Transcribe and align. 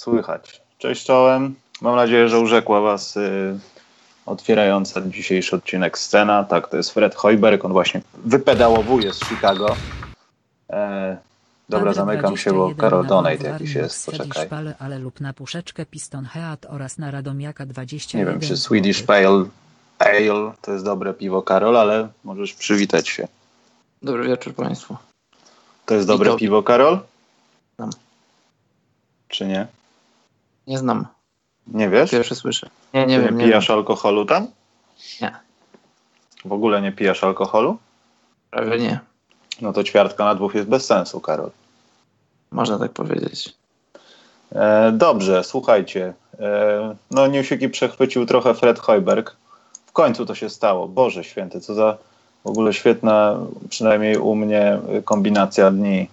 słychać. 0.00 0.62
Cześć 0.78 1.06
czołem. 1.06 1.54
Mam 1.80 1.96
nadzieję, 1.96 2.28
że 2.28 2.38
urzekła 2.38 2.80
Was 2.80 3.16
y, 3.16 3.58
otwierająca 4.26 5.00
dzisiejszy 5.06 5.56
odcinek 5.56 5.98
scena. 5.98 6.44
Tak, 6.44 6.68
to 6.68 6.76
jest 6.76 6.90
Fred 6.90 7.14
Hoiberg. 7.14 7.64
On 7.64 7.72
właśnie 7.72 8.00
wypedałowuje 8.24 9.12
z 9.12 9.20
Chicago. 9.20 9.76
E, 10.70 11.16
dobra, 11.68 11.92
zamykam 11.92 12.36
się, 12.36 12.52
bo 12.52 12.74
Karol 12.74 13.06
Donate 13.06 13.48
jakiś 13.48 13.74
jest. 13.74 14.06
Poczekaj. 14.06 14.48
Pale, 14.48 14.74
ale 14.78 14.98
lub 14.98 15.20
na 15.20 15.32
puszeczkę 15.32 15.86
Piston 15.86 16.24
Heat 16.24 16.66
oraz 16.68 16.98
na 16.98 17.10
Radomiaka 17.10 17.66
20. 17.66 18.18
Nie 18.18 18.26
wiem, 18.26 18.40
czy 18.40 18.56
Swedish 18.56 19.02
Pale 19.02 19.44
Ale 19.98 20.52
to 20.62 20.72
jest 20.72 20.84
dobre 20.84 21.14
piwo, 21.14 21.42
Karol, 21.42 21.76
ale 21.76 22.08
możesz 22.24 22.54
przywitać 22.54 23.08
się. 23.08 23.28
Dobry 24.02 24.28
wieczór 24.28 24.54
Państwu. 24.54 24.96
To 25.86 25.94
jest 25.94 26.06
dobre 26.06 26.36
piwo, 26.36 26.62
Karol? 26.62 26.98
Znam. 27.76 27.90
Czy 29.28 29.46
nie? 29.46 29.66
Nie 30.66 30.78
znam. 30.78 31.06
Nie 31.66 31.88
wiesz? 31.88 32.10
Pierwszy 32.10 32.34
słyszę. 32.34 32.70
Nie, 32.94 33.06
nie 33.06 33.16
Ty 33.18 33.24
wiem. 33.24 33.38
nie 33.38 33.44
pijasz 33.44 33.70
alkoholu 33.70 34.24
tam? 34.24 34.46
Nie. 35.22 35.34
W 36.44 36.52
ogóle 36.52 36.82
nie 36.82 36.92
pijasz 36.92 37.24
alkoholu? 37.24 37.68
wiem. 37.70 37.78
Prawie 38.50 38.78
nie. 38.78 39.00
No 39.60 39.72
to 39.72 39.84
ćwiartka 39.84 40.24
na 40.24 40.34
dwóch 40.34 40.54
jest 40.54 40.68
bez 40.68 40.86
sensu, 40.86 41.20
Karol. 41.20 41.50
Można 42.50 42.78
tak 42.78 42.92
powiedzieć. 42.92 43.54
E, 44.52 44.92
dobrze, 44.92 45.44
słuchajcie. 45.44 46.12
E, 46.40 46.94
no 47.10 47.26
newsiki 47.26 47.68
przechwycił 47.68 48.26
trochę 48.26 48.54
Fred 48.54 48.78
Hoiberg. 48.78 49.36
W 49.86 49.92
końcu 49.92 50.26
to 50.26 50.34
się 50.34 50.50
stało. 50.50 50.88
Boże 50.88 51.24
święty, 51.24 51.60
co 51.60 51.74
za 51.74 51.96
w 52.44 52.48
ogóle 52.48 52.72
świetna, 52.72 53.38
przynajmniej 53.68 54.16
u 54.16 54.34
mnie, 54.34 54.78
kombinacja 55.04 55.70
dni. 55.70 56.08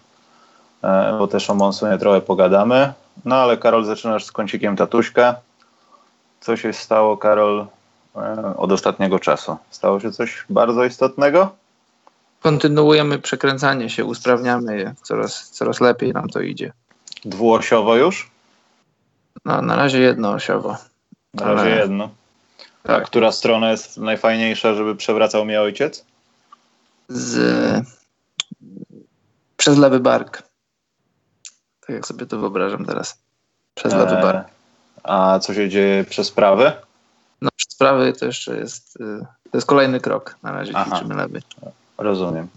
E, 0.83 1.15
bo 1.19 1.27
też 1.27 1.49
o 1.49 1.55
Monsunie 1.55 1.97
trochę 1.97 2.21
pogadamy. 2.21 2.93
No 3.25 3.35
ale 3.35 3.57
Karol, 3.57 3.85
zaczynasz 3.85 4.25
z 4.25 4.31
kącikiem 4.31 4.75
tatuśka. 4.75 5.35
Co 6.41 6.57
się 6.57 6.73
stało, 6.73 7.17
Karol, 7.17 7.67
e, 8.15 8.53
od 8.57 8.71
ostatniego 8.71 9.19
czasu? 9.19 9.57
Stało 9.69 9.99
się 9.99 10.11
coś 10.11 10.45
bardzo 10.49 10.85
istotnego? 10.85 11.55
Kontynuujemy 12.41 13.19
przekręcanie 13.19 13.89
się, 13.89 14.05
usprawniamy 14.05 14.77
je. 14.77 14.93
Coraz, 15.03 15.49
coraz 15.49 15.81
lepiej 15.81 16.13
nam 16.13 16.29
to 16.29 16.41
idzie. 16.41 16.73
Dwuosiowo 17.25 17.95
już? 17.95 18.31
No, 19.45 19.61
na 19.61 19.75
razie 19.75 19.99
jednoosiowo. 19.99 20.77
Na 21.33 21.45
razie 21.45 21.61
Ale- 21.71 21.77
jedno. 21.81 22.09
A 22.83 22.87
Tak. 22.87 23.05
która 23.05 23.31
strona 23.31 23.71
jest 23.71 23.97
najfajniejsza, 23.97 24.73
żeby 24.73 24.95
przewracał 24.95 25.45
mnie 25.45 25.61
ojciec? 25.61 26.05
Z... 27.09 27.85
Przez 29.57 29.77
lewy 29.77 29.99
bark. 29.99 30.43
Tak 31.87 31.95
jak 31.95 32.07
sobie 32.07 32.25
to 32.25 32.37
wyobrażam 32.39 32.85
teraz. 32.85 33.17
Przez 33.75 33.93
lewy 33.93 34.17
E, 34.17 34.21
bark. 34.21 34.47
A 35.03 35.39
co 35.39 35.53
się 35.53 35.69
dzieje 35.69 36.03
przez 36.03 36.31
prawy? 36.31 36.71
No, 37.41 37.49
przez 37.55 37.75
prawy 37.75 38.13
to 38.13 38.25
jeszcze 38.25 38.57
jest... 38.57 38.95
y, 38.95 39.25
To 39.51 39.57
jest 39.57 39.67
kolejny 39.67 39.99
krok. 39.99 40.35
Na 40.43 40.51
razie 40.51 40.71
Aha. 40.75 40.91
ćwiczymy 40.91 41.15
lewy. 41.15 41.41
Rozumiem. 41.97 42.47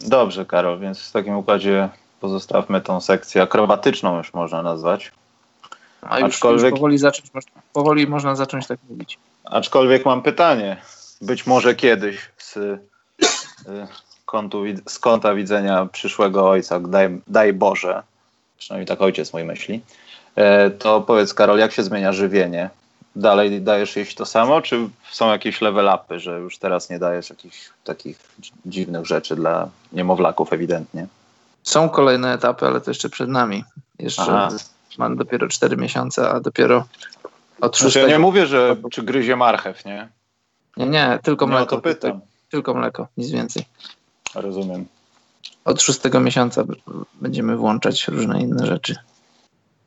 Dobrze, 0.00 0.46
Karol, 0.46 0.78
więc 0.78 1.00
w 1.08 1.12
takim 1.12 1.36
układzie 1.36 1.88
pozostawmy 2.20 2.80
tą 2.80 3.00
sekcję 3.00 3.42
akrobatyczną, 3.42 4.18
już 4.18 4.34
można 4.34 4.62
nazwać. 4.62 5.12
A 6.02 6.18
już, 6.18 6.34
Aczkolwiek- 6.34 6.62
już 6.64 6.70
powoli, 6.74 6.98
zacząć, 6.98 7.30
powoli 7.72 8.06
można 8.06 8.34
zacząć 8.34 8.66
tak 8.66 8.78
mówić. 8.90 9.18
Aczkolwiek 9.44 10.04
mam 10.06 10.22
pytanie. 10.22 10.76
Być 11.22 11.46
może 11.46 11.74
kiedyś 11.74 12.30
z, 12.38 12.56
y, 12.56 12.78
kątu, 14.28 14.62
z 14.88 14.98
kąta 14.98 15.34
widzenia 15.34 15.88
przyszłego 15.92 16.50
ojca, 16.50 16.80
daj, 16.80 17.20
daj 17.26 17.52
Boże, 17.52 18.02
przynajmniej 18.58 18.86
tak 18.86 19.00
ojciec 19.00 19.32
mój 19.32 19.44
myśli, 19.44 19.80
e, 20.36 20.70
to 20.70 21.00
powiedz 21.00 21.34
Karol, 21.34 21.58
jak 21.58 21.72
się 21.72 21.82
zmienia 21.82 22.12
żywienie? 22.12 22.70
Dalej 23.16 23.62
dajesz 23.62 23.96
jeść 23.96 24.14
to 24.14 24.26
samo, 24.26 24.62
czy 24.62 24.88
są 25.10 25.30
jakieś 25.30 25.60
level 25.60 25.90
upy, 25.94 26.20
że 26.20 26.38
już 26.38 26.58
teraz 26.58 26.90
nie 26.90 26.98
dajesz 26.98 27.30
jakichś 27.30 27.70
takich 27.84 28.18
dziwnych 28.66 29.06
rzeczy 29.06 29.36
dla 29.36 29.68
niemowlaków 29.92 30.52
ewidentnie? 30.52 31.06
Są 31.62 31.88
kolejne 31.88 32.32
etapy, 32.32 32.66
ale 32.66 32.80
to 32.80 32.90
jeszcze 32.90 33.08
przed 33.08 33.28
nami. 33.28 33.64
Jeszcze 33.98 34.22
Aha. 34.22 34.48
mam 34.98 35.16
dopiero 35.16 35.48
4 35.48 35.76
miesiące, 35.76 36.30
a 36.30 36.40
dopiero 36.40 36.76
od 36.76 36.86
Znaczy, 37.58 37.82
szóstego... 37.84 38.06
ja 38.06 38.12
nie 38.12 38.18
mówię, 38.18 38.46
że 38.46 38.76
czy 38.90 39.02
gryzie 39.02 39.36
marchew, 39.36 39.84
nie? 39.84 40.08
nie, 40.76 40.86
nie, 40.86 41.18
tylko 41.22 41.46
Nie 41.46 41.52
mleko. 41.52 41.82
Tylko 42.50 42.74
mleko, 42.74 43.08
nic 43.16 43.30
więcej. 43.30 43.64
Rozumiem. 44.40 44.86
Od 45.64 45.82
szóstego 45.82 46.20
miesiąca 46.20 46.64
będziemy 47.20 47.56
włączać 47.56 48.08
różne 48.08 48.40
inne 48.42 48.66
rzeczy. 48.66 48.96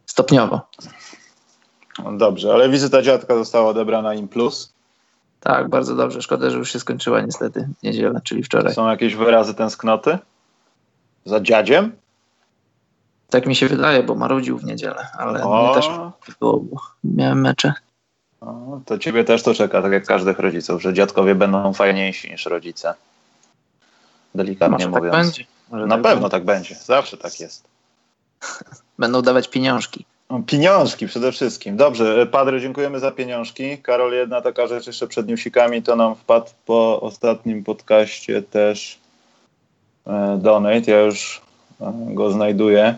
Stopniowo. 0.06 0.62
No 2.04 2.18
Dobrze, 2.18 2.54
ale 2.54 2.70
wizyta 2.70 3.02
dziadka 3.02 3.36
została 3.36 3.70
odebrana 3.70 4.14
im 4.14 4.28
plus. 4.28 4.74
Tak, 5.40 5.70
bardzo 5.70 5.96
dobrze. 5.96 6.22
Szkoda, 6.22 6.50
że 6.50 6.58
już 6.58 6.72
się 6.74 6.80
skończyła 6.80 7.22
niestety 7.22 7.70
niedzielę, 7.84 8.22
czyli 8.24 8.44
wczoraj. 8.44 8.74
Są 8.74 8.90
jakieś 8.90 9.16
wyrazy 9.16 9.54
tęsknoty? 9.54 10.18
Za 11.26 11.40
dziadziem? 11.40 11.92
Tak 13.30 13.46
mi 13.46 13.56
się 13.56 13.68
wydaje, 13.68 14.04
bo 14.04 14.16
marudził 14.16 14.58
w 14.58 14.64
niedzielę, 14.64 15.08
ale 15.18 15.44
O, 15.44 15.66
mnie 15.66 15.76
też 15.76 15.90
było, 16.40 16.64
miałem 17.04 17.42
mecze. 17.42 17.74
o, 18.42 18.80
to 18.86 18.98
ciebie 18.98 19.24
też 19.24 19.44
to 19.44 19.54
czeka, 19.54 19.82
tak 19.82 19.92
jak 19.92 20.06
każdych 20.06 20.40
rodziców, 20.40 20.82
że 20.82 20.94
dziadkowie 20.94 21.36
będą 21.36 21.74
fajniejsi 21.74 22.32
niż 22.32 22.46
rodzice. 22.46 22.94
Delikatnie 24.36 24.72
Może 24.72 24.86
tak 24.86 25.04
mówiąc. 25.04 25.16
będzie. 25.28 25.46
Może 25.72 25.86
Na 25.86 25.96
tak 25.96 26.04
pewno 26.04 26.22
będzie. 26.22 26.32
tak 26.32 26.46
będzie, 26.46 26.76
zawsze 26.76 27.18
tak 27.18 27.40
jest. 27.40 27.64
Będą 29.00 29.22
dawać 29.22 29.48
pieniążki. 29.48 30.06
Pieniążki 30.46 31.08
przede 31.08 31.32
wszystkim. 31.32 31.78
Dobrze, 31.78 32.28
Padre, 32.28 32.62
dziękujemy 32.62 33.00
za 33.00 33.12
pieniążki. 33.12 33.78
Karol, 33.78 34.14
jedna 34.14 34.42
taka 34.42 34.68
rzecz 34.68 34.88
jeszcze 34.88 35.08
przed 35.08 35.28
newsikami, 35.28 35.84
to 35.84 35.96
nam 35.96 36.16
wpadł 36.16 36.50
po 36.66 37.02
ostatnim 37.02 37.64
podcaście 37.64 38.42
też 38.42 39.00
e, 40.08 40.38
donate. 40.42 40.92
Ja 40.92 41.02
już 41.02 41.42
e, 41.82 41.94
go 42.08 42.32
znajduję. 42.32 42.98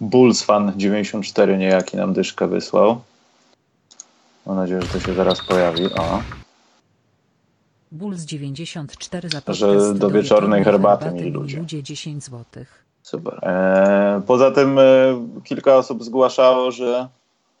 Bulls 0.00 0.42
fan 0.42 0.72
94 0.76 1.58
niejaki 1.58 1.96
nam 1.96 2.12
dyszkę 2.12 2.48
wysłał. 2.48 3.00
Mam 4.46 4.56
nadzieję, 4.56 4.82
że 4.82 4.88
to 4.88 5.00
się 5.00 5.14
zaraz 5.14 5.46
pojawi. 5.46 5.84
O, 5.94 6.22
Bulls 7.94 8.24
94 8.24 9.28
za 9.28 9.54
Że 9.54 9.94
do 9.94 10.10
wieczornej 10.10 10.64
herbaty 10.64 11.04
mieli 11.04 11.16
mieli 11.16 11.30
ludzie. 11.30 11.58
ludzie 11.58 11.82
10 11.82 12.24
złotych. 12.24 12.84
Super. 13.02 13.38
E, 13.42 14.22
poza 14.26 14.50
tym 14.50 14.78
e, 14.78 14.82
kilka 15.44 15.76
osób 15.76 16.04
zgłaszało, 16.04 16.70
że 16.70 17.08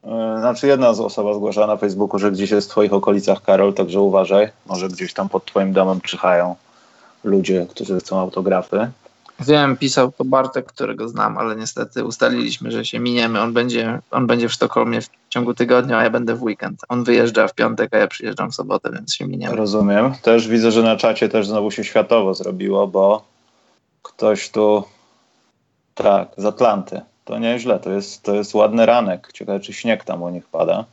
e, 0.04 0.36
znaczy 0.38 0.66
jedna 0.66 0.94
z 0.94 1.00
osoba 1.00 1.34
zgłaszała 1.34 1.66
na 1.66 1.76
Facebooku, 1.76 2.18
że 2.18 2.32
gdzieś 2.32 2.50
jest 2.50 2.68
w 2.68 2.70
twoich 2.70 2.92
okolicach 2.92 3.42
Karol, 3.42 3.74
także 3.74 4.00
uważaj. 4.00 4.50
Może 4.66 4.88
gdzieś 4.88 5.12
tam 5.12 5.28
pod 5.28 5.44
twoim 5.44 5.72
domem 5.72 6.00
czyhają 6.00 6.56
ludzie, 7.24 7.66
którzy 7.70 7.98
chcą 8.00 8.18
autografy. 8.18 8.90
Wiem, 9.40 9.76
pisał 9.76 10.12
to 10.12 10.24
Bartek, 10.24 10.66
którego 10.66 11.08
znam, 11.08 11.38
ale 11.38 11.56
niestety 11.56 12.04
ustaliliśmy, 12.04 12.70
że 12.70 12.84
się 12.84 13.00
miniemy. 13.00 13.40
On 13.40 13.52
będzie, 13.52 14.00
on 14.10 14.26
będzie 14.26 14.48
w 14.48 14.52
Sztokholmie 14.52 15.00
w 15.00 15.08
ciągu 15.28 15.54
tygodnia, 15.54 15.98
a 15.98 16.02
ja 16.02 16.10
będę 16.10 16.34
w 16.34 16.42
weekend. 16.42 16.80
On 16.88 17.04
wyjeżdża 17.04 17.48
w 17.48 17.54
piątek, 17.54 17.94
a 17.94 17.98
ja 17.98 18.06
przyjeżdżam 18.06 18.50
w 18.50 18.54
sobotę, 18.54 18.90
więc 18.92 19.14
się 19.14 19.26
miniemy. 19.26 19.56
Rozumiem. 19.56 20.14
Też 20.22 20.48
widzę, 20.48 20.70
że 20.70 20.82
na 20.82 20.96
czacie 20.96 21.28
też 21.28 21.46
znowu 21.46 21.70
się 21.70 21.84
światowo 21.84 22.34
zrobiło, 22.34 22.86
bo 22.86 23.24
ktoś 24.02 24.50
tu 24.50 24.84
tak, 25.94 26.28
z 26.36 26.44
Atlanty. 26.44 27.00
To 27.24 27.38
nieźle, 27.38 27.78
to 27.78 27.90
jest, 27.90 28.22
to 28.22 28.34
jest 28.34 28.54
ładny 28.54 28.86
ranek. 28.86 29.30
Ciekawe, 29.32 29.60
czy 29.60 29.72
śnieg 29.72 30.04
tam 30.04 30.22
u 30.22 30.28
nich 30.28 30.46
pada. 30.46 30.84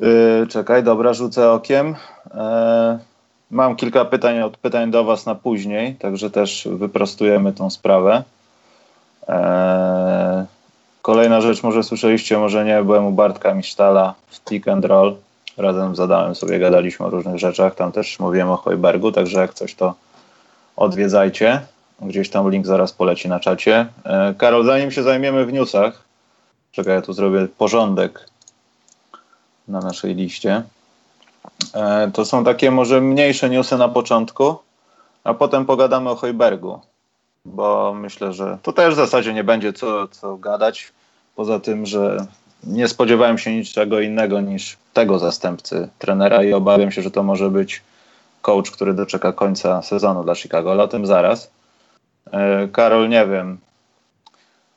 Yy, 0.00 0.46
czekaj, 0.50 0.82
dobra, 0.82 1.14
rzucę 1.14 1.50
okiem. 1.50 1.94
E, 2.34 2.98
mam 3.52 3.76
kilka 3.76 4.04
pytań 4.04 4.40
od 4.40 4.56
pytań 4.56 4.90
do 4.90 5.04
Was 5.04 5.26
na 5.26 5.34
później, 5.34 5.94
także 5.94 6.30
też 6.30 6.68
wyprostujemy 6.70 7.52
tą 7.52 7.70
sprawę. 7.70 8.22
E, 9.28 10.46
kolejna 11.02 11.40
rzecz, 11.40 11.62
może 11.62 11.82
słyszeliście, 11.82 12.38
może 12.38 12.64
nie, 12.64 12.82
byłem 12.82 13.06
u 13.06 13.12
Bartka 13.12 13.54
Misztala 13.54 14.14
w 14.28 14.40
Tick 14.40 14.68
and 14.68 14.84
Roll. 14.84 15.16
Razem 15.56 15.96
z 15.96 16.00
Adamem 16.00 16.34
sobie 16.34 16.58
gadaliśmy 16.58 17.06
o 17.06 17.10
różnych 17.10 17.38
rzeczach. 17.38 17.74
Tam 17.74 17.92
też 17.92 18.18
mówiłem 18.18 18.50
o 18.50 18.56
Hojbergu, 18.56 19.12
także 19.12 19.40
jak 19.40 19.54
coś 19.54 19.74
to 19.74 19.94
odwiedzajcie. 20.76 21.60
Gdzieś 22.02 22.30
tam 22.30 22.50
link 22.50 22.66
zaraz 22.66 22.92
poleci 22.92 23.28
na 23.28 23.40
czacie. 23.40 23.86
E, 24.04 24.34
Karol, 24.38 24.66
zanim 24.66 24.90
się 24.90 25.02
zajmiemy 25.02 25.46
w 25.46 25.52
newsach, 25.52 26.02
czekaj, 26.72 26.94
ja 26.94 27.02
tu 27.02 27.12
zrobię 27.12 27.48
porządek 27.58 28.28
na 29.68 29.80
naszej 29.80 30.14
liście. 30.14 30.62
E, 31.74 32.10
To 32.14 32.24
są 32.24 32.44
takie 32.44 32.70
może 32.70 33.00
mniejsze 33.00 33.50
newsy 33.50 33.78
na 33.78 33.88
początku, 33.88 34.56
a 35.24 35.34
potem 35.34 35.66
pogadamy 35.66 36.10
o 36.10 36.16
Hojbergu, 36.16 36.80
bo 37.44 37.94
myślę, 37.94 38.32
że 38.32 38.58
tu 38.62 38.72
też 38.72 38.94
w 38.94 38.96
zasadzie 38.96 39.34
nie 39.34 39.44
będzie 39.44 39.72
co, 39.72 40.08
co 40.08 40.36
gadać. 40.36 40.92
Poza 41.36 41.60
tym, 41.60 41.86
że 41.86 42.26
nie 42.64 42.88
spodziewałem 42.88 43.38
się 43.38 43.56
niczego 43.56 44.00
innego 44.00 44.40
niż 44.40 44.76
tego 44.92 45.18
zastępcy 45.18 45.88
trenera 45.98 46.42
i 46.42 46.52
obawiam 46.52 46.92
się, 46.92 47.02
że 47.02 47.10
to 47.10 47.22
może 47.22 47.50
być 47.50 47.82
coach, 48.42 48.70
który 48.70 48.94
doczeka 48.94 49.32
końca 49.32 49.82
sezonu 49.82 50.24
dla 50.24 50.34
Chicago, 50.34 50.72
ale 50.72 50.82
o 50.82 50.88
tym 50.88 51.06
zaraz. 51.06 51.50
E, 52.32 52.68
Karol, 52.68 53.08
nie 53.08 53.26
wiem. 53.26 53.58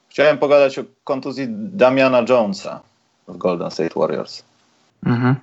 Chciałem 0.09 0.37
pogadać 0.37 0.79
o 0.79 0.83
kontuzji 1.03 1.47
Damiana 1.49 2.23
Jonesa 2.29 2.79
w 3.27 3.37
Golden 3.37 3.71
State 3.71 3.99
Warriors. 3.99 4.43
Mhm. 5.05 5.35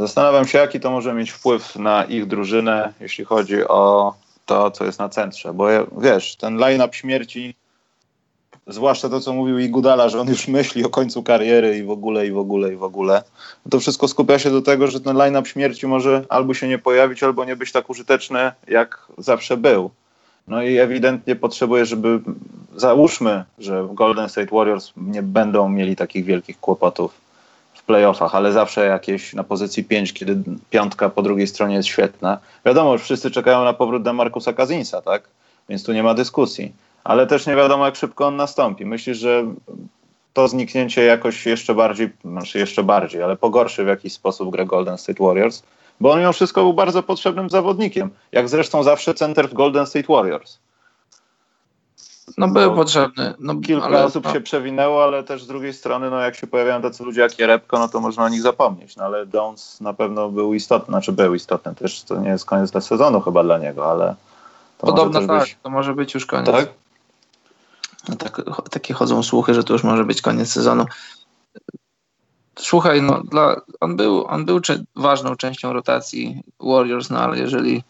Zastanawiam 0.00 0.46
się, 0.46 0.58
jaki 0.58 0.80
to 0.80 0.90
może 0.90 1.14
mieć 1.14 1.30
wpływ 1.30 1.76
na 1.76 2.04
ich 2.04 2.26
drużynę, 2.26 2.92
jeśli 3.00 3.24
chodzi 3.24 3.68
o 3.68 4.14
to, 4.46 4.70
co 4.70 4.84
jest 4.84 4.98
na 4.98 5.08
centrze. 5.08 5.52
Bo 5.52 5.66
wiesz, 5.98 6.36
ten 6.36 6.56
line-up 6.56 6.96
śmierci, 6.96 7.54
zwłaszcza 8.66 9.08
to, 9.08 9.20
co 9.20 9.32
mówił 9.32 9.58
Igudala, 9.58 10.08
że 10.08 10.20
on 10.20 10.28
już 10.28 10.48
myśli 10.48 10.84
o 10.84 10.88
końcu 10.88 11.22
kariery 11.22 11.78
i 11.78 11.82
w 11.82 11.90
ogóle, 11.90 12.26
i 12.26 12.32
w 12.32 12.38
ogóle, 12.38 12.72
i 12.72 12.76
w 12.76 12.82
ogóle. 12.82 13.22
To 13.70 13.80
wszystko 13.80 14.08
skupia 14.08 14.38
się 14.38 14.50
do 14.50 14.62
tego, 14.62 14.86
że 14.86 15.00
ten 15.00 15.16
line-up 15.16 15.48
śmierci 15.48 15.86
może 15.86 16.24
albo 16.28 16.54
się 16.54 16.68
nie 16.68 16.78
pojawić, 16.78 17.22
albo 17.22 17.44
nie 17.44 17.56
być 17.56 17.72
tak 17.72 17.90
użyteczny, 17.90 18.52
jak 18.68 19.06
zawsze 19.18 19.56
był. 19.56 19.90
No 20.48 20.62
i 20.62 20.78
ewidentnie 20.78 21.36
potrzebuje, 21.36 21.86
żeby 21.86 22.20
załóżmy, 22.76 23.44
że 23.58 23.88
Golden 23.92 24.28
State 24.28 24.56
Warriors 24.56 24.92
nie 24.96 25.22
będą 25.22 25.68
mieli 25.68 25.96
takich 25.96 26.24
wielkich 26.24 26.60
kłopotów 26.60 27.29
playoffach, 27.90 28.34
ale 28.34 28.52
zawsze 28.52 28.86
jakieś 28.86 29.34
na 29.34 29.44
pozycji 29.44 29.84
5, 29.84 30.12
kiedy 30.12 30.42
piątka 30.70 31.08
po 31.08 31.22
drugiej 31.22 31.46
stronie 31.46 31.74
jest 31.74 31.88
świetna. 31.88 32.38
Wiadomo, 32.64 32.98
że 32.98 33.04
wszyscy 33.04 33.30
czekają 33.30 33.64
na 33.64 33.72
powrót 33.72 34.02
do 34.02 34.12
Markusa 34.12 34.52
Kazinsa, 34.52 35.02
tak? 35.02 35.28
Więc 35.68 35.84
tu 35.84 35.92
nie 35.92 36.02
ma 36.02 36.14
dyskusji. 36.14 36.72
Ale 37.04 37.26
też 37.26 37.46
nie 37.46 37.56
wiadomo, 37.56 37.86
jak 37.86 37.96
szybko 37.96 38.26
on 38.26 38.36
nastąpi. 38.36 38.86
Myślisz, 38.86 39.18
że 39.18 39.44
to 40.32 40.48
zniknięcie 40.48 41.04
jakoś 41.04 41.46
jeszcze 41.46 41.74
bardziej, 41.74 42.10
znaczy 42.24 42.58
jeszcze 42.58 42.82
bardziej, 42.82 43.22
ale 43.22 43.36
pogorszy 43.36 43.84
w 43.84 43.88
jakiś 43.88 44.12
sposób 44.12 44.50
grę 44.50 44.66
Golden 44.66 44.98
State 44.98 45.24
Warriors? 45.24 45.62
bo 46.00 46.12
on 46.12 46.18
mimo 46.18 46.32
wszystko 46.32 46.62
był 46.62 46.72
bardzo 46.72 47.02
potrzebnym 47.02 47.50
zawodnikiem, 47.50 48.10
jak 48.32 48.48
zresztą 48.48 48.82
zawsze 48.82 49.14
center 49.14 49.48
w 49.48 49.54
Golden 49.54 49.86
State 49.86 50.12
Warriors. 50.12 50.58
No 52.38 52.48
był 52.48 52.74
potrzebny. 52.74 53.34
No, 53.38 53.56
kilka 53.56 53.86
ale, 53.86 54.04
osób 54.04 54.24
no. 54.24 54.32
się 54.32 54.40
przewinęło, 54.40 55.04
ale 55.04 55.24
też 55.24 55.44
z 55.44 55.46
drugiej 55.46 55.74
strony, 55.74 56.10
no 56.10 56.20
jak 56.20 56.36
się 56.36 56.46
pojawiają 56.46 56.82
tacy 56.82 57.04
ludzie 57.04 57.20
jak 57.20 57.38
Jerebko, 57.38 57.78
no 57.78 57.88
to 57.88 58.00
można 58.00 58.24
o 58.24 58.28
nich 58.28 58.42
zapomnieć. 58.42 58.96
No 58.96 59.04
ale 59.04 59.26
Dons 59.26 59.80
na 59.80 59.94
pewno 59.94 60.28
był 60.28 60.54
istotny, 60.54 60.92
znaczy 60.92 61.12
był 61.12 61.34
istotny, 61.34 61.74
też 61.74 62.02
to 62.02 62.16
nie 62.20 62.28
jest 62.28 62.44
koniec 62.44 62.70
dla 62.70 62.80
sezonu 62.80 63.20
chyba 63.20 63.42
dla 63.42 63.58
niego, 63.58 63.90
ale 63.90 64.14
to 64.78 64.86
Podobno 64.86 65.26
tak, 65.26 65.40
być... 65.40 65.56
to 65.62 65.70
może 65.70 65.94
być 65.94 66.14
już 66.14 66.26
koniec. 66.26 66.50
Tak? 66.50 66.68
No, 68.08 68.16
tak, 68.16 68.42
takie 68.70 68.94
chodzą 68.94 69.22
słuchy, 69.22 69.54
że 69.54 69.64
to 69.64 69.72
już 69.72 69.84
może 69.84 70.04
być 70.04 70.22
koniec 70.22 70.52
sezonu. 70.52 70.84
Słuchaj, 72.58 73.02
no, 73.02 73.22
dla, 73.22 73.60
on 73.80 73.96
był, 73.96 74.26
on 74.26 74.44
był 74.44 74.60
cze- 74.60 74.84
ważną 74.96 75.36
częścią 75.36 75.72
rotacji 75.72 76.42
Warriors, 76.60 77.10
no 77.10 77.18
ale 77.18 77.38
jeżeli, 77.38 77.82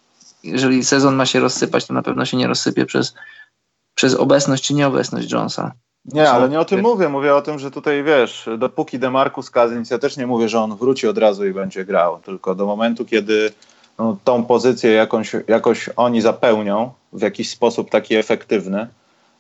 jeżeli 0.45 0.85
sezon 0.85 1.15
ma 1.15 1.27
się 1.27 1.41
rozsypać, 1.41 1.87
to 1.87 1.95
na 1.95 2.03
pewno 2.03 2.25
się 2.25 2.37
nie 2.37 2.47
rozsypie 2.47 2.87
przez, 2.87 3.15
przez 4.01 4.15
obecność 4.15 4.65
czy 4.65 4.75
nieobecność 4.75 5.33
Jonesa. 5.33 5.73
Nie, 6.05 6.31
ale 6.31 6.49
nie 6.49 6.61
o 6.61 6.65
tym 6.65 6.81
mówię. 6.81 7.09
Mówię 7.09 7.35
o 7.35 7.43
tym, 7.43 7.59
że 7.59 7.71
tutaj 7.71 8.05
wiesz, 8.05 8.49
dopóki 8.59 8.99
DeMarcus 8.99 9.51
Cousins, 9.51 9.91
ja 9.91 9.99
też 9.99 10.17
nie 10.17 10.27
mówię, 10.27 10.49
że 10.49 10.61
on 10.61 10.77
wróci 10.77 11.09
od 11.09 11.19
razu 11.19 11.47
i 11.47 11.53
będzie 11.53 11.85
grał, 11.85 12.19
tylko 12.19 12.55
do 12.55 12.67
momentu, 12.67 13.05
kiedy 13.05 13.53
no, 13.99 14.17
tą 14.25 14.45
pozycję 14.45 14.93
jakąś, 14.93 15.33
jakoś 15.49 15.91
oni 15.97 16.21
zapełnią 16.21 16.93
w 17.13 17.23
jakiś 17.23 17.51
sposób 17.51 17.91
taki 17.91 18.15
efektywny, 18.15 18.87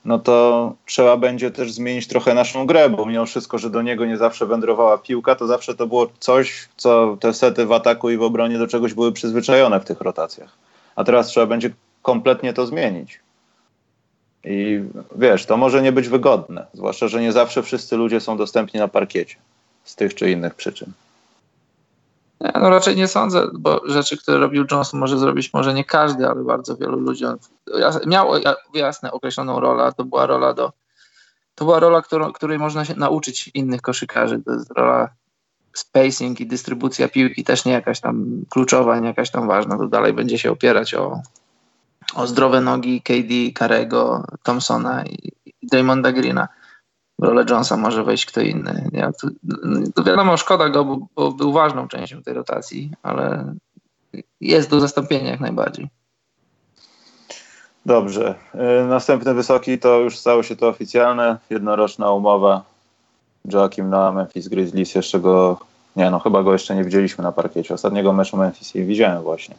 no 0.05 0.19
to 0.19 0.73
trzeba 0.87 1.17
będzie 1.17 1.51
też 1.51 1.73
zmienić 1.73 2.09
trochę 2.09 2.35
naszą 2.35 2.67
grę, 2.67 2.91
bo 2.91 3.07
mimo 3.07 3.27
wszystko, 3.27 3.59
że 3.59 3.71
do 3.71 3.83
niego 3.83 4.07
nie 4.07 4.17
zawsze 4.17 4.47
wędrowała 4.47 4.99
piłka, 4.99 5.35
to 5.35 5.47
zawsze 5.47 5.75
to 5.75 5.87
było 5.87 6.07
coś, 6.19 6.69
co 6.77 7.17
te 7.21 7.35
sety 7.35 7.67
w 7.67 7.73
ataku 7.73 8.11
i 8.11 8.17
w 8.17 8.23
obronie 8.23 8.59
do 8.59 8.67
czegoś 8.67 8.95
były 8.95 9.13
przyzwyczajone 9.13 9.81
w 9.81 9.85
tych 9.85 10.01
rotacjach. 10.01 10.57
A 10.97 11.05
teraz 11.05 11.27
trzeba 11.27 11.47
będzie 11.47 11.71
kompletnie 12.03 12.53
to 12.53 12.67
zmienić. 12.67 13.21
I 14.45 14.85
wiesz, 15.17 15.47
to 15.47 15.57
może 15.57 15.83
nie 15.83 15.93
być 15.93 16.09
wygodne, 16.09 16.67
zwłaszcza, 16.75 17.09
że 17.09 17.21
nie 17.21 17.33
zawsze 17.33 17.63
wszyscy 17.63 17.97
ludzie 17.97 18.21
są 18.21 18.37
dostępni 18.37 18.81
na 18.81 18.89
parkiecie 18.89 19.37
z 19.85 19.97
tych 19.97 20.15
czy 20.15 20.31
innych 20.31 20.55
przyczyn. 20.55 20.93
Nie, 22.41 22.53
no 22.55 22.71
raczej 22.71 22.97
nie 22.97 23.09
sądzę, 23.09 23.47
bo 23.53 23.81
rzeczy, 23.85 24.17
które 24.17 24.39
robił 24.39 24.65
Johnson 24.71 25.01
może 25.01 25.19
zrobić 25.19 25.53
może 25.53 25.75
nie 25.75 25.85
każdy, 25.85 26.27
ale 26.27 26.45
bardzo 26.45 26.77
wielu 26.77 27.01
ludzi. 27.01 27.25
miał 28.07 28.31
jasne 28.75 29.13
określoną 29.13 29.61
rolę, 29.61 29.93
to 29.97 30.05
była 30.05 30.27
rola 30.27 30.55
do 30.55 30.73
to 31.55 31.65
była 31.65 31.81
rola, 31.81 32.03
którą, 32.03 32.33
której 32.33 32.59
można 32.59 32.85
się 32.85 32.95
nauczyć 32.95 33.51
innych 33.55 33.83
koszykarzy. 33.83 34.43
To 34.47 34.53
jest 34.53 34.71
rola 34.71 35.09
spacing 35.73 36.41
i 36.41 36.47
dystrybucja 36.47 37.09
piłki 37.09 37.45
też 37.45 37.65
nie 37.65 37.73
jakaś 37.73 38.01
tam 38.01 38.45
kluczowa, 38.51 39.01
nie 39.01 39.09
jakaś 39.09 39.31
tam 39.31 39.49
ważna. 39.49 39.79
To 39.79 39.87
dalej 39.87 40.13
będzie 40.13 40.39
się 40.39 40.51
opierać 40.51 40.95
o, 40.95 41.23
o 42.15 42.27
zdrowe 42.27 42.61
nogi 42.61 43.03
KD, 43.03 43.53
Karego, 43.55 44.25
Thompsona 44.43 45.05
i, 45.05 45.33
Draymonda 45.63 46.13
Greena 46.13 46.49
w 47.19 47.25
rolę 47.25 47.45
Jonesa 47.51 47.77
może 47.77 48.05
wejść 48.05 48.27
kto 48.27 48.41
inny. 48.41 48.89
Ja, 48.93 49.13
to, 49.13 49.29
to 49.95 50.05
wiadomo, 50.05 50.37
szkoda 50.37 50.69
go, 50.69 50.85
bo, 50.85 50.99
bo, 51.17 51.33
był 51.33 51.53
ważną 51.53 51.89
częścią 51.89 52.23
tej 52.23 52.35
rotacji, 52.35 52.91
ale 53.03 53.55
jest 54.41 54.71
do 54.71 54.81
zastąpienia 54.81 55.31
jak 55.31 55.41
najbardziej. 55.41 55.89
Dobrze. 57.87 58.35
Y, 58.55 58.87
następny 58.87 59.35
wysoki 59.35 59.79
to 59.79 59.99
już 59.99 60.19
stało 60.19 60.43
się 60.43 60.57
to 60.57 60.69
oficjalne. 60.69 61.39
Jednoroczna 61.51 62.13
umowa. 62.13 62.63
Joakim 63.53 63.91
na 63.91 64.13
Memphis 64.13 64.49
Grizzlies. 64.49 64.95
Jeszcze 64.95 65.21
go, 65.21 65.59
nie 65.97 66.11
no, 66.11 66.19
chyba 66.19 66.43
go 66.43 66.53
jeszcze 66.53 66.75
nie 66.75 66.85
widzieliśmy 66.85 67.25
na 67.25 67.33
parkiecie. 67.33 67.75
Ostatniego 67.75 68.13
meczu 68.13 68.37
Memphis 68.37 68.77
i 68.77 68.85
widziałem 68.85 69.23
właśnie. 69.23 69.55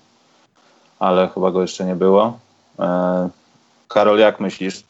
Ale 1.02 1.30
chyba 1.34 1.52
go 1.52 1.62
jeszcze 1.62 1.86
nie 1.86 1.96
było. 1.96 2.40
Y, 2.80 2.84
Karol, 3.88 4.20
jak 4.20 4.40
myślisz? 4.40 4.84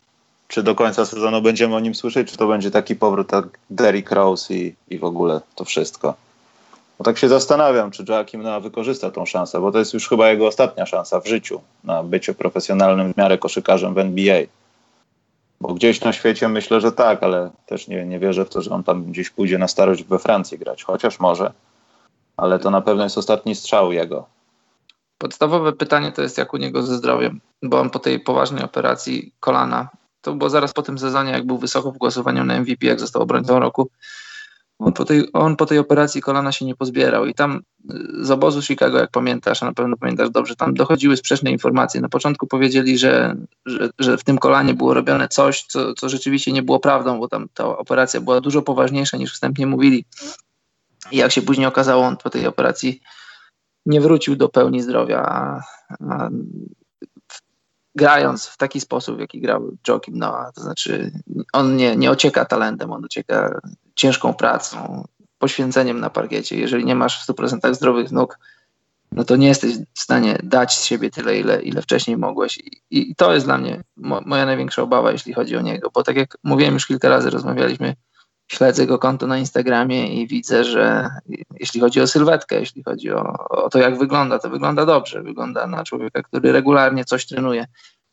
czy 0.51 0.63
do 0.63 0.75
końca 0.75 1.05
sezonu 1.05 1.41
będziemy 1.41 1.75
o 1.75 1.79
nim 1.79 1.95
słyszeć, 1.95 2.31
czy 2.31 2.37
to 2.37 2.47
będzie 2.47 2.71
taki 2.71 2.95
powrót 2.95 3.31
jak 3.31 3.45
Derrick 3.69 4.11
Rose 4.11 4.53
i, 4.53 4.75
i 4.89 4.99
w 4.99 5.03
ogóle 5.03 5.41
to 5.55 5.65
wszystko. 5.65 6.13
Bo 6.97 7.03
tak 7.03 7.17
się 7.17 7.29
zastanawiam, 7.29 7.91
czy 7.91 8.05
Joakim 8.09 8.43
Noah 8.43 8.63
wykorzysta 8.63 9.11
tą 9.11 9.25
szansę, 9.25 9.61
bo 9.61 9.71
to 9.71 9.79
jest 9.79 9.93
już 9.93 10.09
chyba 10.09 10.29
jego 10.29 10.47
ostatnia 10.47 10.85
szansa 10.85 11.19
w 11.19 11.27
życiu 11.27 11.61
na 11.83 12.03
bycie 12.03 12.33
profesjonalnym 12.33 13.13
w 13.13 13.17
miarę 13.17 13.37
koszykarzem 13.37 13.93
w 13.93 13.97
NBA. 13.97 14.41
Bo 15.61 15.73
gdzieś 15.73 16.01
na 16.01 16.13
świecie 16.13 16.49
myślę, 16.49 16.81
że 16.81 16.91
tak, 16.91 17.23
ale 17.23 17.49
też 17.65 17.87
nie, 17.87 18.05
nie 18.05 18.19
wierzę 18.19 18.45
w 18.45 18.49
to, 18.49 18.61
że 18.61 18.71
on 18.71 18.83
tam 18.83 19.03
gdzieś 19.03 19.29
pójdzie 19.29 19.57
na 19.57 19.67
starość 19.67 20.03
we 20.03 20.19
Francji 20.19 20.57
grać. 20.57 20.83
Chociaż 20.83 21.19
może, 21.19 21.51
ale 22.37 22.59
to 22.59 22.71
na 22.71 22.81
pewno 22.81 23.03
jest 23.03 23.17
ostatni 23.17 23.55
strzał 23.55 23.91
jego. 23.91 24.25
Podstawowe 25.21 25.73
pytanie 25.73 26.11
to 26.11 26.21
jest 26.21 26.37
jak 26.37 26.53
u 26.53 26.57
niego 26.57 26.83
ze 26.83 26.97
zdrowiem, 26.97 27.41
bo 27.63 27.79
on 27.79 27.89
po 27.89 27.99
tej 27.99 28.19
poważnej 28.19 28.63
operacji 28.63 29.33
kolana 29.39 29.89
to 30.21 30.33
było 30.33 30.49
zaraz 30.49 30.73
po 30.73 30.81
tym 30.81 30.97
sezonie, 30.97 31.31
jak 31.31 31.45
był 31.45 31.57
wysoko 31.57 31.91
w 31.91 31.97
głosowaniu 31.97 32.43
na 32.43 32.59
MVP, 32.59 32.87
jak 32.87 32.99
został 32.99 33.21
obrońcą 33.21 33.59
roku. 33.59 33.89
On 34.79 34.93
po, 34.93 35.05
tej, 35.05 35.29
on 35.33 35.55
po 35.55 35.65
tej 35.65 35.79
operacji 35.79 36.21
kolana 36.21 36.51
się 36.51 36.65
nie 36.65 36.75
pozbierał 36.75 37.25
i 37.25 37.33
tam 37.33 37.61
y, 37.91 38.25
z 38.25 38.31
obozu 38.31 38.61
Chicago, 38.61 38.97
jak 38.97 39.11
pamiętasz, 39.11 39.63
a 39.63 39.65
na 39.65 39.73
pewno 39.73 39.97
pamiętasz 39.97 40.29
dobrze, 40.29 40.55
tam 40.55 40.73
dochodziły 40.73 41.17
sprzeczne 41.17 41.51
informacje. 41.51 42.01
Na 42.01 42.09
początku 42.09 42.47
powiedzieli, 42.47 42.97
że, 42.97 43.35
że, 43.65 43.89
że 43.99 44.17
w 44.17 44.23
tym 44.23 44.37
kolanie 44.37 44.73
było 44.73 44.93
robione 44.93 45.27
coś, 45.27 45.63
co, 45.63 45.93
co 45.93 46.09
rzeczywiście 46.09 46.51
nie 46.51 46.63
było 46.63 46.79
prawdą, 46.79 47.19
bo 47.19 47.27
tam 47.27 47.47
ta 47.53 47.77
operacja 47.77 48.21
była 48.21 48.41
dużo 48.41 48.61
poważniejsza 48.61 49.17
niż 49.17 49.33
wstępnie 49.33 49.67
mówili. 49.67 50.05
I 51.11 51.17
jak 51.17 51.31
się 51.31 51.41
później 51.41 51.67
okazało, 51.67 52.05
on 52.05 52.17
po 52.17 52.29
tej 52.29 52.47
operacji 52.47 53.01
nie 53.85 54.01
wrócił 54.01 54.35
do 54.35 54.49
pełni 54.49 54.81
zdrowia, 54.81 55.25
a, 55.25 55.61
a 56.09 56.29
grając 57.95 58.47
w 58.47 58.57
taki 58.57 58.81
sposób, 58.81 59.17
w 59.17 59.19
jaki 59.19 59.41
grał 59.41 59.71
Joakim 59.87 60.17
Noah, 60.17 60.53
to 60.53 60.61
znaczy 60.61 61.11
on 61.53 61.75
nie, 61.75 61.95
nie 61.95 62.11
ocieka 62.11 62.45
talentem, 62.45 62.91
on 62.91 63.05
ocieka 63.05 63.59
ciężką 63.95 64.33
pracą, 64.33 65.03
poświęceniem 65.37 65.99
na 65.99 66.09
parkiecie. 66.09 66.59
Jeżeli 66.59 66.85
nie 66.85 66.95
masz 66.95 67.23
w 67.23 67.29
100% 67.29 67.73
zdrowych 67.73 68.11
nóg, 68.11 68.39
no 69.11 69.23
to 69.23 69.35
nie 69.35 69.47
jesteś 69.47 69.77
w 69.77 69.99
stanie 69.99 70.39
dać 70.43 70.79
z 70.79 70.83
siebie 70.83 71.09
tyle, 71.09 71.39
ile, 71.39 71.61
ile 71.61 71.81
wcześniej 71.81 72.17
mogłeś. 72.17 72.57
I, 72.57 72.81
I, 72.89 73.15
to 73.15 73.33
jest 73.33 73.45
dla 73.45 73.57
mnie 73.57 73.83
mo, 73.97 74.21
moja 74.25 74.45
największa 74.45 74.81
obawa, 74.81 75.11
jeśli 75.11 75.33
chodzi 75.33 75.57
o 75.57 75.61
niego, 75.61 75.91
bo 75.93 76.03
tak 76.03 76.15
jak 76.15 76.37
mówiłem 76.43 76.73
już 76.73 76.87
kilka 76.87 77.09
razy, 77.09 77.29
rozmawialiśmy, 77.29 77.95
śledzę 78.51 78.81
jego 78.81 78.99
konto 78.99 79.27
na 79.27 79.37
Instagramie 79.37 80.21
i 80.21 80.27
widzę, 80.27 80.63
że 80.63 81.09
jeśli 81.59 81.81
chodzi 81.81 82.01
o 82.01 82.07
sylwetkę, 82.07 82.59
jeśli 82.59 82.83
chodzi 82.83 83.11
o, 83.11 83.47
o 83.49 83.69
to, 83.69 83.79
jak 83.79 83.97
wygląda, 83.97 84.39
to 84.39 84.49
wygląda 84.49 84.85
dobrze. 84.85 85.21
Wygląda 85.21 85.67
na 85.67 85.83
człowieka, 85.83 86.23
który 86.23 86.51
regularnie 86.51 87.05
coś 87.05 87.25
trenuje. 87.25 87.65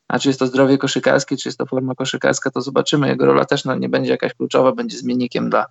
A 0.08 0.18
czy 0.18 0.28
jest 0.28 0.38
to 0.38 0.46
zdrowie 0.46 0.78
koszykarskie, 0.78 1.36
czy 1.36 1.48
jest 1.48 1.58
to 1.58 1.66
forma 1.66 1.94
koszykarska, 1.94 2.50
to 2.50 2.60
zobaczymy. 2.60 3.08
Jego 3.08 3.26
rola 3.26 3.44
też 3.44 3.64
no, 3.64 3.74
nie 3.74 3.88
będzie 3.88 4.10
jakaś 4.10 4.34
kluczowa, 4.34 4.72
będzie 4.72 4.98
zmiennikiem 4.98 5.50
dla, 5.50 5.66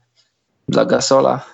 dla 0.70 0.86
Gasola. 0.86 1.46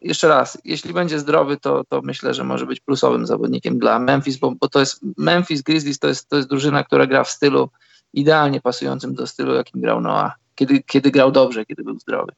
Jeszcze 0.00 0.28
raz, 0.28 0.58
jeśli 0.64 0.94
będzie 0.94 1.18
zdrowy, 1.18 1.56
to, 1.56 1.84
to 1.88 2.02
myślę, 2.02 2.34
że 2.34 2.44
może 2.44 2.66
być 2.66 2.80
plusowym 2.80 3.26
zawodnikiem 3.26 3.78
dla 3.78 3.98
Memphis, 3.98 4.36
bo, 4.36 4.50
bo 4.60 4.68
to 4.68 4.80
jest 4.80 5.00
Memphis 5.16 5.62
Grizzlies 5.62 5.98
to 5.98 6.08
jest, 6.08 6.28
to 6.28 6.36
jest 6.36 6.48
drużyna, 6.48 6.84
która 6.84 7.06
gra 7.06 7.24
w 7.24 7.30
stylu 7.30 7.70
idealnie 8.12 8.60
pasującym 8.60 9.14
do 9.14 9.26
stylu, 9.26 9.54
jakim 9.54 9.80
grał 9.80 10.00
Noah 10.00 10.32
kiedy, 10.60 10.82
kiedy 10.82 11.10
grał 11.10 11.32
dobrze, 11.32 11.66
kiedy 11.66 11.84
był 11.84 11.98
zdrowy. 11.98 12.32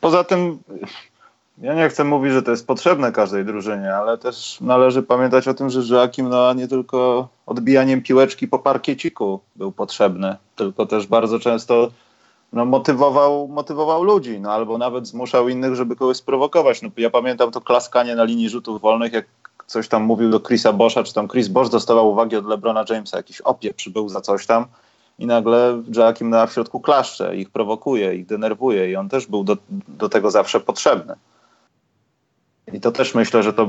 Poza 0.00 0.24
tym 0.24 0.58
ja 1.58 1.74
nie 1.74 1.88
chcę 1.88 2.04
mówić, 2.04 2.32
że 2.32 2.42
to 2.42 2.50
jest 2.50 2.66
potrzebne 2.66 3.12
każdej 3.12 3.44
drużynie, 3.44 3.94
ale 3.94 4.18
też 4.18 4.60
należy 4.60 5.02
pamiętać 5.02 5.48
o 5.48 5.54
tym, 5.54 5.70
że 5.70 5.94
Joakim 5.94 6.28
no, 6.28 6.52
nie 6.52 6.68
tylko 6.68 7.28
odbijaniem 7.46 8.02
piłeczki 8.02 8.48
po 8.48 8.58
parkieciku 8.58 9.40
był 9.56 9.72
potrzebny, 9.72 10.36
tylko 10.56 10.86
też 10.86 11.06
bardzo 11.06 11.38
często 11.38 11.90
no, 12.52 12.64
motywował, 12.64 13.48
motywował 13.48 14.02
ludzi, 14.02 14.40
no, 14.40 14.52
albo 14.52 14.78
nawet 14.78 15.06
zmuszał 15.06 15.48
innych, 15.48 15.74
żeby 15.74 15.96
kogoś 15.96 16.16
sprowokować. 16.16 16.82
No, 16.82 16.88
ja 16.96 17.10
pamiętam 17.10 17.50
to 17.50 17.60
klaskanie 17.60 18.14
na 18.14 18.24
linii 18.24 18.48
rzutów 18.48 18.80
wolnych, 18.80 19.12
jak 19.12 19.26
coś 19.66 19.88
tam 19.88 20.02
mówił 20.02 20.30
do 20.30 20.40
Chrisa 20.40 20.72
Boscha, 20.72 21.02
czy 21.02 21.14
tam 21.14 21.28
Chris 21.28 21.48
Bosch 21.48 21.70
dostawał 21.70 22.10
uwagi 22.10 22.36
od 22.36 22.46
LeBrona 22.46 22.84
Jamesa, 22.90 23.16
jakiś 23.16 23.40
opie 23.40 23.74
przybył 23.74 24.08
za 24.08 24.20
coś 24.20 24.46
tam 24.46 24.66
i 25.20 25.26
nagle 25.26 25.82
Joakim 25.96 26.30
na 26.30 26.46
w 26.46 26.52
środku 26.52 26.80
klaszcze, 26.80 27.36
ich 27.36 27.50
prowokuje, 27.50 28.14
ich 28.14 28.26
denerwuje 28.26 28.90
i 28.90 28.96
on 28.96 29.08
też 29.08 29.26
był 29.26 29.44
do, 29.44 29.56
do 29.88 30.08
tego 30.08 30.30
zawsze 30.30 30.60
potrzebny. 30.60 31.14
I 32.72 32.80
to 32.80 32.92
też 32.92 33.14
myślę, 33.14 33.42
że 33.42 33.52
to 33.52 33.68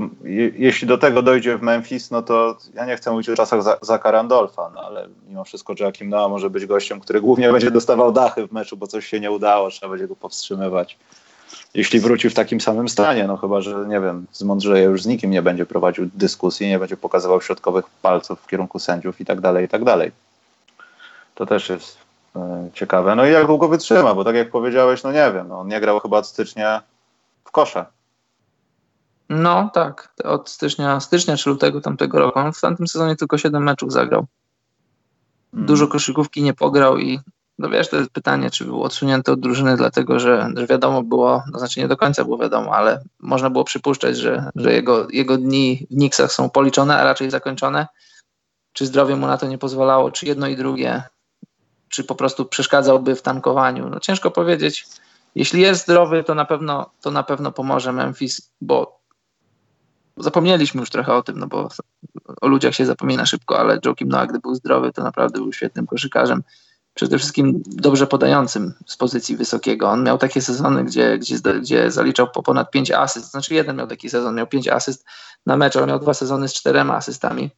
jeśli 0.56 0.88
do 0.88 0.98
tego 0.98 1.22
dojdzie 1.22 1.58
w 1.58 1.62
Memphis, 1.62 2.12
no 2.12 2.22
to 2.22 2.58
ja 2.74 2.86
nie 2.86 2.96
chcę 2.96 3.12
mówić 3.12 3.30
o 3.30 3.36
czasach 3.36 3.62
Zaka 3.82 4.12
Randolfa, 4.12 4.72
no 4.76 4.82
ale 4.82 5.08
mimo 5.28 5.44
wszystko 5.44 5.74
Joakim 5.80 6.10
Noah 6.10 6.30
może 6.30 6.50
być 6.50 6.66
gościem, 6.66 7.00
który 7.00 7.22
głównie 7.22 7.52
będzie 7.52 7.72
dostawał 7.72 8.12
dachy 8.12 8.48
w 8.48 8.52
meczu, 8.52 8.78
bo 8.78 8.88
coś 8.88 9.06
się 9.06 9.20
nie 9.20 9.32
udało, 9.32 9.70
trzeba 9.70 9.90
będzie 9.90 10.08
go 10.08 10.16
powstrzymywać. 10.16 10.98
Jeśli 11.74 12.00
wróci 12.00 12.30
w 12.30 12.34
takim 12.34 12.62
samym 12.62 12.90
stanie, 12.90 13.28
no 13.28 13.38
chyba, 13.38 13.62
że 13.62 13.86
nie 13.88 14.00
wiem, 14.00 14.26
zmądrzeje 14.32 14.84
już 14.84 15.04
z 15.04 15.06
nikim 15.06 15.32
nie 15.32 15.42
będzie 15.42 15.66
prowadził 15.66 16.10
dyskusji, 16.14 16.68
nie 16.68 16.80
będzie 16.80 16.98
pokazywał 16.98 17.42
środkowych 17.42 17.86
palców 18.02 18.40
w 18.42 18.48
kierunku 18.48 18.80
sędziów 18.80 19.22
i 19.22 19.26
tak 19.26 19.42
dalej, 19.42 19.66
i 19.66 19.70
tak 19.70 19.84
dalej. 19.84 20.12
To 21.42 21.46
też 21.46 21.70
jest 21.70 21.98
y, 22.36 22.40
ciekawe. 22.74 23.16
No 23.16 23.26
i 23.26 23.32
jak 23.32 23.48
długo 23.48 23.68
wytrzyma, 23.68 24.14
bo 24.14 24.24
tak 24.24 24.36
jak 24.36 24.52
powiedziałeś, 24.52 25.04
no 25.04 25.12
nie 25.12 25.32
wiem, 25.34 25.48
no 25.48 25.60
on 25.60 25.68
nie 25.68 25.80
grał 25.80 26.00
chyba 26.00 26.18
od 26.18 26.28
stycznia 26.28 26.82
w 27.46 27.52
kosze 27.52 27.86
no 29.32 29.70
tak, 29.74 30.14
od 30.24 30.50
stycznia, 30.50 31.00
stycznia 31.00 31.38
czy 31.38 31.50
lutego 31.50 31.82
tamtego 31.82 32.20
roku. 32.20 32.40
On 32.40 32.54
w 32.54 32.62
tamtym 32.62 32.88
sezonie 32.88 33.16
tylko 33.16 33.38
7 33.38 33.64
meczów 33.64 33.92
zagrał. 33.92 34.26
Hmm. 35.52 35.68
Dużo 35.68 35.88
koszykówki 35.88 36.44
nie 36.44 36.54
pograł 36.54 36.98
i 36.98 37.20
no 37.60 37.70
wiesz, 37.70 37.90
to 37.90 37.98
jest 37.98 38.10
pytanie, 38.10 38.50
czy 38.50 38.66
był 38.66 38.84
odsunięty 38.84 39.32
od 39.32 39.40
drużyny, 39.40 39.78
dlatego 39.78 40.20
że, 40.20 40.50
że 40.56 40.68
wiadomo 40.68 41.04
było, 41.04 41.44
no 41.52 41.60
znaczy 41.60 41.80
nie 41.80 41.88
do 41.88 41.98
końca 41.98 42.24
było 42.24 42.38
wiadomo, 42.38 42.76
ale 42.76 43.04
można 43.20 43.50
było 43.50 43.64
przypuszczać, 43.64 44.18
że, 44.18 44.52
że 44.56 44.74
jego, 44.74 45.08
jego 45.10 45.38
dni 45.38 45.88
w 45.92 45.96
Knicksach 45.96 46.32
są 46.32 46.50
policzone, 46.50 46.98
a 46.98 47.04
raczej 47.04 47.30
zakończone. 47.30 47.88
Czy 48.74 48.86
zdrowie 48.86 49.16
mu 49.16 49.28
na 49.28 49.38
to 49.38 49.48
nie 49.48 49.58
pozwalało, 49.58 50.12
czy 50.12 50.26
jedno 50.26 50.48
i 50.48 50.56
drugie, 50.56 51.04
czy 51.92 52.04
po 52.04 52.16
prostu 52.16 52.46
przeszkadzałby 52.46 53.16
w 53.16 53.22
tankowaniu. 53.22 53.90
No 53.90 54.00
ciężko 54.00 54.32
powiedzieć. 54.32 54.88
Jeśli 55.36 55.62
jest 55.62 55.82
zdrowy, 55.84 56.24
to 56.24 56.36
na 56.36 56.46
pewno, 56.46 56.90
to 57.02 57.12
na 57.12 57.24
pewno 57.24 57.52
pomoże 57.52 57.94
Memphis, 57.94 58.52
bo 58.62 59.00
zapomnieliśmy 60.18 60.80
już 60.80 60.90
trochę 60.90 61.14
o 61.14 61.24
tym, 61.24 61.40
no 61.40 61.48
bo 61.48 61.70
o 62.42 62.48
ludziach 62.48 62.76
się 62.76 62.86
zapomina 62.86 63.26
szybko, 63.26 63.60
ale 63.60 63.80
Joakim 63.86 64.10
Noah, 64.10 64.30
gdy 64.30 64.40
był 64.40 64.56
zdrowy, 64.56 64.92
to 64.94 65.04
naprawdę 65.04 65.40
był 65.40 65.54
świetnym 65.54 65.88
koszykarzem. 65.88 66.44
Przede 66.94 67.18
wszystkim 67.18 67.64
dobrze 67.66 68.08
podającym 68.08 68.74
z 68.86 68.98
pozycji 68.98 69.38
wysokiego. 69.38 69.90
On 69.90 70.04
miał 70.04 70.18
takie 70.18 70.42
sezony, 70.42 70.84
gdzie, 70.84 71.18
gdzie, 71.18 71.36
gdzie 71.62 71.92
zaliczał 71.92 72.28
po 72.32 72.44
ponad 72.44 72.72
5 72.72 72.92
asyst. 72.92 73.32
Znaczy 73.32 73.54
jeden 73.54 73.76
miał 73.76 73.88
taki 73.88 74.10
sezon, 74.10 74.36
miał 74.36 74.48
5 74.48 74.68
asyst 74.68 75.06
na 75.46 75.58
mecz, 75.58 75.76
ale 75.76 75.88
miał 75.88 76.00
dwa 76.00 76.14
sezony 76.14 76.48
z 76.48 76.54
czterema 76.54 76.96
asystami. 76.96 77.50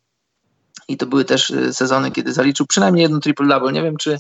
I 0.88 0.98
to 0.98 1.06
były 1.06 1.26
też 1.26 1.50
y, 1.50 1.74
sezony, 1.74 2.12
kiedy 2.12 2.34
zaliczył 2.34 2.68
przynajmniej 2.68 3.04
jedno 3.04 3.20
triple-double. 3.20 3.72
Nie 3.72 3.84
wiem, 3.84 3.98
czy 3.98 4.18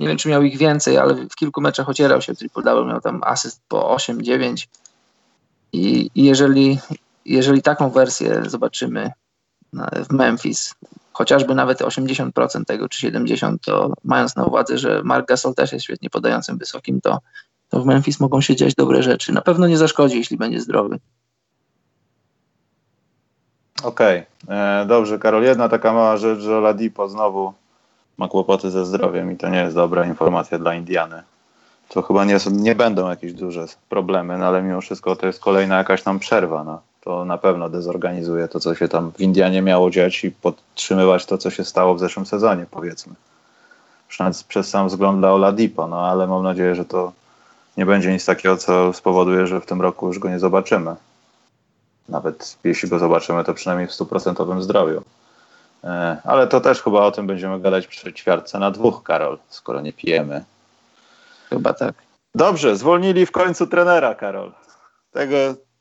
nie 0.00 0.08
wiem, 0.08 0.16
czy 0.16 0.28
miał 0.28 0.42
ich 0.42 0.58
więcej, 0.58 0.98
ale 0.98 1.14
w 1.14 1.34
kilku 1.34 1.60
meczach 1.60 1.88
ocierał 1.88 2.22
się 2.22 2.32
triple-double. 2.32 2.86
Miał 2.86 3.00
tam 3.00 3.20
asyst 3.24 3.62
po 3.68 3.96
8-9. 3.96 4.66
I, 5.72 6.10
I 6.14 6.24
jeżeli, 6.24 6.78
jeżeli 7.24 7.62
taką 7.62 7.90
wersję 7.90 8.42
zobaczymy 8.46 9.12
w 10.08 10.12
Memphis, 10.12 10.74
chociażby 11.12 11.54
nawet 11.54 11.78
80% 11.78 12.64
tego, 12.64 12.88
czy 12.88 13.12
70%, 13.12 13.56
to 13.64 13.92
mając 14.04 14.36
na 14.36 14.44
uwadze, 14.44 14.78
że 14.78 15.02
Mark 15.04 15.28
Gasol 15.28 15.54
też 15.54 15.72
jest 15.72 15.84
świetnie 15.84 16.10
podającym 16.10 16.58
wysokim, 16.58 17.00
to, 17.00 17.18
to 17.68 17.80
w 17.80 17.86
Memphis 17.86 18.20
mogą 18.20 18.40
się 18.40 18.56
dziać 18.56 18.74
dobre 18.74 19.02
rzeczy. 19.02 19.32
Na 19.32 19.40
pewno 19.40 19.66
nie 19.66 19.78
zaszkodzi, 19.78 20.16
jeśli 20.16 20.36
będzie 20.36 20.60
zdrowy. 20.60 20.98
Okej, 23.82 24.26
okay. 24.44 24.56
E, 24.56 24.86
dobrze 24.86 25.18
Karol, 25.18 25.42
jedna 25.42 25.68
taka 25.68 25.92
mała 25.92 26.16
rzecz, 26.16 26.40
że 26.40 26.58
Oladipo 26.58 27.08
znowu 27.08 27.52
ma 28.18 28.28
kłopoty 28.28 28.70
ze 28.70 28.86
zdrowiem 28.86 29.32
i 29.32 29.36
to 29.36 29.48
nie 29.48 29.58
jest 29.58 29.76
dobra 29.76 30.06
informacja 30.06 30.58
dla 30.58 30.74
Indiany 30.74 31.22
to 31.90 32.02
chyba 32.02 32.24
nie, 32.24 32.36
nie 32.50 32.74
będą 32.74 33.08
jakieś 33.08 33.32
duże 33.32 33.66
problemy, 33.88 34.38
no 34.38 34.46
ale 34.46 34.62
mimo 34.62 34.80
wszystko 34.80 35.16
to 35.16 35.26
jest 35.26 35.40
kolejna 35.40 35.78
jakaś 35.78 36.02
tam 36.02 36.18
przerwa. 36.18 36.64
No. 36.64 36.80
To 37.00 37.24
na 37.24 37.38
pewno 37.38 37.68
dezorganizuje 37.68 38.48
to, 38.48 38.60
co 38.60 38.74
się 38.74 38.88
tam 38.88 39.12
w 39.12 39.20
Indianie 39.20 39.62
miało 39.62 39.90
dziać 39.90 40.24
i 40.24 40.30
podtrzymywać 40.30 41.26
to, 41.26 41.38
co 41.38 41.50
się 41.50 41.64
stało 41.64 41.94
w 41.94 42.00
zeszłym 42.00 42.26
sezonie, 42.26 42.66
powiedzmy. 42.70 43.14
Przynajmniej 44.08 44.44
przez 44.48 44.68
sam 44.68 44.88
wzgląd 44.88 45.18
dla 45.18 45.32
Oladipo, 45.32 45.86
no 45.86 46.06
ale 46.06 46.26
mam 46.26 46.42
nadzieję, 46.42 46.74
że 46.74 46.84
to 46.84 47.12
nie 47.76 47.86
będzie 47.86 48.12
nic 48.12 48.24
takiego, 48.26 48.56
co 48.56 48.92
spowoduje, 48.92 49.46
że 49.46 49.60
w 49.60 49.66
tym 49.66 49.82
roku 49.82 50.06
już 50.06 50.18
go 50.18 50.28
nie 50.28 50.38
zobaczymy. 50.38 50.96
Nawet 52.10 52.58
jeśli 52.64 52.88
go 52.88 52.98
zobaczymy, 52.98 53.44
to 53.44 53.54
przynajmniej 53.54 53.88
w 53.88 53.92
stuprocentowym 53.92 54.62
zdrowiu. 54.62 55.02
E, 55.84 56.16
ale 56.24 56.46
to 56.46 56.60
też 56.60 56.82
chyba 56.82 57.00
o 57.00 57.10
tym 57.10 57.26
będziemy 57.26 57.60
gadać 57.60 57.86
przy 57.86 58.12
ćwiartce 58.12 58.58
na 58.58 58.70
dwóch, 58.70 59.02
Karol, 59.02 59.38
skoro 59.48 59.80
nie 59.80 59.92
pijemy. 59.92 60.44
Chyba 61.50 61.72
tak. 61.72 61.94
Dobrze, 62.34 62.76
zwolnili 62.76 63.26
w 63.26 63.30
końcu 63.30 63.66
trenera, 63.66 64.14
Karol. 64.14 64.52
Tego 65.12 65.36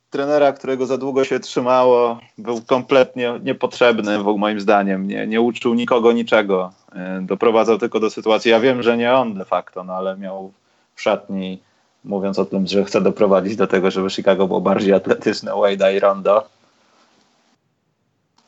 trenera, 0.09 0.53
którego 0.53 0.85
za 0.85 0.97
długo 0.97 1.25
się 1.25 1.39
trzymało, 1.39 2.19
był 2.37 2.61
kompletnie 2.61 3.39
niepotrzebny, 3.43 4.19
moim 4.19 4.59
zdaniem. 4.59 5.07
Nie, 5.07 5.27
nie 5.27 5.41
uczył 5.41 5.73
nikogo 5.73 6.11
niczego. 6.11 6.71
E, 6.95 7.21
doprowadzał 7.21 7.77
tylko 7.77 7.99
do 7.99 8.09
sytuacji. 8.09 8.51
Ja 8.51 8.59
wiem, 8.59 8.83
że 8.83 8.97
nie 8.97 9.13
on 9.13 9.33
de 9.33 9.45
facto, 9.45 9.83
no 9.83 9.93
ale 9.93 10.17
miał 10.17 10.51
w 10.95 11.01
szatni, 11.01 11.59
mówiąc 12.03 12.39
o 12.39 12.45
tym, 12.45 12.67
że 12.67 12.85
chce 12.85 13.01
doprowadzić 13.01 13.55
do 13.55 13.67
tego, 13.67 13.91
żeby 13.91 14.09
Chicago 14.09 14.47
było 14.47 14.61
bardziej 14.61 14.93
atletyczne, 14.93 15.51
Wade'a 15.51 15.95
i 15.95 15.99
Rondo. 15.99 16.47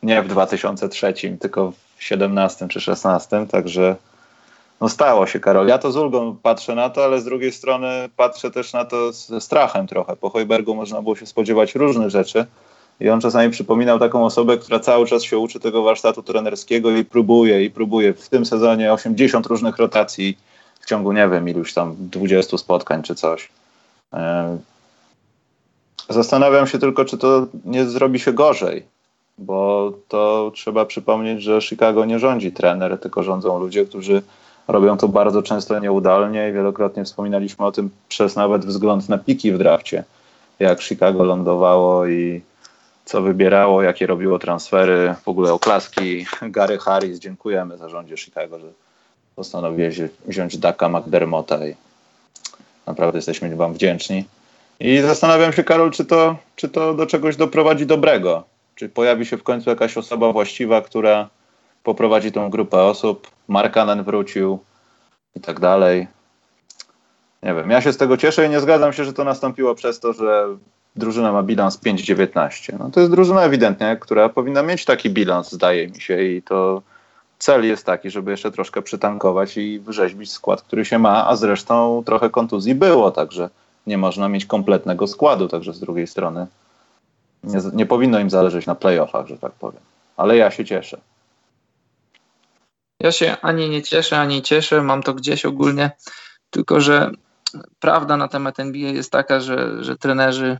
Nie 0.03 0.22
w 0.22 0.27
2003, 0.27 1.13
tylko 1.39 1.74
w 1.98 2.03
17 2.03 2.67
czy 2.67 2.81
16, 2.81 3.48
także 3.51 3.96
no 4.81 4.89
stało 4.89 5.27
się, 5.27 5.39
Karol. 5.39 5.67
Ja 5.67 5.77
to 5.77 5.91
z 5.91 5.98
ulgą 5.98 6.38
patrzę 6.43 6.75
na 6.75 6.89
to, 6.89 7.03
ale 7.03 7.22
z 7.22 7.25
drugiej 7.25 7.51
strony 7.51 8.10
patrzę 8.15 8.51
też 8.51 8.74
na 8.74 8.86
to 8.86 9.12
ze 9.12 9.41
strachem 9.41 9.88
trochę. 9.88 10.15
Po 10.15 10.29
Hojbergu 10.29 10.75
można 10.75 11.01
było 11.01 11.15
się 11.15 11.25
spodziewać 11.25 11.75
różnych 11.75 12.10
rzeczy 12.10 12.46
i 13.00 13.10
on 13.10 13.22
czasami 13.22 13.51
przypominał 13.51 14.00
taką 14.00 14.25
osobę, 14.25 14.58
która 14.58 14.79
cały 14.79 15.08
czas 15.08 15.24
się 15.24 15.38
uczy 15.38 15.60
tego 15.60 15.84
warsztatu 15.84 16.24
trenerskiego 16.24 16.91
i 16.91 17.05
próbuje, 17.05 17.65
i 17.65 17.72
próbuje. 17.72 18.13
W 18.13 18.29
tym 18.29 18.46
sezonie 18.46 18.93
80 18.93 19.46
różnych 19.46 19.77
rotacji 19.77 20.38
w 20.82 20.86
ciągu, 20.86 21.12
nie 21.12 21.30
wiem, 21.30 21.50
iluś 21.50 21.74
tam 21.74 21.96
20 22.00 22.58
spotkań 22.58 23.04
czy 23.04 23.16
coś. 23.16 23.50
E, 24.14 24.58
zastanawiam 26.10 26.68
się 26.68 26.80
tylko, 26.80 27.06
czy 27.06 27.18
to 27.18 27.48
nie 27.66 27.86
zrobi 27.86 28.20
się 28.20 28.34
gorzej, 28.34 28.86
bo 29.38 29.92
to 30.08 30.52
trzeba 30.56 30.86
przypomnieć, 30.86 31.44
że 31.44 31.62
Chicago 31.62 32.06
nie 32.06 32.20
rządzi 32.20 32.52
trener, 32.52 33.00
tylko 33.00 33.24
rządzą 33.24 33.60
ludzie, 33.60 33.86
którzy 33.86 34.22
Robią 34.68 34.98
to 34.98 35.08
bardzo 35.08 35.44
często 35.44 35.80
nieudolnie 35.80 36.50
i 36.50 36.54
wielokrotnie 36.54 37.06
wspominaliśmy 37.06 37.66
o 37.66 37.72
tym 37.72 37.90
przez 38.10 38.36
nawet 38.36 38.66
wzgląd 38.66 39.10
na 39.10 39.18
piki 39.18 39.52
w 39.52 39.58
drafcie, 39.58 40.04
jak 40.60 40.82
Chicago 40.82 41.24
lądowało 41.24 42.08
i 42.08 42.42
co 43.06 43.22
wybierało, 43.22 43.82
jakie 43.82 44.08
robiło 44.08 44.40
transfery, 44.40 45.16
w 45.24 45.28
ogóle 45.28 45.54
oklaski 45.54 46.26
Gary 46.42 46.78
Harris. 46.78 47.20
Dziękujemy 47.20 47.78
zarządzie 47.78 48.18
Chicago, 48.18 48.60
że 48.60 48.68
postanowiłeś 49.36 50.00
wziąć 50.26 50.58
Daka 50.58 50.90
McDermotta 50.90 51.68
i 51.68 51.76
naprawdę 52.88 53.18
jesteśmy 53.18 53.56
wam 53.56 53.74
wdzięczni. 53.74 54.26
I 54.80 55.00
zastanawiam 55.02 55.54
się, 55.54 55.64
Karol, 55.64 55.92
czy 55.92 56.06
to, 56.06 56.38
czy 56.56 56.70
to 56.70 56.94
do 56.94 57.06
czegoś 57.06 57.36
doprowadzi 57.36 57.86
dobrego. 57.86 58.44
Czy 58.76 58.90
pojawi 58.90 59.26
się 59.26 59.38
w 59.38 59.44
końcu 59.44 59.70
jakaś 59.70 59.98
osoba 59.98 60.32
właściwa, 60.32 60.82
która 60.82 61.30
poprowadzi 61.84 62.32
tą 62.32 62.50
grupę 62.50 62.84
osób. 62.84 63.32
Markanen 63.48 64.04
wrócił 64.04 64.60
i 65.36 65.40
tak 65.40 65.60
dalej. 65.60 66.08
Nie 67.44 67.54
wiem, 67.54 67.70
ja 67.70 67.82
się 67.82 67.94
z 67.94 67.98
tego 67.98 68.18
cieszę 68.18 68.46
i 68.46 68.50
nie 68.50 68.60
zgadzam 68.60 68.94
się, 68.94 69.06
że 69.06 69.14
to 69.14 69.24
nastąpiło 69.24 69.76
przez 69.76 70.00
to, 70.00 70.14
że 70.14 70.46
drużyna 70.96 71.32
ma 71.32 71.44
bilans 71.44 71.80
5-19. 71.80 72.74
No 72.80 72.90
to 72.90 73.00
jest 73.00 73.12
drużyna 73.12 73.42
ewidentnie, 73.44 73.98
która 74.02 74.30
powinna 74.30 74.64
mieć 74.64 74.86
taki 74.86 75.10
bilans, 75.10 75.52
zdaje 75.52 75.88
mi 75.88 76.02
się, 76.02 76.24
i 76.24 76.42
to 76.42 76.82
cel 77.42 77.66
jest 77.66 77.86
taki, 77.86 78.12
żeby 78.12 78.32
jeszcze 78.32 78.52
troszkę 78.52 78.82
przytankować 78.82 79.58
i 79.58 79.80
wyrzeźbić 79.80 80.32
skład, 80.32 80.62
który 80.62 80.86
się 80.86 81.00
ma, 81.00 81.28
a 81.28 81.36
zresztą 81.36 82.04
trochę 82.06 82.30
kontuzji 82.30 82.76
było, 82.76 83.12
także 83.12 83.50
nie 83.88 83.98
można 83.98 84.30
mieć 84.30 84.46
kompletnego 84.46 85.08
składu, 85.08 85.48
także 85.48 85.74
z 85.74 85.80
drugiej 85.80 86.08
strony 86.08 86.48
nie, 87.44 87.60
nie 87.74 87.86
powinno 87.86 88.20
im 88.20 88.30
zależeć 88.30 88.66
na 88.66 88.76
playoffach, 88.76 89.28
że 89.28 89.38
tak 89.38 89.52
powiem. 89.52 89.82
Ale 90.18 90.38
ja 90.38 90.52
się 90.52 90.66
cieszę. 90.66 90.98
Ja 93.00 93.12
się 93.12 93.38
ani 93.42 93.70
nie 93.70 93.84
cieszę, 93.84 94.20
ani 94.20 94.42
cieszę, 94.42 94.82
mam 94.82 95.04
to 95.04 95.14
gdzieś 95.14 95.46
ogólnie, 95.46 95.92
tylko 96.50 96.82
że 96.82 97.12
prawda 97.80 98.18
na 98.18 98.28
temat 98.28 98.60
NBA 98.60 98.90
jest 98.90 99.12
taka, 99.12 99.40
że, 99.40 99.84
że 99.84 99.98
trenerzy 99.98 100.58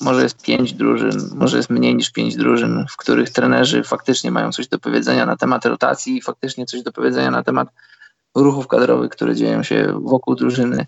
może 0.00 0.22
jest 0.22 0.42
pięć 0.42 0.72
drużyn, 0.72 1.10
może 1.34 1.56
jest 1.56 1.70
mniej 1.70 1.94
niż 1.96 2.10
pięć 2.12 2.36
drużyn, 2.36 2.86
w 2.90 2.96
których 2.96 3.30
trenerzy 3.30 3.82
faktycznie 3.84 4.30
mają 4.30 4.52
coś 4.52 4.68
do 4.68 4.78
powiedzenia 4.78 5.26
na 5.26 5.36
temat 5.36 5.66
rotacji 5.66 6.16
i 6.16 6.22
faktycznie 6.22 6.66
coś 6.66 6.82
do 6.82 6.92
powiedzenia 6.92 7.30
na 7.30 7.42
temat 7.42 7.68
ruchów 8.34 8.66
kadrowych, 8.66 9.10
które 9.10 9.34
dzieją 9.34 9.62
się 9.62 10.00
wokół 10.02 10.34
drużyny. 10.34 10.86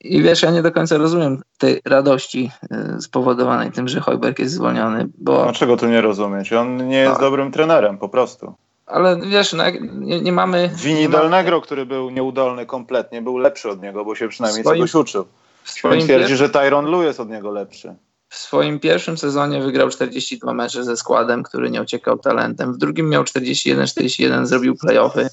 I 0.00 0.22
wiesz, 0.22 0.42
ja 0.42 0.50
nie 0.50 0.62
do 0.62 0.72
końca 0.72 0.96
rozumiem 0.98 1.42
tej 1.58 1.80
radości 1.84 2.50
y, 2.96 3.00
spowodowanej 3.00 3.72
tym, 3.72 3.88
że 3.88 4.00
Hojberg 4.00 4.38
jest 4.38 4.54
zwolniony, 4.54 5.08
bo... 5.18 5.42
Dlaczego 5.42 5.76
tu 5.76 5.86
nie 5.86 6.00
rozumieć? 6.00 6.52
On 6.52 6.88
nie 6.88 6.96
jest 6.98 7.12
No. 7.14 7.20
dobrym 7.20 7.52
trenerem, 7.52 7.98
po 7.98 8.08
prostu. 8.08 8.54
Ale 8.86 9.20
wiesz, 9.20 9.52
no, 9.52 9.64
nie, 9.92 10.20
nie 10.20 10.32
mamy... 10.32 10.70
Wini 10.76 11.00
nie 11.00 11.08
mamy- 11.08 11.22
Delnegro, 11.22 11.60
który 11.60 11.86
był 11.86 12.10
nieudolny 12.10 12.66
kompletnie, 12.66 13.22
był 13.22 13.38
lepszy 13.38 13.68
od 13.70 13.82
niego, 13.82 14.04
bo 14.04 14.14
się 14.14 14.28
przynajmniej 14.28 14.64
Swoim- 14.64 14.74
czegoś 14.74 14.94
uczył. 14.94 15.24
W 15.64 15.70
swoim, 15.70 16.00
twierdzi, 16.00 16.36
że 16.36 16.48
Tyron 16.48 16.86
Lue 16.86 17.02
jest 17.02 17.20
od 17.20 17.30
niego 17.30 17.50
lepszy. 17.50 17.94
w 18.28 18.36
swoim 18.36 18.80
pierwszym 18.80 19.18
sezonie 19.18 19.62
wygrał 19.62 19.90
42 19.90 20.54
mecze 20.54 20.84
ze 20.84 20.96
składem, 20.96 21.42
który 21.42 21.70
nie 21.70 21.80
ociekał 21.80 22.18
talentem. 22.18 22.72
W 22.72 22.78
drugim 22.78 23.08
miał 23.08 23.22
41-41, 23.22 24.46
zrobił 24.46 24.76
playoffy 24.76 25.28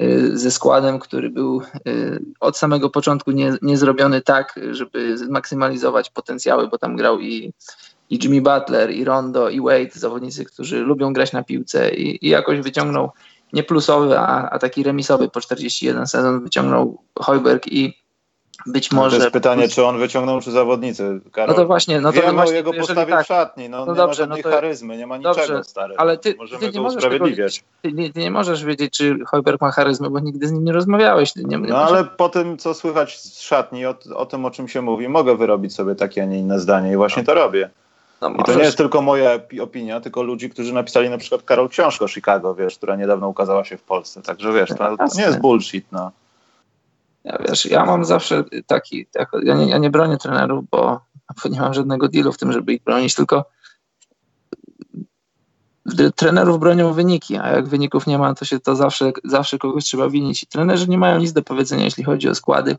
y, 0.00 0.38
ze 0.38 0.50
składem, 0.50 0.98
który 0.98 1.30
był 1.30 1.62
y, 1.88 2.22
od 2.40 2.58
samego 2.58 2.90
początku 2.90 3.30
nie, 3.30 3.52
nie 3.62 3.76
zrobiony 3.76 4.22
tak, 4.22 4.60
żeby 4.70 5.18
zmaksymalizować 5.18 6.10
potencjały, 6.10 6.68
bo 6.68 6.78
tam 6.78 6.96
grał 6.96 7.20
i, 7.20 7.52
i 8.10 8.18
Jimmy 8.22 8.40
Butler, 8.40 8.90
i 8.90 9.04
Rondo, 9.04 9.50
i 9.50 9.60
Wade, 9.60 9.90
zawodnicy, 9.92 10.44
którzy 10.44 10.78
lubią 10.78 11.12
grać 11.12 11.32
na 11.32 11.42
piłce 11.42 11.94
i, 11.94 12.26
i 12.26 12.28
jakoś 12.28 12.60
wyciągnął 12.60 13.10
nie 13.52 13.62
plusowy, 13.62 14.18
a, 14.18 14.50
a 14.50 14.58
taki 14.58 14.82
remisowy 14.82 15.28
po 15.28 15.40
41 15.40 16.06
sezon 16.06 16.44
wyciągnął 16.44 17.02
Hojberg 17.18 17.66
i 17.66 18.03
być 18.66 18.90
No 18.90 18.96
może... 19.00 19.16
to 19.16 19.22
jest 19.22 19.32
pytanie, 19.32 19.68
czy 19.68 19.84
on 19.84 19.98
wyciągnął, 19.98 20.40
czy 20.40 20.50
zawodnicy. 20.50 21.20
Karol. 21.32 21.48
No 21.48 21.54
to 21.62 21.66
właśnie, 21.66 22.00
no 22.00 22.12
to 22.12 22.20
Wiemy 22.20 22.32
właśnie, 22.32 22.52
o 22.54 22.56
jego 22.56 22.72
postawie 22.72 23.12
tak, 23.12 23.24
w 23.24 23.28
szatni. 23.28 23.68
No, 23.68 23.86
No 23.86 23.92
nie 23.92 23.96
dobrze, 23.96 24.22
ma 24.22 24.26
no 24.28 24.36
żadnej 24.36 24.42
to- 24.42 24.50
charyzmy, 24.50 24.96
nie 24.96 25.06
ma 25.06 25.16
niczego, 25.16 25.34
Dobrze, 25.36 25.64
stary. 25.64 25.94
ale 25.96 26.18
ty- 26.18 26.34
Możemy 26.38 26.60
ty 26.60 26.66
nie 26.66 26.72
to 26.72 26.82
możesz 26.82 26.96
usprawiedliwiać. 26.96 27.64
Ty 27.82 27.92
nie, 27.92 28.12
ty 28.12 28.20
nie 28.20 28.30
możesz 28.30 28.64
wiedzieć, 28.64 28.92
czy 28.96 29.18
Hojberg 29.26 29.60
ma 29.60 29.70
charyzmę, 29.70 30.10
bo 30.10 30.18
nigdy 30.20 30.48
z 30.48 30.52
nim 30.52 30.64
nie 30.64 30.72
rozmawiałeś. 30.72 31.36
Nie, 31.36 31.42
nie 31.44 31.58
No 31.58 31.78
ale 31.78 32.04
po 32.04 32.28
tym, 32.28 32.56
co 32.58 32.74
słychać 32.74 33.18
z 33.20 33.40
szatni, 33.40 33.86
o, 33.86 33.94
o 34.14 34.26
tym, 34.26 34.44
o 34.44 34.50
czym 34.50 34.68
się 34.68 34.82
mówi, 34.82 35.08
mogę 35.08 35.36
wyrobić 35.36 35.74
sobie 35.74 35.94
takie, 35.94 36.22
a 36.22 36.24
nie 36.26 36.38
inne 36.38 36.60
zdanie 36.60 36.92
i 36.92 36.96
właśnie 36.96 37.24
to 37.24 37.34
robię. 37.34 37.70
no, 38.20 38.30
I 38.30 38.42
to 38.44 38.54
nie 38.54 38.62
jest 38.62 38.76
tylko 38.76 39.02
moja 39.02 39.38
opi- 39.38 39.60
opinia, 39.60 40.00
tylko 40.00 40.22
ludzi, 40.22 40.50
którzy 40.50 40.72
napisali 40.74 41.10
na 41.10 41.18
przykład 41.18 41.42
Karol 41.42 41.68
książkę 41.68 42.04
o 42.04 42.08
Chicago, 42.08 42.54
wiesz, 42.54 42.76
która 42.76 42.96
niedawno 42.96 43.28
ukazała 43.28 43.64
się 43.64 43.76
w 43.76 43.82
Polsce. 43.82 44.22
Także 44.22 44.52
wiesz, 44.52 44.68
to, 44.68 44.96
to 44.96 45.04
nie 45.16 45.22
jest 45.22 45.40
bullshit, 45.40 45.86
no. 45.92 46.10
Ja, 47.24 47.38
wiesz, 47.48 47.66
ja 47.66 47.84
mam 47.86 48.04
zawsze 48.04 48.44
taki, 48.66 49.06
tak, 49.06 49.30
ja, 49.42 49.54
nie, 49.54 49.68
ja 49.68 49.78
nie 49.78 49.90
bronię 49.90 50.16
trenerów, 50.16 50.64
bo, 50.70 51.00
nie 51.50 51.60
mam 51.60 51.74
żadnego 51.74 52.08
dealu 52.08 52.32
w 52.32 52.38
tym, 52.38 52.52
żeby 52.52 52.72
ich 52.72 52.82
bronić, 52.82 53.14
tylko 53.14 53.44
trenerów 56.16 56.60
bronią 56.60 56.92
wyniki, 56.92 57.36
a 57.36 57.50
jak 57.50 57.68
wyników 57.68 58.06
nie 58.06 58.18
ma, 58.18 58.34
to 58.34 58.44
się 58.44 58.60
to 58.60 58.76
zawsze, 58.76 59.12
zawsze 59.24 59.58
kogoś 59.58 59.84
trzeba 59.84 60.10
winić. 60.10 60.42
I 60.42 60.46
trenerzy 60.46 60.88
nie 60.88 60.98
mają 60.98 61.18
nic 61.18 61.32
do 61.32 61.42
powiedzenia, 61.42 61.84
jeśli 61.84 62.04
chodzi 62.04 62.28
o 62.28 62.34
składy. 62.34 62.76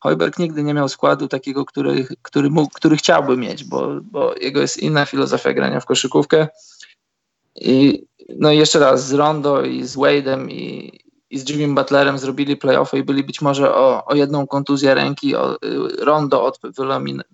Hojberg 0.00 0.38
nigdy 0.38 0.62
nie 0.62 0.74
miał 0.74 0.88
składu 0.88 1.28
takiego, 1.28 1.64
który, 1.64 2.06
który, 2.22 2.50
mógł, 2.50 2.70
który 2.74 2.96
chciałby 2.96 3.36
mieć, 3.36 3.64
bo, 3.64 3.88
bo 4.02 4.34
jego 4.40 4.60
jest 4.60 4.76
inna 4.76 5.06
filozofia 5.06 5.52
grania 5.52 5.80
w 5.80 5.86
koszykówkę. 5.86 6.48
I 7.56 8.04
no 8.36 8.52
i 8.52 8.58
jeszcze 8.58 8.78
raz 8.78 9.06
z 9.06 9.12
Rondo 9.12 9.62
i 9.62 9.84
z 9.84 9.96
Wade'em 9.96 10.50
i, 10.50 11.00
i 11.30 11.38
z 11.38 11.48
Jimmy 11.48 11.74
Butlerem 11.74 12.18
zrobili 12.18 12.56
playoffy 12.56 12.98
i 12.98 13.02
byli 13.02 13.24
być 13.24 13.40
może 13.40 13.74
o, 13.74 14.04
o 14.04 14.14
jedną 14.14 14.46
kontuzję 14.46 14.94
ręki, 14.94 15.36
o, 15.36 15.54
y, 15.54 15.58
Rondo 16.04 16.44
od 16.44 16.60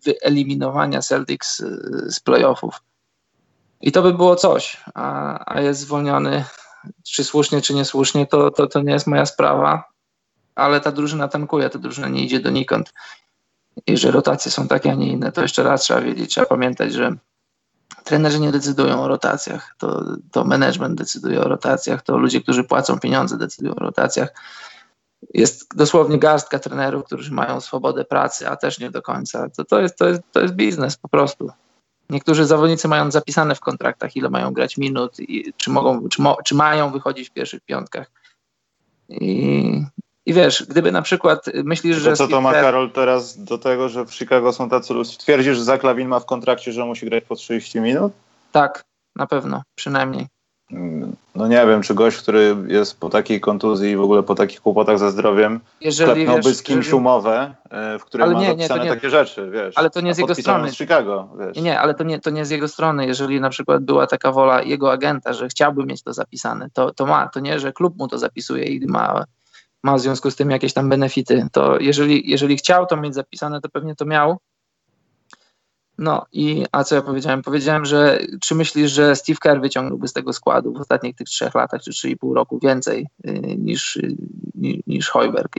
wyeliminowania- 0.06 1.02
Celtics 1.02 1.60
y, 1.60 2.10
z 2.10 2.20
playoffów. 2.20 2.82
I 3.80 3.92
to 3.92 4.02
by 4.02 4.14
było 4.14 4.36
coś, 4.36 4.84
a, 4.94 5.54
a 5.54 5.60
jest 5.60 5.80
zwolniony, 5.80 6.44
czy 7.02 7.24
słusznie, 7.24 7.62
czy 7.62 7.74
niesłusznie, 7.74 8.26
to, 8.26 8.50
to, 8.50 8.66
to 8.66 8.82
nie 8.82 8.92
jest 8.92 9.06
moja 9.06 9.26
sprawa, 9.26 9.84
ale 10.54 10.80
ta 10.80 10.92
drużyna 10.92 11.28
tankuje, 11.28 11.70
ta 11.70 11.78
drużyna 11.78 12.08
nie 12.08 12.24
idzie 12.24 12.40
donikąd. 12.40 12.92
I 13.86 13.96
że 13.96 14.10
rotacje 14.10 14.50
są 14.50 14.68
takie, 14.68 14.92
a 14.92 14.94
nie 14.94 15.08
inne, 15.08 15.32
to 15.32 15.42
jeszcze 15.42 15.62
raz 15.62 15.82
trzeba 15.82 16.00
wiedzieć, 16.00 16.30
trzeba 16.30 16.46
pamiętać, 16.46 16.92
że 16.92 17.16
trenerzy 18.04 18.40
nie 18.40 18.52
decydują 18.52 19.02
o 19.02 19.08
rotacjach, 19.08 19.74
to, 19.78 20.04
to 20.32 20.44
management 20.44 20.98
decyduje 20.98 21.40
o 21.40 21.48
rotacjach, 21.48 22.02
to 22.02 22.16
ludzie, 22.16 22.40
którzy 22.40 22.64
płacą 22.64 23.00
pieniądze 23.00 23.38
decydują 23.38 23.74
o 23.74 23.80
rotacjach. 23.80 24.28
Jest 25.34 25.76
dosłownie 25.76 26.18
garstka 26.18 26.58
trenerów, 26.58 27.04
którzy 27.04 27.32
mają 27.32 27.60
swobodę 27.60 28.04
pracy, 28.04 28.48
a 28.48 28.56
też 28.56 28.78
nie 28.78 28.90
do 28.90 29.02
końca. 29.02 29.50
To, 29.50 29.64
to, 29.64 29.80
jest, 29.80 29.98
to, 29.98 30.08
jest, 30.08 30.22
to 30.32 30.40
jest 30.40 30.54
biznes 30.54 30.96
po 30.96 31.08
prostu. 31.08 31.50
Niektórzy 32.10 32.46
zawodnicy 32.46 32.88
mają 32.88 33.10
zapisane 33.10 33.54
w 33.54 33.60
kontraktach, 33.60 34.16
ile 34.16 34.30
mają 34.30 34.52
grać 34.52 34.76
minut, 34.76 35.20
i 35.20 35.52
czy, 35.56 35.70
mogą, 35.70 36.08
czy, 36.08 36.22
mo, 36.22 36.36
czy 36.44 36.54
mają 36.54 36.92
wychodzić 36.92 37.28
w 37.28 37.32
pierwszych 37.32 37.62
piątkach. 37.62 38.10
I, 39.08 39.84
I 40.26 40.32
wiesz, 40.34 40.64
gdyby 40.68 40.92
na 40.92 41.02
przykład 41.02 41.46
myślisz, 41.64 41.96
że. 41.96 42.10
To 42.10 42.16
co 42.16 42.28
to 42.28 42.40
ma 42.40 42.52
Karol 42.52 42.90
teraz 42.90 43.44
do 43.44 43.58
tego, 43.58 43.88
że 43.88 44.04
w 44.06 44.14
Chicago 44.14 44.52
są 44.52 44.68
tacy 44.68 44.94
ludzie? 44.94 45.16
Twierdzisz, 45.18 45.56
że 45.56 45.64
Zaklawin 45.64 46.08
ma 46.08 46.20
w 46.20 46.26
kontrakcie, 46.26 46.72
że 46.72 46.84
musi 46.84 47.06
grać 47.06 47.24
po 47.24 47.34
30 47.36 47.80
minut? 47.80 48.12
Tak, 48.52 48.84
na 49.16 49.26
pewno, 49.26 49.62
przynajmniej. 49.74 50.26
Mm, 50.70 51.16
No 51.34 51.48
nie 51.48 51.66
wiem, 51.66 51.82
czy 51.82 51.94
gość, 51.94 52.16
który 52.16 52.56
jest 52.66 53.00
po 53.00 53.08
takiej 53.10 53.40
kontuzji 53.40 53.90
i 53.90 53.96
w 53.96 54.00
ogóle 54.00 54.22
po 54.22 54.34
takich 54.34 54.60
kłopotach 54.60 54.98
ze 54.98 55.10
zdrowiem, 55.10 55.60
klepnąłby 56.04 56.54
z 56.54 56.62
kimś 56.62 56.84
jeżeli- 56.86 56.96
umowę, 56.96 57.54
e, 57.70 57.98
w 57.98 58.04
której 58.04 58.24
Ale 58.24 58.34
ma 58.34 58.40
nie, 58.40 58.46
nie, 58.46 58.52
zapisane 58.52 58.80
to 58.80 58.84
nie- 58.84 58.94
takie 58.94 59.10
rzeczy, 59.10 59.50
wiesz. 59.50 59.74
ale 59.78 59.90
to 59.90 60.00
nie 60.00 60.14
z 60.14 60.18
jego 60.18 60.34
strony. 60.34 60.70
z 60.70 60.76
Chicago, 60.76 61.28
wiesz. 61.38 61.56
Nie, 61.56 61.62
nie, 61.62 61.80
ale 61.80 61.94
to 61.94 62.04
nie, 62.04 62.20
to 62.20 62.30
nie 62.30 62.44
z 62.44 62.50
jego 62.50 62.68
strony. 62.68 63.06
Jeżeli 63.06 63.40
na 63.40 63.50
przykład 63.50 63.84
była 63.84 64.06
taka 64.06 64.32
wola 64.32 64.62
jego 64.62 64.92
agenta, 64.92 65.32
że 65.32 65.48
chciałby 65.48 65.84
mieć 65.86 66.02
to 66.02 66.12
zapisane, 66.12 66.68
to, 66.72 66.94
to 66.94 67.06
ma. 67.06 67.28
To 67.28 67.40
nie, 67.40 67.60
że 67.60 67.72
klub 67.72 67.98
mu 67.98 68.08
to 68.08 68.18
zapisuje 68.18 68.64
i 68.64 68.86
ma, 68.86 69.24
ma 69.84 69.96
w 69.96 70.00
związku 70.00 70.30
z 70.30 70.36
tym 70.36 70.50
jakieś 70.50 70.72
tam 70.72 70.88
benefity. 70.88 71.46
To 71.52 71.78
jeżeli, 71.80 72.30
jeżeli 72.30 72.56
chciał 72.56 72.86
to 72.86 72.96
mieć 72.96 73.14
zapisane, 73.14 73.60
to 73.60 73.68
pewnie 73.68 73.94
to 73.94 74.04
miał. 74.04 74.38
No 75.98 76.26
i 76.32 76.64
a 76.72 76.84
co 76.84 76.94
ja 76.94 77.02
powiedziałem? 77.02 77.42
Powiedziałem, 77.42 77.84
że 77.84 78.18
czy 78.40 78.54
myślisz, 78.54 78.92
że 78.92 79.16
Steve 79.16 79.38
Kerr 79.40 79.60
wyciągnąłby 79.60 80.08
z 80.08 80.12
tego 80.12 80.32
składu 80.32 80.72
w 80.72 80.80
ostatnich 80.80 81.16
tych 81.16 81.26
trzech 81.26 81.54
latach 81.54 81.82
czy 81.82 81.90
trzy 81.90 82.10
i 82.10 82.16
pół 82.16 82.34
roku 82.34 82.58
więcej 82.62 83.06
y, 83.26 83.32
niż, 83.58 83.96
y, 83.96 84.16
ni- 84.54 84.82
niż 84.86 85.08
Hojberg? 85.08 85.56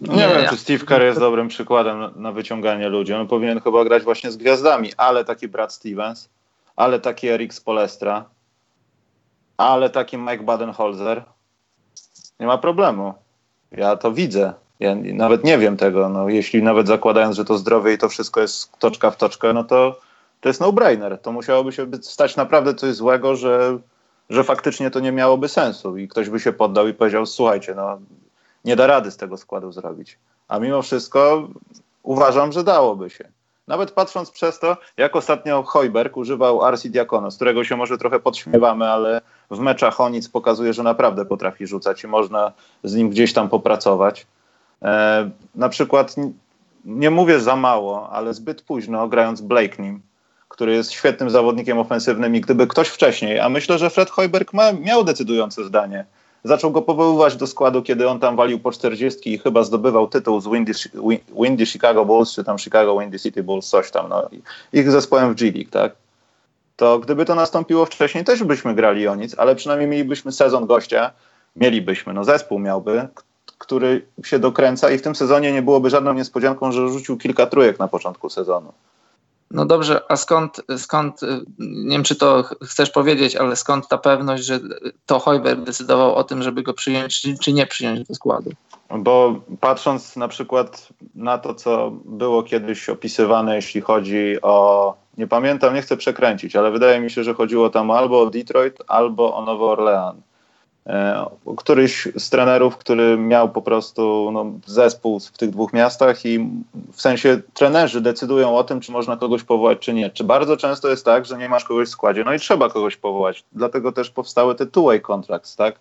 No 0.00 0.14
nie, 0.14 0.28
wiem, 0.28 0.48
czy 0.50 0.56
Steve 0.56 0.84
Kerr 0.84 1.02
jest 1.02 1.20
dobrym 1.20 1.48
przykładem 1.48 2.00
na, 2.00 2.10
na 2.10 2.32
wyciąganie 2.32 2.88
ludzi. 2.88 3.14
On 3.14 3.28
powinien 3.28 3.60
chyba 3.60 3.84
grać 3.84 4.02
właśnie 4.02 4.30
z 4.30 4.36
gwiazdami, 4.36 4.92
ale 4.96 5.24
taki 5.24 5.48
Brad 5.48 5.72
Stevens, 5.72 6.28
ale 6.76 7.00
taki 7.00 7.28
Eric 7.28 7.54
Spolestra, 7.54 8.24
ale 9.56 9.90
taki 9.90 10.18
Mike 10.18 10.42
Badenholzer. 10.42 11.24
Nie 12.40 12.46
ma 12.46 12.58
problemu. 12.58 13.25
Ja 13.72 13.96
to 13.96 14.12
widzę. 14.12 14.52
Ja 14.80 14.94
nawet 14.94 15.44
nie 15.44 15.58
wiem 15.58 15.76
tego. 15.76 16.08
No, 16.08 16.28
jeśli 16.28 16.62
nawet 16.62 16.86
zakładając, 16.86 17.36
że 17.36 17.44
to 17.44 17.58
zdrowie 17.58 17.92
i 17.92 17.98
to 17.98 18.08
wszystko 18.08 18.40
jest 18.40 18.78
toczka 18.78 19.10
w 19.10 19.16
toczkę, 19.16 19.52
no 19.52 19.64
to 19.64 20.00
to 20.40 20.48
jest 20.48 20.60
no-brainer. 20.60 21.18
To 21.18 21.32
musiałoby 21.32 21.72
się 21.72 21.86
stać 22.02 22.36
naprawdę 22.36 22.74
coś 22.74 22.94
złego, 22.94 23.36
że, 23.36 23.78
że 24.30 24.44
faktycznie 24.44 24.90
to 24.90 25.00
nie 25.00 25.12
miałoby 25.12 25.48
sensu 25.48 25.96
i 25.96 26.08
ktoś 26.08 26.28
by 26.28 26.40
się 26.40 26.52
poddał 26.52 26.88
i 26.88 26.94
powiedział, 26.94 27.26
słuchajcie, 27.26 27.74
no 27.74 27.98
nie 28.64 28.76
da 28.76 28.86
rady 28.86 29.10
z 29.10 29.16
tego 29.16 29.36
składu 29.36 29.72
zrobić. 29.72 30.18
A 30.48 30.58
mimo 30.58 30.82
wszystko 30.82 31.48
uważam, 32.02 32.52
że 32.52 32.64
dałoby 32.64 33.10
się. 33.10 33.28
Nawet 33.66 33.90
patrząc 33.90 34.30
przez 34.30 34.58
to, 34.58 34.76
jak 34.96 35.16
ostatnio 35.16 35.62
Hojberg 35.62 36.16
używał 36.16 36.64
Arsi 36.64 36.90
Diakono, 36.90 37.30
z 37.30 37.36
którego 37.36 37.64
się 37.64 37.76
może 37.76 37.98
trochę 37.98 38.20
podśmiewamy, 38.20 38.90
ale 38.90 39.20
w 39.50 39.58
meczach 39.58 40.00
o 40.00 40.08
nic 40.08 40.28
pokazuje, 40.28 40.72
że 40.72 40.82
naprawdę 40.82 41.24
potrafi 41.24 41.66
rzucać 41.66 42.04
i 42.04 42.06
można 42.06 42.52
z 42.84 42.94
nim 42.94 43.10
gdzieś 43.10 43.32
tam 43.32 43.48
popracować. 43.48 44.26
E, 44.82 45.30
na 45.54 45.68
przykład, 45.68 46.14
nie 46.84 47.10
mówię 47.10 47.40
za 47.40 47.56
mało, 47.56 48.10
ale 48.10 48.34
zbyt 48.34 48.62
późno 48.62 49.08
grając 49.08 49.40
Blakenim, 49.40 50.00
który 50.48 50.72
jest 50.72 50.92
świetnym 50.92 51.30
zawodnikiem 51.30 51.78
ofensywnym 51.78 52.36
i 52.36 52.40
gdyby 52.40 52.66
ktoś 52.66 52.88
wcześniej, 52.88 53.40
a 53.40 53.48
myślę, 53.48 53.78
że 53.78 53.90
Fred 53.90 54.10
Hojberg 54.10 54.52
miał 54.80 55.04
decydujące 55.04 55.64
zdanie, 55.64 56.04
zaczął 56.46 56.70
go 56.70 56.82
powoływać 56.82 57.36
do 57.36 57.46
składu, 57.46 57.82
kiedy 57.82 58.08
on 58.08 58.20
tam 58.20 58.36
walił 58.36 58.58
po 58.58 58.72
40 58.72 59.32
i 59.32 59.38
chyba 59.38 59.64
zdobywał 59.64 60.08
tytuł 60.08 60.40
z 60.40 60.48
Windy, 60.48 60.72
Wi- 60.94 61.42
Windy 61.42 61.66
Chicago 61.66 62.04
Bulls, 62.04 62.32
czy 62.32 62.44
tam 62.44 62.58
Chicago 62.58 62.98
Windy 63.00 63.18
City 63.18 63.42
Bulls, 63.42 63.68
coś 63.68 63.90
tam, 63.90 64.08
no, 64.08 64.28
ich 64.72 64.90
zespołem 64.90 65.32
w 65.32 65.36
G 65.36 65.52
League, 65.52 65.70
tak? 65.70 65.92
To 66.76 66.98
gdyby 66.98 67.24
to 67.24 67.34
nastąpiło 67.34 67.86
wcześniej, 67.86 68.24
też 68.24 68.44
byśmy 68.44 68.74
grali 68.74 69.08
o 69.08 69.14
nic, 69.14 69.38
ale 69.38 69.54
przynajmniej 69.54 69.88
mielibyśmy 69.88 70.32
sezon 70.32 70.66
gościa, 70.66 71.10
mielibyśmy, 71.56 72.14
no 72.14 72.24
zespół 72.24 72.58
miałby, 72.58 73.08
który 73.58 74.06
się 74.24 74.38
dokręca 74.38 74.90
i 74.90 74.98
w 74.98 75.02
tym 75.02 75.14
sezonie 75.14 75.52
nie 75.52 75.62
byłoby 75.62 75.90
żadną 75.90 76.12
niespodzianką, 76.14 76.72
że 76.72 76.88
rzucił 76.88 77.16
kilka 77.16 77.46
trójek 77.46 77.78
na 77.78 77.88
początku 77.88 78.30
sezonu. 78.30 78.72
No 79.50 79.66
dobrze, 79.66 80.00
a 80.08 80.16
skąd, 80.16 80.60
skąd, 80.76 81.22
y, 81.22 81.26
nie 81.58 81.90
wiem 81.96 82.02
czy 82.02 82.16
to 82.16 82.42
ch- 82.42 82.54
chcesz 82.64 82.90
powiedzieć, 82.90 83.36
ale 83.36 83.56
skąd 83.56 83.88
ta 83.88 83.98
pewność, 83.98 84.44
że 84.44 84.60
to 85.06 85.18
Hojberg 85.18 85.60
decydował 85.60 86.14
o 86.14 86.24
tym, 86.24 86.42
żeby 86.42 86.62
go 86.62 86.74
przyjąć, 86.74 87.20
czy, 87.20 87.38
czy 87.38 87.52
nie 87.52 87.66
przyjąć 87.66 88.08
do 88.08 88.14
składu? 88.14 88.50
Bo 88.98 89.34
patrząc 89.60 90.16
na 90.16 90.28
przykład 90.28 90.88
na 91.14 91.38
to, 91.38 91.54
co 91.54 91.92
było 92.04 92.42
kiedyś 92.42 92.88
opisywane, 92.88 93.56
jeśli 93.56 93.80
chodzi 93.80 94.36
o 94.42 94.94
nie 95.18 95.26
pamiętam, 95.26 95.74
nie 95.74 95.82
chcę 95.82 95.96
przekręcić, 95.96 96.56
ale 96.56 96.70
wydaje 96.70 97.00
mi 97.00 97.10
się, 97.10 97.24
że 97.24 97.34
chodziło 97.34 97.70
tam 97.70 97.90
albo 97.90 98.20
o 98.20 98.30
Detroit, 98.30 98.78
albo 98.88 99.36
o 99.36 99.44
Nowy 99.44 99.64
Orlean. 99.64 100.22
E, 100.86 101.26
któryś 101.56 102.08
z 102.18 102.30
trenerów, 102.30 102.76
który 102.76 103.18
miał 103.18 103.48
po 103.48 103.62
prostu 103.62 104.30
no, 104.32 104.52
zespół 104.66 105.20
w 105.20 105.38
tych 105.38 105.50
dwóch 105.50 105.72
miastach 105.72 106.26
i 106.26 106.50
w 106.92 107.00
sensie 107.00 107.40
trenerzy 107.54 108.00
decydują 108.00 108.56
o 108.56 108.64
tym, 108.64 108.80
czy 108.80 108.92
można 108.92 109.16
kogoś 109.16 109.42
powołać, 109.42 109.78
czy 109.78 109.94
nie. 109.94 110.10
Czy 110.10 110.24
bardzo 110.24 110.56
często 110.56 110.88
jest 110.88 111.04
tak, 111.04 111.24
że 111.24 111.38
nie 111.38 111.48
masz 111.48 111.64
kogoś 111.64 111.88
w 111.88 111.90
składzie, 111.90 112.24
no 112.24 112.32
i 112.32 112.38
trzeba 112.38 112.70
kogoś 112.70 112.96
powołać. 112.96 113.44
Dlatego 113.52 113.92
też 113.92 114.10
powstały 114.10 114.54
te 114.54 114.66
two-way 114.66 115.00
contracts, 115.00 115.56
tak? 115.56 115.78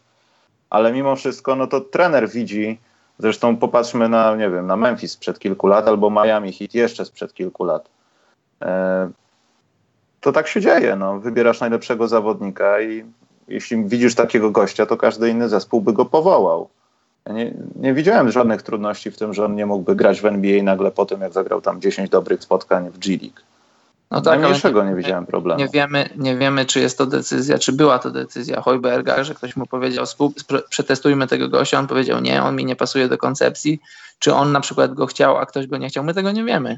Ale 0.69 0.93
mimo 0.93 1.15
wszystko, 1.15 1.55
no 1.55 1.67
to 1.67 1.81
trener 1.81 2.29
widzi, 2.29 2.79
zresztą 3.19 3.57
popatrzmy 3.57 4.09
na, 4.09 4.35
nie 4.35 4.49
wiem, 4.49 4.67
na 4.67 4.75
Memphis 4.75 5.11
sprzed 5.11 5.39
kilku 5.39 5.67
lat 5.67 5.87
albo 5.87 6.09
Miami 6.09 6.53
Heat 6.53 6.73
jeszcze 6.73 7.05
sprzed 7.05 7.33
kilku 7.33 7.63
lat. 7.63 7.89
E, 8.61 9.09
to 10.21 10.31
tak 10.31 10.47
się 10.47 10.61
dzieje, 10.61 10.95
no. 10.95 11.19
Wybierasz 11.19 11.59
najlepszego 11.59 12.07
zawodnika 12.07 12.81
i 12.81 13.05
jeśli 13.47 13.85
widzisz 13.85 14.15
takiego 14.15 14.51
gościa, 14.51 14.85
to 14.85 14.97
każdy 14.97 15.29
inny 15.29 15.49
zespół 15.49 15.81
by 15.81 15.93
go 15.93 16.05
powołał. 16.05 16.69
Ja 17.25 17.33
nie, 17.33 17.53
nie 17.75 17.93
widziałem 17.93 18.31
żadnych 18.31 18.61
trudności 18.61 19.11
w 19.11 19.17
tym, 19.17 19.33
że 19.33 19.45
on 19.45 19.55
nie 19.55 19.65
mógłby 19.65 19.95
grać 19.95 20.21
w 20.21 20.25
NBA 20.25 20.63
nagle 20.63 20.91
po 20.91 21.05
tym, 21.05 21.21
jak 21.21 21.33
zagrał 21.33 21.61
tam 21.61 21.81
10 21.81 22.09
dobrych 22.09 22.43
spotkań 22.43 22.89
w 22.89 22.97
G 22.97 23.17
League. 23.21 23.41
No 24.11 24.21
tak, 24.21 24.39
Najmniejszego 24.39 24.83
nie, 24.83 24.89
nie 24.89 24.95
widziałem 24.95 25.25
problemu. 25.25 25.59
Nie 25.59 25.67
wiemy, 25.67 26.09
nie 26.17 26.37
wiemy, 26.37 26.65
czy 26.65 26.79
jest 26.79 26.97
to 26.97 27.05
decyzja, 27.05 27.57
czy 27.57 27.73
była 27.73 27.99
to 27.99 28.11
decyzja 28.11 28.61
Hojberga, 28.61 29.23
że 29.23 29.35
ktoś 29.35 29.55
mu 29.55 29.65
powiedział, 29.65 30.05
przetestujmy 30.69 31.27
tego 31.27 31.49
gościa, 31.49 31.79
on 31.79 31.87
powiedział 31.87 32.21
nie, 32.21 32.43
on 32.43 32.55
mi 32.55 32.65
nie 32.65 32.75
pasuje 32.75 33.07
do 33.07 33.17
koncepcji, 33.17 33.79
czy 34.19 34.33
on 34.33 34.51
na 34.51 34.59
przykład 34.59 34.93
go 34.93 35.05
chciał, 35.05 35.37
a 35.37 35.45
ktoś 35.45 35.67
go 35.67 35.77
nie 35.77 35.87
chciał, 35.87 36.03
my 36.03 36.13
tego 36.13 36.31
nie 36.31 36.43
wiemy. 36.43 36.77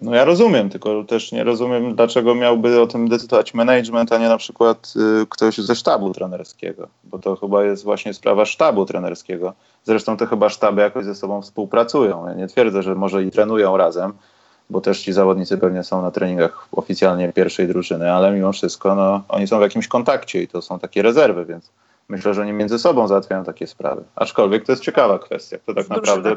No 0.00 0.14
ja 0.14 0.24
rozumiem, 0.24 0.70
tylko 0.70 1.04
też 1.04 1.32
nie 1.32 1.44
rozumiem, 1.44 1.94
dlaczego 1.94 2.34
miałby 2.34 2.80
o 2.80 2.86
tym 2.86 3.08
decydować 3.08 3.54
management, 3.54 4.12
a 4.12 4.18
nie 4.18 4.28
na 4.28 4.36
przykład 4.36 4.94
y, 5.22 5.26
ktoś 5.26 5.58
ze 5.58 5.74
sztabu 5.74 6.12
trenerskiego, 6.12 6.88
bo 7.04 7.18
to 7.18 7.36
chyba 7.36 7.64
jest 7.64 7.84
właśnie 7.84 8.14
sprawa 8.14 8.44
sztabu 8.44 8.86
trenerskiego. 8.86 9.52
Zresztą 9.84 10.16
te 10.16 10.26
chyba 10.26 10.48
sztaby 10.48 10.80
jakoś 10.80 11.04
ze 11.04 11.14
sobą 11.14 11.42
współpracują. 11.42 12.28
Ja 12.28 12.34
nie 12.34 12.46
twierdzę, 12.46 12.82
że 12.82 12.94
może 12.94 13.24
i 13.24 13.30
trenują 13.30 13.76
razem, 13.76 14.12
bo 14.70 14.80
też 14.80 15.00
ci 15.00 15.12
zawodnicy 15.12 15.58
pewnie 15.58 15.84
są 15.84 16.02
na 16.02 16.10
treningach 16.10 16.68
oficjalnie 16.72 17.32
pierwszej 17.32 17.68
drużyny, 17.68 18.12
ale 18.12 18.32
mimo 18.32 18.52
wszystko 18.52 18.94
no, 18.94 19.22
oni 19.28 19.46
są 19.46 19.58
w 19.58 19.62
jakimś 19.62 19.88
kontakcie 19.88 20.42
i 20.42 20.48
to 20.48 20.62
są 20.62 20.78
takie 20.78 21.02
rezerwy, 21.02 21.44
więc 21.44 21.70
myślę, 22.08 22.34
że 22.34 22.42
oni 22.42 22.52
między 22.52 22.78
sobą 22.78 23.08
załatwiają 23.08 23.44
takie 23.44 23.66
sprawy. 23.66 24.04
Aczkolwiek 24.16 24.66
to 24.66 24.72
jest 24.72 24.82
ciekawa 24.82 25.18
kwestia, 25.18 25.58
kto 25.58 25.74
tak 25.74 25.88
naprawdę 25.88 26.36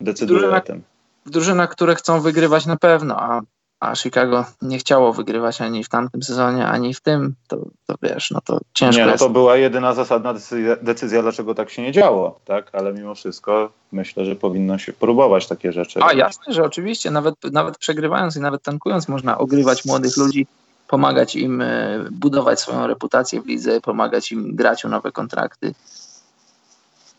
decyduje 0.00 0.50
o 0.50 0.60
tym 0.60 0.82
w 1.28 1.30
drużynach, 1.30 1.70
które 1.70 1.94
chcą 1.94 2.20
wygrywać 2.20 2.66
na 2.66 2.76
pewno, 2.76 3.16
a, 3.20 3.40
a 3.80 3.96
Chicago 3.96 4.44
nie 4.62 4.78
chciało 4.78 5.12
wygrywać 5.12 5.60
ani 5.60 5.84
w 5.84 5.88
tamtym 5.88 6.22
sezonie, 6.22 6.66
ani 6.66 6.94
w 6.94 7.00
tym, 7.00 7.34
to, 7.48 7.56
to 7.86 7.94
wiesz, 8.02 8.30
no 8.30 8.40
to 8.40 8.60
ciężko 8.74 9.00
Nie, 9.00 9.06
no 9.06 9.12
jest. 9.12 9.24
to 9.24 9.30
była 9.30 9.56
jedyna 9.56 9.94
zasadna 9.94 10.34
decyzja, 10.34 10.76
decyzja, 10.76 11.22
dlaczego 11.22 11.54
tak 11.54 11.70
się 11.70 11.82
nie 11.82 11.92
działo, 11.92 12.40
tak? 12.44 12.70
Ale 12.72 12.92
mimo 12.92 13.14
wszystko 13.14 13.70
myślę, 13.92 14.24
że 14.24 14.36
powinno 14.36 14.78
się 14.78 14.92
próbować 14.92 15.46
takie 15.46 15.72
rzeczy. 15.72 16.00
A 16.02 16.12
jasne, 16.12 16.52
że 16.52 16.64
oczywiście, 16.64 17.10
nawet, 17.10 17.34
nawet 17.52 17.78
przegrywając 17.78 18.36
i 18.36 18.40
nawet 18.40 18.62
tankując 18.62 19.08
można 19.08 19.38
ogrywać 19.38 19.84
młodych 19.84 20.16
ludzi, 20.16 20.46
pomagać 20.88 21.36
im 21.36 21.62
e, 21.62 22.04
budować 22.10 22.60
swoją 22.60 22.86
reputację 22.86 23.40
w 23.40 23.46
lidze, 23.46 23.80
pomagać 23.80 24.32
im 24.32 24.56
grać 24.56 24.84
o 24.84 24.88
nowe 24.88 25.12
kontrakty 25.12 25.74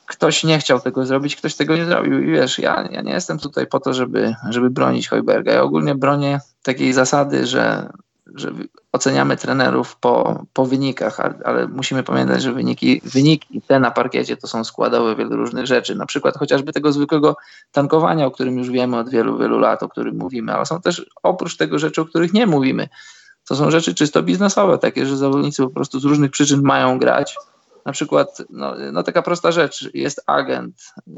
ktoś 0.09 0.43
nie 0.43 0.59
chciał 0.59 0.79
tego 0.79 1.05
zrobić, 1.05 1.35
ktoś 1.35 1.55
tego 1.55 1.75
nie 1.75 1.85
zrobił. 1.85 2.23
I 2.23 2.31
wiesz, 2.31 2.59
ja, 2.59 2.87
ja 2.91 3.01
nie 3.01 3.11
jestem 3.11 3.39
tutaj 3.39 3.67
po 3.67 3.79
to, 3.79 3.93
żeby, 3.93 4.35
żeby 4.49 4.69
bronić 4.69 5.07
Hojberga. 5.07 5.51
Ja 5.51 5.63
ogólnie 5.63 5.95
bronię 5.95 6.39
takiej 6.63 6.93
zasady, 6.93 7.47
że, 7.47 7.89
że 8.35 8.51
oceniamy 8.91 9.37
trenerów 9.37 9.95
po, 9.95 10.43
po 10.53 10.65
wynikach, 10.65 11.19
ale, 11.45 11.67
musimy 11.67 12.03
pamiętać, 12.03 12.41
że 12.41 12.53
wyniki, 12.53 13.01
wyniki 13.05 13.61
te 13.67 13.79
na 13.79 13.91
parkiecie 13.91 14.37
to 14.37 14.47
są 14.47 14.63
składowe 14.63 15.15
wielu 15.15 15.35
różnych 15.35 15.65
rzeczy. 15.65 15.95
Na 15.95 16.05
przykład 16.05 16.37
chociażby 16.37 16.73
tego 16.73 16.91
zwykłego 16.91 17.37
tankowania, 17.71 18.25
o 18.25 18.31
którym 18.31 18.57
już 18.57 18.69
wiemy 18.69 18.97
od 18.97 19.09
wielu, 19.09 19.37
wielu 19.37 19.59
lat, 19.59 19.83
o 19.83 19.89
którym 19.89 20.17
mówimy, 20.17 20.53
ale 20.53 20.65
są 20.65 20.81
też 20.81 21.05
oprócz 21.23 21.57
tego 21.57 21.79
rzeczy, 21.79 22.01
o 22.01 22.05
których 22.05 22.33
nie 22.33 22.47
mówimy. 22.47 22.89
To 23.47 23.55
są 23.55 23.71
rzeczy 23.71 23.95
czysto 23.95 24.23
biznesowe, 24.23 24.77
takie, 24.77 25.05
że 25.05 25.17
zawodnicy 25.17 25.63
po 25.63 25.69
prostu 25.69 25.99
z 25.99 26.05
różnych 26.05 26.31
przyczyn 26.31 26.61
mają 26.63 26.99
grać 26.99 27.35
na 27.89 27.93
przykład, 27.93 28.41
no, 28.49 28.75
no, 28.91 29.03
taka 29.03 29.21
prosta 29.21 29.51
rzecz, 29.51 29.89
jest 29.93 30.23
agent, 30.25 30.75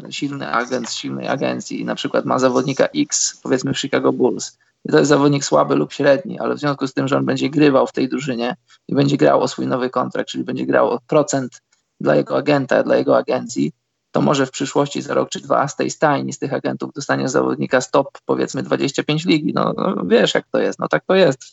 silny 0.10 0.52
agent 0.52 0.90
z 0.90 0.94
silnej 0.94 1.28
agencji 1.28 1.82
i 1.82 1.86
na 1.86 1.96
przykład 1.96 2.26
ma 2.26 2.40
zawodnika 2.40 2.86
X, 2.96 3.40
powiedzmy 3.44 3.74
w 3.74 3.80
Chicago 3.80 4.14
Bulls. 4.14 4.58
I 4.86 4.92
to 4.92 4.98
jest 4.98 5.10
zawodnik 5.10 5.44
słaby 5.44 5.76
lub 5.76 5.94
średni, 5.94 6.40
ale 6.40 6.56
w 6.56 6.60
związku 6.60 6.88
z 6.88 6.94
tym, 6.94 7.08
że 7.08 7.18
on 7.18 7.26
będzie 7.26 7.50
grywał 7.50 7.88
w 7.88 7.92
tej 7.92 8.10
drużynie 8.10 8.56
i 8.88 8.96
będzie 8.96 9.18
grał 9.18 9.42
o 9.42 9.48
swój 9.48 9.68
nowy 9.68 9.90
kontrakt, 9.90 10.30
czyli 10.30 10.44
będzie 10.44 10.66
grał 10.66 10.90
o 10.90 11.00
procent 11.08 11.62
dla 12.00 12.16
jego 12.16 12.38
agenta, 12.38 12.84
dla 12.84 12.96
jego 12.96 13.18
agencji, 13.18 13.72
to 14.12 14.22
może 14.22 14.46
w 14.46 14.52
przyszłości 14.52 15.02
za 15.02 15.14
rok 15.14 15.30
czy 15.30 15.40
dwa 15.40 15.68
z 15.68 15.76
tej 15.76 15.90
stajni, 15.90 16.34
z 16.34 16.40
tych 16.40 16.54
agentów 16.54 16.94
dostanie 16.94 17.30
zawodnika 17.30 17.82
stop 17.82 18.08
powiedzmy 18.26 18.64
25 18.64 19.26
ligi. 19.26 19.54
No, 19.54 19.74
no 19.78 20.04
wiesz 20.06 20.34
jak 20.34 20.46
to 20.52 20.60
jest, 20.60 20.80
no 20.80 20.88
tak 20.88 21.04
to 21.06 21.16
jest 21.16 21.44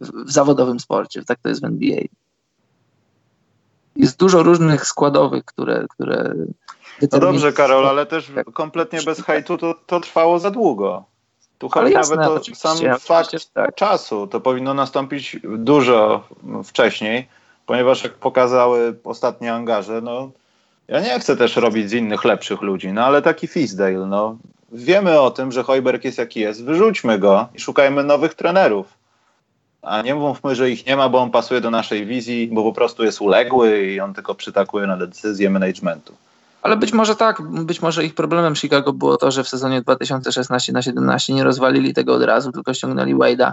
w, 0.00 0.24
w 0.26 0.30
zawodowym 0.32 0.80
sporcie, 0.80 1.24
tak 1.24 1.38
to 1.42 1.48
jest 1.48 1.60
w 1.60 1.64
NBA 1.64 2.00
jest 3.96 4.18
dużo 4.18 4.42
różnych 4.42 4.86
składowych, 4.86 5.44
które. 5.44 5.86
które 5.90 6.34
no 7.12 7.18
dobrze, 7.18 7.52
Karol, 7.52 7.88
ale 7.88 8.06
też 8.06 8.32
kompletnie 8.52 9.02
bez 9.02 9.22
hejtu 9.22 9.58
to, 9.58 9.74
to 9.86 10.00
trwało 10.00 10.38
za 10.38 10.50
długo. 10.50 11.04
Tu 11.58 11.68
chodzi 11.68 11.94
nawet 11.94 12.20
o 12.20 12.54
sam 12.54 12.78
fakt 13.00 13.52
tak. 13.54 13.74
czasu. 13.74 14.26
To 14.26 14.40
powinno 14.40 14.74
nastąpić 14.74 15.36
dużo 15.42 16.24
wcześniej, 16.64 17.28
ponieważ 17.66 18.04
jak 18.04 18.14
pokazały 18.14 18.96
ostatnie 19.04 19.54
angaże, 19.54 20.00
no 20.00 20.30
ja 20.88 21.00
nie 21.00 21.20
chcę 21.20 21.36
też 21.36 21.56
robić 21.56 21.90
z 21.90 21.92
innych 21.92 22.24
lepszych 22.24 22.60
ludzi, 22.60 22.92
no 22.92 23.04
ale 23.04 23.22
taki 23.22 23.46
Fisdale, 23.46 24.06
no 24.06 24.36
wiemy 24.72 25.20
o 25.20 25.30
tym, 25.30 25.52
że 25.52 25.62
Hojberg 25.62 26.04
jest 26.04 26.18
jaki 26.18 26.40
jest, 26.40 26.64
wyrzućmy 26.64 27.18
go 27.18 27.48
i 27.54 27.60
szukajmy 27.60 28.04
nowych 28.04 28.34
trenerów 28.34 28.99
a 29.82 30.02
nie 30.02 30.14
mówmy, 30.14 30.54
że 30.54 30.70
ich 30.70 30.86
nie 30.86 30.96
ma, 30.96 31.08
bo 31.08 31.18
on 31.18 31.30
pasuje 31.30 31.60
do 31.60 31.70
naszej 31.70 32.06
wizji, 32.06 32.50
bo 32.52 32.62
po 32.62 32.72
prostu 32.72 33.04
jest 33.04 33.20
uległy 33.20 33.86
i 33.86 34.00
on 34.00 34.14
tylko 34.14 34.34
przytakuje 34.34 34.86
na 34.86 34.96
decyzje 34.96 35.50
managementu. 35.50 36.14
Ale 36.62 36.76
być 36.76 36.92
może 36.92 37.16
tak, 37.16 37.42
być 37.42 37.82
może 37.82 38.04
ich 38.04 38.14
problemem 38.14 38.56
Chicago 38.56 38.92
było 38.92 39.16
to, 39.16 39.30
że 39.30 39.44
w 39.44 39.48
sezonie 39.48 39.82
2016 39.82 40.72
na 40.72 40.82
17 40.82 41.34
nie 41.34 41.44
rozwalili 41.44 41.94
tego 41.94 42.14
od 42.14 42.22
razu, 42.22 42.52
tylko 42.52 42.74
ściągnęli 42.74 43.14
Wade'a 43.14 43.52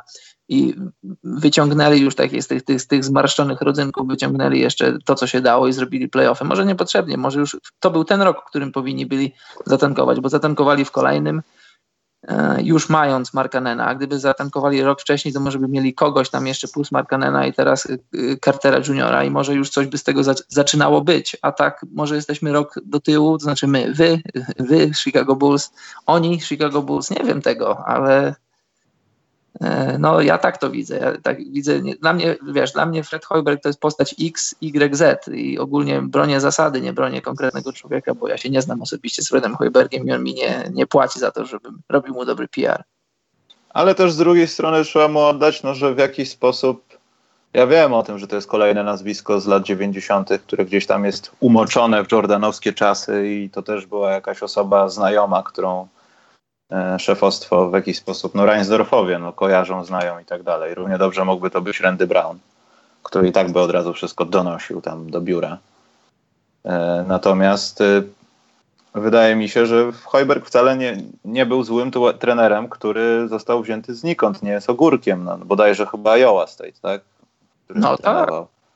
i 0.49 0.75
wyciągnęli 1.23 2.01
już 2.01 2.15
takich 2.15 2.43
z 2.43 2.47
tych, 2.47 2.63
tych, 2.63 2.81
z 2.81 2.87
tych 2.87 3.03
zmarszczonych 3.03 3.61
rodzynków, 3.61 4.07
wyciągnęli 4.07 4.59
jeszcze 4.59 4.97
to, 5.05 5.15
co 5.15 5.27
się 5.27 5.41
dało 5.41 5.67
i 5.67 5.73
zrobili 5.73 6.07
playoffy. 6.07 6.45
Może 6.45 6.65
niepotrzebnie, 6.65 7.17
może 7.17 7.39
już 7.39 7.57
to 7.79 7.91
był 7.91 8.03
ten 8.03 8.21
rok, 8.21 8.41
w 8.41 8.49
którym 8.49 8.71
powinni 8.71 9.05
byli 9.05 9.33
zatankować, 9.65 10.19
bo 10.19 10.29
zatankowali 10.29 10.85
w 10.85 10.91
kolejnym, 10.91 11.41
już 12.63 12.89
mając 12.89 13.33
Markanena, 13.33 13.85
a 13.85 13.95
gdyby 13.95 14.19
zatankowali 14.19 14.81
rok 14.81 15.01
wcześniej, 15.01 15.33
to 15.33 15.39
może 15.39 15.59
by 15.59 15.67
mieli 15.67 15.93
kogoś 15.93 16.29
tam 16.29 16.47
jeszcze 16.47 16.67
plus 16.67 16.91
Markanena 16.91 17.47
i 17.47 17.53
teraz 17.53 17.85
y, 17.85 17.99
Cartera 18.45 18.79
Juniora 18.87 19.23
i 19.23 19.31
może 19.31 19.53
już 19.53 19.69
coś 19.69 19.87
by 19.87 19.97
z 19.97 20.03
tego 20.03 20.21
zaczynało 20.47 21.01
być, 21.01 21.37
a 21.41 21.51
tak 21.51 21.85
może 21.91 22.15
jesteśmy 22.15 22.51
rok 22.51 22.75
do 22.85 22.99
tyłu, 22.99 23.37
to 23.37 23.43
znaczy 23.43 23.67
my, 23.67 23.93
wy, 23.93 24.21
wy 24.59 24.91
Chicago 24.93 25.35
Bulls, 25.35 25.71
oni 26.05 26.41
Chicago 26.41 26.81
Bulls, 26.81 27.09
nie 27.11 27.23
wiem 27.23 27.41
tego, 27.41 27.83
ale 27.85 28.07
E, 28.27 28.46
no 29.99 30.21
ja 30.21 30.37
tak 30.37 30.57
to 30.57 30.69
widzę. 30.69 30.97
Ja 30.97 31.21
tak 31.21 31.37
widzę. 31.37 31.79
Dla 32.01 32.13
mnie, 32.13 32.35
wiesz, 32.51 32.71
dla 32.71 32.85
mnie 32.85 33.03
Fred 33.03 33.25
Hoiberg 33.25 33.63
to 33.63 33.69
jest 33.69 33.79
postać 33.79 34.15
X, 34.21 34.55
Y, 34.61 34.95
Z 34.95 35.27
i 35.27 35.59
ogólnie 35.59 36.01
bronię 36.01 36.39
zasady, 36.39 36.81
nie 36.81 36.93
bronię 36.93 37.21
konkretnego 37.21 37.73
człowieka, 37.73 38.13
bo 38.13 38.27
ja 38.27 38.37
się 38.37 38.49
nie 38.49 38.61
znam 38.61 38.81
osobiście 38.81 39.21
z 39.21 39.29
Fredem 39.29 39.55
Hoibergiem 39.55 40.07
i 40.07 40.11
on 40.11 40.23
mi 40.23 40.33
nie, 40.33 40.69
nie 40.73 40.87
płaci 40.87 41.19
za 41.19 41.31
to, 41.31 41.45
żebym 41.45 41.81
robił 41.89 42.13
mu 42.13 42.25
dobry 42.25 42.47
PR. 42.47 42.83
Ale 43.69 43.95
też 43.95 44.11
z 44.11 44.17
drugiej 44.17 44.47
strony 44.47 44.83
trzeba 44.83 45.07
mu 45.07 45.19
oddać, 45.19 45.63
no, 45.63 45.73
że 45.73 45.95
w 45.95 45.97
jakiś 45.97 46.29
sposób 46.29 46.97
ja 47.53 47.67
wiem 47.67 47.93
o 47.93 48.03
tym, 48.03 48.19
że 48.19 48.27
to 48.27 48.35
jest 48.35 48.47
kolejne 48.47 48.83
nazwisko 48.83 49.39
z 49.39 49.47
lat 49.47 49.63
90., 49.63 50.29
które 50.47 50.65
gdzieś 50.65 50.85
tam 50.85 51.05
jest 51.05 51.31
umoczone 51.39 52.03
w 52.03 52.11
jordanowskie 52.11 52.73
czasy 52.73 53.27
i 53.27 53.49
to 53.49 53.61
też 53.61 53.85
była 53.85 54.11
jakaś 54.11 54.43
osoba 54.43 54.89
znajoma, 54.89 55.43
którą 55.43 55.87
E, 55.96 55.96
szefostwo 56.99 57.69
w 57.69 57.73
jakiś 57.73 57.97
sposób, 57.97 58.35
no 58.35 58.45
Reinsdorfowie, 58.45 59.19
no 59.19 59.33
kojarzą, 59.33 59.85
znają 59.85 60.19
i 60.19 60.25
tak 60.25 60.43
dalej. 60.43 60.75
Równie 60.75 60.97
dobrze 60.97 61.25
mógłby 61.25 61.49
to 61.49 61.61
być 61.61 61.79
Randy 61.79 62.07
Brown, 62.07 62.39
który 63.03 63.27
i 63.27 63.31
tak 63.31 63.51
by 63.51 63.59
od 63.59 63.71
razu 63.71 63.93
wszystko 63.93 64.25
donosił 64.25 64.81
tam 64.81 65.09
do 65.09 65.21
biura. 65.21 65.57
E, 66.65 67.05
natomiast 67.07 67.81
e, 67.81 68.01
wydaje 68.95 69.35
mi 69.35 69.49
się, 69.49 69.65
że 69.65 69.91
Hojberg 70.05 70.45
wcale 70.45 70.77
nie, 70.77 70.97
nie 71.25 71.45
był 71.45 71.63
złym 71.63 71.91
trenerem, 72.19 72.69
który 72.69 73.27
został 73.27 73.63
wzięty 73.63 73.95
znikąd, 73.95 74.43
nie 74.43 74.51
jest 74.51 74.69
ogórkiem, 74.69 75.23
no, 75.23 75.37
bodajże 75.37 75.85
chyba 75.85 76.17
Iowa 76.17 76.47
State, 76.47 76.79
tak? 76.81 77.01
Który 77.65 77.79
no 77.79 77.97
tak, 77.97 78.29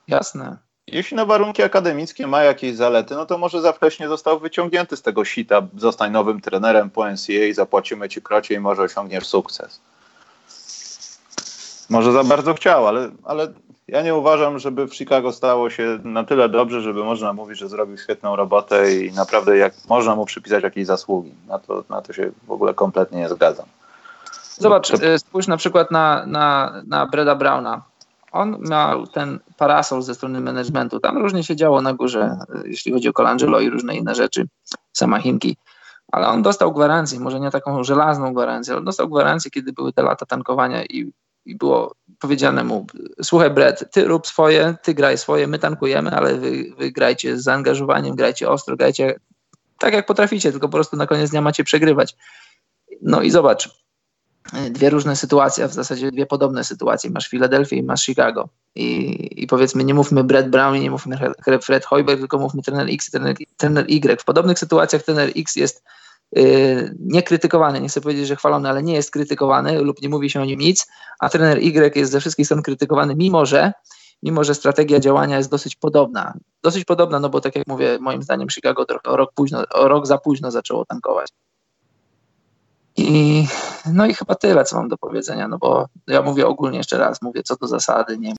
jasne. 0.08 0.56
Jeśli 0.86 1.16
na 1.16 1.24
warunki 1.24 1.62
akademickie 1.62 2.26
ma 2.26 2.42
jakieś 2.42 2.76
zalety, 2.76 3.14
no 3.14 3.26
to 3.26 3.38
może 3.38 3.60
za 3.60 3.72
wcześnie 3.72 4.08
został 4.08 4.38
wyciągnięty 4.38 4.96
z 4.96 5.02
tego 5.02 5.24
sita, 5.24 5.62
zostań 5.76 6.12
nowym 6.12 6.40
trenerem 6.40 6.90
po 6.90 7.10
NCAA, 7.10 7.54
zapłacimy 7.54 8.08
ci 8.08 8.22
krocie 8.22 8.54
i 8.54 8.60
może 8.60 8.82
osiągniesz 8.82 9.26
sukces. 9.26 9.80
Może 11.90 12.12
za 12.12 12.24
bardzo 12.24 12.54
chciał, 12.54 12.86
ale, 12.86 13.10
ale 13.24 13.48
ja 13.88 14.02
nie 14.02 14.14
uważam, 14.14 14.58
żeby 14.58 14.86
w 14.86 14.94
Chicago 14.94 15.32
stało 15.32 15.70
się 15.70 15.98
na 16.04 16.24
tyle 16.24 16.48
dobrze, 16.48 16.80
żeby 16.80 17.04
można 17.04 17.32
mówić, 17.32 17.58
że 17.58 17.68
zrobił 17.68 17.98
świetną 17.98 18.36
robotę 18.36 18.94
i 18.94 19.12
naprawdę 19.12 19.56
jak 19.56 19.74
można 19.88 20.16
mu 20.16 20.26
przypisać 20.26 20.64
jakieś 20.64 20.86
zasługi. 20.86 21.34
Na 21.48 21.58
to, 21.58 21.84
na 21.88 22.02
to 22.02 22.12
się 22.12 22.30
w 22.46 22.50
ogóle 22.50 22.74
kompletnie 22.74 23.18
nie 23.18 23.28
zgadzam. 23.28 23.66
Zobacz, 24.58 24.90
to... 24.90 25.18
spójrz 25.18 25.46
na 25.46 25.56
przykład 25.56 25.90
na, 25.90 26.26
na, 26.26 26.72
na 26.86 27.06
Breda 27.06 27.34
Browna. 27.34 27.82
On 28.32 28.58
miał 28.70 29.06
ten 29.06 29.38
parasol 29.56 30.02
ze 30.02 30.14
strony 30.14 30.40
managementu. 30.40 31.00
Tam 31.00 31.18
różnie 31.18 31.44
się 31.44 31.56
działo 31.56 31.82
na 31.82 31.94
górze, 31.94 32.38
jeśli 32.64 32.92
chodzi 32.92 33.08
o 33.08 33.12
Colangelo 33.12 33.60
i 33.60 33.70
różne 33.70 33.96
inne 33.96 34.14
rzeczy, 34.14 34.48
sama 34.92 35.20
Chimki. 35.20 35.56
Ale 36.12 36.28
on 36.28 36.42
dostał 36.42 36.72
gwarancję, 36.72 37.20
może 37.20 37.40
nie 37.40 37.50
taką 37.50 37.84
żelazną 37.84 38.34
gwarancję, 38.34 38.74
ale 38.74 38.84
dostał 38.84 39.08
gwarancję, 39.08 39.50
kiedy 39.50 39.72
były 39.72 39.92
te 39.92 40.02
lata 40.02 40.26
tankowania 40.26 40.84
i, 40.84 41.12
i 41.44 41.56
było 41.56 41.94
powiedziane 42.18 42.64
mu, 42.64 42.86
słuchaj 43.22 43.50
Brett, 43.50 43.92
ty 43.92 44.04
rób 44.04 44.26
swoje, 44.26 44.74
ty 44.82 44.94
graj 44.94 45.18
swoje, 45.18 45.46
my 45.46 45.58
tankujemy, 45.58 46.10
ale 46.10 46.34
wy, 46.34 46.64
wy 46.78 46.90
grajcie 46.90 47.38
z 47.38 47.42
zaangażowaniem, 47.42 48.16
grajcie 48.16 48.50
ostro, 48.50 48.76
grajcie 48.76 49.14
tak 49.78 49.94
jak 49.94 50.06
potraficie, 50.06 50.52
tylko 50.52 50.68
po 50.68 50.72
prostu 50.72 50.96
na 50.96 51.06
koniec 51.06 51.30
dnia 51.30 51.40
macie 51.40 51.64
przegrywać. 51.64 52.16
No 53.02 53.22
i 53.22 53.30
zobacz, 53.30 53.81
dwie 54.70 54.90
różne 54.90 55.16
sytuacje, 55.16 55.68
w 55.68 55.72
zasadzie 55.72 56.10
dwie 56.10 56.26
podobne 56.26 56.64
sytuacje. 56.64 57.10
Masz 57.10 57.28
Filadelfię 57.28 57.76
i 57.76 57.82
masz 57.82 58.04
Chicago. 58.04 58.48
I, 58.74 59.42
I 59.42 59.46
powiedzmy, 59.46 59.84
nie 59.84 59.94
mówmy 59.94 60.24
Brett 60.24 60.48
Brown 60.48 60.76
i 60.76 60.80
nie 60.80 60.90
mówmy 60.90 61.18
Fred 61.62 61.84
Hoiberg, 61.84 62.20
tylko 62.20 62.38
mówmy 62.38 62.62
trener 62.62 62.86
X 62.90 63.08
i 63.08 63.10
trener, 63.10 63.36
trener 63.56 63.84
Y. 63.88 64.20
W 64.20 64.24
podobnych 64.24 64.58
sytuacjach 64.58 65.02
trener 65.02 65.32
X 65.36 65.56
jest 65.56 65.84
yy, 66.32 66.96
nie 67.00 67.22
krytykowany, 67.22 67.80
nie 67.80 67.88
chcę 67.88 68.00
powiedzieć, 68.00 68.26
że 68.26 68.36
chwalony, 68.36 68.68
ale 68.68 68.82
nie 68.82 68.94
jest 68.94 69.10
krytykowany 69.10 69.82
lub 69.82 70.02
nie 70.02 70.08
mówi 70.08 70.30
się 70.30 70.40
o 70.40 70.44
nim 70.44 70.60
nic, 70.60 70.86
a 71.20 71.28
trener 71.28 71.58
Y 71.58 71.98
jest 71.98 72.12
ze 72.12 72.20
wszystkich 72.20 72.46
stron 72.46 72.62
krytykowany, 72.62 73.14
mimo 73.14 73.46
że 73.46 73.72
mimo 74.22 74.44
że 74.44 74.54
strategia 74.54 75.00
działania 75.00 75.38
jest 75.38 75.50
dosyć 75.50 75.76
podobna. 75.76 76.34
Dosyć 76.62 76.84
podobna, 76.84 77.20
no 77.20 77.28
bo 77.28 77.40
tak 77.40 77.56
jak 77.56 77.66
mówię, 77.66 77.98
moim 78.00 78.22
zdaniem 78.22 78.50
Chicago 78.50 78.84
trochę 78.84 79.10
o 79.10 79.16
rok, 79.16 79.32
późno, 79.34 79.64
o 79.70 79.88
rok 79.88 80.06
za 80.06 80.18
późno 80.18 80.50
zaczęło 80.50 80.84
tankować. 80.84 81.28
I, 83.02 83.48
no 83.92 84.06
i 84.06 84.14
chyba 84.14 84.34
tyle, 84.34 84.64
co 84.64 84.76
mam 84.76 84.88
do 84.88 84.98
powiedzenia, 84.98 85.48
no 85.48 85.58
bo 85.58 85.86
ja 86.06 86.22
mówię 86.22 86.46
ogólnie 86.46 86.78
jeszcze 86.78 86.98
raz, 86.98 87.22
mówię 87.22 87.42
co 87.42 87.56
do 87.56 87.66
zasady, 87.66 88.18
nie 88.18 88.34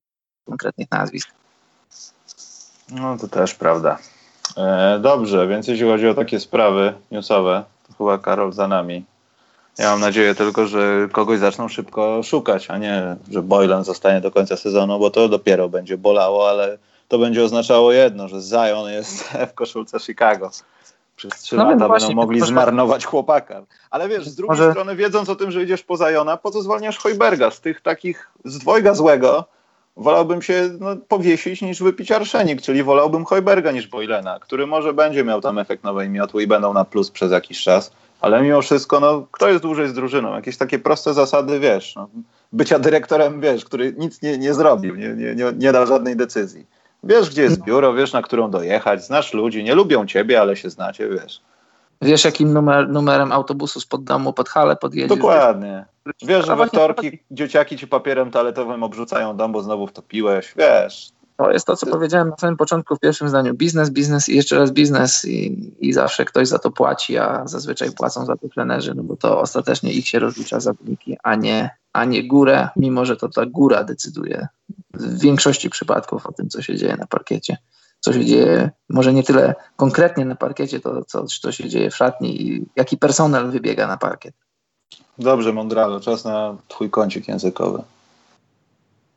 konkretnych 0.45 0.91
nazwisk. 0.91 1.29
No 2.89 3.17
to 3.17 3.27
też 3.27 3.55
prawda. 3.55 3.97
E, 4.57 4.99
dobrze, 4.99 5.47
więc 5.47 5.67
jeśli 5.67 5.85
chodzi 5.85 6.07
o 6.07 6.13
takie 6.13 6.39
sprawy 6.39 6.93
newsowe, 7.11 7.63
to 7.87 7.93
chyba 7.97 8.17
Karol 8.17 8.53
za 8.53 8.67
nami. 8.67 9.05
Ja 9.77 9.91
mam 9.91 9.99
nadzieję 9.99 10.35
tylko, 10.35 10.67
że 10.67 11.07
kogoś 11.11 11.39
zaczną 11.39 11.69
szybko 11.69 12.23
szukać, 12.23 12.69
a 12.69 12.77
nie, 12.77 13.15
że 13.31 13.41
Boylan 13.41 13.83
zostanie 13.83 14.21
do 14.21 14.31
końca 14.31 14.57
sezonu, 14.57 14.99
bo 14.99 15.09
to 15.09 15.29
dopiero 15.29 15.69
będzie 15.69 15.97
bolało, 15.97 16.49
ale 16.49 16.77
to 17.07 17.19
będzie 17.19 17.43
oznaczało 17.43 17.91
jedno, 17.91 18.27
że 18.27 18.41
Zion 18.41 18.91
jest 18.91 19.23
w 19.51 19.53
koszulce 19.53 19.99
Chicago 19.99 20.51
przez 21.27 21.41
trzy 21.41 21.55
no 21.55 21.71
lata 21.71 21.89
będą 21.89 22.13
mogli 22.13 22.39
to, 22.39 22.45
zmarnować 22.45 23.05
chłopaka. 23.05 23.63
Ale 23.91 24.09
wiesz, 24.09 24.27
z 24.27 24.35
drugiej 24.35 24.57
może... 24.57 24.71
strony, 24.71 24.95
wiedząc 24.95 25.29
o 25.29 25.35
tym, 25.35 25.51
że 25.51 25.63
idziesz 25.63 25.83
po 25.83 25.97
Zajona, 25.97 26.37
po 26.37 26.51
co 26.51 26.61
zwalniasz 26.61 26.97
Hojberga? 26.97 27.51
Z 27.51 27.61
tych 27.61 27.81
takich, 27.81 28.29
z 28.45 28.57
dwojga 28.57 28.93
złego, 28.93 29.45
wolałbym 29.97 30.41
się 30.41 30.69
no, 30.79 30.95
powiesić 31.07 31.61
niż 31.61 31.83
wypić 31.83 32.11
arszenik, 32.11 32.61
czyli 32.61 32.83
wolałbym 32.83 33.25
Hojberga 33.25 33.71
niż 33.71 33.87
Boylena, 33.87 34.39
który 34.39 34.67
może 34.67 34.93
będzie 34.93 35.23
miał 35.23 35.41
tam 35.41 35.59
efekt 35.59 35.83
nowej 35.83 36.09
miotły 36.09 36.43
i 36.43 36.47
będą 36.47 36.73
na 36.73 36.85
plus 36.85 37.11
przez 37.11 37.31
jakiś 37.31 37.63
czas, 37.63 37.91
ale 38.21 38.41
mimo 38.41 38.61
wszystko, 38.61 38.99
no, 38.99 39.27
kto 39.31 39.49
jest 39.49 39.61
dłużej 39.61 39.87
z 39.87 39.93
drużyną? 39.93 40.35
Jakieś 40.35 40.57
takie 40.57 40.79
proste 40.79 41.13
zasady, 41.13 41.59
wiesz, 41.59 41.95
no, 41.95 42.09
bycia 42.51 42.79
dyrektorem, 42.79 43.41
wiesz, 43.41 43.65
który 43.65 43.93
nic 43.97 44.21
nie, 44.21 44.37
nie 44.37 44.53
zrobił, 44.53 44.95
nie, 44.95 45.09
nie, 45.09 45.35
nie, 45.35 45.45
nie 45.57 45.71
dał 45.71 45.87
żadnej 45.87 46.15
decyzji. 46.15 46.65
Wiesz, 47.03 47.29
gdzie 47.29 47.41
jest 47.41 47.63
biuro, 47.63 47.93
wiesz, 47.93 48.13
na 48.13 48.21
którą 48.21 48.51
dojechać, 48.51 49.05
znasz 49.05 49.33
ludzi, 49.33 49.63
nie 49.63 49.75
lubią 49.75 50.05
ciebie, 50.05 50.41
ale 50.41 50.55
się 50.55 50.69
znacie, 50.69 51.09
wiesz. 51.09 51.41
Wiesz, 52.01 52.25
jakim 52.25 52.53
numer, 52.53 52.89
numerem 52.89 53.31
autobusu 53.31 53.79
spod 53.79 54.03
domu, 54.03 54.33
pod 54.33 54.49
halę 54.49 54.75
podjedziesz. 54.75 55.17
Dokładnie. 55.17 55.85
Wiesz, 56.21 56.45
że 56.45 56.55
we 56.55 56.67
wtorki 56.67 57.19
dzieciaki 57.31 57.77
ci 57.77 57.87
papierem 57.87 58.31
toaletowym 58.31 58.83
obrzucają 58.83 59.37
dom, 59.37 59.51
bo 59.51 59.61
znowu 59.61 59.87
wtopiłeś, 59.87 60.53
wiesz. 60.57 61.11
To 61.37 61.51
jest 61.51 61.65
to, 61.65 61.75
co 61.75 61.85
powiedziałem 61.85 62.29
na 62.29 62.37
samym 62.37 62.57
początku 62.57 62.95
w 62.95 62.99
pierwszym 62.99 63.29
zdaniu. 63.29 63.53
Biznes, 63.53 63.89
biznes 63.89 64.29
i 64.29 64.35
jeszcze 64.35 64.59
raz 64.59 64.71
biznes 64.71 65.25
i, 65.25 65.71
i 65.79 65.93
zawsze 65.93 66.25
ktoś 66.25 66.47
za 66.47 66.59
to 66.59 66.71
płaci, 66.71 67.17
a 67.17 67.47
zazwyczaj 67.47 67.91
płacą 67.91 68.25
za 68.25 68.35
to 68.35 68.49
trenerzy, 68.49 68.93
no 68.95 69.03
bo 69.03 69.15
to 69.15 69.39
ostatecznie 69.39 69.93
ich 69.93 70.07
się 70.07 70.19
rozlicza 70.19 70.59
za 70.59 70.73
wyniki, 70.73 71.17
a 71.23 71.35
nie, 71.35 71.69
a 71.93 72.05
nie 72.05 72.27
górę, 72.27 72.69
mimo 72.75 73.05
że 73.05 73.17
to 73.17 73.29
ta 73.29 73.45
góra 73.45 73.83
decyduje 73.83 74.47
w 74.93 75.19
większości 75.19 75.69
przypadków 75.69 76.25
o 76.27 76.31
tym, 76.31 76.49
co 76.49 76.61
się 76.61 76.77
dzieje 76.77 76.97
na 76.97 77.07
parkiecie. 77.07 77.57
Co 77.99 78.13
się 78.13 78.25
dzieje, 78.25 78.69
może 78.89 79.13
nie 79.13 79.23
tyle 79.23 79.55
konkretnie 79.75 80.25
na 80.25 80.35
parkiecie, 80.35 80.79
to 80.79 81.05
co, 81.05 81.25
co 81.25 81.51
się 81.51 81.69
dzieje 81.69 81.91
w 81.91 81.95
szatni 81.95 82.41
i 82.41 82.65
jaki 82.75 82.97
personel 82.97 83.51
wybiega 83.51 83.87
na 83.87 83.97
parkiet. 83.97 84.35
Dobrze, 85.17 85.53
Mondralo, 85.53 85.99
czas 85.99 86.25
na 86.25 86.55
twój 86.67 86.89
kącik 86.89 87.27
językowy. 87.27 87.83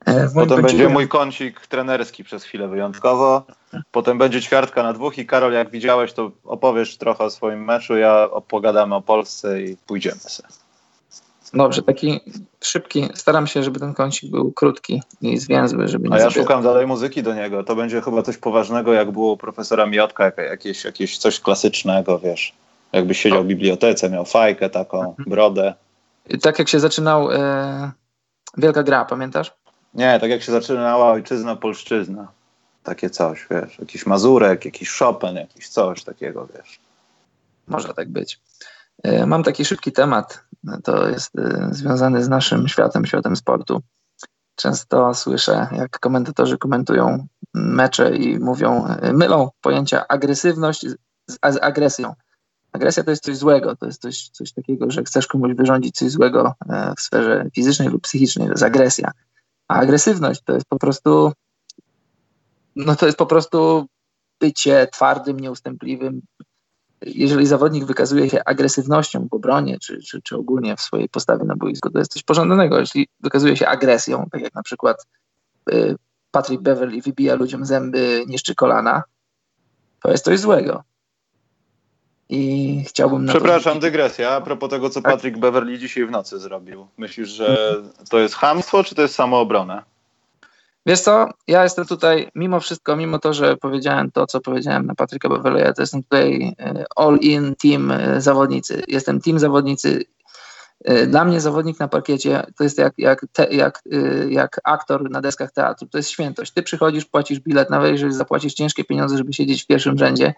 E, 0.07 0.29
Potem 0.35 0.63
będzie 0.63 0.89
mój 0.89 1.09
kącik 1.09 1.67
trenerski 1.67 2.25
przez 2.25 2.45
chwilę 2.45 2.69
wyjątkowo. 2.69 3.43
Potem 3.91 4.19
będzie 4.19 4.43
ćwiartka 4.43 4.83
na 4.83 4.93
dwóch 4.93 5.19
i 5.19 5.27
Karol, 5.27 5.53
jak 5.53 5.71
widziałeś, 5.71 6.13
to 6.13 6.31
opowiesz 6.45 6.97
trochę 6.97 7.25
o 7.25 7.31
swoim 7.31 7.65
meczu, 7.65 7.97
ja 7.97 8.29
pogadamy 8.49 8.95
o 8.95 9.03
Polsce 9.03 9.63
i 9.63 9.77
pójdziemy 9.77 10.21
sobie. 10.21 10.66
Dobrze, 11.55 11.83
taki 11.83 12.21
szybki. 12.65 13.09
Staram 13.15 13.47
się, 13.47 13.63
żeby 13.63 13.81
ten 13.81 13.95
kącik 13.95 14.31
był 14.31 14.53
krótki 14.53 15.03
i 15.23 15.39
zwięzły, 15.39 15.89
żeby 15.89 16.09
nie 16.09 16.15
A 16.15 16.19
ja 16.19 16.25
zabierał. 16.25 16.45
szukam 16.45 16.63
dalej 16.63 16.87
muzyki 16.87 17.23
do 17.23 17.35
niego. 17.35 17.65
To 17.65 17.77
będzie 17.77 18.01
chyba 18.01 18.23
coś 18.23 18.37
poważnego, 18.37 18.93
jak 18.93 19.11
było 19.11 19.33
u 19.33 19.37
profesora 19.37 19.87
Miotka, 19.87 20.33
jakieś, 20.43 20.85
jakieś 20.85 21.19
coś 21.19 21.41
klasycznego, 21.41 22.19
wiesz. 22.19 22.53
Jakbyś 22.93 23.21
siedział 23.21 23.45
w 23.45 23.47
bibliotece, 23.47 24.11
miał 24.11 24.25
fajkę 24.25 24.71
taką, 24.71 24.99
mhm. 24.99 25.31
brodę. 25.31 25.75
I 26.29 26.39
tak 26.39 26.59
jak 26.59 26.69
się 26.69 26.81
zaczynał 26.81 27.33
e, 27.33 27.93
Wielka 28.57 28.83
Gra, 28.83 29.05
pamiętasz? 29.05 29.53
Nie, 29.95 30.21
tak 30.21 30.31
jak 30.31 30.43
się 30.43 30.53
zaczynała 30.53 31.11
Ojczyzna, 31.11 31.57
Polszczyzna. 31.57 32.29
Takie 32.83 33.11
coś, 33.11 33.47
wiesz. 33.51 33.79
Jakiś 33.79 34.07
Mazurek, 34.07 34.65
jakiś 34.65 34.91
Chopin, 34.91 35.37
jakiś 35.37 35.69
coś 35.69 36.05
takiego, 36.05 36.49
wiesz. 36.57 36.79
Może 37.69 37.95
tak 37.95 38.09
być. 38.09 38.41
E, 39.03 39.27
mam 39.27 39.43
taki 39.43 39.65
szybki 39.65 39.93
temat. 39.93 40.46
To 40.85 41.09
jest 41.09 41.39
e, 41.39 41.69
związany 41.71 42.25
z 42.25 42.29
naszym 42.29 42.69
światem, 42.69 43.07
światem 43.07 43.37
sportu. 43.37 43.83
Często 44.55 45.15
słyszę, 45.15 45.69
jak 45.73 45.99
komentatorzy 46.01 46.59
komentują 46.59 47.27
mecze 47.55 48.17
i 48.17 48.39
mówią, 48.39 48.87
e, 48.87 49.13
mylą 49.13 49.51
pojęcia 49.61 50.09
agresywność 50.09 50.87
z, 50.89 50.97
z 51.29 51.59
agresją. 51.63 52.15
Agresja 52.73 53.05
to 53.05 53.11
jest 53.11 53.25
coś 53.25 53.37
złego, 53.37 53.77
to 53.77 53.87
jest 53.87 54.03
coś, 54.03 54.29
coś 54.29 54.53
takiego, 54.53 54.91
że 54.91 55.05
chcesz 55.05 55.27
komuś 55.27 55.55
wyrządzić 55.55 55.97
coś 55.97 56.11
złego 56.11 56.55
w 56.99 57.01
sferze 57.01 57.47
fizycznej 57.55 57.89
lub 57.89 58.03
psychicznej, 58.03 58.47
to 58.47 58.53
jest 58.53 58.63
agresja. 58.63 59.11
A 59.69 59.75
agresywność 59.75 60.43
to 60.45 60.55
jest 60.55 60.67
po 60.69 60.79
prostu, 60.79 61.33
no 62.77 62.97
to 62.97 63.07
jest 63.07 63.19
po 63.19 63.27
prostu 63.27 63.87
bycie 64.41 64.87
twardym, 64.93 65.41
nieustępliwym, 65.41 66.23
jeżeli 67.15 67.47
zawodnik 67.47 67.85
wykazuje 67.85 68.31
się 68.31 68.45
agresywnością 68.45 69.29
w 69.31 69.35
obronie, 69.35 69.79
czy, 69.79 70.03
czy, 70.03 70.23
czy 70.23 70.37
ogólnie 70.37 70.77
w 70.77 70.81
swojej 70.81 71.09
postawie 71.09 71.45
na 71.45 71.57
boisku, 71.57 71.91
to 71.91 71.99
jest 71.99 72.13
coś 72.13 72.23
pożądanego. 72.23 72.81
Jeśli 72.81 73.09
wykazuje 73.21 73.57
się 73.57 73.69
agresją, 73.69 74.29
tak 74.33 74.43
jak 74.43 74.55
na 74.55 74.63
przykład 74.63 75.07
y, 75.73 75.97
Patrick 76.31 76.63
Beverly 76.63 77.01
wybija 77.01 77.35
ludziom 77.35 77.65
zęby, 77.65 78.25
niszczy 78.27 78.55
kolana, 78.55 79.03
to 80.03 80.11
jest 80.11 80.25
coś 80.25 80.41
złego. 80.41 80.83
I 82.29 82.85
chciałbym. 82.89 83.27
Przepraszam, 83.27 83.75
to... 83.75 83.81
dygresja. 83.81 84.31
A 84.31 84.41
propos 84.41 84.71
tego, 84.71 84.91
co 84.91 85.03
tak. 85.03 85.13
Patrick 85.13 85.39
Beverly 85.39 85.79
dzisiaj 85.79 86.07
w 86.07 86.11
nocy 86.11 86.39
zrobił. 86.39 86.87
Myślisz, 86.97 87.29
że 87.29 87.77
to 88.11 88.19
jest 88.19 88.35
hamstwo, 88.35 88.85
czy 88.85 88.95
to 88.95 89.03
jest 89.03 89.15
samoobrona? 89.15 89.85
Wiesz 90.87 91.01
co, 91.01 91.29
ja 91.49 91.63
jestem 91.63 91.87
tutaj, 91.87 92.31
mimo 92.35 92.61
wszystko, 92.61 92.97
mimo 92.97 93.19
to, 93.19 93.33
że 93.33 93.57
powiedziałem 93.57 94.11
to, 94.11 94.27
co 94.27 94.41
powiedziałem 94.41 94.87
na 94.87 94.95
Patryka 94.95 95.29
Beverleya, 95.29 95.75
to 95.75 95.83
jestem 95.83 96.03
tutaj 96.03 96.55
e, 96.59 96.85
all-in 96.97 97.55
team 97.57 97.91
e, 97.91 98.21
zawodnicy. 98.21 98.83
Jestem 98.89 99.21
team 99.21 99.39
zawodnicy. 99.39 100.05
E, 100.85 101.07
dla 101.07 101.25
mnie 101.25 101.41
zawodnik 101.41 101.81
na 101.81 101.89
parkiecie 101.89 102.47
to 102.57 102.65
jest 102.65 102.79
jak, 102.79 102.95
jak, 102.99 103.27
te, 103.33 103.47
jak, 103.55 103.83
jak 104.29 104.61
aktor 104.65 105.11
na 105.11 105.21
deskach 105.21 105.53
teatru. 105.53 105.89
To 105.89 105.99
jest 105.99 106.11
świętość. 106.11 106.53
Ty 106.53 106.63
przychodzisz, 106.63 107.05
płacisz 107.05 107.41
bilet, 107.41 107.71
nawet 107.71 107.93
jeżeli 107.93 108.13
zapłacisz 108.13 108.55
ciężkie 108.55 108.85
pieniądze, 108.85 109.19
żeby 109.19 109.33
siedzieć 109.33 109.63
w 109.63 109.67
pierwszym 109.67 109.99
rzędzie, 109.99 110.35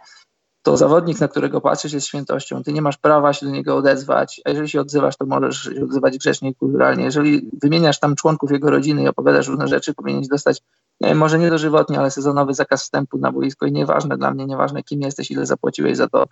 to 0.68 0.76
zawodnik, 0.76 1.20
na 1.20 1.28
którego 1.28 1.61
patrzysz, 1.61 1.92
jest 1.92 2.07
świętością. 2.07 2.62
Ty 2.62 2.72
nie 2.72 2.83
masz 2.83 2.96
prawa 2.96 3.33
się 3.33 3.46
do 3.46 3.52
niego 3.52 3.76
odezwać, 3.76 4.40
a 4.44 4.50
jeżeli 4.50 4.68
się 4.68 4.81
odzywasz, 4.81 5.16
to 5.16 5.26
możesz 5.26 5.62
się 5.62 5.85
odzywać 5.85 6.18
grzecznie 6.18 6.50
i 6.50 6.54
kulturalnie. 6.54 7.04
Jeżeli 7.04 7.50
wymieniasz 7.62 8.00
tam 8.00 8.16
członków 8.16 8.50
jego 8.50 8.70
rodziny 8.70 9.02
i 9.02 9.09
opowiadasz 9.09 9.48
różne 9.48 9.68
rzeczy, 9.68 9.94
powinieneś 9.94 10.28
dostać 10.28 10.62
nie, 11.00 11.14
może 11.14 11.38
nie 11.38 11.50
dożywotnie, 11.50 11.98
ale 11.98 12.11
sezonowy 12.11 12.54
zakaz 12.54 12.83
wstępu 12.83 13.18
na 13.18 13.33
boisko 13.33 13.66
i 13.66 13.72
nieważne 13.72 14.18
dla 14.18 14.35
mnie, 14.35 14.46
nieważne 14.46 14.83
kim 14.83 15.00
jesteś, 15.00 15.31
ile 15.31 15.46
zapłaciłeś 15.46 15.96
za 15.96 16.09
to, 16.09 16.26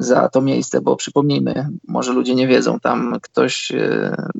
za 0.00 0.28
to 0.28 0.40
miejsce, 0.40 0.80
bo 0.80 0.96
przypomnijmy, 0.96 1.68
może 1.88 2.12
ludzie 2.12 2.34
nie 2.34 2.48
wiedzą, 2.48 2.80
tam 2.80 3.16
ktoś 3.22 3.72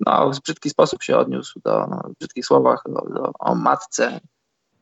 no, 0.07 0.33
w 0.33 0.41
brzydki 0.41 0.71
sposób 0.71 1.03
się 1.03 1.17
odniósł 1.17 1.61
do 1.65 1.87
w 1.87 2.19
brzydkich 2.19 2.47
słowach 2.47 2.83
do, 2.87 3.15
do, 3.15 3.33
o 3.39 3.55
matce 3.55 4.21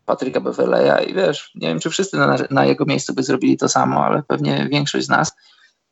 Patryka 0.07 0.41
Beveleja 0.41 1.01
i 1.01 1.15
wiesz, 1.15 1.51
nie 1.55 1.69
wiem, 1.69 1.81
czy 1.81 1.91
wszyscy 1.91 2.17
na, 2.17 2.37
na, 2.51 2.65
jego 2.65 2.85
miejscu 2.85 3.15
by 3.15 3.23
zrobili 3.23 3.57
to 3.57 3.69
samo, 3.69 4.05
ale 4.05 4.23
pewnie 4.23 4.69
większość 4.71 5.07
z 5.07 5.09
nas 5.09 5.33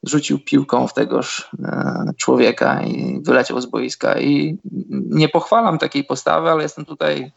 rzucił 0.02 0.38
piłką 0.38 0.86
w 0.86 0.94
tegoż 0.94 1.50
e, 1.64 2.04
człowieka 2.16 2.82
i 2.82 3.20
wyleciał 3.22 3.60
z 3.60 3.66
boiska. 3.66 4.20
I 4.20 4.58
nie 4.90 5.28
pochwalam 5.28 5.78
takiej 5.78 6.04
postawy, 6.04 6.50
ale 6.50 6.62
jestem 6.62 6.84
tutaj 6.84 7.32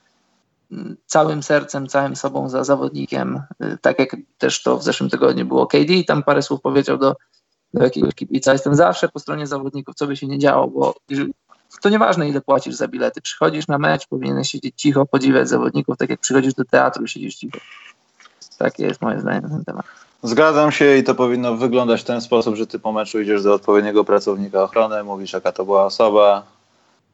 całym 1.06 1.44
sercem, 1.44 1.88
całym 1.88 2.16
sobą 2.16 2.50
za 2.50 2.64
zawodnikiem, 2.64 3.42
e, 3.60 3.78
tak 3.78 4.00
jak 4.00 4.16
też 4.38 4.64
to 4.64 4.78
w 4.78 4.84
zeszłym 4.84 5.10
tygodniu 5.10 5.46
było 5.46 5.68
KD, 5.68 6.04
tam 6.08 6.24
parę 6.24 6.42
słów 6.42 6.62
powiedział 6.62 6.98
do, 6.98 7.16
do 7.74 7.84
jakiegoś 7.84 8.16
kibica, 8.16 8.54
jestem 8.54 8.76
zawsze 8.76 9.10
po 9.10 9.20
stronie 9.20 9.48
zawodników, 9.48 9.96
co 9.96 10.08
by 10.08 10.18
się 10.18 10.28
nie 10.28 10.40
działo, 10.40 10.68
bo 10.68 10.96
to 11.82 11.90
nieważne 11.90 12.30
ile 12.30 12.42
płacisz 12.42 12.76
za 12.76 12.88
bilety, 12.88 13.22
przychodzisz 13.22 13.68
na 13.68 13.78
mecz, 13.78 14.08
powinieneś 14.08 14.50
siedzieć 14.50 14.74
cicho, 14.76 15.06
podziwiać 15.06 15.50
zawodników, 15.50 15.98
tak 15.98 16.10
jak 16.10 16.20
przychodzisz 16.20 16.54
do 16.54 16.66
teatru 16.66 17.04
i 17.04 17.08
siedzisz 17.08 17.36
cicho. 17.36 17.58
Takie 18.58 18.84
jest 18.84 19.02
moje 19.02 19.20
zdanie 19.20 19.42
na 19.42 19.50
ten 19.50 19.66
temat. 19.66 19.86
Zgadzam 20.24 20.72
się 20.72 20.98
i 20.98 21.04
to 21.04 21.16
powinno 21.16 21.56
wyglądać 21.56 22.02
w 22.02 22.04
ten 22.04 22.22
sposób, 22.22 22.56
że 22.56 22.68
ty 22.68 22.80
po 22.80 22.92
meczu 22.92 23.22
idziesz 23.22 23.44
do 23.44 23.54
odpowiedniego 23.54 24.04
pracownika 24.04 24.64
ochrony, 24.64 25.04
mówisz 25.04 25.34
jaka 25.34 25.52
to 25.52 25.66
była 25.66 25.86
osoba, 25.86 26.44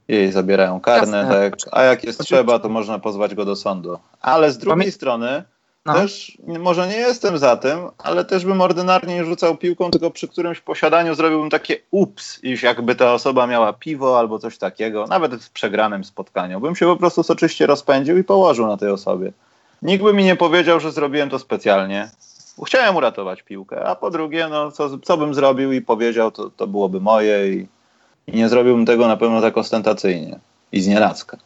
jej 0.07 0.31
zabierają 0.31 0.79
karne, 0.79 1.27
tak, 1.29 1.53
a 1.71 1.83
jak 1.83 2.03
jest 2.03 2.19
trzeba, 2.19 2.59
to 2.59 2.69
można 2.69 2.99
pozwać 2.99 3.35
go 3.35 3.45
do 3.45 3.55
sądu. 3.55 3.97
Ale 4.21 4.51
z 4.51 4.57
drugiej 4.57 4.79
Pamię 4.79 4.91
strony 4.91 5.43
no. 5.85 5.93
też 5.93 6.37
może 6.59 6.87
nie 6.87 6.95
jestem 6.95 7.37
za 7.37 7.57
tym, 7.57 7.79
ale 7.97 8.25
też 8.25 8.45
bym 8.45 8.61
ordynarnie 8.61 9.15
nie 9.15 9.25
rzucał 9.25 9.57
piłką, 9.57 9.91
tylko 9.91 10.11
przy 10.11 10.27
którymś 10.27 10.59
posiadaniu 10.59 11.15
zrobiłbym 11.15 11.49
takie 11.49 11.77
ups, 11.91 12.43
iż 12.43 12.63
jakby 12.63 12.95
ta 12.95 13.13
osoba 13.13 13.47
miała 13.47 13.73
piwo 13.73 14.19
albo 14.19 14.39
coś 14.39 14.57
takiego, 14.57 15.07
nawet 15.07 15.35
w 15.35 15.49
przegranym 15.49 16.03
spotkaniu. 16.03 16.59
Bym 16.59 16.75
się 16.75 16.85
po 16.85 16.95
prostu 16.95 17.23
soczyście 17.23 17.67
rozpędził 17.67 18.17
i 18.17 18.23
położył 18.23 18.67
na 18.67 18.77
tej 18.77 18.89
osobie. 18.89 19.31
Nikt 19.81 20.03
by 20.03 20.13
mi 20.13 20.23
nie 20.23 20.35
powiedział, 20.35 20.79
że 20.79 20.91
zrobiłem 20.91 21.29
to 21.29 21.39
specjalnie. 21.39 22.09
Chciałem 22.65 22.95
uratować 22.95 23.43
piłkę, 23.43 23.85
a 23.85 23.95
po 23.95 24.11
drugie, 24.11 24.47
no, 24.47 24.71
co, 24.71 24.97
co 24.97 25.17
bym 25.17 25.33
zrobił 25.33 25.71
i 25.71 25.81
powiedział, 25.81 26.31
to, 26.31 26.49
to 26.49 26.67
byłoby 26.67 27.01
moje 27.01 27.53
i, 27.53 27.67
i 28.27 28.37
nie 28.37 28.49
zrobiłbym 28.49 28.85
tego 28.85 29.07
na 29.07 29.17
pewno 29.17 29.41
tak 29.41 29.57
ostentacyjnie 29.57 30.39
i 30.71 30.81
z 30.81 30.87
nienacka. 30.87 31.37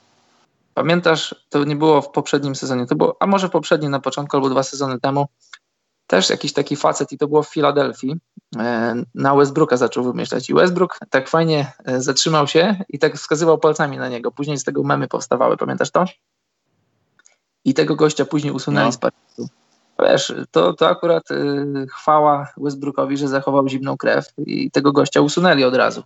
Pamiętasz, 0.77 1.35
to 1.49 1.63
nie 1.63 1.75
było 1.75 2.01
w 2.01 2.11
poprzednim 2.11 2.55
sezonie, 2.55 2.85
to 2.85 2.95
było, 2.95 3.17
a 3.19 3.27
może 3.27 3.49
poprzednim 3.49 3.91
na 3.91 3.99
początku 3.99 4.37
albo 4.37 4.49
dwa 4.49 4.63
sezony 4.63 4.99
temu, 4.99 5.27
też 6.07 6.29
jakiś 6.29 6.53
taki 6.53 6.75
facet 6.75 7.11
i 7.11 7.17
to 7.17 7.27
było 7.27 7.43
w 7.43 7.49
Filadelfii, 7.49 8.15
e, 8.57 8.95
na 9.15 9.35
Westbrooka 9.35 9.77
zaczął 9.77 10.03
wymyślać 10.03 10.49
i 10.49 10.53
Westbrook 10.53 10.99
tak 11.09 11.29
fajnie 11.29 11.73
e, 11.85 12.01
zatrzymał 12.01 12.47
się 12.47 12.83
i 12.89 12.99
tak 12.99 13.15
wskazywał 13.15 13.57
palcami 13.57 13.97
na 13.97 14.09
niego. 14.09 14.31
Później 14.31 14.57
z 14.57 14.63
tego 14.63 14.83
memy 14.83 15.07
powstawały, 15.07 15.57
pamiętasz 15.57 15.91
to? 15.91 16.05
I 17.65 17.73
tego 17.73 17.95
gościa 17.95 18.25
później 18.25 18.53
usunęli 18.53 18.85
no. 18.85 18.91
z 18.91 18.97
parkietu. 18.97 19.47
Wiesz, 19.99 20.33
to, 20.51 20.73
to 20.73 20.89
akurat 20.89 21.31
y, 21.31 21.87
chwała 21.89 22.47
Westbrookowi, 22.57 23.17
że 23.17 23.27
zachował 23.27 23.67
zimną 23.67 23.97
krew 23.97 24.33
i 24.37 24.71
tego 24.71 24.91
gościa 24.91 25.21
usunęli 25.21 25.63
od 25.63 25.75
razu. 25.75 26.03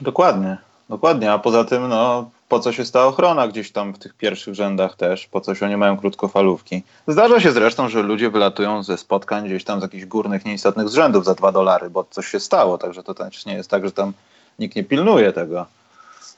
Dokładnie, 0.00 0.58
dokładnie. 0.90 1.32
A 1.32 1.38
poza 1.38 1.64
tym, 1.64 1.88
no, 1.88 2.30
po 2.48 2.60
co 2.60 2.72
się 2.72 2.84
stała 2.84 3.06
ochrona 3.06 3.48
gdzieś 3.48 3.72
tam 3.72 3.92
w 3.92 3.98
tych 3.98 4.14
pierwszych 4.14 4.54
rzędach 4.54 4.96
też, 4.96 5.26
po 5.26 5.40
coś 5.40 5.62
oni 5.62 5.76
mają 5.76 5.96
krótkofalówki. 5.96 6.82
Zdarza 7.08 7.40
się 7.40 7.52
zresztą, 7.52 7.88
że 7.88 8.02
ludzie 8.02 8.30
wylatują 8.30 8.82
ze 8.82 8.96
spotkań 8.96 9.46
gdzieś 9.46 9.64
tam 9.64 9.80
z 9.80 9.82
jakichś 9.82 10.04
górnych, 10.04 10.44
nieistotnych 10.44 10.88
zrzędów 10.88 11.24
za 11.24 11.34
dwa 11.34 11.52
dolary, 11.52 11.90
bo 11.90 12.04
coś 12.10 12.26
się 12.26 12.40
stało, 12.40 12.78
także 12.78 13.02
to 13.02 13.14
też 13.14 13.46
nie 13.46 13.54
jest 13.54 13.70
tak, 13.70 13.84
że 13.84 13.92
tam 13.92 14.12
nikt 14.58 14.76
nie 14.76 14.84
pilnuje 14.84 15.32
tego. 15.32 15.66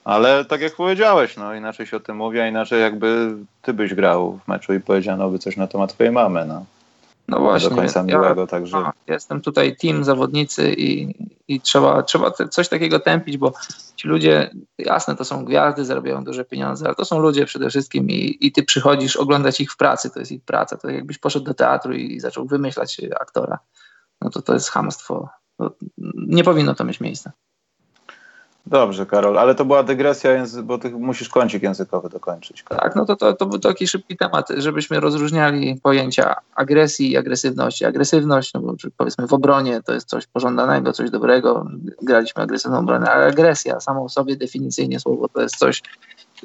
Ale 0.05 0.45
tak 0.45 0.61
jak 0.61 0.77
powiedziałeś, 0.77 1.37
no 1.37 1.55
inaczej 1.55 1.87
się 1.87 1.97
o 1.97 2.01
tym 2.01 2.17
mówi, 2.17 2.41
a 2.41 2.47
inaczej 2.47 2.81
jakby 2.81 3.35
ty 3.63 3.73
byś 3.73 3.95
grał 3.95 4.39
w 4.45 4.49
meczu 4.49 4.75
i 4.75 4.81
powiedziano 4.81 5.29
by 5.29 5.39
coś 5.39 5.57
na 5.57 5.67
temat 5.67 5.95
twojej 5.95 6.13
mamy, 6.13 6.45
no. 6.45 6.65
No 7.29 7.39
właśnie. 7.39 7.71
Do 7.71 7.77
końca 7.77 8.03
miłego, 8.03 8.41
ja, 8.41 8.47
także. 8.47 8.77
A, 8.77 8.93
jestem 9.07 9.41
tutaj 9.41 9.77
team, 9.77 10.05
zawodnicy 10.05 10.73
i, 10.73 11.15
i 11.49 11.61
trzeba, 11.61 12.03
trzeba 12.03 12.31
coś 12.31 12.69
takiego 12.69 13.01
tępić, 13.01 13.37
bo 13.37 13.53
ci 13.97 14.09
ludzie, 14.09 14.51
jasne, 14.79 15.17
to 15.17 15.25
są 15.25 15.45
gwiazdy, 15.45 15.85
zarabiają 15.85 16.25
duże 16.25 16.45
pieniądze, 16.45 16.87
ale 16.87 16.95
to 16.95 17.05
są 17.05 17.19
ludzie 17.19 17.47
przede 17.47 17.71
wszystkim 17.71 18.11
i, 18.11 18.39
i 18.41 18.53
ty 18.53 18.63
przychodzisz 18.63 19.17
oglądać 19.17 19.61
ich 19.61 19.73
w 19.73 19.77
pracy, 19.77 20.11
to 20.11 20.19
jest 20.19 20.33
ich 20.33 20.45
praca. 20.45 20.77
To 20.77 20.91
jakbyś 20.91 21.19
poszedł 21.19 21.45
do 21.45 21.55
teatru 21.55 21.93
i 21.93 22.21
zaczął 22.21 22.47
wymyślać 22.47 23.01
aktora, 23.21 23.59
no 24.21 24.31
to 24.31 24.43
to 24.43 24.55
jest 24.55 24.71
hamstwo. 24.71 25.29
To 25.57 25.75
nie 26.17 26.45
powinno 26.45 26.75
to 26.75 26.85
mieć 26.85 27.01
miejsca. 27.01 27.33
Dobrze, 28.67 29.07
Karol, 29.07 29.39
ale 29.39 29.55
to 29.55 29.65
była 29.65 29.83
dygresja, 29.83 30.45
bo 30.63 30.79
ty 30.79 30.91
musisz 30.91 31.29
kącik 31.29 31.63
językowy 31.63 32.09
dokończyć. 32.09 32.63
Karol. 32.63 32.83
Tak, 32.83 32.97
no 32.97 33.05
to, 33.05 33.17
to, 33.17 33.33
to 33.33 33.47
był 33.47 33.59
taki 33.59 33.87
szybki 33.87 34.17
temat, 34.17 34.49
żebyśmy 34.57 35.01
rozróżniali 35.01 35.81
pojęcia 35.83 36.35
agresji 36.55 37.13
i 37.13 37.17
agresywności. 37.17 37.85
Agresywność, 37.85 38.55
no 38.55 38.61
bo 38.61 38.75
powiedzmy 38.97 39.27
w 39.27 39.33
obronie 39.33 39.83
to 39.83 39.95
jest 39.95 40.09
coś 40.09 40.27
pożądanego, 40.27 40.93
coś 40.93 41.11
dobrego, 41.11 41.67
graliśmy 42.03 42.43
agresywną 42.43 42.79
obronę, 42.79 43.11
ale 43.11 43.27
agresja 43.27 43.81
samą 43.81 44.09
sobie 44.09 44.37
definicyjnie 44.37 45.01
słowo 45.01 45.29
to 45.29 45.43
jest 45.43 45.57
coś, 45.57 45.83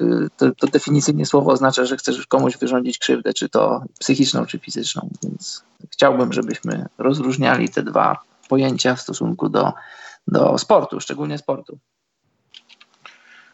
y, 0.00 0.04
to, 0.36 0.50
to 0.54 0.66
definicyjnie 0.66 1.26
słowo 1.26 1.50
oznacza, 1.50 1.84
że 1.84 1.96
chcesz 1.96 2.26
komuś 2.26 2.56
wyrządzić 2.56 2.98
krzywdę, 2.98 3.32
czy 3.32 3.48
to 3.48 3.82
psychiczną, 3.98 4.46
czy 4.46 4.58
fizyczną, 4.58 5.10
więc 5.22 5.62
chciałbym, 5.92 6.32
żebyśmy 6.32 6.86
rozróżniali 6.98 7.68
te 7.68 7.82
dwa 7.82 8.16
pojęcia 8.48 8.94
w 8.94 9.00
stosunku 9.00 9.48
do, 9.48 9.72
do 10.28 10.58
sportu, 10.58 11.00
szczególnie 11.00 11.38
sportu. 11.38 11.78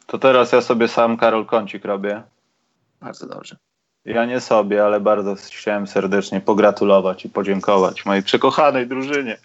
To 0.07 0.19
teraz 0.19 0.53
ja 0.53 0.61
sobie 0.61 0.89
sam 0.89 1.17
Karol 1.17 1.47
Kącik 1.47 1.85
robię. 1.85 2.23
Bardzo 3.01 3.27
dobrze. 3.27 3.57
Ja 4.05 4.25
nie 4.25 4.41
sobie, 4.41 4.85
ale 4.85 5.01
bardzo 5.01 5.35
chciałem 5.35 5.87
serdecznie 5.87 6.41
pogratulować 6.41 7.25
i 7.25 7.29
podziękować 7.29 8.07
mojej 8.07 8.23
przekochanej 8.23 8.87
drużynie, 8.87 9.39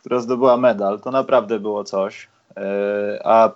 która 0.00 0.20
zdobyła 0.20 0.56
medal. 0.56 1.00
To 1.00 1.10
naprawdę 1.10 1.60
było 1.60 1.84
coś. 1.84 2.28
E, 2.56 3.20
a 3.24 3.50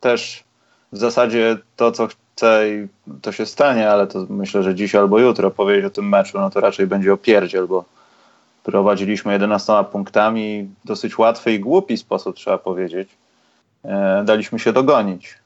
też 0.00 0.44
w 0.92 0.98
zasadzie 0.98 1.56
to, 1.76 1.92
co 1.92 2.06
chcę 2.06 2.70
i 2.70 2.88
to 3.22 3.32
się 3.32 3.46
stanie, 3.46 3.90
ale 3.90 4.06
to 4.06 4.26
myślę, 4.28 4.62
że 4.62 4.74
dziś 4.74 4.94
albo 4.94 5.18
jutro 5.18 5.50
powiedzieć 5.50 5.84
o 5.84 5.90
tym 5.90 6.08
meczu, 6.08 6.38
no 6.38 6.50
to 6.50 6.60
raczej 6.60 6.86
będzie 6.86 7.12
opierdziel, 7.12 7.66
bo 7.66 7.84
prowadziliśmy 8.64 9.32
11 9.32 9.72
punktami 9.92 10.68
w 10.84 10.86
dosyć 10.86 11.18
łatwy 11.18 11.52
i 11.52 11.60
głupi 11.60 11.96
sposób, 11.96 12.36
trzeba 12.36 12.58
powiedzieć 12.58 13.08
daliśmy 14.24 14.58
się 14.58 14.72
dogonić. 14.72 15.38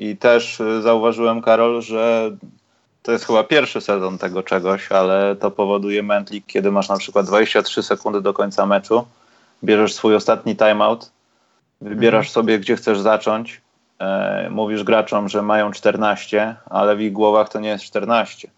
I 0.00 0.16
też 0.16 0.60
e, 0.60 0.82
zauważyłem, 0.82 1.42
Karol, 1.42 1.82
że 1.82 2.30
to 3.02 3.12
jest 3.12 3.26
chyba 3.26 3.44
pierwszy 3.44 3.80
sezon 3.80 4.18
tego 4.18 4.42
czegoś, 4.42 4.92
ale 4.92 5.36
to 5.36 5.50
powoduje 5.50 6.02
mętlik, 6.02 6.46
kiedy 6.46 6.72
masz 6.72 6.88
na 6.88 6.96
przykład 6.96 7.26
23 7.26 7.82
sekundy 7.82 8.20
do 8.20 8.32
końca 8.32 8.66
meczu, 8.66 9.06
bierzesz 9.64 9.94
swój 9.94 10.14
ostatni 10.14 10.56
timeout, 10.56 11.10
wybierasz 11.80 12.26
mhm. 12.26 12.32
sobie, 12.32 12.58
gdzie 12.58 12.76
chcesz 12.76 13.00
zacząć, 13.00 13.60
e, 13.98 14.48
mówisz 14.50 14.84
graczom, 14.84 15.28
że 15.28 15.42
mają 15.42 15.72
14, 15.72 16.56
ale 16.66 16.96
w 16.96 17.00
ich 17.00 17.12
głowach 17.12 17.48
to 17.48 17.60
nie 17.60 17.68
jest 17.68 17.84
14. 17.84 18.48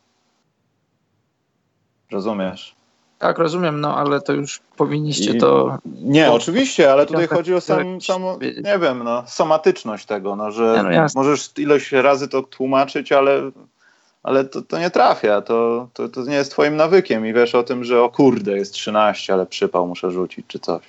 Rozumiesz? 2.10 2.81
Tak, 3.22 3.38
rozumiem, 3.38 3.80
no 3.80 3.96
ale 3.96 4.20
to 4.20 4.32
już 4.32 4.60
powinniście 4.76 5.30
I, 5.30 5.38
to. 5.38 5.78
Nie, 6.02 6.32
oczywiście, 6.32 6.92
ale 6.92 7.06
tutaj 7.06 7.28
chodzi 7.28 7.54
o 7.54 7.60
sam, 7.60 8.00
samo, 8.00 8.38
nie 8.64 8.78
wiem, 8.78 9.02
no, 9.04 9.24
somatyczność 9.26 10.06
tego, 10.06 10.36
no, 10.36 10.50
że 10.50 10.84
no 10.84 11.06
możesz 11.14 11.50
ilość 11.58 11.92
razy 11.92 12.28
to 12.28 12.42
tłumaczyć, 12.42 13.12
ale, 13.12 13.50
ale 14.22 14.44
to, 14.44 14.62
to 14.62 14.78
nie 14.78 14.90
trafia, 14.90 15.40
to, 15.40 15.88
to, 15.92 16.08
to 16.08 16.22
nie 16.22 16.34
jest 16.34 16.50
twoim 16.50 16.76
nawykiem 16.76 17.26
i 17.26 17.32
wiesz 17.32 17.54
o 17.54 17.62
tym, 17.62 17.84
że 17.84 18.02
o 18.02 18.10
kurde, 18.10 18.52
jest 18.52 18.72
13, 18.72 19.32
ale 19.32 19.46
przypał 19.46 19.86
muszę 19.86 20.10
rzucić, 20.10 20.46
czy 20.48 20.58
coś. 20.58 20.82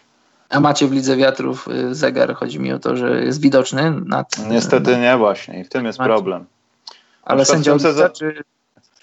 A 0.50 0.60
macie 0.60 0.88
w 0.88 0.92
Lidze 0.92 1.18
Wiatrów 1.18 1.68
y, 1.68 1.96
zegar, 1.96 2.36
chodzi 2.36 2.60
mi 2.60 2.74
o 2.74 2.80
to, 2.80 2.98
że 2.98 3.24
jest 3.24 3.42
widoczny 3.42 3.92
nad... 4.06 4.28
Niestety 4.50 4.98
nie 4.98 5.18
właśnie 5.18 5.60
i 5.60 5.64
w 5.64 5.70
tym 5.70 5.86
jest 5.86 6.00
macie. 6.00 6.10
problem. 6.10 6.46
Ale 7.24 7.46
sędzia 7.46 7.80
sezon... 7.80 8.10
czy 8.12 8.44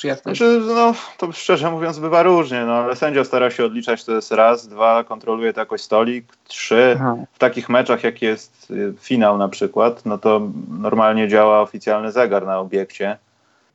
czy 0.01 0.07
jak 0.07 0.20
to 0.20 0.22
znaczy, 0.22 0.61
no, 0.66 0.94
to 1.18 1.32
szczerze 1.32 1.70
mówiąc 1.70 1.98
bywa 1.98 2.22
różnie, 2.22 2.64
no, 2.64 2.72
ale 2.72 2.96
sędzia 2.96 3.24
stara 3.24 3.51
się 3.51 3.64
odliczać, 3.64 4.05
to 4.05 4.12
jest 4.12 4.32
raz, 4.32 4.68
dwa, 4.68 5.05
kontroluje 5.05 5.53
to 5.53 5.61
jakoś 5.61 5.80
stolik, 5.80 6.24
trzy, 6.48 6.96
Aha. 7.01 7.16
w 7.32 7.38
takich 7.38 7.68
meczach 7.68 8.05
jak 8.05 8.22
jest 8.22 8.70
y, 8.70 8.94
finał 9.01 9.38
na 9.38 9.48
przykład, 9.48 10.07
no 10.07 10.18
to 10.18 10.40
normalnie 10.80 11.28
działa 11.28 11.61
oficjalny 11.61 12.12
zegar 12.12 12.46
na 12.46 12.59
obiekcie, 12.59 13.16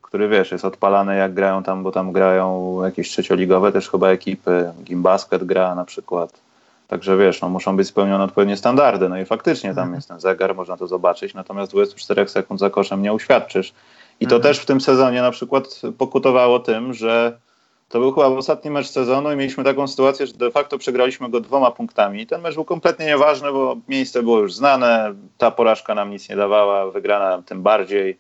który 0.02 0.28
wiesz, 0.28 0.52
jest 0.52 0.66
odpalany 0.66 1.16
jak 1.16 1.34
grają 1.34 1.64
tam, 1.64 1.84
bo 1.84 1.92
tam 1.92 2.12
grają 2.12 2.78
jakieś 2.84 3.10
trzecioligowe 3.10 3.72
też 3.72 3.90
chyba 3.90 4.10
ekipy, 4.10 4.72
Gimbasket 4.84 5.44
gra 5.44 5.76
na 5.76 5.86
przykład, 5.86 6.46
Także 6.88 7.18
wiesz, 7.18 7.42
no, 7.42 7.50
muszą 7.50 7.78
być 7.78 7.88
spełnione 7.88 8.24
odpowiednie 8.24 8.58
standardy. 8.58 9.10
No 9.10 9.20
i 9.20 9.26
faktycznie 9.26 9.70
tam 9.70 9.84
mhm. 9.84 9.96
jest 9.96 10.08
ten 10.08 10.20
zegar, 10.20 10.56
można 10.56 10.78
to 10.78 10.88
zobaczyć, 10.88 11.34
natomiast 11.34 11.72
24 11.72 12.28
sekund 12.28 12.60
za 12.60 12.70
koszem 12.70 13.02
nie 13.02 13.14
uświadczysz. 13.14 13.74
I 14.20 14.28
to 14.28 14.36
mhm. 14.36 14.42
też 14.42 14.64
w 14.64 14.66
tym 14.66 14.82
sezonie 14.82 15.22
na 15.22 15.32
przykład 15.32 15.82
pokutowało 15.98 16.60
tym, 16.60 16.94
że 16.94 17.38
To 17.90 18.00
był 18.00 18.12
chyba 18.12 18.28
ostatni 18.28 18.72
mecz 18.72 18.88
sezonu 18.88 19.32
i 19.32 19.36
mieliśmy 19.36 19.64
taką 19.64 19.88
sytuację, 19.88 20.28
że 20.28 20.34
de 20.34 20.52
facto 20.52 20.78
przegraliśmy 20.78 21.30
go 21.30 21.42
dwoma 21.42 21.72
punktami. 21.72 22.28
Ten 22.28 22.42
mecz 22.42 22.56
był 22.56 22.66
kompletnie 22.66 23.06
nieważny, 23.06 23.52
bo 23.52 23.78
miejsce 23.88 24.24
było 24.24 24.40
już 24.40 24.54
znane, 24.54 25.14
ta 25.38 25.52
porażka 25.52 25.96
nam 25.96 26.10
nic 26.10 26.30
nie 26.30 26.36
dawała, 26.36 26.92
wygrana 26.92 27.30
nam 27.30 27.44
tym 27.44 27.62
bardziej, 27.62 28.18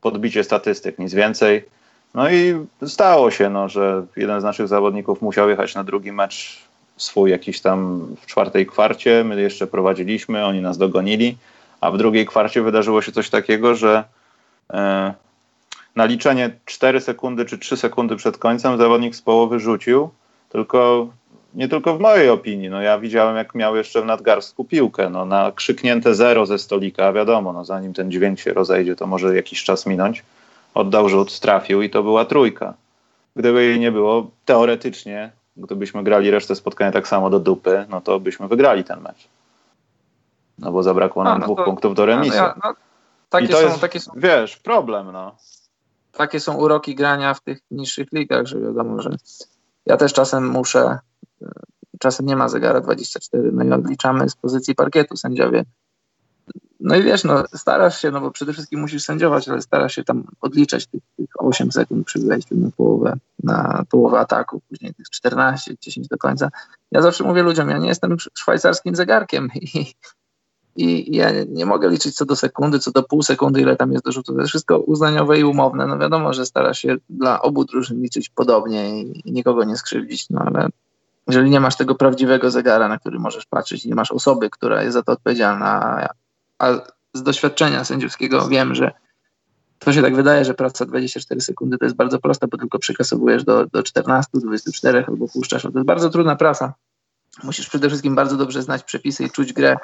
podbicie 0.00 0.44
statystyk, 0.44 0.98
nic 0.98 1.14
więcej. 1.14 1.64
No 2.14 2.30
i 2.30 2.66
stało 2.86 3.30
się, 3.30 3.50
no, 3.50 3.68
że 3.68 4.06
jeden 4.16 4.40
z 4.40 4.44
naszych 4.44 4.68
zawodników 4.68 5.22
musiał 5.22 5.48
jechać 5.48 5.74
na 5.74 5.84
drugi 5.84 6.12
mecz 6.12 6.58
swój 6.96 7.30
jakiś 7.30 7.60
tam 7.60 8.06
w 8.20 8.26
czwartej 8.26 8.66
kwarcie, 8.66 9.24
my 9.24 9.40
jeszcze 9.40 9.66
prowadziliśmy, 9.66 10.44
oni 10.44 10.60
nas 10.60 10.78
dogonili, 10.78 11.36
a 11.80 11.90
w 11.90 11.98
drugiej 11.98 12.26
kwarcie 12.26 12.62
wydarzyło 12.62 13.02
się 13.02 13.12
coś 13.12 13.30
takiego, 13.30 13.74
że 13.74 14.04
e, 14.72 15.14
naliczenie 16.04 16.50
4 16.64 17.00
sekundy 17.00 17.44
czy 17.44 17.58
3 17.58 17.76
sekundy 17.76 18.16
przed 18.16 18.38
końcem 18.38 18.78
zawodnik 18.78 19.16
z 19.16 19.22
połowy 19.22 19.60
rzucił, 19.60 20.10
tylko 20.48 21.08
nie 21.54 21.68
tylko 21.68 21.96
w 21.96 22.00
mojej 22.00 22.30
opinii, 22.30 22.70
no 22.70 22.82
ja 22.82 22.98
widziałem 22.98 23.36
jak 23.36 23.54
miał 23.54 23.76
jeszcze 23.76 24.02
w 24.02 24.04
nadgarstku 24.04 24.64
piłkę, 24.64 25.10
no 25.10 25.24
na 25.24 25.52
krzyknięte 25.52 26.14
zero 26.14 26.46
ze 26.46 26.58
stolika, 26.58 27.12
wiadomo, 27.12 27.52
no 27.52 27.64
zanim 27.64 27.92
ten 27.92 28.10
dźwięk 28.10 28.40
się 28.40 28.52
rozejdzie, 28.52 28.96
to 28.96 29.06
może 29.06 29.36
jakiś 29.36 29.64
czas 29.64 29.86
minąć, 29.86 30.22
oddał 30.74 31.08
rzut, 31.08 31.40
trafił 31.40 31.82
i 31.82 31.90
to 31.90 32.02
była 32.02 32.24
trójka. 32.24 32.74
Gdyby 33.36 33.64
jej 33.64 33.80
nie 33.80 33.92
było, 33.92 34.30
teoretycznie, 34.44 35.30
gdybyśmy 35.56 36.02
grali 36.04 36.30
resztę 36.30 36.56
spotkania 36.56 36.92
tak 36.92 37.08
samo 37.08 37.30
do 37.30 37.40
dupy, 37.40 37.84
no 37.88 38.00
to 38.00 38.20
byśmy 38.20 38.48
wygrali 38.48 38.84
ten 38.84 39.00
mecz. 39.00 39.28
No 40.58 40.72
bo 40.72 40.82
zabrakło 40.82 41.24
nam 41.24 41.32
A, 41.34 41.38
no 41.38 41.44
dwóch 41.44 41.58
to- 41.58 41.64
punktów 41.64 41.94
do 41.94 42.02
No, 42.02 42.06
remisu. 42.06 42.36
ja, 42.36 42.54
no, 42.64 42.74
takie, 43.30 43.44
I 43.44 43.48
to 43.48 43.56
są, 43.56 43.62
jest, 43.66 43.80
takie, 43.80 44.00
są, 44.00 44.12
wiesz, 44.16 44.56
problem, 44.56 45.12
no. 45.12 45.34
Takie 46.12 46.40
są 46.40 46.56
uroki 46.56 46.94
grania 46.94 47.34
w 47.34 47.40
tych 47.40 47.58
niższych 47.70 48.12
ligach, 48.12 48.46
że 48.46 48.60
wiadomo, 48.60 49.02
że 49.02 49.16
ja 49.86 49.96
też 49.96 50.12
czasem 50.12 50.48
muszę, 50.48 50.98
e, 51.42 51.46
czasem 51.98 52.26
nie 52.26 52.36
ma 52.36 52.48
zegara 52.48 52.80
24, 52.80 53.50
no 53.52 53.64
i 53.64 53.72
odliczamy 53.72 54.28
z 54.28 54.36
pozycji 54.36 54.74
parkietu 54.74 55.16
sędziowie. 55.16 55.64
No 56.80 56.96
i 56.96 57.02
wiesz, 57.02 57.24
no 57.24 57.44
starasz 57.54 58.00
się, 58.00 58.10
no 58.10 58.20
bo 58.20 58.30
przede 58.30 58.52
wszystkim 58.52 58.80
musisz 58.80 59.02
sędziować, 59.02 59.48
ale 59.48 59.62
starasz 59.62 59.94
się 59.94 60.04
tam 60.04 60.24
odliczać 60.40 60.86
tych, 60.86 61.00
tych 61.16 61.28
8 61.38 61.72
sekund 61.72 62.06
przy 62.06 62.18
wejściu 62.18 62.56
na 62.56 62.70
połowę, 62.76 63.16
na 63.42 63.84
połowę 63.90 64.18
ataku, 64.18 64.60
później 64.68 64.94
tych 64.94 65.10
14, 65.10 65.74
10 65.80 66.08
do 66.08 66.18
końca. 66.18 66.50
Ja 66.92 67.02
zawsze 67.02 67.24
mówię 67.24 67.42
ludziom, 67.42 67.70
ja 67.70 67.78
nie 67.78 67.88
jestem 67.88 68.12
sz- 68.12 68.38
szwajcarskim 68.38 68.96
zegarkiem 68.96 69.48
i, 69.54 69.94
i 70.76 71.16
ja 71.16 71.30
nie 71.48 71.66
mogę 71.66 71.88
liczyć 71.88 72.14
co 72.14 72.24
do 72.26 72.36
sekundy, 72.36 72.78
co 72.78 72.90
do 72.90 73.02
pół 73.02 73.22
sekundy, 73.22 73.60
ile 73.60 73.76
tam 73.76 73.92
jest 73.92 74.04
do 74.04 74.12
rzutu. 74.12 74.34
To 74.34 74.40
jest 74.40 74.48
wszystko 74.48 74.78
uznaniowe 74.78 75.38
i 75.38 75.44
umowne. 75.44 75.86
No 75.86 75.98
wiadomo, 75.98 76.32
że 76.32 76.46
stara 76.46 76.74
się 76.74 76.96
dla 77.08 77.42
obu 77.42 77.64
drużyn 77.64 78.02
liczyć 78.02 78.28
podobnie 78.28 79.00
i, 79.00 79.28
i 79.28 79.32
nikogo 79.32 79.64
nie 79.64 79.76
skrzywdzić, 79.76 80.30
no 80.30 80.40
ale 80.46 80.68
jeżeli 81.28 81.50
nie 81.50 81.60
masz 81.60 81.76
tego 81.76 81.94
prawdziwego 81.94 82.50
zegara, 82.50 82.88
na 82.88 82.98
który 82.98 83.18
możesz 83.18 83.46
patrzeć, 83.46 83.84
nie 83.84 83.94
masz 83.94 84.12
osoby, 84.12 84.50
która 84.50 84.82
jest 84.82 84.94
za 84.94 85.02
to 85.02 85.12
odpowiedzialna, 85.12 86.06
a, 86.58 86.74
z 87.14 87.22
doświadczenia 87.22 87.84
sędziowskiego 87.84 88.48
wiem, 88.48 88.74
że 88.74 88.92
to 89.78 89.92
się 89.92 90.02
tak 90.02 90.16
wydaje, 90.16 90.44
że 90.44 90.54
praca 90.54 90.86
24 90.86 91.40
sekundy 91.40 91.78
to 91.78 91.84
jest 91.84 91.96
bardzo 91.96 92.18
prosta, 92.18 92.46
bo 92.46 92.58
tylko 92.58 92.78
przykasowujesz 92.78 93.44
do, 93.44 93.66
do 93.66 93.82
14, 93.82 94.30
24 94.34 95.04
albo 95.08 95.28
puszczasz. 95.28 95.62
To 95.62 95.68
jest 95.74 95.86
bardzo 95.86 96.10
trudna 96.10 96.36
praca. 96.36 96.74
Musisz 97.42 97.68
przede 97.68 97.88
wszystkim 97.88 98.14
bardzo 98.14 98.36
dobrze 98.36 98.62
znać 98.62 98.82
przepisy 98.82 99.24
i 99.24 99.30
czuć 99.30 99.52
grę, 99.52 99.76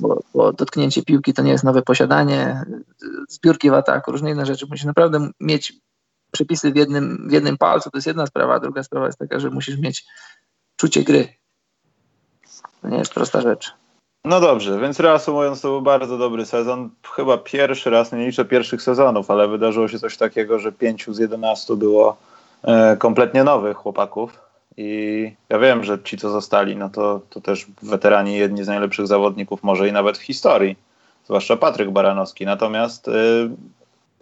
bo, 0.00 0.22
bo 0.34 0.52
dotknięcie 0.52 1.02
piłki 1.02 1.34
to 1.34 1.42
nie 1.42 1.52
jest 1.52 1.64
nowe 1.64 1.82
posiadanie, 1.82 2.64
zbiórki 3.28 3.70
w 3.70 3.74
ataku, 3.74 4.12
różne 4.12 4.30
inne 4.30 4.46
rzeczy. 4.46 4.66
Musisz 4.70 4.84
naprawdę 4.84 5.30
mieć 5.40 5.72
przepisy 6.32 6.72
w 6.72 6.76
jednym, 6.76 7.28
w 7.28 7.32
jednym 7.32 7.58
palcu, 7.58 7.90
to 7.90 7.96
jest 7.96 8.06
jedna 8.06 8.26
sprawa, 8.26 8.54
a 8.54 8.60
druga 8.60 8.82
sprawa 8.82 9.06
jest 9.06 9.18
taka, 9.18 9.40
że 9.40 9.50
musisz 9.50 9.78
mieć 9.78 10.04
czucie 10.76 11.02
gry. 11.02 11.28
To 12.82 12.88
nie 12.88 12.98
jest 12.98 13.14
prosta 13.14 13.40
rzecz. 13.40 13.72
No 14.24 14.40
dobrze, 14.40 14.80
więc 14.80 15.00
reasumując, 15.00 15.60
to 15.60 15.68
był 15.68 15.82
bardzo 15.82 16.18
dobry 16.18 16.46
sezon. 16.46 16.90
Chyba 17.14 17.38
pierwszy 17.38 17.90
raz, 17.90 18.12
nie 18.12 18.26
liczę 18.26 18.44
pierwszych 18.44 18.82
sezonów, 18.82 19.30
ale 19.30 19.48
wydarzyło 19.48 19.88
się 19.88 19.98
coś 19.98 20.16
takiego, 20.16 20.58
że 20.58 20.72
pięciu 20.72 21.14
z 21.14 21.18
11 21.18 21.76
było 21.76 22.16
e, 22.62 22.96
kompletnie 22.96 23.44
nowych 23.44 23.76
chłopaków. 23.76 24.45
I 24.76 25.32
ja 25.48 25.58
wiem, 25.58 25.84
że 25.84 26.02
ci, 26.02 26.18
co 26.18 26.30
zostali, 26.30 26.76
no 26.76 26.88
to, 26.88 27.20
to 27.30 27.40
też 27.40 27.66
weterani, 27.82 28.36
jedni 28.36 28.64
z 28.64 28.68
najlepszych 28.68 29.06
zawodników, 29.06 29.62
może 29.62 29.88
i 29.88 29.92
nawet 29.92 30.18
w 30.18 30.22
historii, 30.22 30.76
zwłaszcza 31.24 31.56
Patryk 31.56 31.90
Baranowski. 31.90 32.46
Natomiast 32.46 33.08
y, 33.08 33.12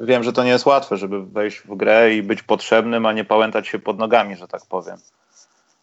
wiem, 0.01 0.23
że 0.23 0.33
to 0.33 0.45
nie 0.45 0.51
jest 0.51 0.67
łatwe, 0.67 0.97
żeby 0.97 1.23
wejść 1.23 1.59
w 1.59 1.77
grę 1.77 2.15
i 2.15 2.23
być 2.23 2.43
potrzebnym, 2.43 3.07
a 3.07 3.13
nie 3.13 3.25
pałętać 3.25 3.69
się 3.69 3.79
pod 3.79 3.99
nogami, 3.99 4.37
że 4.37 4.49
tak 4.49 4.63
powiem. 4.69 4.97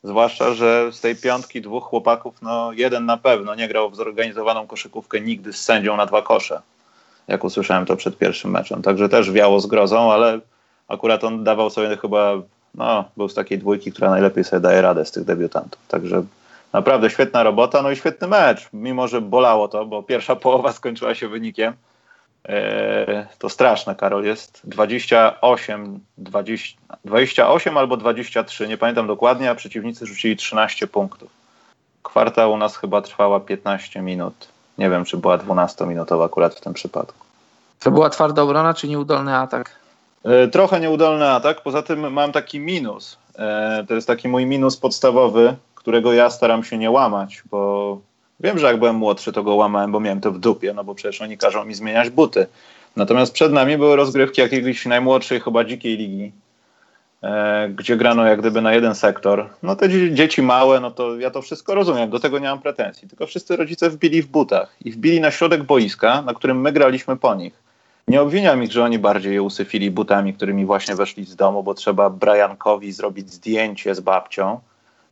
Zwłaszcza, 0.03 0.53
że 0.53 0.91
z 0.91 1.01
tej 1.01 1.15
piątki 1.15 1.61
dwóch 1.61 1.83
chłopaków, 1.83 2.41
no 2.41 2.71
jeden 2.71 3.05
na 3.05 3.17
pewno 3.17 3.55
nie 3.55 3.67
grał 3.67 3.89
w 3.89 3.95
zorganizowaną 3.95 4.67
koszykówkę 4.67 5.21
nigdy 5.21 5.53
z 5.53 5.61
sędzią 5.61 5.97
na 5.97 6.05
dwa 6.05 6.21
kosze. 6.21 6.61
Jak 7.27 7.43
usłyszałem 7.43 7.85
to 7.85 7.95
przed 7.95 8.17
pierwszym 8.17 8.51
meczem. 8.51 8.81
Także 8.81 9.09
też 9.09 9.31
wiało 9.31 9.59
z 9.59 9.67
grozą, 9.67 10.13
ale 10.13 10.39
akurat 10.87 11.23
on 11.23 11.43
dawał 11.43 11.69
sobie 11.69 11.97
chyba, 11.97 12.33
no, 12.75 13.05
był 13.17 13.29
z 13.29 13.33
takiej 13.33 13.59
dwójki, 13.59 13.91
która 13.91 14.09
najlepiej 14.09 14.43
sobie 14.43 14.59
daje 14.59 14.81
radę 14.81 15.05
z 15.05 15.11
tych 15.11 15.23
debiutantów. 15.23 15.81
Także 15.87 16.23
naprawdę 16.73 17.09
świetna 17.09 17.43
robota, 17.43 17.81
no 17.81 17.91
i 17.91 17.95
świetny 17.95 18.27
mecz. 18.27 18.69
Mimo, 18.73 19.07
że 19.07 19.21
bolało 19.21 19.67
to, 19.67 19.85
bo 19.85 20.03
pierwsza 20.03 20.35
połowa 20.35 20.73
skończyła 20.73 21.15
się 21.15 21.27
wynikiem. 21.27 21.73
Eee, 22.45 23.25
to 23.39 23.49
straszne, 23.49 23.95
Karol, 23.95 24.23
jest 24.23 24.61
28, 24.63 25.99
20, 26.17 26.77
28 27.05 27.77
albo 27.77 27.97
23, 27.97 28.67
nie 28.67 28.77
pamiętam 28.77 29.07
dokładnie, 29.07 29.49
a 29.49 29.55
przeciwnicy 29.55 30.05
rzucili 30.05 30.35
13 30.35 30.87
punktów. 30.87 31.29
Kwarta 32.03 32.47
u 32.47 32.57
nas 32.57 32.77
chyba 32.77 33.01
trwała 33.01 33.39
15 33.39 34.01
minut. 34.01 34.47
Nie 34.77 34.89
wiem, 34.89 35.05
czy 35.05 35.17
była 35.17 35.37
12-minutowa 35.37 36.25
akurat 36.25 36.55
w 36.55 36.61
tym 36.61 36.73
przypadku. 36.73 37.25
To 37.79 37.91
była 37.91 38.09
twarda 38.09 38.41
obrona, 38.41 38.73
czy 38.73 38.87
nieudolny 38.87 39.35
atak? 39.35 39.80
E, 40.25 40.47
Trochę 40.47 40.79
nieudolny 40.79 41.29
atak, 41.29 41.61
poza 41.63 41.81
tym 41.81 42.13
mam 42.13 42.31
taki 42.31 42.59
minus. 42.59 43.17
E, 43.39 43.85
To 43.87 43.93
jest 43.95 44.07
taki 44.07 44.27
mój 44.27 44.45
minus 44.45 44.77
podstawowy, 44.77 45.55
którego 45.75 46.13
ja 46.13 46.29
staram 46.29 46.63
się 46.63 46.77
nie 46.77 46.91
łamać, 46.91 47.43
bo 47.51 47.99
wiem, 48.39 48.59
że 48.59 48.67
jak 48.67 48.79
byłem 48.79 48.95
młodszy, 48.95 49.31
to 49.33 49.43
go 49.43 49.55
łamałem, 49.55 49.91
bo 49.91 49.99
miałem 49.99 50.21
to 50.21 50.31
w 50.31 50.39
dupie, 50.39 50.73
no 50.73 50.83
bo 50.83 50.95
przecież 50.95 51.21
oni 51.21 51.37
każą 51.37 51.65
mi 51.65 51.73
zmieniać 51.73 52.09
buty. 52.09 52.47
Natomiast 52.95 53.33
przed 53.33 53.51
nami 53.51 53.77
były 53.77 53.95
rozgrywki 53.95 54.41
jakiejś 54.41 54.85
najmłodszej, 54.85 55.39
chyba 55.39 55.63
dzikiej 55.63 55.97
ligi, 55.97 56.31
e, 57.23 57.69
gdzie 57.69 57.97
grano 57.97 58.25
jak 58.25 58.39
gdyby 58.39 58.61
na 58.61 58.73
jeden 58.73 58.95
sektor. 58.95 59.49
No 59.63 59.75
te 59.75 59.89
dzie- 59.89 60.13
dzieci 60.13 60.41
małe, 60.41 60.79
no 60.79 60.91
to 60.91 61.19
ja 61.19 61.31
to 61.31 61.41
wszystko 61.41 61.75
rozumiem, 61.75 62.09
do 62.09 62.19
tego 62.19 62.39
nie 62.39 62.47
mam 62.47 62.59
pretensji. 62.61 63.07
Tylko 63.09 63.27
wszyscy 63.27 63.55
rodzice 63.55 63.89
wbili 63.89 64.21
w 64.21 64.27
butach 64.27 64.75
i 64.85 64.91
wbili 64.91 65.21
na 65.21 65.31
środek 65.31 65.63
boiska, 65.63 66.21
na 66.21 66.33
którym 66.33 66.61
my 66.61 66.71
graliśmy 66.71 67.17
po 67.17 67.35
nich. 67.35 67.53
Nie 68.07 68.21
obwiniam 68.21 68.63
ich, 68.63 68.71
że 68.71 68.83
oni 68.83 68.99
bardziej 68.99 69.33
je 69.33 69.43
usyfili 69.43 69.91
butami, 69.91 70.33
którymi 70.33 70.65
właśnie 70.65 70.95
weszli 70.95 71.25
z 71.25 71.35
domu, 71.35 71.63
bo 71.63 71.73
trzeba 71.73 72.09
Briankowi 72.09 72.91
zrobić 72.91 73.33
zdjęcie 73.33 73.95
z 73.95 73.99
babcią, 73.99 74.59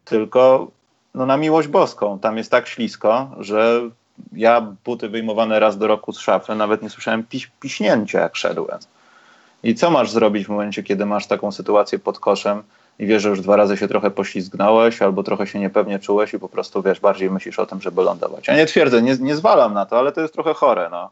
tylko 0.05 0.67
no, 1.15 1.25
na 1.25 1.37
miłość 1.37 1.67
boską. 1.67 2.19
Tam 2.19 2.37
jest 2.37 2.51
tak 2.51 2.67
ślisko, 2.67 3.31
że 3.39 3.81
ja 4.33 4.61
buty 4.85 5.09
wyjmowane 5.09 5.59
raz 5.59 5.77
do 5.77 5.87
roku 5.87 6.13
z 6.13 6.19
szafy, 6.19 6.55
nawet 6.55 6.81
nie 6.81 6.89
słyszałem 6.89 7.23
piś- 7.23 7.49
piśnięcia, 7.59 8.19
jak 8.19 8.35
szedłem. 8.35 8.79
I 9.63 9.75
co 9.75 9.91
masz 9.91 10.11
zrobić 10.11 10.45
w 10.45 10.49
momencie, 10.49 10.83
kiedy 10.83 11.05
masz 11.05 11.27
taką 11.27 11.51
sytuację 11.51 11.99
pod 11.99 12.19
koszem 12.19 12.63
i 12.99 13.05
wiesz, 13.05 13.23
że 13.23 13.29
już 13.29 13.41
dwa 13.41 13.55
razy 13.55 13.77
się 13.77 13.87
trochę 13.87 14.11
poślizgnąłeś 14.11 15.01
albo 15.01 15.23
trochę 15.23 15.47
się 15.47 15.59
niepewnie 15.59 15.99
czułeś 15.99 16.33
i 16.33 16.39
po 16.39 16.49
prostu, 16.49 16.81
wiesz, 16.81 16.99
bardziej 16.99 17.31
myślisz 17.31 17.59
o 17.59 17.65
tym, 17.65 17.81
żeby 17.81 18.01
lądować. 18.01 18.47
Ja 18.47 18.55
nie 18.55 18.65
twierdzę, 18.65 19.01
nie, 19.01 19.17
nie 19.19 19.35
zwalam 19.35 19.73
na 19.73 19.85
to, 19.85 19.99
ale 19.99 20.11
to 20.11 20.21
jest 20.21 20.33
trochę 20.33 20.53
chore, 20.53 20.87
no. 20.91 21.09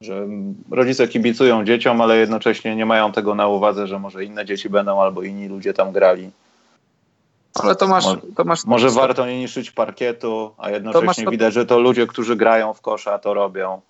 Że 0.00 0.26
rodzice 0.70 1.08
kibicują 1.08 1.64
dzieciom, 1.64 2.00
ale 2.00 2.16
jednocześnie 2.16 2.76
nie 2.76 2.86
mają 2.86 3.12
tego 3.12 3.34
na 3.34 3.46
uwadze, 3.48 3.86
że 3.86 3.98
może 3.98 4.24
inne 4.24 4.44
dzieci 4.44 4.70
będą 4.70 5.00
albo 5.02 5.22
inni 5.22 5.48
ludzie 5.48 5.74
tam 5.74 5.92
grali. 5.92 6.30
Ale 7.54 7.76
to 7.76 7.86
masz. 7.88 8.04
Może- 8.04 8.20
To 8.36 8.44
masz 8.44 8.64
Może 8.64 8.90
warto 8.90 9.26
nie 9.26 9.38
niszczyć 9.38 9.70
parkietu, 9.70 10.50
a 10.58 10.70
jednocześnie 10.70 11.24
to- 11.24 11.30
widać, 11.30 11.54
że 11.54 11.66
to 11.66 11.78
ludzie, 11.78 12.06
którzy 12.06 12.36
grają 12.36 12.74
w 12.74 12.80
kosza, 12.80 13.18
to 13.18 13.34
robią. 13.34 13.80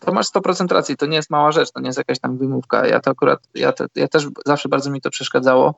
To 0.00 0.12
masz 0.12 0.26
100% 0.26 0.72
racji, 0.72 0.96
to 0.96 1.06
nie 1.06 1.16
jest 1.16 1.30
mała 1.30 1.52
rzecz, 1.52 1.70
to 1.72 1.80
nie 1.80 1.86
jest 1.86 1.98
jakaś 1.98 2.18
tam 2.18 2.38
wymówka. 2.38 2.86
Ja 2.86 3.00
to 3.00 3.10
akurat, 3.10 3.40
ja, 3.54 3.72
te, 3.72 3.86
ja 3.94 4.08
też 4.08 4.26
zawsze 4.46 4.68
bardzo 4.68 4.90
mi 4.90 5.00
to 5.00 5.10
przeszkadzało. 5.10 5.74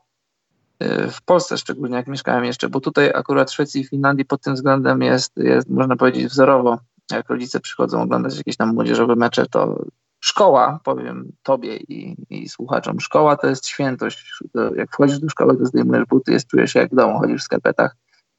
Yy, 0.79 1.11
W 1.11 1.21
Polsce 1.21 1.57
szczególnie, 1.57 1.95
jak 1.95 2.07
mieszkałem 2.07 2.45
jeszcze, 2.45 2.69
bo 2.69 2.79
tutaj 2.81 3.11
akurat 3.15 3.49
w 3.49 3.53
Szwecji 3.53 3.81
i 3.81 3.85
Finlandii 3.85 4.25
pod 4.25 4.41
tym 4.41 4.53
względem 4.53 5.01
jest, 5.01 5.37
jest, 5.37 5.69
można 5.69 5.95
powiedzieć, 5.95 6.25
wzorowo. 6.25 6.77
Jak 7.11 7.29
rodzice 7.29 7.59
przychodzą 7.59 8.01
oglądać 8.01 8.37
jakieś 8.37 8.57
tam 8.57 8.73
młodzieżowe 8.73 9.15
mecze, 9.15 9.45
to 9.45 9.85
szkoła, 10.19 10.79
powiem 10.83 11.31
tobie 11.43 11.77
i, 11.77 12.15
i 12.29 12.49
słuchaczom, 12.49 12.99
szkoła 12.99 13.37
to 13.37 13.47
jest 13.47 13.67
świętość. 13.67 14.43
To 14.53 14.75
Jak 14.75 14.91
wchodzisz 14.91 15.19
do 15.19 15.29
szkoły, 15.29 15.57
to 15.57 15.65
zdejmujesz 15.65 16.05
buty, 16.05 16.31
jest, 16.31 16.47
czujesz 16.47 16.73
się 16.73 16.79
jak 16.79 16.91
w 16.91 16.95
domu, 16.95 17.19
chodzisz 17.19 17.41
w 17.41 17.45
skarpetach. 17.45 17.95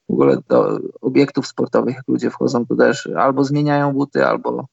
W 0.09 0.13
ogóle 0.13 0.39
do 0.49 0.79
obiektów 1.01 1.47
sportowych, 1.47 1.95
jak 1.97 2.09
ludzie 2.09 2.31
wchodzą, 2.31 2.67
to 2.67 2.77
też 2.77 3.07
albo 3.07 3.45
zmieniają 3.45 3.93
buty, 3.93 4.27
albo 4.27 4.67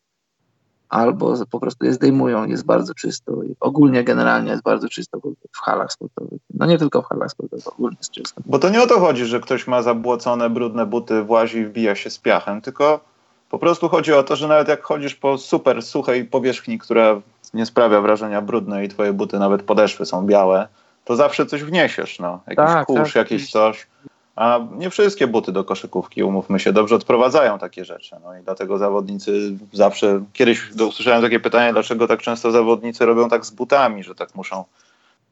albo 0.94 1.34
po 1.50 1.60
prostu 1.60 1.86
je 1.86 1.94
zdejmują, 1.94 2.46
jest 2.46 2.66
bardzo 2.66 2.94
czysto. 2.94 3.44
I 3.44 3.56
ogólnie, 3.60 4.04
generalnie 4.04 4.52
jest 4.52 4.64
bardzo 4.64 4.90
czysto 4.90 5.20
w 5.52 5.60
halach 5.60 5.92
sportowych. 5.92 6.40
No 6.54 6.66
nie 6.66 6.78
tylko 6.78 7.02
w 7.02 7.06
halach 7.06 7.32
sportowych, 7.32 7.68
ogólnie 7.68 7.98
jest 7.98 8.12
czysto. 8.12 8.42
Bo 8.46 8.60
to 8.60 8.70
nie 8.70 8.82
o 8.82 8.88
to 8.88 9.00
chodzi, 9.00 9.26
że 9.26 9.40
ktoś 9.40 9.68
ma 9.68 9.82
zabłocone, 9.82 10.50
brudne 10.50 10.86
buty, 10.86 11.24
włazi 11.24 11.58
i 11.58 11.66
wbija 11.66 11.96
się 11.96 12.10
z 12.10 12.20
piachem, 12.20 12.62
tylko 12.62 13.13
po 13.54 13.60
prostu 13.60 13.90
chodzi 13.90 14.14
o 14.14 14.24
to, 14.24 14.36
że 14.36 14.48
nawet 14.48 14.68
jak 14.68 14.84
chodzisz 14.84 15.16
po 15.16 15.38
super 15.38 15.82
suchej 15.82 16.26
powierzchni, 16.26 16.80
która 16.80 17.22
nie 17.54 17.66
sprawia 17.66 18.02
wrażenia 18.02 18.42
brudnej 18.42 18.86
i 18.86 18.90
twoje 18.90 19.14
buty, 19.14 19.40
nawet 19.40 19.64
podeszwy 19.64 20.06
są 20.06 20.26
białe, 20.26 20.68
to 21.06 21.16
zawsze 21.16 21.46
coś 21.46 21.64
wniesiesz, 21.64 22.20
no. 22.20 22.40
Jakiś 22.48 22.74
Tak, 22.74 22.86
kurz, 22.86 23.14
tak, 23.14 23.16
jakieś 23.16 23.52
coś. 23.52 23.88
A 24.36 24.60
nie 24.78 24.90
wszystkie 24.90 25.28
buty 25.28 25.52
do 25.52 25.64
koszykówki, 25.64 26.24
umówmy 26.24 26.60
się, 26.60 26.74
dobrze 26.74 26.96
odprowadzają 26.96 27.60
takie 27.60 27.86
rzeczy. 27.86 28.16
No 28.24 28.38
i 28.38 28.44
dlatego 28.44 28.78
zawodnicy 28.78 29.52
zawsze, 29.74 30.24
kiedyś 30.34 30.72
usłyszałem 30.72 31.22
takie 31.22 31.40
pytanie, 31.40 31.74
dlaczego 31.74 32.08
tak 32.08 32.22
często 32.22 32.52
zawodnicy 32.52 33.06
robią 33.06 33.30
tak 33.30 33.46
z 33.46 33.52
butami, 33.52 34.04
że 34.04 34.16
tak 34.16 34.36
muszą 34.36 34.64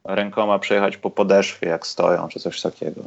rękoma 0.04 0.60
przejechać 0.60 0.98
po 0.98 1.10
podeszwie, 1.10 1.68
jak 1.68 1.88
stoją, 1.88 2.28
czy 2.28 2.40
coś 2.40 2.62
takiego. 2.62 3.02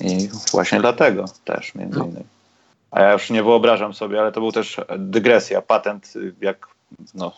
No. 0.00 0.06
I 0.08 0.28
właśnie 0.52 0.80
dlatego 0.80 1.24
też, 1.44 1.74
między 1.74 1.98
No. 1.98 2.04
innymi. 2.04 2.24
A 2.92 3.02
ja 3.02 3.12
już 3.12 3.30
nie 3.30 3.42
wyobrażam 3.42 3.94
sobie, 3.94 4.20
ale 4.20 4.32
to 4.32 4.40
był 4.40 4.52
też 4.52 4.80
dygresja, 4.98 5.62
patent, 5.62 6.12
jak 6.40 6.68
no, 7.14 7.32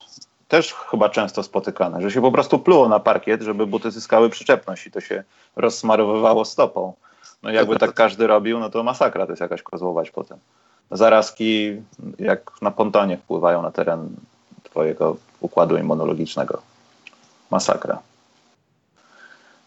też 0.48 0.74
chyba 0.74 1.08
często 1.08 1.42
spotykane, 1.42 2.02
że 2.02 2.10
się 2.10 2.20
po 2.20 2.32
prostu 2.32 2.58
pluło 2.58 2.88
na 2.88 3.00
parkiet, 3.00 3.42
żeby 3.42 3.66
buty 3.66 3.90
zyskały 3.90 4.30
przyczepność 4.30 4.86
i 4.86 4.90
to 4.90 5.00
się 5.00 5.24
rozsmarowywało 5.56 6.44
stopą. 6.44 6.92
No 7.42 7.50
jakby 7.50 7.76
tak 7.76 7.94
każdy 7.94 8.26
robił, 8.26 8.60
no 8.60 8.70
to 8.70 8.82
masakra 8.82 9.26
to 9.26 9.32
jest 9.32 9.42
jakaś 9.42 9.62
kozłować 9.62 10.10
potem. 10.10 10.38
Zarazki 10.90 11.82
jak 12.18 12.50
na 12.62 12.70
pontonie 12.70 13.16
wpływają 13.16 13.62
na 13.62 13.70
teren 13.70 14.08
twojego 14.62 15.16
układu 15.40 15.76
immunologicznego. 15.76 16.62
Masakra. 17.50 17.98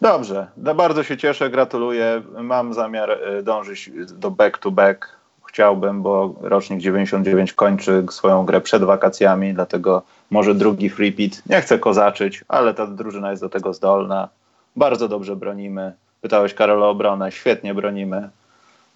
Dobrze, 0.00 0.46
no 0.56 0.74
bardzo 0.74 1.02
się 1.02 1.16
cieszę, 1.16 1.50
gratuluję. 1.50 2.22
Mam 2.40 2.74
zamiar 2.74 3.10
y, 3.10 3.42
dążyć 3.42 3.90
do 4.12 4.30
back 4.30 4.58
to 4.58 4.70
back. 4.70 5.17
Chciałbym, 5.48 6.02
bo 6.02 6.34
rocznik 6.40 6.80
99 6.80 7.52
kończy 7.52 8.06
swoją 8.10 8.44
grę 8.44 8.60
przed 8.60 8.84
wakacjami, 8.84 9.54
dlatego 9.54 10.02
może 10.30 10.54
drugi 10.54 10.90
free 10.90 11.12
pit. 11.12 11.42
Nie 11.46 11.60
chcę 11.60 11.78
kozaczyć, 11.78 12.44
ale 12.48 12.74
ta 12.74 12.86
drużyna 12.86 13.30
jest 13.30 13.42
do 13.42 13.48
tego 13.48 13.74
zdolna. 13.74 14.28
Bardzo 14.76 15.08
dobrze 15.08 15.36
bronimy. 15.36 15.92
Pytałeś 16.20 16.54
Karola 16.54 16.86
o 16.86 16.90
obronę, 16.90 17.32
świetnie 17.32 17.74
bronimy. 17.74 18.28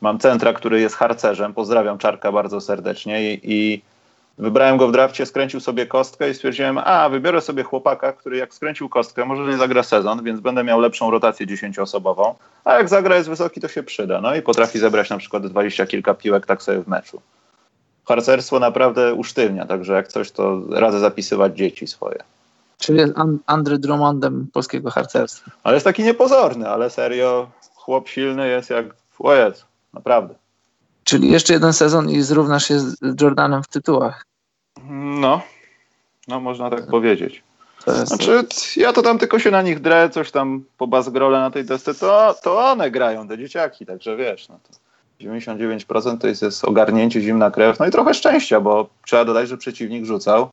Mam 0.01 0.19
centra, 0.19 0.53
który 0.53 0.81
jest 0.81 0.95
harcerzem. 0.95 1.55
Pozdrawiam 1.55 1.99
Czarka 1.99 2.33
bardzo 2.33 2.61
serdecznie 2.61 3.33
i, 3.33 3.41
i 3.45 3.83
wybrałem 4.39 4.77
go 4.77 4.89
w 4.89 4.93
drafcie, 4.93 5.27
skręcił 5.27 5.61
sobie 5.61 5.87
kostkę 5.87 6.31
i 6.31 6.35
stwierdziłem, 6.35 6.79
a 6.79 7.09
wybiorę 7.09 7.41
sobie 7.41 7.63
chłopaka, 7.63 8.13
który 8.13 8.37
jak 8.37 8.55
skręcił 8.55 8.89
kostkę, 8.89 9.25
może 9.25 9.53
nie 9.53 9.57
zagra 9.57 9.83
sezon, 9.83 10.25
więc 10.25 10.41
będę 10.41 10.65
miał 10.65 10.81
lepszą 10.81 11.11
rotację 11.11 11.47
dziesięcioosobową, 11.47 12.35
a 12.65 12.75
jak 12.75 12.89
zagra 12.89 13.17
jest 13.17 13.29
wysoki, 13.29 13.61
to 13.61 13.69
się 13.69 13.83
przyda. 13.83 14.21
No 14.21 14.35
i 14.35 14.43
potrafi 14.43 14.79
zebrać 14.79 15.11
na 15.11 15.19
przykład 15.19 15.47
dwadzieścia 15.47 15.87
kilka 15.87 16.15
piłek 16.15 16.47
tak 16.47 16.63
sobie 16.63 16.81
w 16.81 16.89
meczu. 16.89 17.21
Harcerstwo 18.05 18.59
naprawdę 18.59 19.15
usztywnia, 19.15 19.67
także 19.67 19.93
jak 19.93 20.09
coś, 20.09 20.31
to 20.31 20.61
radzę 20.71 21.01
zapisywać 21.01 21.57
dzieci 21.57 21.87
swoje. 21.87 22.19
Czyli 22.79 22.99
jest 22.99 23.13
An- 23.17 23.39
Andrew 23.47 23.81
Drummondem 23.81 24.47
polskiego 24.53 24.91
harcerstwa. 24.91 25.51
Ale 25.63 25.75
jest 25.75 25.85
taki 25.85 26.03
niepozorny, 26.03 26.69
ale 26.69 26.91
serio, 26.91 27.51
chłop 27.75 28.09
silny 28.09 28.49
jest 28.49 28.71
jak, 28.71 28.87
o 29.19 29.35
Jezu, 29.35 29.65
naprawdę. 29.93 30.35
Czyli 31.05 31.31
jeszcze 31.31 31.53
jeden 31.53 31.73
sezon 31.73 32.11
i 32.11 32.23
zrównasz 32.23 32.69
się 32.69 32.81
z 32.81 32.97
Jordanem 33.21 33.63
w 33.63 33.69
tytułach. 33.69 34.27
No, 35.21 35.41
no 36.29 36.41
można 36.41 36.71
tak 36.71 36.87
powiedzieć. 36.87 37.43
Jest, 37.87 38.09
Znaczy, 38.09 38.47
ja 38.77 38.93
to 38.93 39.03
tam 39.03 39.19
tylko 39.19 39.39
się 39.39 39.51
na 39.51 39.63
nich 39.63 39.81
drę, 39.81 40.11
coś 40.11 40.31
tam 40.31 40.65
po 40.79 40.87
bazgrole 40.87 41.41
na 41.41 41.51
tej 41.51 41.65
desce, 41.65 41.95
to, 41.95 42.35
to 42.43 42.59
one 42.59 42.91
grają, 42.91 43.29
te 43.29 43.39
dzieciaki, 43.39 43.87
także 43.87 44.17
wiesz, 44.17 44.49
no 44.49 44.59
to 44.69 44.83
99% 45.25 46.19
to 46.19 46.27
jest, 46.27 46.43
jest 46.43 46.65
ogarnięcie, 46.65 47.21
zimna 47.21 47.51
krew, 47.51 47.79
no 47.79 47.87
i 47.87 47.91
trochę 47.91 48.15
szczęścia, 48.15 48.61
bo 48.61 48.89
trzeba 49.07 49.25
dodać, 49.25 49.49
że 49.49 49.57
przeciwnik 49.57 50.05
rzucał 50.05 50.51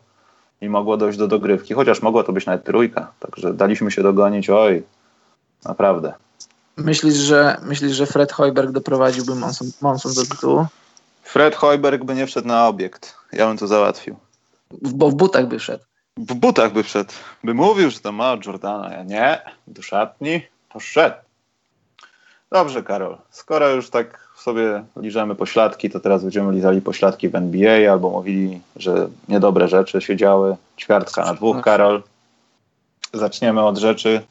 i 0.62 0.70
mogło 0.70 0.98
dojść 0.98 1.18
do 1.18 1.28
dogrywki, 1.28 1.74
chociaż 1.74 2.02
mogło 2.02 2.24
to 2.24 2.34
być 2.34 2.46
nawet 2.46 2.64
trójka, 2.64 3.12
także 3.20 3.54
daliśmy 3.54 3.92
się 3.92 4.04
dogonić, 4.04 4.50
oj, 4.50 4.84
naprawdę. 5.66 6.14
Myślisz, 6.80 7.16
że, 7.16 7.58
myślisz, 7.64 7.92
że 7.92 8.06
Fred 8.06 8.32
Hoiberg 8.32 8.72
doprowadziłby 8.72 9.36
Monson, 9.36 9.72
Monson 9.82 10.14
do 10.14 10.26
tytułu? 10.26 10.66
Fred 11.24 11.56
Hoiberg 11.56 12.04
by 12.04 12.16
nie 12.16 12.28
wszedł 12.28 12.48
na 12.48 12.68
obiekt, 12.68 13.16
ja 13.34 13.48
bym 13.48 13.58
to 13.58 13.68
załatwił. 13.68 14.16
Bo 14.82 15.10
w 15.10 15.16
butach 15.16 15.48
by 15.48 15.60
wszedł. 15.60 15.84
W 16.18 16.34
butach 16.34 16.74
by 16.74 16.84
wszedł, 16.84 17.14
by 17.44 17.54
mówił, 17.54 17.90
że 17.90 18.00
to 18.00 18.12
ma 18.12 18.38
Jordana, 18.46 18.94
ja 18.94 19.04
nie, 19.04 19.42
do 19.68 19.82
szatni, 19.82 20.42
poszedł. 20.70 21.16
Dobrze, 22.52 22.84
Karol. 22.84 23.18
Skoro 23.30 23.70
już 23.70 23.90
tak 23.90 24.30
sobie 24.38 24.84
liżemy 24.96 25.36
pośladki, 25.36 25.90
to 25.90 26.00
teraz 26.00 26.22
będziemy 26.22 26.54
lizali 26.54 26.82
pośladki 26.82 27.30
w 27.30 27.36
NBA 27.36 27.92
albo 27.92 28.10
mówili, 28.10 28.62
że 28.76 29.10
niedobre 29.28 29.68
rzeczy 29.68 30.02
się 30.02 30.18
działy. 30.18 30.56
Ćwiartka 30.78 31.26
na 31.26 31.34
dwóch, 31.34 31.62
Karol. 31.62 32.04
Zaczniemy 33.14 33.62
od 33.62 33.78
rzeczy. 33.78 34.22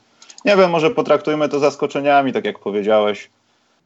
Nie 0.44 0.56
wiem, 0.56 0.70
może 0.70 0.90
potraktujmy 0.90 1.48
to 1.48 1.58
zaskoczeniami, 1.58 2.32
tak 2.32 2.44
jak 2.44 2.58
powiedziałeś, 2.58 3.30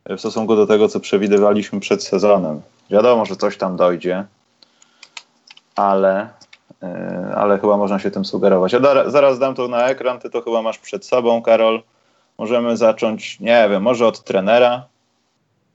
w 0.09 0.19
stosunku 0.19 0.57
do 0.57 0.67
tego, 0.67 0.89
co 0.89 1.01
przewidywaliśmy 1.01 1.81
przed 1.81 2.05
sezonem. 2.05 2.61
Wiadomo, 2.91 3.27
że 3.27 3.37
coś 3.37 3.57
tam 3.57 3.77
dojdzie, 3.77 4.25
ale, 5.77 6.29
yy, 6.83 6.89
ale 7.37 7.59
chyba 7.59 7.77
można 7.77 7.99
się 7.99 8.11
tym 8.11 8.25
sugerować. 8.25 8.73
Ja 8.73 8.81
da, 8.81 9.11
zaraz 9.11 9.39
dam 9.39 9.55
to 9.55 9.69
na 9.69 9.89
ekran, 9.89 10.19
ty 10.21 10.31
to 10.31 10.43
chyba 10.43 10.63
masz 10.63 10.79
przed 10.79 11.07
sobą, 11.07 11.43
Karol. 11.43 11.83
Możemy 12.39 12.77
zacząć, 12.77 13.41
nie 13.41 13.67
wiem, 13.71 13.83
może 13.83 14.07
od 14.07 14.25
trenera, 14.25 14.85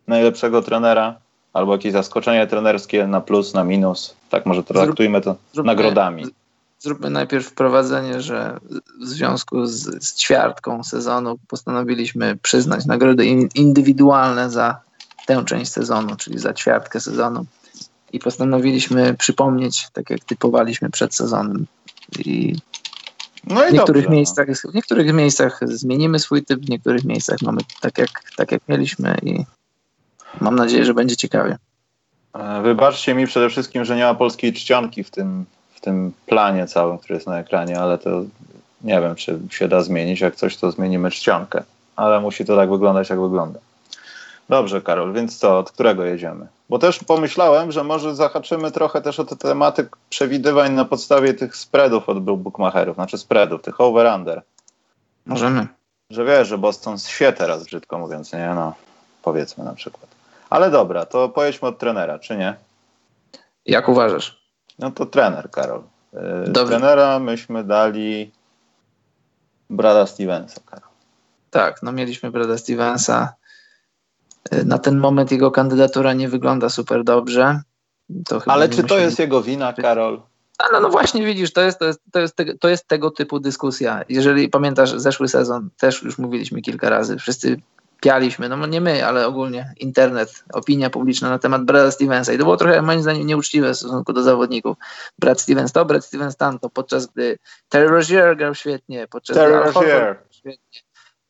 najlepszego 0.08 0.62
trenera, 0.62 1.16
albo 1.54 1.72
jakieś 1.72 1.92
zaskoczenie 1.94 2.48
trenerskie 2.48 3.08
na 3.08 3.22
plus, 3.22 3.54
na 3.54 3.64
minus. 3.64 4.16
Tak, 4.30 4.46
może 4.46 4.64
traktujmy 4.64 5.22
to 5.22 5.36
zróbmy- 5.54 5.66
nagrodami. 5.66 6.26
Zróbmy 6.80 7.10
najpierw 7.10 7.48
wprowadzenie, 7.48 8.22
że 8.22 8.60
w 9.02 9.06
związku 9.06 9.66
z, 9.66 10.04
z 10.04 10.16
ćwiartką 10.16 10.84
sezonu 10.84 11.38
postanowiliśmy 11.48 12.38
przyznać 12.42 12.86
nagrody 12.86 13.26
in, 13.26 13.50
indywidualne 13.56 14.50
za 14.50 14.80
tę 15.26 15.46
część 15.46 15.72
sezonu, 15.72 16.16
czyli 16.16 16.40
za 16.40 16.54
ćwiartkę 16.54 17.00
sezonu. 17.00 17.46
I 18.14 18.20
postanowiliśmy 18.20 19.14
przypomnieć, 19.14 19.88
tak 19.94 20.10
jak 20.10 20.24
typowaliśmy 20.24 20.90
przed 20.90 21.16
sezonem. 21.16 21.66
I 22.20 22.56
No 23.50 23.66
i 23.66 23.70
w 23.70 23.74
niektórych, 23.74 24.04
dobrze, 24.04 24.16
miejscach, 24.16 24.48
w 24.72 24.74
niektórych 24.74 25.14
miejscach 25.14 25.60
zmienimy 25.64 26.20
swój 26.20 26.46
typ, 26.46 26.60
w 26.60 26.70
niektórych 26.70 27.04
miejscach 27.04 27.42
mamy 27.42 27.62
tak 27.82 27.98
jak, 27.98 28.10
tak 28.36 28.52
jak 28.52 28.62
mieliśmy 28.68 29.18
i 29.24 29.46
mam 30.42 30.56
nadzieję, 30.56 30.86
że 30.86 30.94
będzie 30.94 31.16
ciekawie. 31.16 31.58
no. 32.34 32.58
E, 32.58 32.62
Wybaczcie 32.62 33.16
mi 33.16 33.28
przede 33.28 33.50
wszystkim, 33.50 33.86
że 33.86 33.96
nie 33.96 34.04
ma 34.04 34.14
polskiej 34.14 34.54
czcionki 34.54 35.04
w 35.04 35.12
tym, 35.12 35.46
w 35.78 35.82
tym 35.82 36.14
planie 36.26 36.68
całym, 36.68 36.98
który 36.98 37.16
jest 37.16 37.28
na 37.28 37.40
ekranie, 37.40 37.80
ale 37.80 37.98
to 37.98 38.10
nie 38.82 39.02
wiem, 39.02 39.16
czy 39.16 39.40
się 39.50 39.68
da 39.68 39.82
zmienić. 39.82 40.22
Jak 40.22 40.36
coś, 40.36 40.58
to 40.58 40.72
zmienimy 40.72 41.12
czcionkę. 41.12 41.64
Ale 41.96 42.20
musi 42.20 42.46
to 42.46 42.56
tak 42.56 42.70
wyglądać, 42.70 43.10
jak 43.10 43.22
wygląda. 43.22 43.60
Dobrze, 44.50 44.82
Karol, 44.82 45.14
więc 45.14 45.38
co, 45.38 45.60
od 45.60 45.72
którego 45.72 46.06
jedziemy? 46.06 46.48
Bo 46.70 46.80
też 46.80 47.04
pomyślałem, 47.04 47.72
że 47.72 47.84
może 47.84 48.16
zahaczymy 48.16 48.72
trochę 48.72 49.02
też 49.02 49.20
o 49.20 49.26
te 49.26 49.36
tematy 49.36 49.90
przewidywań 50.10 50.74
na 50.74 50.86
podstawie 50.86 51.34
tych 51.34 51.56
spreadów 51.56 52.10
od 52.10 52.20
bookmacherów, 52.20 52.96
znaczy 52.96 53.18
spreadów, 53.18 53.62
tych 53.62 53.82
over-under. 53.82 54.42
Możemy. 55.26 55.68
Że 56.10 56.26
wiesz, 56.26 56.48
że 56.48 56.58
Boston 56.58 56.98
się 56.98 57.32
teraz, 57.32 57.64
brzydko 57.64 58.00
mówiąc, 58.00 58.34
nie? 58.34 58.52
No, 58.56 58.74
powiedzmy 59.24 59.64
na 59.64 59.74
przykład. 59.74 60.08
Ale 60.50 60.72
dobra, 60.72 61.06
to 61.06 61.30
pojedźmy 61.30 61.68
od 61.68 61.78
trenera, 61.78 62.20
czy 62.20 62.38
nie? 62.38 62.56
Jak 63.66 63.90
uważasz? 63.90 64.37
No 64.80 64.92
to 64.92 65.06
trener, 65.06 65.52
Karol. 65.52 65.84
Yy, 66.14 66.20
Dobrze. 66.48 66.78
Trenera 66.78 67.20
myśmy 67.20 67.64
dali 67.64 68.32
Brada 69.70 70.06
Stevensa, 70.08 70.62
Karol. 70.66 70.90
Tak, 71.52 71.84
no 71.84 71.92
mieliśmy 71.92 72.32
Brada 72.32 72.58
Stevensa. 72.58 73.34
Y, 74.54 74.66
Na 74.66 74.78
ten 74.78 74.98
moment 74.98 75.32
jego 75.32 75.52
kandydatura 75.52 76.14
nie 76.14 76.30
wygląda 76.30 76.70
super 76.70 77.04
dobrze. 77.04 77.62
Ale 78.46 78.70
czy 78.70 78.84
to 78.84 78.98
jest 78.98 79.20
jego 79.20 79.42
wina, 79.42 79.74
Karol? 79.74 80.22
Ale 80.58 80.82
no 80.82 80.90
właśnie 80.90 81.26
widzisz, 81.26 81.54
to 81.54 81.62
jest, 81.62 81.80
to, 81.80 81.86
jest, 81.86 82.00
to, 82.12 82.20
jest 82.20 82.36
tego, 82.36 82.58
to 82.58 82.70
jest 82.70 82.88
tego 82.88 83.12
typu 83.12 83.40
dyskusja. 83.40 84.04
Jeżeli 84.10 84.50
pamiętasz 84.50 84.92
zeszły 84.92 85.28
sezon, 85.28 85.70
też 85.78 86.04
już 86.04 86.18
mówiliśmy 86.18 86.62
kilka 86.62 86.90
razy, 86.90 87.18
wszyscy 87.18 87.62
pialiśmy, 88.02 88.50
no 88.50 88.66
nie 88.66 88.82
my, 88.82 89.06
ale 89.06 89.28
ogólnie 89.28 89.74
internet, 89.80 90.44
opinia 90.54 90.90
publiczna 90.90 91.30
na 91.30 91.40
temat 91.40 91.66
Brada 91.66 91.92
Stevensa 91.92 92.34
i 92.34 92.38
to 92.38 92.44
było 92.44 92.58
trochę 92.58 92.82
moim 92.82 93.02
zdaniem 93.02 93.28
nieuczciwe 93.28 93.74
w 93.74 93.78
stosunku 93.78 94.14
do 94.14 94.24
zawodników. 94.24 94.78
Brad 95.20 95.42
Stevens 95.42 95.72
to, 95.72 95.86
Brad 95.86 96.06
Stevens 96.06 96.38
tamto, 96.38 96.70
podczas 96.70 97.06
gdy 97.06 97.38
Terry 97.70 97.88
Rozier 97.88 98.38
grał 98.38 98.56
świetnie, 98.56 99.08
podczas 99.08 99.38
Terry 99.38 99.54
gdy 99.54 99.72
Rozier. 99.72 100.02
grał 100.02 100.16
świetnie, 100.30 100.82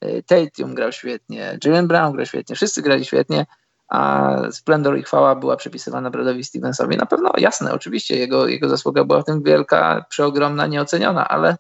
y, 0.04 0.24
Tatum 0.28 0.76
grał 0.76 0.92
świetnie, 0.92 1.58
Jalen 1.66 1.88
Brown 1.88 2.14
grał 2.14 2.26
świetnie, 2.26 2.56
wszyscy 2.56 2.82
grali 2.82 3.06
świetnie, 3.06 3.46
a 3.88 4.36
splendor 4.52 4.98
i 4.98 5.04
chwała 5.04 5.36
była 5.36 5.56
przypisywana 5.56 6.10
Bradowi 6.10 6.44
Stevensowi. 6.44 6.98
Na 6.98 7.06
pewno 7.06 7.32
jasne, 7.38 7.74
oczywiście 7.74 8.18
jego, 8.18 8.48
jego 8.48 8.70
zasługa 8.70 9.04
była 9.04 9.22
w 9.22 9.26
tym 9.26 9.44
wielka, 9.44 10.06
przeogromna, 10.10 10.68
nieoceniona, 10.68 11.28
ale 11.28 11.58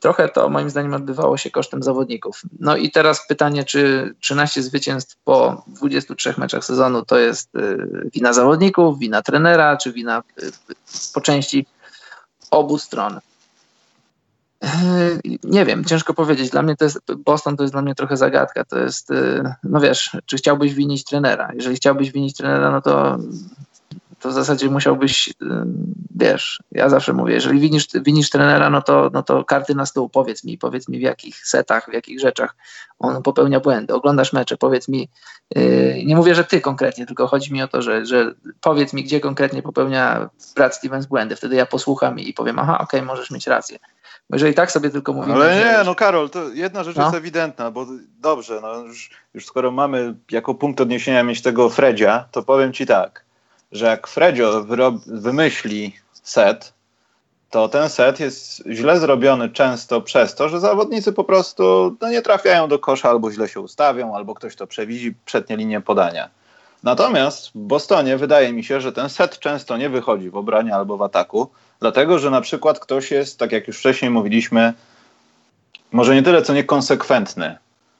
trochę 0.00 0.28
to 0.28 0.48
moim 0.48 0.70
zdaniem 0.70 0.94
odbywało 0.94 1.36
się 1.36 1.50
kosztem 1.50 1.82
zawodników. 1.82 2.42
No 2.60 2.76
i 2.76 2.90
teraz 2.90 3.26
pytanie, 3.26 3.64
czy 3.64 4.14
13 4.20 4.62
zwycięstw 4.62 5.16
po 5.24 5.64
23 5.66 6.34
meczach 6.38 6.64
sezonu 6.64 7.04
to 7.04 7.18
jest 7.18 7.54
y, 7.54 8.10
wina 8.14 8.32
zawodników, 8.32 8.98
wina 8.98 9.22
trenera, 9.22 9.76
czy 9.76 9.92
wina 9.92 10.22
y, 10.42 10.52
po 11.14 11.20
części 11.20 11.66
obu 12.50 12.78
stron. 12.78 13.20
Nie 15.44 15.64
wiem, 15.64 15.84
ciężko 15.84 16.14
powiedzieć. 16.14 16.50
Dla 16.50 16.62
mnie 16.62 16.76
to 16.76 16.84
jest, 16.84 17.00
Boston 17.16 17.56
to 17.56 17.62
jest 17.64 17.74
dla 17.74 17.82
mnie 17.82 17.94
trochę 17.94 18.16
zagadka. 18.16 18.64
To 18.64 18.78
jest, 18.78 19.10
y, 19.10 19.54
no 19.64 19.80
wiesz, 19.80 20.16
czy 20.26 20.36
chciałbyś 20.36 20.74
winić 20.74 21.04
trenera? 21.04 21.50
Jeżeli 21.54 21.76
chciałbyś 21.76 22.12
winić 22.12 22.36
trenera, 22.36 22.70
no 22.70 22.80
to 22.80 23.18
to 24.20 24.28
w 24.28 24.32
zasadzie 24.32 24.70
musiałbyś, 24.70 25.28
y, 25.28 25.34
wiesz, 26.16 26.62
ja 26.72 26.88
zawsze 26.88 27.12
mówię, 27.12 27.34
jeżeli 27.34 27.60
winisz, 27.60 27.86
winisz 27.94 28.30
trenera, 28.30 28.70
no 28.70 28.82
to, 28.82 29.10
no 29.12 29.22
to 29.22 29.44
karty 29.44 29.74
na 29.74 29.86
stół, 29.86 30.08
powiedz 30.08 30.44
mi, 30.44 30.58
powiedz 30.58 30.88
mi 30.88 30.98
w 30.98 31.02
jakich 31.02 31.46
setach, 31.46 31.90
w 31.90 31.92
jakich 31.92 32.20
rzeczach 32.20 32.56
on 32.98 33.22
popełnia 33.22 33.60
błędy. 33.60 33.94
Oglądasz 33.94 34.32
mecze, 34.32 34.56
powiedz 34.56 34.88
mi, 34.88 35.08
yy, 35.54 36.04
nie 36.04 36.16
mówię, 36.16 36.34
że 36.34 36.44
ty 36.44 36.60
konkretnie, 36.60 37.06
tylko 37.06 37.26
chodzi 37.26 37.52
mi 37.52 37.62
o 37.62 37.68
to, 37.68 37.82
że, 37.82 38.06
że 38.06 38.34
powiedz 38.60 38.92
mi, 38.92 39.04
gdzie 39.04 39.20
konkretnie 39.20 39.62
popełnia 39.62 40.30
Brad 40.56 40.76
Stevens 40.76 41.06
błędy, 41.06 41.36
wtedy 41.36 41.56
ja 41.56 41.66
posłucham 41.66 42.18
i 42.18 42.32
powiem, 42.32 42.58
aha, 42.58 42.74
okej, 42.74 43.00
okay, 43.00 43.02
możesz 43.02 43.30
mieć 43.30 43.46
rację. 43.46 43.78
Bo 44.30 44.36
jeżeli 44.36 44.54
tak 44.54 44.72
sobie 44.72 44.90
tylko 44.90 45.12
mówimy... 45.12 45.34
Ale 45.34 45.56
nie, 45.56 45.78
że... 45.78 45.82
no 45.84 45.94
Karol, 45.94 46.30
to 46.30 46.48
jedna 46.48 46.84
rzecz 46.84 46.96
no. 46.96 47.02
jest 47.02 47.14
ewidentna, 47.14 47.70
bo 47.70 47.86
dobrze, 48.20 48.60
no 48.62 48.74
już, 48.74 49.10
już 49.34 49.46
skoro 49.46 49.70
mamy 49.70 50.14
jako 50.30 50.54
punkt 50.54 50.80
odniesienia 50.80 51.22
mieć 51.22 51.42
tego 51.42 51.68
Fredzia, 51.68 52.28
to 52.30 52.42
powiem 52.42 52.72
ci 52.72 52.86
tak, 52.86 53.24
że 53.72 53.86
jak 53.86 54.06
Fredzio 54.06 54.64
wymyśli 55.06 55.96
set, 56.12 56.72
to 57.50 57.68
ten 57.68 57.88
set 57.88 58.20
jest 58.20 58.62
źle 58.70 59.00
zrobiony 59.00 59.48
często 59.48 60.00
przez 60.00 60.34
to, 60.34 60.48
że 60.48 60.60
zawodnicy 60.60 61.12
po 61.12 61.24
prostu 61.24 61.96
no, 62.00 62.10
nie 62.10 62.22
trafiają 62.22 62.68
do 62.68 62.78
kosza 62.78 63.10
albo 63.10 63.32
źle 63.32 63.48
się 63.48 63.60
ustawią, 63.60 64.14
albo 64.14 64.34
ktoś 64.34 64.56
to 64.56 64.66
przewidzi 64.66 65.14
przednie 65.24 65.56
linie 65.56 65.80
podania. 65.80 66.30
Natomiast 66.82 67.48
w 67.48 67.58
Bostonie 67.58 68.16
wydaje 68.16 68.52
mi 68.52 68.64
się, 68.64 68.80
że 68.80 68.92
ten 68.92 69.08
set 69.08 69.38
często 69.38 69.76
nie 69.76 69.88
wychodzi 69.88 70.30
w 70.30 70.36
obranie 70.36 70.74
albo 70.74 70.96
w 70.96 71.02
ataku, 71.02 71.50
dlatego 71.80 72.18
że 72.18 72.30
na 72.30 72.40
przykład 72.40 72.78
ktoś 72.80 73.10
jest, 73.10 73.38
tak 73.38 73.52
jak 73.52 73.68
już 73.68 73.78
wcześniej 73.78 74.10
mówiliśmy, 74.10 74.72
może 75.92 76.14
nie 76.14 76.22
tyle 76.22 76.42
co 76.42 76.54
niekonsekwentny, 76.54 77.58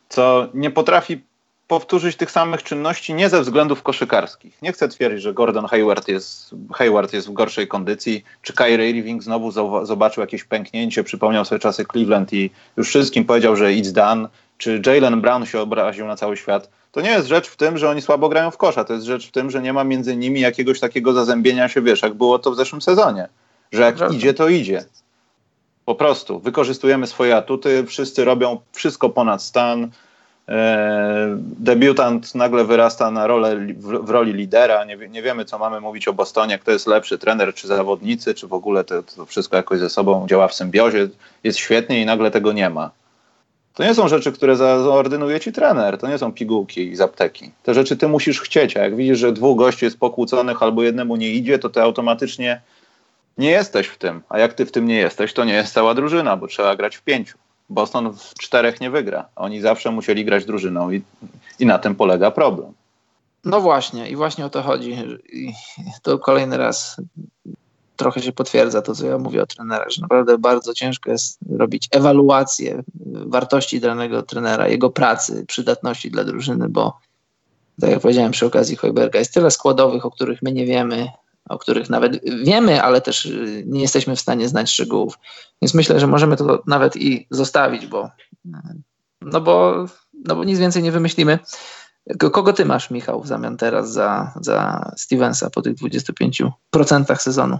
co 0.09 0.49
nie 0.55 0.71
potrafi 0.71 1.28
powtórzyć 1.69 2.17
tych 2.17 2.31
samych 2.31 2.63
czynności 2.63 3.15
nie 3.15 3.29
ze 3.29 3.43
względów 3.43 3.83
koszykarskich. 3.83 4.63
Nie 4.63 4.73
chcę 4.73 4.89
twierdzić, 4.89 5.23
że 5.23 5.35
Gordon 5.35 5.67
Hayward 5.67 6.09
jest, 6.09 6.55
Hayward 6.73 7.13
jest 7.13 7.29
w 7.29 7.33
gorszej 7.33 7.69
kondycji, 7.69 8.25
czy 8.43 8.53
Kyrie 8.53 8.91
Irving 8.91 9.23
znowu 9.23 9.51
zobaczył 9.87 10.21
jakieś 10.21 10.45
pęknięcie, 10.45 11.05
przypomniał 11.05 11.45
sobie 11.45 11.59
czasy 11.59 11.85
Cleveland 11.93 12.33
i 12.33 12.51
już 12.77 12.89
wszystkim 12.89 13.25
powiedział, 13.25 13.57
że 13.57 13.67
it's 13.67 13.93
done, 13.93 14.29
czy 14.59 14.83
Jalen 14.87 15.21
Brown 15.21 15.47
się 15.47 15.61
obraził 15.61 16.07
na 16.07 16.17
cały 16.17 16.37
świat. 16.37 16.71
To 16.93 17.01
nie 17.01 17.11
jest 17.11 17.29
rzecz 17.29 17.49
w 17.49 17.57
tym, 17.57 17.79
że 17.79 17.91
oni 17.91 18.03
słabo 18.03 18.29
grają 18.29 18.51
w 18.51 18.57
kosza, 18.57 18.85
to 18.85 18.93
jest 18.95 19.07
rzecz 19.07 19.29
w 19.29 19.33
tym, 19.33 19.51
że 19.51 19.63
nie 19.63 19.73
ma 19.73 19.85
między 19.85 20.17
nimi 20.17 20.41
jakiegoś 20.41 20.81
takiego 20.81 21.13
zazębienia 21.13 21.69
się, 21.69 21.83
wiesz, 21.83 22.03
jak 22.03 22.15
było 22.15 22.39
to 22.39 22.51
w 22.51 22.57
zeszłym 22.57 22.83
sezonie. 22.83 23.29
Że 23.73 23.83
jak 23.83 24.13
idzie, 24.13 24.35
to 24.35 24.49
idzie. 24.49 24.85
Po 25.85 25.95
prostu 25.95 26.41
wykorzystujemy 26.41 27.07
swoje 27.07 27.37
atuty, 27.37 27.85
wszyscy 27.87 28.25
robią 28.25 28.61
wszystko 28.73 29.11
ponad 29.11 29.43
stan, 29.43 29.91
debiutant 31.39 32.35
nagle 32.35 32.65
wyrasta 32.65 33.11
na 33.11 33.27
rolę, 33.27 33.57
w, 33.57 34.07
w 34.07 34.11
roli 34.11 34.33
lidera. 34.33 34.85
Nie, 34.85 34.97
nie, 34.97 35.23
wiemy, 35.23 35.45
co 35.45 35.59
mamy 35.59 35.81
mówić 35.81 36.09
o 36.09 36.13
Bostonie, 36.13 36.59
kto 36.59 36.71
jest 36.71 36.87
lepszy, 36.87 37.19
trener 37.19 37.55
czy 37.55 37.67
zawodnicy, 37.67 38.35
czy 38.35 38.47
w 38.47 38.53
ogóle 38.53 38.85
to, 38.85 39.03
to 39.03 39.27
wszystko 39.27 39.57
jakoś 39.57 39.79
ze 39.79 39.91
sobą 39.91 40.27
działa 40.29 40.49
w 40.49 40.55
symbiozie. 40.55 41.09
Jest 41.45 41.59
świetnie 41.59 42.03
i 42.03 42.07
nagle 42.07 42.31
tego 42.31 42.53
nie 42.53 42.71
ma. 42.71 42.91
To 43.75 43.85
nie 43.85 43.95
są 43.95 44.09
rzeczy, 44.09 44.33
które 44.33 44.57
zaordynuje 44.57 45.41
ci 45.41 45.53
trener, 45.53 45.99
to 45.99 46.09
nie 46.09 46.19
są 46.19 46.33
pigułki 46.33 46.97
z 46.97 47.01
apteki. 47.01 47.51
Te 47.63 47.75
rzeczy 47.75 47.97
ty 47.97 48.09
musisz 48.09 48.41
chcieć, 48.41 48.77
a 48.77 48.81
jak 48.81 48.97
widzisz, 48.97 49.19
że 49.19 49.33
dwóch 49.33 49.59
gości 49.59 49.85
jest 49.85 49.99
pokłóconych 49.99 50.63
albo 50.63 50.83
jednemu 50.83 51.17
nie 51.17 51.31
idzie, 51.31 51.59
to 51.59 51.69
ty 51.69 51.83
automatycznie 51.83 52.61
nie 53.39 53.51
jesteś 53.51 53.87
w 53.87 53.99
tym. 53.99 54.23
A 54.29 54.39
jak 54.39 54.53
ty 54.53 54.67
w 54.67 54.73
tym 54.73 54.87
nie 54.87 54.97
jesteś, 54.97 55.33
to 55.33 55.45
nie 55.45 55.53
jest 55.53 55.75
cała 55.75 55.95
drużyna, 55.95 56.37
bo 56.37 56.47
trzeba 56.47 56.77
grać 56.77 56.97
w 56.97 57.03
pięciu. 57.03 57.39
Boston 57.71 58.13
w 58.13 58.35
czterech 58.35 58.81
nie 58.81 58.91
wygra. 58.91 59.29
Oni 59.37 59.61
zawsze 59.61 59.91
musieli 59.91 60.25
grać 60.25 60.45
drużyną 60.45 60.91
i, 60.91 61.03
i 61.59 61.67
na 61.67 61.79
tym 61.79 61.95
polega 61.95 62.31
problem. 62.31 62.73
No 63.45 63.61
właśnie, 63.61 64.11
i 64.11 64.17
właśnie 64.17 64.47
o 64.47 64.51
to 64.51 64.63
chodzi. 64.63 64.97
I 65.33 65.53
to 66.03 66.19
kolejny 66.19 66.57
raz 66.57 67.01
trochę 67.97 68.23
się 68.23 68.33
potwierdza 68.33 68.83
to, 68.83 68.95
co 68.95 69.07
ja 69.07 69.19
mówię 69.19 69.43
o 69.43 69.47
trenerach, 69.47 69.91
że 69.91 70.03
naprawdę 70.03 70.39
bardzo 70.39 70.75
ciężko 70.75 71.11
jest 71.11 71.39
robić 71.59 71.89
ewaluację 71.91 72.83
wartości 73.27 73.81
danego 73.81 74.23
trenera, 74.23 74.69
jego 74.69 74.91
pracy, 74.91 75.45
przydatności 75.47 76.11
dla 76.11 76.25
drużyny, 76.25 76.69
bo 76.69 76.99
tak 77.81 77.91
jak 77.91 78.01
powiedziałem 78.01 78.33
przy 78.33 78.47
okazji 78.47 78.77
Hojberga, 78.77 79.19
jest 79.19 79.35
tyle 79.35 79.51
składowych, 79.51 80.07
o 80.07 80.11
których 80.11 80.43
my 80.43 80.53
nie 80.53 80.67
wiemy, 80.67 81.09
o 81.49 81.59
których 81.59 81.91
nawet 81.91 82.21
wiemy, 82.45 82.83
ale 82.83 83.01
też 83.01 83.27
y, 83.27 83.65
nie 83.67 83.81
jesteśmy 83.81 84.17
w 84.17 84.21
stanie 84.21 84.49
znać 84.49 84.71
szczegółów. 84.71 85.19
Więc 85.63 85.75
myślę, 85.75 86.01
że 86.01 86.07
możemy 86.07 86.37
to 86.37 86.63
nawet 86.67 86.97
i 86.97 87.27
zostawić, 87.31 87.87
bo 87.87 88.11
no 89.21 89.41
bo, 89.41 89.87
no 90.25 90.37
bo 90.37 90.45
nic 90.45 90.59
więcej 90.59 90.83
nie 90.83 90.93
wymyślimy. 90.93 91.39
Kogo 92.19 92.53
ty 92.53 92.65
masz, 92.65 92.91
Michał, 92.91 93.23
w 93.23 93.27
zamian 93.27 93.57
teraz 93.57 93.93
za, 93.93 94.33
za 94.41 94.91
Stevensa 94.97 95.51
po 95.51 95.63
tych 95.63 95.75
25% 95.75 97.17
sezonu? 97.17 97.59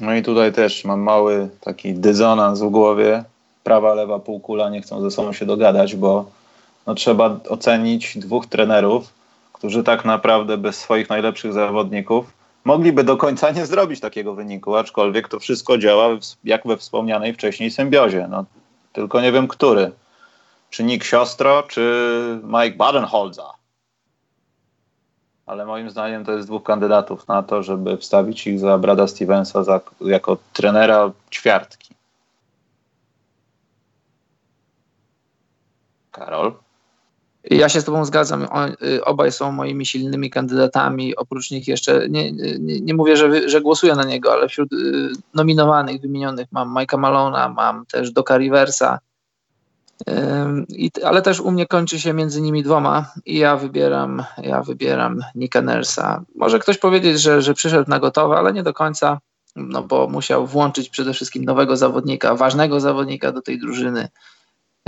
No 0.00 0.14
i 0.14 0.22
tutaj 0.22 0.52
też 0.52 0.84
mam 0.84 1.00
mały 1.00 1.48
taki 1.60 1.94
dysonans 1.94 2.60
w 2.60 2.68
głowie. 2.68 3.24
Prawa, 3.64 3.94
lewa 3.94 4.18
półkula 4.18 4.70
nie 4.70 4.82
chcą 4.82 5.00
ze 5.00 5.10
sobą 5.10 5.32
się 5.32 5.46
dogadać, 5.46 5.96
bo 5.96 6.30
no, 6.86 6.94
trzeba 6.94 7.40
ocenić 7.48 8.18
dwóch 8.18 8.46
trenerów, 8.46 9.12
którzy 9.60 9.84
tak 9.84 10.04
naprawdę 10.04 10.58
bez 10.58 10.78
swoich 10.78 11.08
najlepszych 11.08 11.52
zawodników 11.52 12.32
mogliby 12.64 13.04
do 13.04 13.16
końca 13.16 13.50
nie 13.50 13.66
zrobić 13.66 14.00
takiego 14.00 14.34
wyniku, 14.34 14.76
aczkolwiek 14.76 15.28
to 15.28 15.40
wszystko 15.40 15.78
działa 15.78 16.08
jak 16.44 16.66
we 16.66 16.76
wspomnianej 16.76 17.34
wcześniej 17.34 17.70
symbiozie. 17.70 18.26
No, 18.30 18.44
tylko 18.92 19.20
nie 19.20 19.32
wiem, 19.32 19.48
który. 19.48 19.92
Czy 20.70 20.84
Nick 20.84 21.04
Siostro, 21.04 21.62
czy 21.62 22.40
Mike 22.42 22.76
Badenholzer. 22.76 23.44
Ale 25.46 25.66
moim 25.66 25.90
zdaniem 25.90 26.24
to 26.24 26.32
jest 26.32 26.48
dwóch 26.48 26.62
kandydatów 26.62 27.28
na 27.28 27.42
to, 27.42 27.62
żeby 27.62 27.96
wstawić 27.96 28.46
ich 28.46 28.60
za 28.60 28.78
Brada 28.78 29.06
Stevensa 29.06 29.64
za, 29.64 29.80
jako 30.00 30.36
trenera 30.52 31.10
ćwiartki. 31.30 31.94
Karol? 36.12 36.52
Ja 37.44 37.68
się 37.68 37.80
z 37.80 37.84
Tobą 37.84 38.04
zgadzam. 38.04 38.46
Y, 38.82 39.04
obaj 39.04 39.32
są 39.32 39.52
moimi 39.52 39.86
silnymi 39.86 40.30
kandydatami. 40.30 41.16
Oprócz 41.16 41.50
nich 41.50 41.68
jeszcze 41.68 42.08
nie, 42.08 42.32
nie, 42.32 42.80
nie 42.80 42.94
mówię, 42.94 43.16
że, 43.16 43.48
że 43.48 43.60
głosuję 43.60 43.94
na 43.94 44.04
niego, 44.04 44.32
ale 44.32 44.48
wśród 44.48 44.72
y, 44.72 45.12
nominowanych, 45.34 46.00
wymienionych 46.00 46.48
mam 46.52 46.74
Mike'a 46.74 46.98
Malona, 46.98 47.48
mam 47.48 47.86
też 47.86 48.10
Doka 48.10 48.38
Riversa. 48.38 48.98
I, 50.68 50.90
ale 51.04 51.22
też 51.22 51.40
u 51.40 51.50
mnie 51.50 51.66
kończy 51.66 52.00
się 52.00 52.12
między 52.12 52.40
nimi 52.40 52.62
dwoma 52.62 53.12
i 53.26 53.38
ja 53.38 53.56
wybieram, 53.56 54.24
ja 54.42 54.62
wybieram 54.62 55.20
Nika 55.34 55.62
Nersa. 55.62 56.24
Może 56.34 56.58
ktoś 56.58 56.78
powiedzieć, 56.78 57.20
że, 57.20 57.42
że 57.42 57.54
przyszedł 57.54 57.90
na 57.90 57.98
gotowe, 57.98 58.36
ale 58.36 58.52
nie 58.52 58.62
do 58.62 58.72
końca, 58.72 59.18
no 59.56 59.82
bo 59.82 60.08
musiał 60.08 60.46
włączyć 60.46 60.88
przede 60.88 61.12
wszystkim 61.12 61.44
nowego 61.44 61.76
zawodnika, 61.76 62.34
ważnego 62.34 62.80
zawodnika 62.80 63.32
do 63.32 63.42
tej 63.42 63.58
drużyny. 63.58 64.08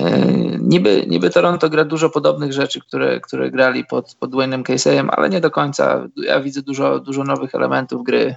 E, 0.02 0.58
niby, 0.58 1.06
niby 1.08 1.30
Toronto 1.30 1.70
gra 1.70 1.84
dużo 1.84 2.10
podobnych 2.10 2.52
rzeczy, 2.52 2.80
które, 2.80 3.20
które 3.20 3.50
grali 3.50 3.84
pod, 3.84 4.14
pod 4.14 4.30
Dwaynem 4.30 4.62
Casey'em, 4.62 5.08
ale 5.12 5.30
nie 5.30 5.40
do 5.40 5.50
końca. 5.50 6.08
Ja 6.16 6.40
widzę 6.40 6.62
dużo, 6.62 6.98
dużo 6.98 7.24
nowych 7.24 7.54
elementów 7.54 8.04
gry, 8.04 8.20
e, 8.20 8.36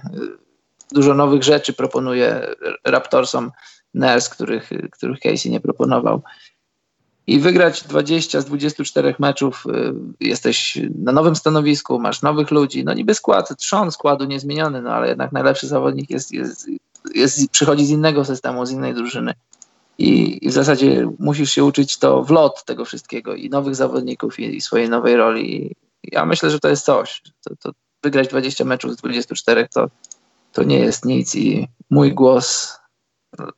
dużo 0.92 1.14
nowych 1.14 1.42
rzeczy 1.42 1.72
proponuje 1.72 2.46
Raptorsom 2.84 3.50
Ners, 3.94 4.28
których, 4.28 4.70
których 4.92 5.20
Casey 5.20 5.50
nie 5.50 5.60
proponował. 5.60 6.22
I 7.26 7.40
wygrać 7.40 7.84
20 7.84 8.40
z 8.40 8.44
24 8.44 9.14
meczów, 9.18 9.64
e, 9.66 9.92
jesteś 10.20 10.78
na 10.98 11.12
nowym 11.12 11.36
stanowisku, 11.36 11.98
masz 11.98 12.22
nowych 12.22 12.50
ludzi, 12.50 12.84
no 12.84 12.94
niby 12.94 13.14
skład, 13.14 13.56
trzon 13.56 13.90
składu 13.90 14.24
niezmieniony, 14.24 14.82
no 14.82 14.90
ale 14.90 15.08
jednak 15.08 15.32
najlepszy 15.32 15.66
zawodnik 15.66 16.10
jest, 16.10 16.32
jest, 16.32 16.68
jest, 17.14 17.50
przychodzi 17.50 17.86
z 17.86 17.90
innego 17.90 18.24
systemu, 18.24 18.66
z 18.66 18.70
innej 18.70 18.94
drużyny 18.94 19.34
i, 19.98 20.48
w 20.48 20.52
zasadzie 20.52 21.10
musisz 21.18 21.50
się 21.50 21.64
uczyć 21.64 21.98
to 21.98 22.22
w 22.22 22.30
lot 22.30 22.64
tego 22.64 22.84
wszystkiego 22.84 23.34
i 23.34 23.50
nowych 23.50 23.74
zawodników 23.74 24.38
i, 24.38 24.56
i 24.56 24.60
swojej 24.60 24.88
nowej 24.88 25.16
roli. 25.16 25.76
Ja 26.02 26.24
myślę, 26.26 26.50
że 26.50 26.60
to 26.60 26.68
jest 26.68 26.84
coś. 26.84 27.22
To, 27.44 27.56
to 27.56 27.70
wygrać 28.02 28.28
20 28.28 28.64
meczów 28.64 28.92
z 28.92 28.96
24 28.96 29.68
to, 29.74 29.90
to 30.52 30.62
nie 30.62 30.78
jest 30.78 31.04
nic 31.04 31.34
i 31.34 31.68
mój 31.90 32.14
głos 32.14 32.78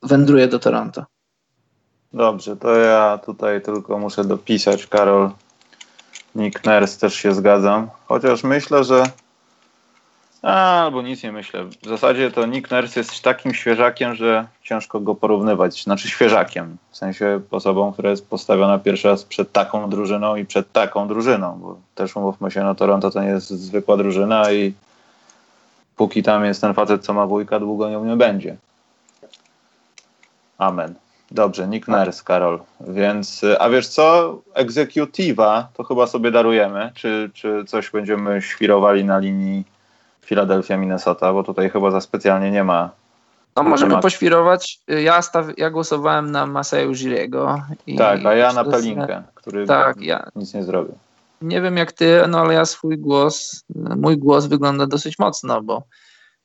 wędruje 0.03 0.47
do 0.47 0.59
Toronto. 0.59 1.05
Dobrze, 2.13 2.57
to 2.57 2.75
ja 2.75 3.19
tutaj 3.25 3.61
tylko 3.61 3.97
muszę 3.97 4.25
dopisać, 4.25 4.87
Karol, 4.87 5.31
Nick 6.35 6.65
Nurse 6.65 6.99
też 6.99 7.15
się 7.15 7.33
zgadzam. 7.33 7.89
Chociaż 8.05 8.43
myślę, 8.43 8.83
że. 8.83 9.03
A, 10.41 10.83
albo 10.83 11.01
nic 11.01 11.23
nie 11.23 11.31
myślę. 11.31 11.63
W 11.63 11.87
zasadzie 11.87 12.31
to 12.31 12.45
Nick 12.45 12.71
Nurse 12.71 12.99
jest 12.99 13.21
takim 13.21 13.53
świeżakiem, 13.53 14.15
że 14.15 14.47
ciężko 14.63 14.99
go 14.99 15.15
porównywać. 15.15 15.83
Znaczy 15.83 16.09
świeżakiem. 16.09 16.77
W 16.91 16.97
sensie 16.97 17.41
osobą, 17.51 17.93
która 17.93 18.09
jest 18.09 18.29
postawiona 18.29 18.79
pierwszy 18.79 19.07
raz 19.07 19.23
przed 19.23 19.51
taką 19.51 19.89
drużyną 19.89 20.35
i 20.35 20.45
przed 20.45 20.71
taką 20.71 21.07
drużyną. 21.07 21.59
Bo 21.61 21.77
też 21.95 22.15
umówmy 22.15 22.51
się, 22.51 22.63
no 22.63 22.75
Toronto 22.75 23.11
to 23.11 23.23
nie 23.23 23.29
jest 23.29 23.49
zwykła 23.49 23.97
drużyna 23.97 24.51
i 24.51 24.73
póki 25.95 26.23
tam 26.23 26.45
jest 26.45 26.61
ten 26.61 26.73
facet, 26.73 27.05
co 27.05 27.13
ma 27.13 27.27
wujka, 27.27 27.59
długo 27.59 27.89
nią 27.89 28.05
nie 28.05 28.15
będzie. 28.15 28.57
Amen. 30.57 30.95
Dobrze, 31.31 31.67
Nick 31.67 31.87
Nurse, 31.87 32.23
Karol. 32.23 32.59
Więc, 32.81 33.41
a 33.59 33.69
wiesz 33.69 33.87
co? 33.87 34.37
Executiva 34.53 35.67
to 35.73 35.83
chyba 35.83 36.07
sobie 36.07 36.31
darujemy. 36.31 36.91
Czy, 36.95 37.29
czy 37.33 37.65
coś 37.67 37.89
będziemy 37.89 38.41
świrowali 38.41 39.05
na 39.05 39.19
linii 39.19 39.63
Philadelphia-Minnesota, 40.29 41.33
bo 41.33 41.43
tutaj 41.43 41.69
chyba 41.69 41.91
za 41.91 42.01
specjalnie 42.01 42.51
nie 42.51 42.63
ma. 42.63 42.89
No 43.55 43.63
możemy 43.63 43.93
ma- 43.95 44.01
poświrować. 44.01 44.79
Ja, 44.87 45.21
staw, 45.21 45.45
ja 45.57 45.69
głosowałem 45.69 46.31
na 46.31 46.45
Masaju 46.45 46.89
Ujiriego. 46.91 47.61
i- 47.87 47.95
Tak, 47.95 48.25
a 48.25 48.35
ja 48.35 48.53
na 48.53 48.63
Pelinkę, 48.63 49.23
który 49.35 49.65
Tak, 49.67 50.01
ja 50.01 50.29
nic 50.35 50.53
nie 50.53 50.63
zrobił. 50.63 50.95
nie 51.41 51.61
wiem 51.61 51.77
jak 51.77 51.91
ty, 51.91 52.21
no 52.27 52.39
ale 52.39 52.53
ja 52.53 52.65
swój 52.65 52.97
głos, 52.97 53.63
mój 53.75 54.17
głos 54.17 54.45
wygląda 54.45 54.87
dosyć 54.87 55.19
mocno, 55.19 55.61
bo, 55.61 55.83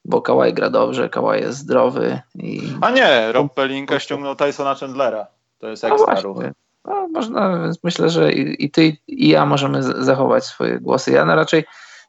bo 0.04 0.22
Kałaj 0.22 0.54
gra 0.54 0.70
dobrze, 0.70 1.08
Kałaj 1.08 1.40
jest 1.40 1.58
zdrowy 1.58 2.20
i 2.34 2.62
A 2.80 2.90
nie, 2.90 3.32
Rob 3.32 3.54
Pelinka 3.54 3.98
ściągnął 4.00 4.36
Tysona 4.36 4.74
Chandlera. 4.74 5.26
To 5.58 5.68
jest 5.68 5.82
no 5.82 5.88
ekstra 5.88 6.20
ruch. 6.20 6.42
No, 6.84 7.08
można, 7.08 7.58
więc 7.62 7.84
myślę, 7.84 8.10
że 8.10 8.32
i, 8.32 8.64
i 8.64 8.70
ty 8.70 8.96
i 9.08 9.28
ja 9.28 9.46
możemy 9.46 9.82
zachować 9.82 10.44
swoje 10.44 10.80
głosy. 10.80 11.10
Ja 11.12 11.24
na 11.24 11.34
raczej 11.34 11.64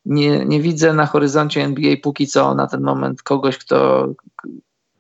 nie, 0.06 0.46
nie 0.46 0.62
widzę 0.62 0.94
na 0.94 1.06
horyzoncie 1.06 1.64
NBA 1.64 1.96
póki 2.04 2.28
co 2.28 2.56
na 2.56 2.68
ten 2.68 2.82
moment 2.82 3.24
kogoś, 3.24 3.58
kto, 3.58 4.08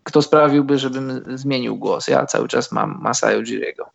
kto 0.03 0.22
sprawiłby, 0.22 0.78
żebym 0.80 1.24
zmienił 1.38 1.76
głos. 1.78 2.08
Ja 2.08 2.26
cały 2.26 2.47
czas 2.47 2.72
mam 2.72 2.97
Masaju 3.01 3.39
Ujiriego. 3.39 3.86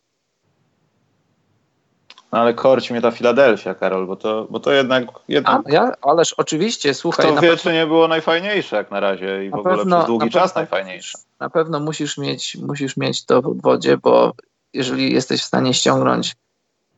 No 2.32 2.38
ale 2.38 2.54
korci 2.54 2.92
mnie 2.92 3.02
ta 3.02 3.10
Filadelfia, 3.10 3.74
Karol, 3.74 4.06
bo 4.06 4.16
to, 4.16 4.46
bo 4.50 4.60
to 4.60 4.72
jednak, 4.72 5.04
A, 5.08 5.20
jednak 5.28 5.62
ja, 5.68 5.92
ależ 6.02 6.32
oczywiście, 6.32 6.94
słuchaj, 6.94 7.26
kto 7.26 7.34
na 7.34 7.40
wie, 7.40 7.48
pewno- 7.48 7.62
czy 7.62 7.72
nie 7.72 7.86
było 7.86 8.08
najfajniejsze 8.08 8.76
jak 8.76 8.90
na 8.90 9.00
razie 9.00 9.44
i 9.44 9.48
w 9.48 9.52
Na 9.52 9.58
ogóle 9.58 9.76
pewno- 9.76 9.96
przez 9.96 10.06
długi 10.06 10.24
na 10.26 10.30
czas 10.32 10.54
najfajniejsze. 10.54 11.18
Na 11.40 11.50
pewno 11.50 11.80
musisz 11.80 12.18
mieć, 12.18 12.56
musisz 12.56 12.96
mieć 12.96 13.24
to 13.24 13.42
w 13.42 13.60
wodzie, 13.62 13.96
bo 13.96 14.32
jeżeli 14.74 15.12
jesteś 15.14 15.40
w 15.42 15.44
stanie 15.44 15.74
ściągnąć 15.74 16.36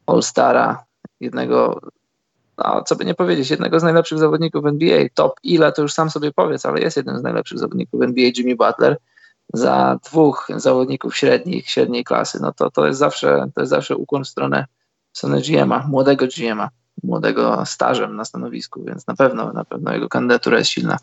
All-Stara, 0.06 0.84
jednego, 1.20 1.80
no 2.64 2.82
co 2.82 2.96
by 2.96 3.04
nie 3.04 3.14
powiedzieć, 3.14 3.50
jednego 3.50 3.80
z 3.80 3.82
najlepszych 3.82 4.18
zawodników 4.18 4.66
NBA, 4.66 5.04
top 5.14 5.40
ile 5.42 5.72
to 5.72 5.82
już 5.82 5.92
sam 5.92 6.10
sobie 6.10 6.32
powiedz, 6.32 6.66
ale 6.66 6.80
jest 6.80 6.96
jeden 6.96 7.18
z 7.18 7.22
najlepszych 7.22 7.58
zawodników 7.58 8.02
NBA, 8.02 8.30
Jimmy 8.36 8.56
Butler, 8.56 8.96
za 9.52 9.98
dwóch 10.04 10.48
zawodników 10.56 11.16
średnich, 11.16 11.70
średniej 11.70 12.04
klasy, 12.04 12.38
no 12.42 12.52
to 12.52 12.70
to 12.70 12.86
jest 12.86 12.98
zawsze, 12.98 13.46
to 13.54 13.60
jest 13.60 13.70
zawsze 13.70 13.96
ukłon 13.96 14.24
w 14.24 14.28
stronę, 14.28 14.66
w 15.12 15.18
stronę 15.18 15.40
GM-a, 15.40 15.86
młodego 15.88 16.26
GM-a, 16.26 16.68
młodego 17.02 17.66
stażem 17.66 18.16
na 18.16 18.24
stanowisku, 18.24 18.84
więc 18.84 19.06
na 19.06 19.14
pewno, 19.14 19.52
na 19.52 19.64
pewno 19.64 19.92
jego 19.92 20.08
kandydatura 20.08 20.58
jest 20.58 20.70
silna. 20.70 20.98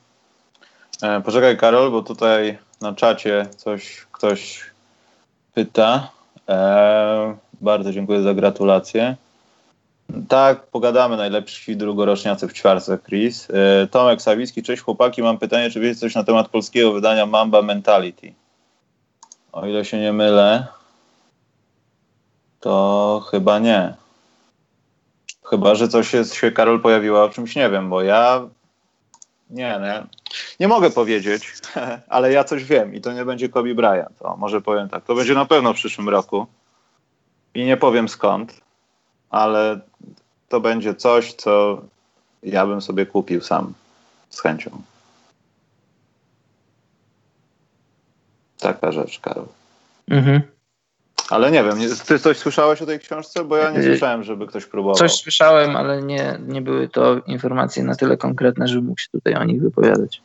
E, 1.01 1.21
poczekaj, 1.21 1.57
Karol, 1.57 1.91
bo 1.91 2.01
tutaj 2.01 2.57
na 2.81 2.93
czacie 2.93 3.47
coś 3.57 4.07
ktoś 4.11 4.71
pyta. 5.53 6.11
E, 6.49 7.37
bardzo 7.61 7.91
dziękuję 7.91 8.21
za 8.21 8.33
gratulacje. 8.33 9.15
Tak, 10.29 10.67
pogadamy 10.67 11.17
najlepsi 11.17 11.77
drugoroczniacy 11.77 12.47
w 12.47 12.53
ćwiarce, 12.53 12.97
Chris. 12.97 13.47
E, 13.49 13.87
Tomek 13.87 14.21
Sawicki, 14.21 14.63
cześć 14.63 14.81
chłopaki, 14.81 15.23
mam 15.23 15.37
pytanie, 15.37 15.69
czy 15.69 15.79
wiecie 15.79 15.99
coś 15.99 16.15
na 16.15 16.23
temat 16.23 16.49
polskiego 16.49 16.93
wydania 16.93 17.25
Mamba 17.25 17.61
Mentality? 17.61 18.33
O 19.51 19.65
ile 19.65 19.85
się 19.85 19.99
nie 19.99 20.13
mylę, 20.13 20.67
to 22.59 23.23
chyba 23.31 23.59
nie. 23.59 23.93
Chyba, 25.45 25.75
że 25.75 25.87
coś 25.87 26.13
jest, 26.13 26.33
się 26.33 26.51
Karol 26.51 26.81
pojawiła 26.81 27.23
o 27.23 27.29
czymś 27.29 27.55
nie 27.55 27.69
wiem, 27.69 27.89
bo 27.89 28.01
ja 28.01 28.47
nie, 29.49 29.79
nie. 29.81 30.03
Nie 30.59 30.67
mogę 30.67 30.89
powiedzieć, 30.89 31.53
ale 32.07 32.31
ja 32.31 32.43
coś 32.43 32.63
wiem 32.63 32.95
i 32.95 33.01
to 33.01 33.13
nie 33.13 33.25
będzie 33.25 33.49
Kobe 33.49 33.75
Bryant. 33.75 34.21
O, 34.21 34.37
może 34.37 34.61
powiem 34.61 34.89
tak. 34.89 35.05
To 35.05 35.15
będzie 35.15 35.33
na 35.33 35.45
pewno 35.45 35.73
w 35.73 35.75
przyszłym 35.75 36.09
roku 36.09 36.47
i 37.53 37.65
nie 37.65 37.77
powiem 37.77 38.09
skąd, 38.09 38.61
ale 39.29 39.79
to 40.49 40.59
będzie 40.59 40.95
coś, 40.95 41.33
co 41.33 41.81
ja 42.43 42.67
bym 42.67 42.81
sobie 42.81 43.05
kupił 43.05 43.41
sam 43.41 43.73
z 44.29 44.41
chęcią. 44.41 44.81
Taka 48.59 48.91
rzecz, 48.91 49.19
Karol. 49.19 49.45
Mhm. 50.09 50.41
Ale 51.29 51.51
nie 51.51 51.63
wiem, 51.63 51.77
ty 52.07 52.19
coś 52.19 52.37
słyszałeś 52.37 52.81
o 52.81 52.85
tej 52.85 52.99
książce? 52.99 53.43
Bo 53.43 53.57
ja 53.57 53.71
nie 53.71 53.77
Yy, 53.77 53.83
słyszałem, 53.83 54.23
żeby 54.23 54.47
ktoś 54.47 54.65
próbował. 54.65 54.95
Coś 54.95 55.13
słyszałem, 55.13 55.75
ale 55.75 56.01
nie, 56.01 56.39
nie 56.47 56.61
były 56.61 56.87
to 56.87 57.19
informacje 57.27 57.83
na 57.83 57.95
tyle 57.95 58.17
konkretne, 58.17 58.67
żeby 58.67 58.81
mógł 58.81 59.01
się 59.01 59.07
tutaj 59.11 59.35
o 59.35 59.43
nich 59.43 59.61
wypowiadać. 59.61 60.21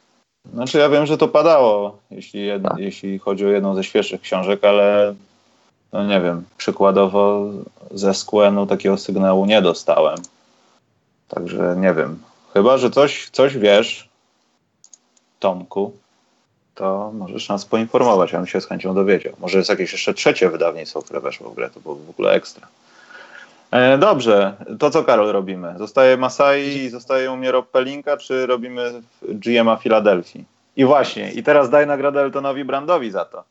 Znaczy 0.53 0.79
ja 0.79 0.89
wiem, 0.89 1.07
że 1.07 1.18
to 1.18 1.29
padało, 1.29 1.99
jeśli, 2.11 2.47
jed, 2.47 2.62
Tak. 2.62 2.79
jeśli 2.79 3.18
chodzi 3.18 3.47
o 3.47 3.49
jedną 3.49 3.75
ze 3.75 3.85
świeższych 3.85 4.20
książek, 4.20 4.64
ale 4.64 5.14
no 5.95 6.05
nie 6.05 6.20
wiem, 6.20 6.45
przykładowo 6.57 7.51
ze 7.90 8.14
Squenu 8.14 8.66
takiego 8.66 8.97
sygnału 8.97 9.47
nie 9.47 9.62
dostałem. 9.62 10.18
Także 11.28 11.76
nie 11.78 11.95
wiem. 11.95 12.18
Chyba, 12.53 12.78
że 12.78 12.90
coś, 12.90 13.30
coś 13.30 13.59
wiesz, 13.59 14.09
Tomku, 15.40 15.92
to 16.74 17.12
możesz 17.14 17.49
nas 17.49 17.64
poinformować, 17.64 18.32
ja 18.32 18.38
bym 18.38 18.47
się 18.47 18.61
z 18.61 18.66
chęcią 18.66 18.95
dowiedział. 18.95 19.32
Może 19.38 19.59
jest 19.59 19.70
jakieś 19.70 19.92
jeszcze 19.92 20.14
trzecie 20.14 20.51
wydawnictwo, 20.51 21.03
które 21.03 21.20
weszło 21.20 21.51
w 21.51 21.55
grę, 21.55 21.70
to 21.70 21.80
było 21.80 21.95
w 21.95 22.11
ogóle 22.11 22.32
ekstra. 22.32 22.66
E, 23.70 23.99
dobrze, 23.99 24.55
to 24.78 24.90
co 24.90 25.05
Karol 25.05 25.32
robimy? 25.32 25.74
Zostaje 25.78 26.16
Masai 26.16 26.68
i 26.68 26.90
zostaje 26.90 27.32
u 27.32 27.36
mnie 27.36 27.53
Rob 27.53 27.70
Pelinka, 27.70 28.16
czy 28.16 28.47
robimy 28.47 29.03
GM-a 29.22 29.76
Filadelfii? 29.76 30.45
I 30.76 30.84
właśnie, 30.84 31.32
i 31.32 31.42
teraz 31.42 31.70
daj 31.70 31.86
nagrodę 31.86 32.20
Eltonowi 32.20 32.64
Brandowi 32.64 33.11
za 33.11 33.24
to. 33.24 33.45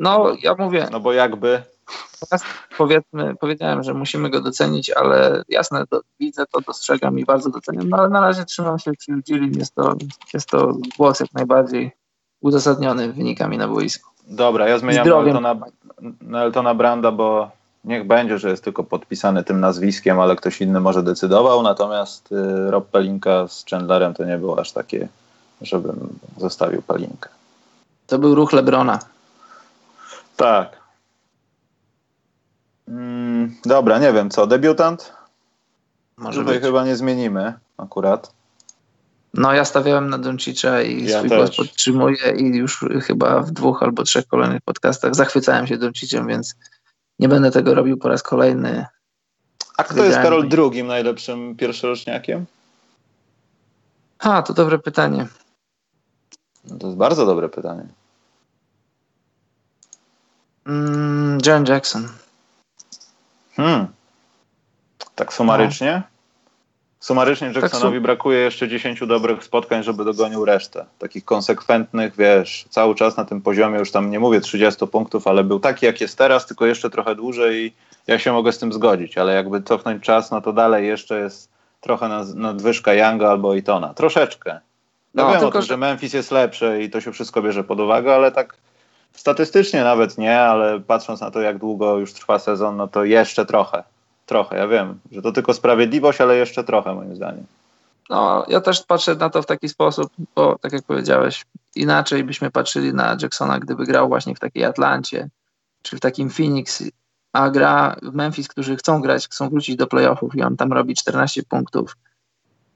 No, 0.00 0.32
ja 0.42 0.54
mówię, 0.58 0.88
No 0.92 1.00
bo 1.00 1.12
jakby, 1.12 1.62
powiedzmy, 2.78 3.34
powiedziałem, 3.40 3.82
że 3.82 3.94
musimy 3.94 4.30
go 4.30 4.40
docenić, 4.40 4.90
ale 4.90 5.42
jasne, 5.48 5.84
do, 5.90 6.00
widzę 6.20 6.44
to, 6.46 6.60
dostrzegam 6.60 7.18
i 7.18 7.24
bardzo 7.24 7.50
doceniam, 7.50 7.88
no 7.88 7.96
ale 7.96 8.08
na 8.08 8.20
razie 8.20 8.44
trzymam 8.44 8.78
się 8.78 8.92
przy 8.92 9.12
Gillim, 9.12 9.52
jest 9.58 9.74
to, 9.74 9.94
jest 10.34 10.48
to 10.48 10.74
głos 10.98 11.20
jak 11.20 11.32
najbardziej 11.32 11.92
uzasadniony 12.40 13.12
wynikami 13.12 13.58
na 13.58 13.68
boisku. 13.68 14.10
dobra, 14.26 14.68
ja 14.68 14.78
zmieniam. 14.78 15.08
Eltona, 15.08 15.56
na 16.20 16.42
Eltona 16.42 16.74
Branda, 16.74 17.12
bo 17.12 17.50
niech 17.84 18.06
będzie, 18.06 18.38
że 18.38 18.50
jest 18.50 18.64
tylko 18.64 18.84
podpisany 18.84 19.44
tym 19.44 19.60
nazwiskiem, 19.60 20.20
ale 20.20 20.36
ktoś 20.36 20.60
inny 20.60 20.80
może 20.80 21.02
decydował, 21.02 21.62
natomiast 21.62 22.32
y, 22.32 22.70
Rob 22.70 22.88
Pelinka 22.88 23.48
z 23.48 23.64
Chandlerem 23.70 24.14
to 24.14 24.24
nie 24.24 24.38
było 24.38 24.60
aż 24.60 24.72
takie, 24.72 25.08
żebym 25.62 26.18
zostawił 26.38 26.82
Pelinkę. 26.82 27.28
To 28.06 28.18
był 28.18 28.34
ruch 28.34 28.52
Lebrona. 28.52 28.98
Tak. 30.40 30.80
Mm, 32.88 33.56
dobra, 33.64 33.98
nie 33.98 34.12
wiem 34.12 34.30
co, 34.30 34.46
debiutant? 34.46 35.12
Może 36.16 36.40
Tutaj 36.40 36.54
być. 36.54 36.64
chyba 36.64 36.84
nie 36.84 36.96
zmienimy 36.96 37.54
akurat. 37.76 38.32
No 39.34 39.52
ja 39.52 39.64
stawiałem 39.64 40.10
na 40.10 40.18
Doncicza 40.18 40.82
i 40.82 41.04
Ja 41.04 41.18
swój 41.18 41.28
też. 41.30 41.38
głos 41.38 41.56
podtrzymuję 41.56 42.32
i 42.36 42.56
już 42.56 42.84
chyba 43.02 43.42
w 43.42 43.50
dwóch 43.50 43.82
albo 43.82 44.02
trzech 44.02 44.26
kolejnych 44.26 44.62
podcastach 44.62 45.14
zachwycałem 45.14 45.66
się 45.66 45.76
Donciciem, 45.76 46.26
więc 46.26 46.54
nie 47.18 47.28
będę 47.28 47.50
tego 47.50 47.74
robił 47.74 47.96
po 47.98 48.08
raz 48.08 48.22
kolejny. 48.22 48.86
A 49.76 49.84
kto 49.84 49.94
jest 49.94 50.06
Wygrałem. 50.06 50.22
Karol 50.22 50.48
drugim 50.48 50.86
najlepszym 50.86 51.56
pierwszoroczniakiem? 51.56 52.46
A, 54.18 54.42
to 54.42 54.54
dobre 54.54 54.78
pytanie. 54.78 55.26
No 56.64 56.78
to 56.78 56.86
jest 56.86 56.98
bardzo 56.98 57.26
dobre 57.26 57.48
pytanie. 57.48 57.86
Mm, 60.66 61.38
Jaren 61.46 61.64
Jackson. 61.68 62.08
Hmm. 63.56 63.86
Tak 65.14 65.32
sumarycznie? 65.32 66.02
Sumarycznie 67.00 67.46
Jacksonowi 67.54 67.96
sum- 67.96 68.02
brakuje 68.02 68.38
jeszcze 68.38 68.68
10 68.68 69.00
dobrych 69.06 69.44
spotkań, 69.44 69.82
żeby 69.82 70.04
dogonił 70.04 70.44
resztę. 70.44 70.86
Takich 70.98 71.24
konsekwentnych, 71.24 72.16
wiesz, 72.16 72.64
cały 72.70 72.94
czas 72.94 73.16
na 73.16 73.24
tym 73.24 73.40
poziomie, 73.42 73.78
już 73.78 73.90
tam 73.92 74.10
nie 74.10 74.20
mówię 74.20 74.40
30 74.40 74.86
punktów, 74.86 75.26
ale 75.26 75.44
był 75.44 75.60
taki 75.60 75.86
jak 75.86 76.00
jest 76.00 76.18
teraz, 76.18 76.46
tylko 76.46 76.66
jeszcze 76.66 76.90
trochę 76.90 77.14
dłużej 77.14 77.66
i 77.66 77.72
ja 78.06 78.18
się 78.18 78.32
mogę 78.32 78.52
z 78.52 78.58
tym 78.58 78.72
zgodzić, 78.72 79.18
ale 79.18 79.34
jakby 79.34 79.62
cofnąć 79.62 80.02
czas, 80.04 80.30
no 80.30 80.40
to 80.40 80.52
dalej 80.52 80.86
jeszcze 80.86 81.20
jest 81.20 81.48
trochę 81.80 82.08
nad- 82.08 82.34
nadwyżka 82.34 82.94
Younga 82.94 83.30
albo 83.30 83.54
Itona. 83.54 83.94
Troszeczkę. 83.94 84.50
Ja 84.50 84.60
No, 85.14 85.30
wiem 85.30 85.40
tylko, 85.40 85.52
tym, 85.52 85.62
że- 85.62 85.66
że 85.68 85.76
Memphis 85.76 86.12
jest 86.12 86.30
lepszy 86.30 86.82
i 86.82 86.90
to 86.90 87.00
się 87.00 87.12
wszystko 87.12 87.42
bierze 87.42 87.64
pod 87.64 87.80
uwagę, 87.80 88.14
ale 88.14 88.32
tak 88.32 88.56
statystycznie 89.12 89.84
nawet 89.84 90.18
nie, 90.18 90.40
ale 90.40 90.80
patrząc 90.80 91.20
na 91.20 91.30
to, 91.30 91.40
jak 91.40 91.58
długo 91.58 91.98
już 91.98 92.12
trwa 92.12 92.38
sezon, 92.38 92.76
no 92.76 92.88
to 92.88 93.04
jeszcze 93.04 93.46
trochę. 93.46 93.82
trochę, 94.26 94.56
ja 94.56 94.68
wiem, 94.68 95.00
że 95.12 95.22
to 95.22 95.32
tylko 95.32 95.54
sprawiedliwość, 95.54 96.20
ale 96.20 96.36
jeszcze 96.36 96.64
trochę 96.64 96.94
moim 96.94 97.16
zdaniem. 97.16 97.46
No, 98.10 98.44
ja 98.48 98.60
też 98.60 98.82
patrzę 98.82 99.14
na 99.14 99.30
to 99.30 99.42
w 99.42 99.46
taki 99.46 99.68
sposób, 99.68 100.12
bo 100.36 100.58
tak 100.58 100.72
jak 100.72 100.82
powiedziałeś, 100.82 101.44
inaczej 101.76 102.24
byśmy 102.24 102.50
patrzyli 102.50 102.94
na 102.94 103.16
Jacksona, 103.22 103.58
gdyby 103.58 103.86
grał 103.86 104.08
właśnie 104.08 104.34
w 104.34 104.40
takiej 104.40 104.64
Atlancie, 104.64 105.28
czy 105.82 105.96
w 105.96 106.00
takim 106.00 106.30
Phoenix, 106.30 106.82
a 107.32 107.50
gra 107.50 107.96
w 108.02 108.14
Memphis, 108.14 108.48
którzy 108.48 108.76
chcą 108.76 109.00
grać, 109.00 109.28
chcą 109.28 109.48
wrócić 109.48 109.76
do 109.76 109.86
playoffów 109.86 110.34
i 110.34 110.42
on 110.42 110.56
tam 110.56 110.72
robi 110.72 110.94
14 110.94 111.42
punktów, 111.42 111.96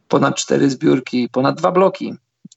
ponad 0.09 0.37
4 0.37 0.70
zbiórki, 0.70 1.28
ponad 1.28 1.57
dwa 1.57 1.72
bloki. 1.72 2.14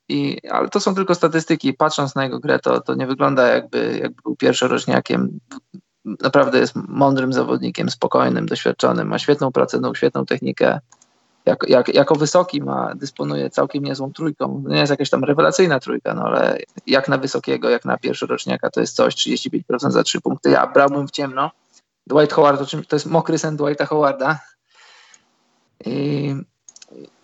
I, 0.09 0.37
ale 0.49 0.69
to 0.69 0.79
są 0.79 0.95
tylko 0.95 1.15
statystyki. 1.15 1.73
Patrząc 1.73 2.15
na 2.15 2.23
jego 2.23 2.39
grę, 2.39 2.59
to, 2.59 2.81
to 2.81 2.95
nie 2.95 3.07
wygląda 3.07 3.47
jakby, 3.47 3.99
jakby 4.01 4.21
był 4.21 4.35
pierwszoroczniakiem. 4.35 5.39
Naprawdę 6.05 6.59
jest 6.59 6.75
mądrym 6.75 7.33
zawodnikiem, 7.33 7.89
spokojnym, 7.89 8.45
doświadczonym, 8.45 9.07
ma 9.07 9.19
świetną 9.19 9.51
pracę, 9.51 9.81
świetną 9.93 10.25
technikę. 10.25 10.79
Jak, 11.45 11.69
jak, 11.69 11.95
jako 11.95 12.15
wysoki 12.15 12.61
ma, 12.61 12.95
dysponuje 12.95 13.49
całkiem 13.49 13.83
niezłą 13.83 14.13
trójką. 14.13 14.63
Nie 14.67 14.77
jest 14.77 14.89
jakaś 14.89 15.09
tam 15.09 15.23
rewelacyjna 15.23 15.79
trójka, 15.79 16.13
no 16.13 16.21
ale 16.21 16.57
jak 16.87 17.07
na 17.07 17.17
wysokiego, 17.17 17.69
jak 17.69 17.85
na 17.85 17.97
pierwszoroczniaka 17.97 18.69
to 18.69 18.79
jest 18.79 18.95
coś, 18.95 19.15
35% 19.15 19.91
za 19.91 20.03
3 20.03 20.21
punkty. 20.21 20.49
Ja 20.49 20.67
brałbym 20.67 21.07
w 21.07 21.11
ciemno. 21.11 21.51
Dwight 22.07 22.33
Howard, 22.33 22.71
to 22.87 22.95
jest 22.95 23.05
mokry 23.05 23.37
sen 23.37 23.57
Dwighta 23.57 23.85
Howarda. 23.85 24.39
I 25.85 26.35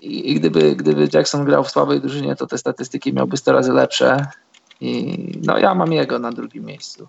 i, 0.03 0.31
i 0.31 0.35
gdyby, 0.35 0.75
gdyby 0.75 1.07
Jackson 1.13 1.45
grał 1.45 1.63
w 1.63 1.71
słabej 1.71 2.01
drużynie, 2.01 2.35
to 2.35 2.47
te 2.47 2.57
statystyki 2.57 3.13
miałby 3.13 3.37
100 3.37 3.51
razy 3.51 3.73
lepsze. 3.73 4.27
I 4.81 5.17
no 5.45 5.57
ja 5.57 5.75
mam 5.75 5.93
jego 5.93 6.19
na 6.19 6.31
drugim 6.31 6.65
miejscu. 6.65 7.07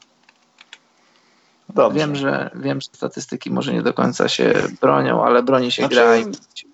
Dobrze. 1.68 1.98
Wiem, 1.98 2.16
że 2.16 2.50
wiem, 2.54 2.80
że 2.80 2.88
statystyki 2.92 3.50
może 3.50 3.72
nie 3.72 3.82
do 3.82 3.92
końca 3.92 4.28
się 4.28 4.54
bronią, 4.80 5.24
ale 5.24 5.42
broni 5.42 5.72
się 5.72 5.82
znaczy, 5.82 5.94
gra 5.94 6.16
i 6.16 6.24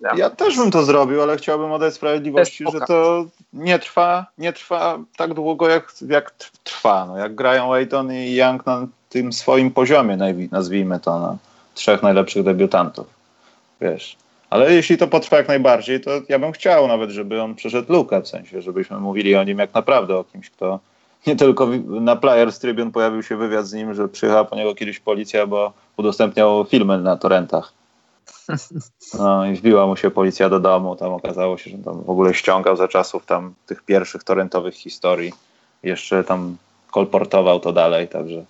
gra. 0.01 0.13
Ja 0.15 0.29
też 0.29 0.57
bym 0.57 0.71
to 0.71 0.83
zrobił, 0.83 1.21
ale 1.21 1.37
chciałbym 1.37 1.71
oddać 1.71 1.93
sprawiedliwości, 1.93 2.65
że 2.73 2.79
to 2.79 3.25
nie 3.53 3.79
trwa, 3.79 4.25
nie 4.37 4.53
trwa 4.53 4.99
tak 5.17 5.33
długo, 5.33 5.69
jak, 5.69 5.93
jak 6.07 6.31
trwa. 6.63 7.05
No, 7.05 7.17
jak 7.17 7.35
grają 7.35 7.67
Wayton 7.67 8.11
i 8.11 8.35
Young 8.35 8.65
na 8.65 8.87
tym 9.09 9.33
swoim 9.33 9.71
poziomie, 9.71 10.17
nazwijmy 10.51 10.99
to, 10.99 11.19
na 11.19 11.37
trzech 11.73 12.03
najlepszych 12.03 12.43
debiutantów. 12.43 13.07
Wiesz. 13.81 14.20
Ale 14.51 14.73
jeśli 14.73 14.97
to 14.97 15.07
potrwa 15.07 15.37
jak 15.37 15.47
najbardziej, 15.47 16.01
to 16.01 16.11
ja 16.29 16.39
bym 16.39 16.51
chciał 16.51 16.87
nawet, 16.87 17.09
żeby 17.09 17.41
on 17.41 17.55
przeszedł 17.55 17.93
lukę, 17.93 18.21
w 18.21 18.27
sensie, 18.27 18.61
żebyśmy 18.61 18.99
mówili 18.99 19.35
o 19.35 19.43
nim 19.43 19.59
jak 19.59 19.73
naprawdę 19.73 20.17
o 20.17 20.23
kimś, 20.23 20.49
kto 20.49 20.79
nie 21.27 21.35
tylko 21.35 21.67
na 21.85 22.15
Players 22.15 22.59
Tribune 22.59 22.91
pojawił 22.91 23.23
się 23.23 23.37
wywiad 23.37 23.67
z 23.67 23.73
nim, 23.73 23.93
że 23.93 24.07
przyjechała 24.07 24.45
po 24.45 24.55
niego 24.55 24.75
kiedyś 24.75 24.99
policja, 24.99 25.47
bo 25.47 25.73
udostępniał 25.97 26.65
filmy 26.65 26.97
na 26.97 27.17
torrentach. 27.17 27.73
No 29.19 29.45
i 29.45 29.55
wbiła 29.55 29.87
mu 29.87 29.95
się 29.95 30.11
policja 30.11 30.49
do 30.49 30.59
domu, 30.59 30.95
tam 30.95 31.13
okazało 31.13 31.57
się, 31.57 31.71
że 31.71 31.77
tam 31.77 32.03
w 32.03 32.09
ogóle 32.09 32.33
ściągał 32.33 32.75
za 32.75 32.87
czasów 32.87 33.25
tam 33.25 33.53
tych 33.65 33.83
pierwszych 33.83 34.23
torrentowych 34.23 34.75
historii. 34.75 35.33
Jeszcze 35.83 36.23
tam 36.23 36.57
kolportował 36.91 37.59
to 37.59 37.73
dalej, 37.73 38.07
także... 38.07 38.45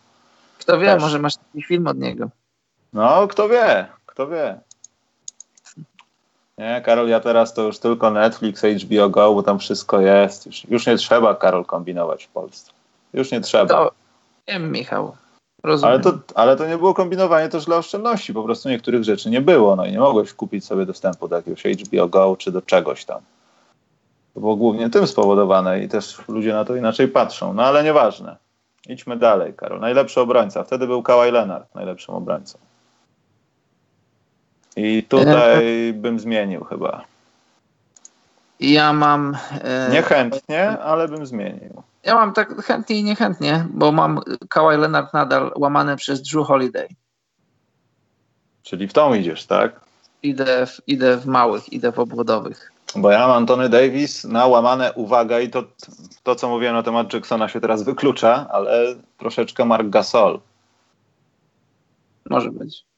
Kto 0.59 0.79
wie, 0.79 0.87
też. 0.87 1.01
może 1.01 1.19
masz 1.19 1.35
taki 1.35 1.63
film 1.63 1.87
od 1.87 1.97
niego. 1.97 2.29
No, 2.93 3.27
kto 3.27 3.49
wie, 3.49 3.87
kto 4.05 4.27
wie. 4.27 4.59
Nie, 6.61 6.81
Karol, 6.81 7.07
ja 7.07 7.19
teraz 7.19 7.53
to 7.53 7.61
już 7.61 7.79
tylko 7.79 8.11
Netflix, 8.11 8.61
HBO 8.61 9.09
Go, 9.09 9.33
bo 9.33 9.43
tam 9.43 9.59
wszystko 9.59 9.99
jest. 9.99 10.45
Już, 10.45 10.65
już 10.69 10.87
nie 10.87 10.97
trzeba, 10.97 11.35
Karol, 11.35 11.65
kombinować 11.65 12.23
w 12.23 12.29
Polsce. 12.29 12.71
Już 13.13 13.31
nie 13.31 13.41
trzeba. 13.41 13.65
To 13.65 13.91
wiem, 14.47 14.71
Michał. 14.71 15.15
Rozumiem. 15.63 15.93
Ale 15.93 16.03
to, 16.03 16.13
ale 16.35 16.55
to 16.55 16.67
nie 16.67 16.77
było 16.77 16.93
kombinowanie 16.93 17.49
też 17.49 17.65
dla 17.65 17.77
oszczędności. 17.77 18.33
Po 18.33 18.43
prostu 18.43 18.69
niektórych 18.69 19.03
rzeczy 19.03 19.29
nie 19.29 19.41
było. 19.41 19.75
No 19.75 19.85
i 19.85 19.91
nie 19.91 19.99
mogłeś 19.99 20.33
kupić 20.33 20.65
sobie 20.65 20.85
dostępu 20.85 21.27
do 21.27 21.35
jakiegoś 21.35 21.63
HBO 21.63 22.07
Go 22.07 22.35
czy 22.37 22.51
do 22.51 22.61
czegoś 22.61 23.05
tam. 23.05 23.21
To 24.33 24.39
było 24.39 24.55
głównie 24.55 24.89
tym 24.89 25.07
spowodowane 25.07 25.83
i 25.83 25.89
też 25.89 26.27
ludzie 26.27 26.53
na 26.53 26.65
to 26.65 26.75
inaczej 26.75 27.07
patrzą. 27.07 27.53
No 27.53 27.63
ale 27.63 27.83
nieważne. 27.83 28.35
Idźmy 28.89 29.17
dalej, 29.17 29.53
Karol. 29.53 29.79
Najlepszy 29.79 30.21
obrońca. 30.21 30.63
Wtedy 30.63 30.87
był 30.87 31.03
Kawhi 31.03 31.31
Leonard 31.31 31.75
najlepszym 31.75 32.15
obrońcą. 32.15 32.59
I 34.75 35.03
tutaj 35.03 35.93
bym 35.93 36.19
zmienił 36.19 36.63
chyba. 36.63 37.03
Ja 38.59 38.93
mam. 38.93 39.37
E, 39.61 39.89
niechętnie, 39.91 40.69
ale 40.69 41.07
bym 41.07 41.25
zmienił. 41.25 41.83
Ja 42.03 42.15
mam 42.15 42.33
tak 42.33 42.61
chętnie 42.61 42.99
i 42.99 43.03
niechętnie, 43.03 43.67
bo 43.69 43.91
mam 43.91 44.21
Kawhi 44.49 44.77
Leonard 44.77 45.13
nadal 45.13 45.51
łamane 45.55 45.95
przez 45.95 46.21
Drew 46.21 46.47
Holiday. 46.47 46.87
Czyli 48.63 48.87
w 48.87 48.93
tą 48.93 49.13
idziesz, 49.13 49.45
tak? 49.45 49.79
Idę 50.23 50.65
w, 50.65 50.81
idę 50.87 51.17
w 51.17 51.25
małych, 51.25 51.73
idę 51.73 51.91
w 51.91 51.99
obwodowych. 51.99 52.71
Bo 52.95 53.11
ja 53.11 53.19
mam 53.19 53.31
Antony 53.31 53.69
Davis 53.69 54.23
na 54.23 54.47
łamane, 54.47 54.93
uwaga, 54.93 55.39
i 55.39 55.49
to, 55.49 55.63
to 56.23 56.35
co 56.35 56.49
mówiłem 56.49 56.75
na 56.75 56.83
temat 56.83 57.13
Jacksona 57.13 57.47
się 57.47 57.61
teraz 57.61 57.83
wyklucza, 57.83 58.47
ale 58.51 58.95
troszeczkę 59.17 59.65
Mark 59.65 59.89
Gasol. 59.89 60.39
Może 62.29 62.51
być. 62.51 62.90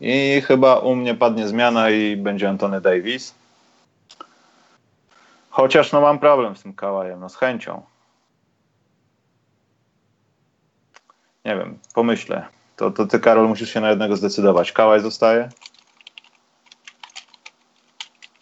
I 0.00 0.42
chyba 0.46 0.78
u 0.78 0.96
mnie 0.96 1.14
padnie 1.14 1.48
zmiana 1.48 1.90
i 1.90 2.16
będzie 2.16 2.48
Antony 2.48 2.80
Davis. 2.80 3.34
Chociaż 5.50 5.92
no 5.92 6.00
mam 6.00 6.18
problem 6.18 6.56
z 6.56 6.62
tym 6.62 6.74
kałajem, 6.74 7.20
no 7.20 7.28
z 7.28 7.36
chęcią. 7.36 7.82
Nie 11.44 11.56
wiem, 11.56 11.78
pomyślę. 11.94 12.46
To, 12.76 12.90
to 12.90 13.06
ty, 13.06 13.20
Karol, 13.20 13.48
musisz 13.48 13.72
się 13.72 13.80
na 13.80 13.90
jednego 13.90 14.16
zdecydować. 14.16 14.72
Kałaj 14.72 15.00
zostaje? 15.00 15.48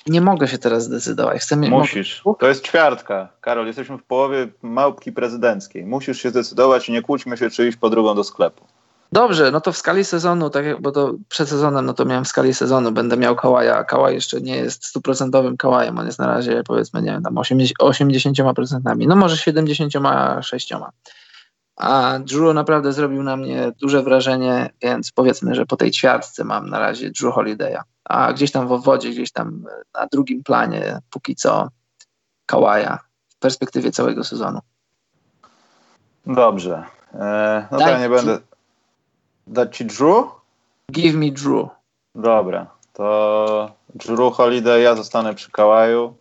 Nie 0.06 0.20
mogę 0.20 0.48
się 0.48 0.58
teraz 0.58 0.84
zdecydować. 0.84 1.42
Chcę 1.42 1.56
Musisz. 1.56 2.22
To 2.38 2.48
jest 2.48 2.64
ćwiartka. 2.64 3.28
Karol, 3.40 3.66
jesteśmy 3.66 3.98
w 3.98 4.02
połowie 4.02 4.48
małpki 4.62 5.12
prezydenckiej. 5.12 5.86
Musisz 5.86 6.22
się 6.22 6.30
zdecydować 6.30 6.88
i 6.88 6.92
nie 6.92 7.02
kłóćmy 7.02 7.36
się, 7.36 7.50
czy 7.50 7.68
iść 7.68 7.78
po 7.78 7.90
drugą 7.90 8.14
do 8.14 8.24
sklepu. 8.24 8.64
Dobrze, 9.12 9.50
no 9.50 9.60
to 9.60 9.72
w 9.72 9.76
skali 9.76 10.04
sezonu, 10.04 10.50
tak 10.50 10.64
jak, 10.64 10.82
bo 10.82 10.92
to 10.92 11.14
przed 11.28 11.48
sezonem, 11.48 11.86
no 11.86 11.94
to 11.94 12.04
miałem 12.04 12.24
w 12.24 12.28
skali 12.28 12.54
sezonu, 12.54 12.92
będę 12.92 13.16
miał 13.16 13.36
Kałaja. 13.36 13.84
Kałaj 13.84 14.14
jeszcze 14.14 14.40
nie 14.40 14.56
jest 14.56 14.84
stuprocentowym 14.84 15.56
Kałajem, 15.56 15.98
on 15.98 16.06
jest 16.06 16.18
na 16.18 16.26
razie 16.26 16.62
powiedzmy, 16.66 17.02
nie 17.02 17.10
wiem, 17.10 17.22
tam 17.22 17.34
80%, 17.34 17.72
80%, 17.80 19.06
no 19.08 19.16
może 19.16 19.52
76%. 19.52 20.84
A 21.76 22.18
Drew 22.18 22.54
naprawdę 22.54 22.92
zrobił 22.92 23.22
na 23.22 23.36
mnie 23.36 23.72
duże 23.80 24.02
wrażenie, 24.02 24.70
więc 24.82 25.12
powiedzmy, 25.12 25.54
że 25.54 25.66
po 25.66 25.76
tej 25.76 25.90
ćwiartce 25.90 26.44
mam 26.44 26.70
na 26.70 26.78
razie 26.78 27.10
Drew 27.10 27.34
Holiday'a. 27.34 27.80
A 28.04 28.32
gdzieś 28.32 28.52
tam 28.52 28.68
w 28.68 28.82
wodzie, 28.82 29.10
gdzieś 29.10 29.32
tam 29.32 29.64
na 29.94 30.06
drugim 30.12 30.42
planie, 30.42 30.98
póki 31.10 31.36
co 31.36 31.68
Kałaja 32.46 32.98
w 33.28 33.38
perspektywie 33.38 33.92
całego 33.92 34.24
sezonu. 34.24 34.60
Dobrze. 36.26 36.84
E, 37.14 37.68
no 37.70 37.78
to 37.78 37.88
ja 37.88 37.98
nie 37.98 38.08
będę 38.08 38.38
Dać 39.48 39.76
ci 39.76 39.84
Drew? 39.84 40.24
Give 40.92 41.14
me 41.14 41.30
Drew. 41.30 41.68
Dobra, 42.14 42.66
to 42.92 43.70
Drew 43.94 44.34
Holiday, 44.34 44.80
ja 44.80 44.94
zostanę 44.94 45.34
przy 45.34 45.50
Kałaju. 45.50 46.14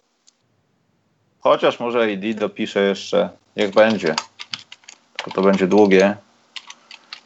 Chociaż 1.40 1.80
może 1.80 2.04
AD 2.04 2.40
dopiszę 2.40 2.82
jeszcze, 2.82 3.30
jak 3.56 3.72
będzie. 3.72 4.16
Tylko 5.18 5.32
to 5.32 5.42
będzie 5.42 5.68
długie. 5.68 6.18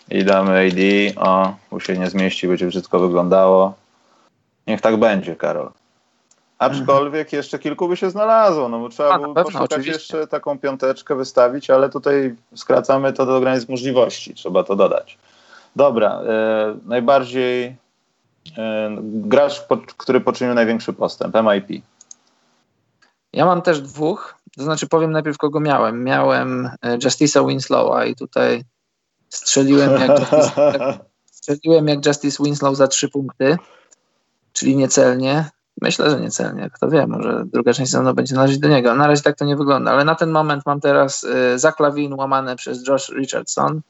I 0.10 0.24
damy 0.24 0.68
AD, 0.68 0.80
o, 1.28 1.54
bo 1.72 1.80
się 1.80 1.98
nie 1.98 2.10
zmieści, 2.10 2.48
będzie 2.48 2.68
brzydko 2.68 3.00
wyglądało. 3.00 3.74
Niech 4.68 4.82
tak 4.82 4.98
będzie, 4.98 5.36
Karol. 5.36 5.72
Aczkolwiek 6.60 7.28
mhm. 7.28 7.38
jeszcze 7.40 7.60
kilku 7.60 7.88
by 7.88 7.98
się 7.98 8.10
znalazło, 8.10 8.70
no 8.70 8.80
bo 8.80 8.90
trzeba 8.90 9.20
było 9.20 9.34
poszukać 9.34 9.86
jeszcze 9.86 10.28
taką 10.28 10.60
piąteczkę 10.60 11.16
wystawić, 11.16 11.70
ale 11.70 11.90
tutaj 11.90 12.36
skracamy 12.56 13.14
to 13.14 13.26
do 13.26 13.40
granic 13.40 13.70
możliwości, 13.70 14.34
trzeba 14.34 14.64
to 14.64 14.76
dodać. 14.76 15.18
Dobra, 15.76 16.22
e, 16.22 16.78
najbardziej 16.86 17.78
e, 18.58 18.98
gracz, 19.02 19.68
po, 19.68 19.78
który 19.78 20.22
poczynił 20.22 20.54
największy 20.54 20.94
postęp, 20.94 21.36
MIP. 21.36 21.84
Ja 23.34 23.46
mam 23.46 23.62
też 23.62 23.82
dwóch, 23.82 24.36
to 24.58 24.64
znaczy 24.64 24.88
powiem 24.88 25.12
najpierw 25.12 25.38
kogo 25.38 25.60
miałem. 25.60 26.04
Miałem 26.04 26.70
e, 26.82 26.98
Justice'a 26.98 27.48
Winslowa 27.48 28.06
i 28.06 28.16
tutaj 28.16 28.64
strzeliłem 29.30 30.02
jak 30.02 30.10
Justice, 30.20 31.00
strzeliłem 31.26 31.88
jak 31.88 32.06
Justice 32.06 32.44
Winslow 32.44 32.76
za 32.76 32.88
trzy 32.88 33.10
punkty, 33.10 33.58
czyli 34.54 34.76
niecelnie. 34.76 35.50
Myślę, 35.82 36.10
że 36.10 36.20
niecelnie, 36.20 36.70
kto 36.74 36.90
wie, 36.90 37.08
może 37.08 37.44
druga 37.46 37.74
część 37.74 37.92
sezonu 37.92 38.14
będzie 38.14 38.36
należeć 38.36 38.60
do 38.60 38.68
niego. 38.68 38.96
Na 38.96 39.08
razie 39.08 39.22
tak 39.22 39.38
to 39.38 39.46
nie 39.46 39.56
wygląda, 39.56 39.92
ale 39.92 40.06
na 40.06 40.16
ten 40.16 40.32
moment 40.32 40.66
mam 40.66 40.82
teraz 40.82 41.24
y, 41.24 41.60
Zach 41.60 41.80
Lavin 41.80 42.14
łamane 42.14 42.56
przez 42.56 42.88
Josh 42.88 43.10
Richardson 43.10 43.82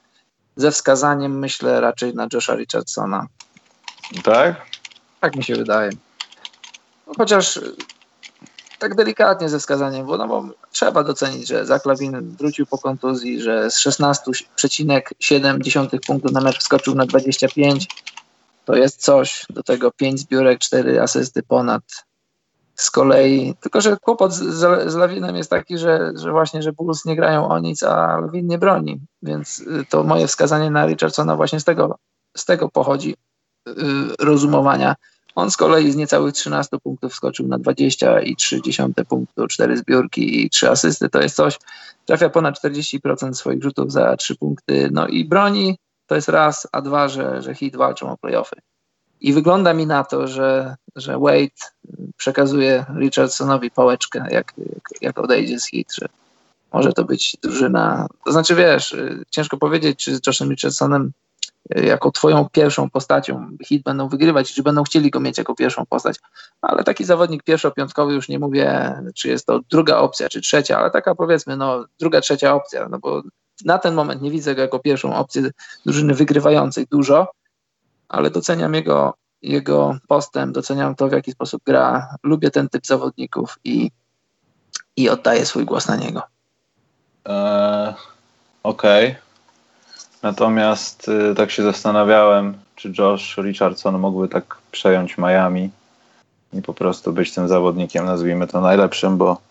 ze 0.55 0.71
wskazaniem 0.71 1.39
myślę 1.39 1.81
raczej 1.81 2.15
na 2.15 2.27
Josha 2.33 2.55
Richardsona. 2.55 3.27
Tak? 4.23 4.65
Tak 5.19 5.35
mi 5.35 5.43
się 5.43 5.55
wydaje. 5.55 5.89
No, 7.07 7.13
chociaż 7.17 7.59
tak 8.79 8.95
delikatnie 8.95 9.49
ze 9.49 9.59
wskazaniem, 9.59 10.05
bo, 10.05 10.17
no 10.17 10.27
bo 10.27 10.45
trzeba 10.71 11.03
docenić, 11.03 11.47
że 11.47 11.65
Zaklawin 11.65 12.35
wrócił 12.39 12.65
po 12.65 12.77
kontuzji, 12.77 13.41
że 13.41 13.71
z 13.71 13.79
16,7 13.79 15.99
punktów 16.07 16.31
na 16.31 16.41
mecz 16.41 16.59
wskoczył 16.59 16.95
na 16.95 17.05
25. 17.05 17.87
to 18.65 18.75
jest 18.75 19.01
coś. 19.01 19.45
Do 19.49 19.63
tego 19.63 19.91
5 19.91 20.19
zbiórek, 20.19 20.59
4 20.59 21.01
asysty 21.01 21.43
ponad. 21.43 21.83
Z 22.81 22.91
kolei, 22.91 23.53
tylko 23.59 23.81
że 23.81 23.97
kłopot 23.97 24.33
z, 24.33 24.39
z, 24.39 24.91
z 24.91 24.95
Lawinem 24.95 25.35
jest 25.35 25.49
taki, 25.49 25.77
że, 25.77 26.11
że 26.15 26.31
właśnie, 26.31 26.61
że 26.61 26.73
Bulls 26.73 27.05
nie 27.05 27.15
grają 27.15 27.47
o 27.47 27.59
nic, 27.59 27.83
a 27.83 28.19
Lawin 28.19 28.47
nie 28.47 28.57
broni. 28.57 28.99
Więc 29.21 29.59
y, 29.59 29.85
to 29.89 30.03
moje 30.03 30.27
wskazanie 30.27 30.71
na 30.71 30.85
Richardsona 30.85 31.35
właśnie 31.35 31.59
z 31.59 31.63
tego, 31.63 31.95
z 32.37 32.45
tego 32.45 32.69
pochodzi 32.69 33.15
yy, 33.67 33.75
rozumowania. 34.19 34.95
On 35.35 35.51
z 35.51 35.57
kolei 35.57 35.91
z 35.91 35.95
niecałych 35.95 36.33
13 36.33 36.77
punktów 36.83 37.15
skoczył 37.15 37.47
na 37.47 37.59
20,3 37.59 39.05
punktu, 39.05 39.47
4 39.47 39.77
zbiórki 39.77 40.45
i 40.45 40.49
3 40.49 40.69
asysty. 40.69 41.09
To 41.09 41.21
jest 41.21 41.35
coś. 41.35 41.59
Trafia 42.05 42.29
ponad 42.29 42.59
40% 42.59 43.33
swoich 43.33 43.63
rzutów 43.63 43.91
za 43.91 44.17
3 44.17 44.35
punkty. 44.35 44.89
No 44.91 45.07
i 45.07 45.25
broni 45.25 45.77
to 46.07 46.15
jest 46.15 46.29
raz, 46.29 46.67
a 46.71 46.81
dwa, 46.81 47.07
że, 47.07 47.41
że 47.41 47.55
Heat 47.55 47.75
walczą 47.75 48.11
o 48.11 48.17
playoffy. 48.17 48.55
I 49.21 49.33
wygląda 49.33 49.73
mi 49.73 49.87
na 49.87 50.03
to, 50.03 50.27
że, 50.27 50.75
że 50.95 51.19
Wade 51.19 51.71
przekazuje 52.17 52.85
Richardsonowi 52.99 53.71
pałeczkę, 53.71 54.25
jak, 54.29 54.53
jak, 55.01 55.19
odejdzie 55.19 55.59
z 55.59 55.69
Heat, 55.69 55.93
że 55.93 56.07
może 56.73 56.93
to 56.93 57.03
być 57.03 57.37
drużyna. 57.41 58.07
To 58.25 58.31
znaczy, 58.31 58.55
wiesz, 58.55 58.95
ciężko 59.29 59.57
powiedzieć, 59.57 59.99
czy 60.03 60.15
z 60.15 60.27
Joshem 60.27 60.49
Richardsonem 60.49 61.11
jako 61.69 62.11
twoją 62.11 62.49
pierwszą 62.51 62.89
postacią 62.89 63.49
hit 63.65 63.83
będą 63.83 64.09
wygrywać, 64.09 64.53
czy 64.53 64.63
będą 64.63 64.83
chcieli 64.83 65.09
go 65.09 65.19
mieć 65.19 65.37
jako 65.37 65.55
pierwszą 65.55 65.85
postać, 65.85 66.17
ale 66.61 66.83
taki 66.83 67.05
zawodnik 67.05 67.43
pierwszopiątkowy, 67.43 68.13
już 68.13 68.29
nie 68.29 68.39
mówię, 68.39 68.95
czy 69.15 69.27
jest 69.27 69.45
to 69.45 69.59
druga 69.69 69.97
opcja, 69.97 70.29
czy 70.29 70.41
trzecia, 70.41 70.79
ale 70.79 70.91
taka 70.91 71.15
powiedzmy, 71.15 71.57
no 71.57 71.85
druga, 71.99 72.21
trzecia 72.21 72.53
opcja, 72.53 72.89
no 72.89 72.99
bo 72.99 73.21
na 73.65 73.77
ten 73.77 73.93
moment 73.93 74.21
nie 74.21 74.31
widzę 74.31 74.55
go 74.55 74.61
jako 74.61 74.79
pierwszą 74.79 75.15
opcję 75.15 75.51
drużyny 75.85 76.13
wygrywającej 76.13 76.87
dużo, 76.91 77.27
ale 78.11 78.29
doceniam 78.29 78.73
jego, 78.73 79.13
jego 79.41 79.97
postęp, 80.07 80.53
doceniam 80.53 80.95
to, 80.95 81.07
w 81.07 81.11
jaki 81.11 81.31
sposób 81.31 81.61
gra, 81.65 82.15
lubię 82.23 82.51
ten 82.51 82.69
typ 82.69 82.85
zawodników 82.85 83.59
i, 83.63 83.91
i 84.95 85.09
oddaję 85.09 85.45
swój 85.45 85.65
głos 85.65 85.87
na 85.87 85.95
niego. 85.95 86.21
Eee, 87.25 87.93
Okej. 88.63 89.07
Okay. 89.07 89.21
Natomiast 90.23 91.07
y, 91.07 91.35
tak 91.35 91.51
się 91.51 91.63
zastanawiałem, 91.63 92.57
czy 92.75 92.93
Josh 92.99 93.37
Richardson 93.37 93.99
mógłby 93.99 94.27
tak 94.27 94.57
przejąć 94.71 95.17
Miami 95.17 95.69
i 96.53 96.61
po 96.61 96.73
prostu 96.73 97.13
być 97.13 97.33
tym 97.33 97.47
zawodnikiem, 97.47 98.05
nazwijmy 98.05 98.47
to 98.47 98.61
najlepszym, 98.61 99.17
bo 99.17 99.41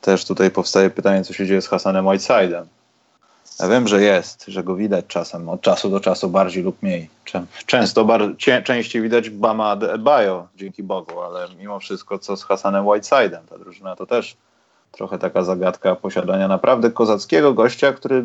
też 0.00 0.24
tutaj 0.24 0.50
powstaje 0.50 0.90
pytanie, 0.90 1.24
co 1.24 1.32
się 1.32 1.46
dzieje 1.46 1.62
z 1.62 1.68
Hasanem 1.68 2.06
Whitesidem. 2.06 2.66
Ja 3.60 3.68
wiem, 3.68 3.88
że 3.88 4.02
jest, 4.02 4.44
że 4.48 4.64
go 4.64 4.74
widać 4.74 5.04
czasem, 5.08 5.48
od 5.48 5.60
czasu 5.60 5.90
do 5.90 6.00
czasu 6.00 6.28
bardziej 6.28 6.62
lub 6.62 6.82
mniej. 6.82 7.10
Często 7.66 8.04
bar 8.04 8.22
częściej 8.64 9.02
widać 9.02 9.30
Bama 9.30 9.76
Bio, 9.76 10.46
dzięki 10.56 10.82
Bogu, 10.82 11.20
ale 11.20 11.48
mimo 11.58 11.78
wszystko 11.80 12.18
co 12.18 12.36
z 12.36 12.44
Hasanem 12.44 12.86
Whitesidem, 12.86 13.46
ta 13.50 13.58
drużyna 13.58 13.96
to 13.96 14.06
też 14.06 14.36
trochę 14.92 15.18
taka 15.18 15.44
zagadka 15.44 15.94
posiadania 15.94 16.48
naprawdę 16.48 16.90
kozackiego 16.90 17.54
gościa, 17.54 17.92
który 17.92 18.24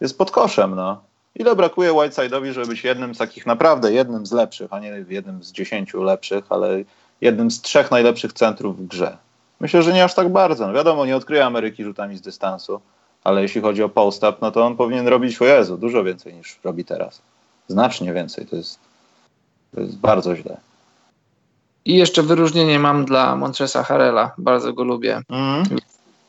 jest 0.00 0.18
pod 0.18 0.30
koszem, 0.30 0.74
no. 0.74 1.00
Ile 1.34 1.56
brakuje 1.56 1.92
Whiteside'owi, 1.92 2.52
żeby 2.52 2.66
być 2.66 2.84
jednym 2.84 3.14
z 3.14 3.18
takich 3.18 3.46
naprawdę 3.46 3.92
jednym 3.92 4.26
z 4.26 4.32
lepszych, 4.32 4.72
a 4.72 4.78
nie 4.78 5.04
jednym 5.08 5.42
z 5.42 5.52
dziesięciu 5.52 6.02
lepszych, 6.02 6.44
ale 6.50 6.84
jednym 7.20 7.50
z 7.50 7.60
trzech 7.60 7.90
najlepszych 7.90 8.32
centrów 8.32 8.78
w 8.78 8.86
grze? 8.86 9.16
Myślę, 9.60 9.82
że 9.82 9.92
nie 9.92 10.04
aż 10.04 10.14
tak 10.14 10.28
bardzo. 10.28 10.66
No 10.66 10.72
wiadomo, 10.72 11.06
nie 11.06 11.16
odkryje 11.16 11.44
Ameryki 11.44 11.84
rzutami 11.84 12.16
z 12.16 12.20
dystansu, 12.20 12.80
ale 13.24 13.42
jeśli 13.42 13.60
chodzi 13.60 13.82
o 13.82 13.88
post-up, 13.88 14.38
no 14.40 14.50
to 14.50 14.66
on 14.66 14.76
powinien 14.76 15.08
robić, 15.08 15.42
o 15.42 15.44
Jezu, 15.44 15.76
dużo 15.76 16.04
więcej 16.04 16.34
niż 16.34 16.58
robi 16.64 16.84
teraz. 16.84 17.22
Znacznie 17.68 18.12
więcej. 18.12 18.46
To 18.46 18.56
jest, 18.56 18.78
to 19.74 19.80
jest 19.80 19.96
bardzo 19.96 20.36
źle. 20.36 20.56
I 21.84 21.96
jeszcze 21.96 22.22
wyróżnienie 22.22 22.78
mam 22.78 23.04
dla 23.04 23.36
Montresa 23.36 23.82
Harela. 23.82 24.30
Bardzo 24.38 24.72
go 24.72 24.84
lubię. 24.84 25.20
Mm. 25.28 25.64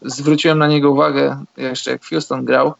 Zwróciłem 0.01 0.57
na 0.57 0.67
niego 0.67 0.91
uwagę 0.91 1.43
jeszcze 1.57 1.91
jak 1.91 2.03
w 2.03 2.09
Houston 2.09 2.45
grał 2.45 2.73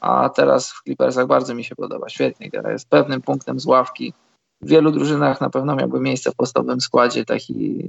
a 0.00 0.28
teraz 0.28 0.72
w 0.72 0.82
Clippersach 0.82 1.26
bardzo 1.26 1.54
mi 1.54 1.64
się 1.64 1.76
podoba. 1.76 2.08
Świetnie 2.08 2.50
gra, 2.50 2.72
jest 2.72 2.88
pewnym 2.88 3.22
punktem 3.22 3.60
z 3.60 3.66
ławki. 3.66 4.12
W 4.60 4.68
wielu 4.68 4.90
drużynach 4.90 5.40
na 5.40 5.50
pewno 5.50 5.76
miałby 5.76 6.00
miejsce 6.00 6.30
w 6.30 6.34
podstawowym 6.34 6.80
składzie. 6.80 7.24
Taki 7.24 7.84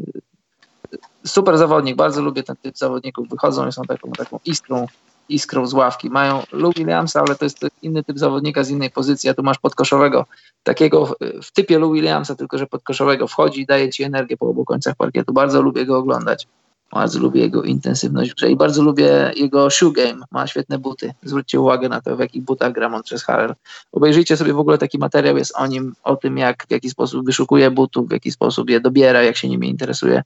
super 1.26 1.58
zawodnik, 1.58 1.96
bardzo 1.96 2.22
lubię 2.22 2.44
ten 2.44 2.56
typ 2.56 2.78
zawodników. 2.78 3.30
Wychodzą 3.30 3.68
i 3.68 3.72
są 3.72 3.82
taką, 3.84 4.12
taką 4.12 4.40
iskrą, 4.46 4.88
iskrą 5.30 5.68
z 5.68 5.74
ławki. 5.74 6.10
Mają 6.10 6.44
Lou 6.52 6.72
Williamsa, 6.72 7.24
ale 7.28 7.36
to 7.36 7.46
jest 7.46 7.66
inny 7.82 8.04
typ 8.04 8.20
zawodnika 8.20 8.64
z 8.64 8.70
innej 8.70 8.92
pozycji, 8.92 9.30
a 9.30 9.34
tu 9.34 9.44
masz 9.44 9.60
podkoszowego, 9.60 10.26
takiego 10.64 11.16
w 11.44 11.52
typie 11.52 11.80
Lou 11.80 11.92
Williamsa, 11.94 12.36
tylko 12.36 12.58
że 12.58 12.68
podkoszowego 12.68 13.28
wchodzi 13.28 13.62
i 13.62 13.66
daje 13.66 13.90
ci 13.90 14.04
energię 14.04 14.38
po 14.38 14.46
obu 14.46 14.66
końcach 14.66 14.96
parkietu. 14.96 15.34
Bardzo 15.34 15.62
lubię 15.62 15.86
go 15.86 15.98
oglądać. 15.98 16.48
Bardzo 16.92 17.20
lubię 17.20 17.42
jego 17.42 17.64
intensywność 17.64 18.44
i 18.50 18.56
bardzo 18.56 18.84
lubię 18.84 19.32
jego 19.36 19.70
shoe 19.70 19.92
game. 19.92 20.26
Ma 20.32 20.48
świetne 20.48 20.80
buty. 20.80 21.14
Zwróćcie 21.24 21.60
uwagę 21.60 21.90
na 21.90 22.02
to, 22.02 22.18
w 22.18 22.20
jakich 22.20 22.44
butach 22.44 22.72
gra 22.72 22.90
Montres 22.90 23.24
Harrell. 23.24 23.56
Obejrzyjcie 23.92 24.38
sobie 24.38 24.54
w 24.54 24.60
ogóle 24.60 24.78
taki 24.78 24.98
materiał, 24.98 25.38
jest 25.38 25.54
o 25.56 25.68
nim, 25.68 25.94
o 26.04 26.16
tym, 26.16 26.38
jak, 26.38 26.66
w 26.68 26.72
jaki 26.72 26.90
sposób 26.90 27.26
wyszukuje 27.26 27.72
butów, 27.72 28.10
w 28.10 28.12
jaki 28.12 28.32
sposób 28.32 28.70
je 28.70 28.80
dobiera, 28.80 29.24
jak 29.24 29.38
się 29.38 29.50
nimi 29.50 29.70
interesuje. 29.70 30.24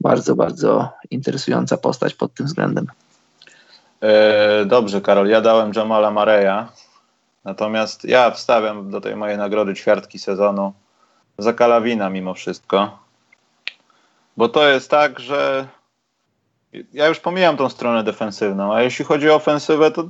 Bardzo, 0.00 0.36
bardzo 0.36 0.88
interesująca 1.10 1.76
postać 1.76 2.14
pod 2.14 2.34
tym 2.34 2.46
względem. 2.46 2.86
E, 4.06 4.64
dobrze, 4.64 5.00
Karol. 5.00 5.28
Ja 5.28 5.40
dałem 5.40 5.72
Jamala 5.76 6.10
Mareya. 6.10 6.66
Natomiast 7.44 8.04
ja 8.04 8.30
wstawiam 8.30 8.90
do 8.90 9.00
tej 9.00 9.16
mojej 9.16 9.38
nagrody 9.38 9.74
ćwiartki 9.74 10.18
sezonu 10.18 10.72
za 11.38 11.52
Kalawina 11.52 12.10
mimo 12.10 12.34
wszystko. 12.34 12.98
Bo 14.36 14.48
to 14.48 14.68
jest 14.68 14.90
tak, 14.90 15.20
że 15.20 15.66
ja 16.92 17.06
już 17.06 17.20
pomijam 17.20 17.56
tą 17.56 17.68
stronę 17.68 18.04
defensywną, 18.04 18.74
a 18.74 18.82
jeśli 18.82 19.04
chodzi 19.04 19.30
o 19.30 19.34
ofensywę, 19.34 19.90
to 19.90 20.08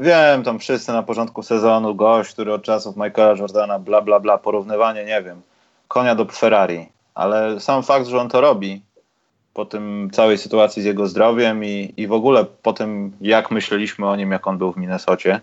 wiem, 0.00 0.42
tam 0.42 0.58
wszyscy 0.58 0.92
na 0.92 1.02
porządku 1.02 1.42
sezonu, 1.42 1.94
gość, 1.94 2.32
który 2.32 2.52
od 2.52 2.62
czasów 2.62 2.96
Michaela 2.96 3.36
Jordana, 3.38 3.78
bla, 3.78 4.00
bla, 4.00 4.20
bla, 4.20 4.38
porównywanie, 4.38 5.04
nie 5.04 5.22
wiem, 5.22 5.42
konia 5.88 6.14
do 6.14 6.24
Ferrari, 6.24 6.88
ale 7.14 7.60
sam 7.60 7.82
fakt, 7.82 8.06
że 8.06 8.20
on 8.20 8.28
to 8.28 8.40
robi 8.40 8.82
po 9.56 9.64
tym 9.64 10.10
całej 10.12 10.38
sytuacji 10.38 10.82
z 10.82 10.84
jego 10.84 11.06
zdrowiem 11.06 11.64
i, 11.64 11.94
i 11.96 12.06
w 12.06 12.12
ogóle 12.12 12.44
po 12.62 12.72
tym, 12.72 13.12
jak 13.20 13.50
myśleliśmy 13.50 14.08
o 14.08 14.16
nim, 14.16 14.30
jak 14.32 14.46
on 14.46 14.58
był 14.58 14.72
w 14.72 14.76
Minnesocie, 14.76 15.40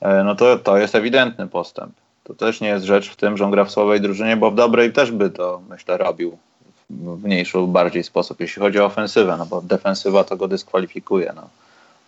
e, 0.00 0.24
no 0.24 0.34
to, 0.34 0.58
to 0.58 0.78
jest 0.78 0.94
ewidentny 0.94 1.46
postęp. 1.46 1.92
To 2.24 2.34
też 2.34 2.60
nie 2.60 2.68
jest 2.68 2.84
rzecz 2.84 3.10
w 3.10 3.16
tym, 3.16 3.36
że 3.36 3.44
on 3.44 3.50
gra 3.50 3.64
w 3.64 3.70
słabej 3.70 4.00
drużynie, 4.00 4.36
bo 4.36 4.50
w 4.50 4.54
dobrej 4.54 4.92
też 4.92 5.10
by 5.10 5.30
to, 5.30 5.60
myślę, 5.68 5.98
robił 5.98 6.38
w 6.90 7.24
mniejszy 7.24 7.58
lub 7.58 7.70
bardziej 7.70 8.04
sposób, 8.04 8.40
jeśli 8.40 8.62
chodzi 8.62 8.80
o 8.80 8.84
ofensywę, 8.84 9.36
no 9.38 9.46
bo 9.46 9.62
defensywa 9.62 10.24
to 10.24 10.36
go 10.36 10.48
dyskwalifikuje, 10.48 11.32
no, 11.36 11.48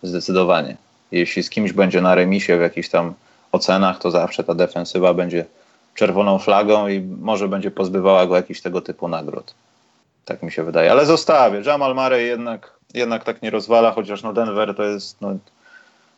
zdecydowanie. 0.02 0.76
Jeśli 1.12 1.42
z 1.42 1.50
kimś 1.50 1.72
będzie 1.72 2.00
na 2.00 2.14
remisie 2.14 2.58
w 2.58 2.60
jakichś 2.60 2.88
tam 2.88 3.14
ocenach, 3.52 3.98
to 3.98 4.10
zawsze 4.10 4.44
ta 4.44 4.54
defensywa 4.54 5.14
będzie 5.14 5.44
czerwoną 5.94 6.38
flagą 6.38 6.88
i 6.88 7.00
może 7.00 7.48
będzie 7.48 7.70
pozbywała 7.70 8.26
go 8.26 8.36
jakichś 8.36 8.60
tego 8.60 8.80
typu 8.80 9.08
nagród. 9.08 9.54
Tak 10.26 10.42
mi 10.42 10.52
się 10.52 10.64
wydaje. 10.64 10.90
Ale 10.90 11.06
zostawię. 11.06 11.62
Jamal 11.66 11.94
Murray 11.94 12.26
jednak, 12.26 12.72
jednak 12.94 13.24
tak 13.24 13.42
nie 13.42 13.50
rozwala, 13.50 13.92
chociaż 13.92 14.22
no 14.22 14.32
Denver 14.32 14.74
to 14.74 14.82
jest 14.82 15.20
no, 15.20 15.36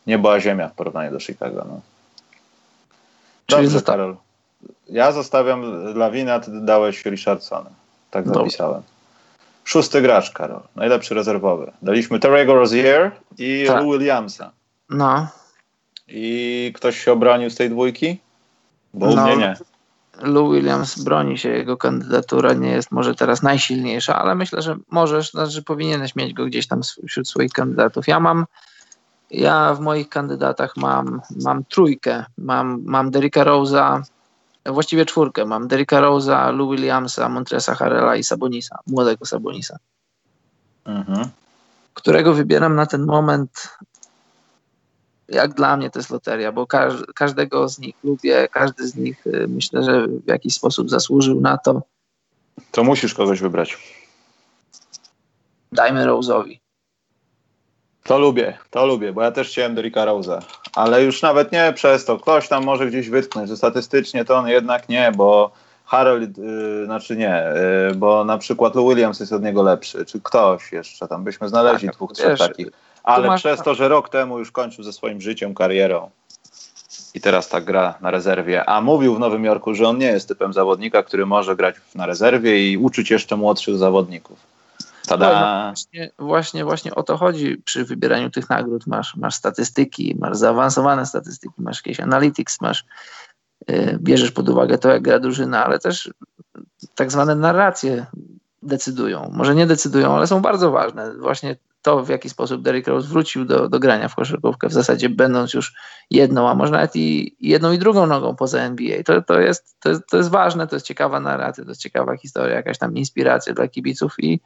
niebo 0.07 0.33
a 0.33 0.39
ziemia 0.39 0.67
w 0.67 0.73
porównaniu 0.73 1.11
do 1.11 1.19
Chicago. 1.19 1.65
No. 1.69 1.81
Dobrze, 3.47 3.81
Karol. 3.81 4.15
Ja 4.89 5.11
zostawiam 5.11 5.93
Lawina, 5.97 6.39
ty 6.39 6.51
dałeś 6.61 7.05
Richardsona. 7.05 7.69
Tak 8.11 8.27
zapisałem. 8.27 8.81
Szósty 9.63 10.01
gracz, 10.01 10.31
Karol. 10.31 10.61
Najlepszy 10.75 11.15
rezerwowy. 11.15 11.71
Daliśmy 11.81 12.19
Terrego 12.19 12.53
Rozier 12.53 13.11
i 13.37 13.63
tak. 13.67 13.81
Lou 13.81 13.91
Williamsa. 13.91 14.51
No. 14.89 15.27
I 16.07 16.71
ktoś 16.75 17.03
się 17.03 17.11
obronił 17.11 17.49
z 17.49 17.55
tej 17.55 17.69
dwójki? 17.69 18.19
Bo 18.93 19.05
no, 19.05 19.23
u 19.23 19.25
mnie 19.25 19.37
nie. 19.37 19.57
Lou 20.21 20.51
Williams 20.51 21.03
broni 21.03 21.37
się, 21.37 21.49
jego 21.49 21.77
kandydatura 21.77 22.53
nie 22.53 22.71
jest 22.71 22.91
może 22.91 23.15
teraz 23.15 23.43
najsilniejsza, 23.43 24.15
ale 24.15 24.35
myślę, 24.35 24.61
że 24.61 24.77
możesz, 24.91 25.31
znaczy 25.31 25.63
powinieneś 25.63 26.15
mieć 26.15 26.33
go 26.33 26.45
gdzieś 26.45 26.67
tam 26.67 26.81
wśród 27.07 27.29
swoich 27.29 27.51
kandydatów. 27.51 28.07
Ja 28.07 28.19
mam, 28.19 28.45
ja 29.31 29.73
w 29.73 29.79
moich 29.79 30.09
kandydatach 30.09 30.77
mam, 30.77 31.21
mam 31.43 31.63
trójkę. 31.63 32.25
Mam, 32.37 32.81
mam 32.85 33.11
Derricka 33.11 33.43
Rose'a, 33.43 34.01
właściwie 34.65 35.05
czwórkę. 35.05 35.45
Mam 35.45 35.67
Derricka 35.67 36.01
Rose'a, 36.01 36.57
Lou 36.57 36.69
Williamsa, 36.71 37.29
Montresa 37.29 37.75
Harrella 37.75 38.15
i 38.15 38.23
Sabonisa, 38.23 38.79
młodego 38.87 39.25
Sabonisa. 39.25 39.77
Mhm. 40.85 41.29
Którego 41.93 42.33
wybieram 42.33 42.75
na 42.75 42.85
ten 42.85 43.05
moment, 43.05 43.77
jak 45.31 45.53
dla 45.53 45.77
mnie 45.77 45.89
to 45.89 45.99
jest 45.99 46.09
loteria, 46.09 46.51
bo 46.51 46.67
każdego 47.15 47.69
z 47.69 47.79
nich 47.79 47.95
lubię, 48.03 48.47
każdy 48.51 48.87
z 48.87 48.95
nich 48.95 49.27
y, 49.27 49.47
myślę, 49.47 49.83
że 49.83 50.07
w 50.07 50.27
jakiś 50.27 50.53
sposób 50.53 50.89
zasłużył 50.89 51.41
na 51.41 51.57
to. 51.57 51.81
To 52.71 52.83
musisz 52.83 53.13
kogoś 53.13 53.41
wybrać. 53.41 53.77
Dajmy 55.71 56.05
Rose'owi. 56.05 56.59
To 58.03 58.19
lubię, 58.19 58.57
to 58.69 58.85
lubię, 58.85 59.13
bo 59.13 59.21
ja 59.21 59.31
też 59.31 59.49
chciałem 59.49 59.75
Derricka 59.75 60.05
Rose'a, 60.05 60.41
ale 60.75 61.03
już 61.03 61.21
nawet 61.21 61.51
nie 61.51 61.73
przez 61.75 62.05
to. 62.05 62.17
Ktoś 62.17 62.47
tam 62.47 62.63
może 62.63 62.87
gdzieś 62.87 63.09
wytknąć, 63.09 63.49
że 63.49 63.57
statystycznie 63.57 64.25
to 64.25 64.35
on 64.35 64.47
jednak 64.47 64.89
nie, 64.89 65.11
bo 65.15 65.51
Harold, 65.85 66.37
yy, 66.37 66.85
znaczy 66.85 67.17
nie, 67.17 67.43
yy, 67.89 67.95
bo 67.95 68.23
na 68.23 68.37
przykład 68.37 68.73
Williams 68.73 69.19
jest 69.19 69.33
od 69.33 69.43
niego 69.43 69.63
lepszy, 69.63 70.05
czy 70.05 70.21
ktoś 70.21 70.71
jeszcze, 70.71 71.07
tam 71.07 71.23
byśmy 71.23 71.49
znaleźli 71.49 71.87
Tak, 71.87 71.95
dwóch, 71.95 72.13
trzech 72.13 72.37
takich. 72.37 72.67
Ale 73.09 73.27
masz- 73.27 73.41
przez 73.41 73.61
to, 73.63 73.75
że 73.75 73.87
rok 73.87 74.09
temu 74.09 74.39
już 74.39 74.51
kończył 74.51 74.83
ze 74.83 74.93
swoim 74.93 75.21
życiem, 75.21 75.55
karierą 75.55 76.09
i 77.13 77.21
teraz 77.21 77.49
tak 77.49 77.65
gra 77.65 77.97
na 78.01 78.11
rezerwie, 78.11 78.69
a 78.69 78.81
mówił 78.81 79.15
w 79.15 79.19
Nowym 79.19 79.45
Jorku, 79.45 79.75
że 79.75 79.87
on 79.87 79.97
nie 79.97 80.05
jest 80.05 80.27
typem 80.27 80.53
zawodnika, 80.53 81.03
który 81.03 81.25
może 81.25 81.55
grać 81.55 81.75
na 81.95 82.05
rezerwie 82.05 82.71
i 82.71 82.77
uczyć 82.77 83.11
jeszcze 83.11 83.37
młodszych 83.37 83.77
zawodników. 83.77 84.39
Tada! 85.07 85.65
Właśnie, 85.67 86.11
właśnie, 86.19 86.63
właśnie 86.65 86.95
o 86.95 87.03
to 87.03 87.17
chodzi 87.17 87.61
przy 87.65 87.85
wybieraniu 87.85 88.29
tych 88.29 88.49
nagród. 88.49 88.87
Masz, 88.87 89.15
masz 89.15 89.35
statystyki, 89.35 90.15
masz 90.19 90.37
zaawansowane 90.37 91.05
statystyki, 91.05 91.53
masz 91.57 91.77
jakieś 91.77 91.99
analytics, 91.99 92.61
masz, 92.61 92.85
yy, 93.67 93.97
bierzesz 94.01 94.31
pod 94.31 94.49
uwagę 94.49 94.77
to, 94.77 94.89
jak 94.89 95.01
gra 95.01 95.19
drużyna, 95.19 95.65
ale 95.65 95.79
też 95.79 96.09
tak 96.95 97.11
zwane 97.11 97.35
narracje 97.35 98.05
decydują. 98.63 99.29
Może 99.33 99.55
nie 99.55 99.67
decydują, 99.67 100.15
ale 100.15 100.27
są 100.27 100.41
bardzo 100.41 100.71
ważne. 100.71 101.13
Właśnie 101.13 101.55
to, 101.81 102.03
w 102.03 102.09
jaki 102.09 102.29
sposób 102.29 102.61
Derrick 102.61 102.87
Rose 102.87 103.07
wrócił 103.07 103.45
do, 103.45 103.69
do 103.69 103.79
grania 103.79 104.07
w 104.07 104.15
koszykówkę, 104.15 104.67
w 104.67 104.73
zasadzie 104.73 105.09
będąc 105.09 105.53
już 105.53 105.75
jedną, 106.11 106.49
a 106.49 106.55
może 106.55 106.71
nawet 106.71 106.95
i 106.95 107.35
jedną 107.39 107.71
i 107.71 107.77
drugą 107.77 108.07
nogą 108.07 108.35
poza 108.35 108.59
NBA. 108.59 109.03
To, 109.03 109.21
to, 109.21 109.39
jest, 109.39 109.75
to, 109.79 109.89
jest, 109.89 110.07
to 110.07 110.17
jest 110.17 110.29
ważne, 110.29 110.67
to 110.67 110.75
jest 110.75 110.85
ciekawa 110.85 111.19
narracja, 111.19 111.63
to 111.63 111.69
jest 111.69 111.81
ciekawa 111.81 112.17
historia, 112.17 112.55
jakaś 112.55 112.77
tam 112.77 112.95
inspiracja 112.95 113.53
dla 113.53 113.67
kibiców 113.67 114.15
i, 114.17 114.41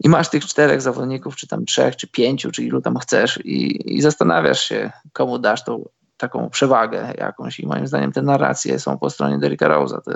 i 0.00 0.08
masz 0.08 0.28
tych 0.28 0.46
czterech 0.46 0.82
zawodników, 0.82 1.36
czy 1.36 1.48
tam 1.48 1.64
trzech, 1.64 1.96
czy 1.96 2.08
pięciu, 2.08 2.50
czy 2.50 2.64
ilu 2.64 2.80
tam 2.80 2.98
chcesz 2.98 3.38
i, 3.44 3.94
i 3.96 4.02
zastanawiasz 4.02 4.62
się, 4.62 4.90
komu 5.12 5.38
dasz 5.38 5.64
tą 5.64 5.88
taką 6.16 6.50
przewagę 6.50 7.14
jakąś 7.18 7.60
i 7.60 7.66
moim 7.66 7.86
zdaniem 7.86 8.12
te 8.12 8.22
narracje 8.22 8.78
są 8.78 8.98
po 8.98 9.10
stronie 9.10 9.38
Derricka 9.38 9.68
Rose'a. 9.68 10.00
To, 10.04 10.12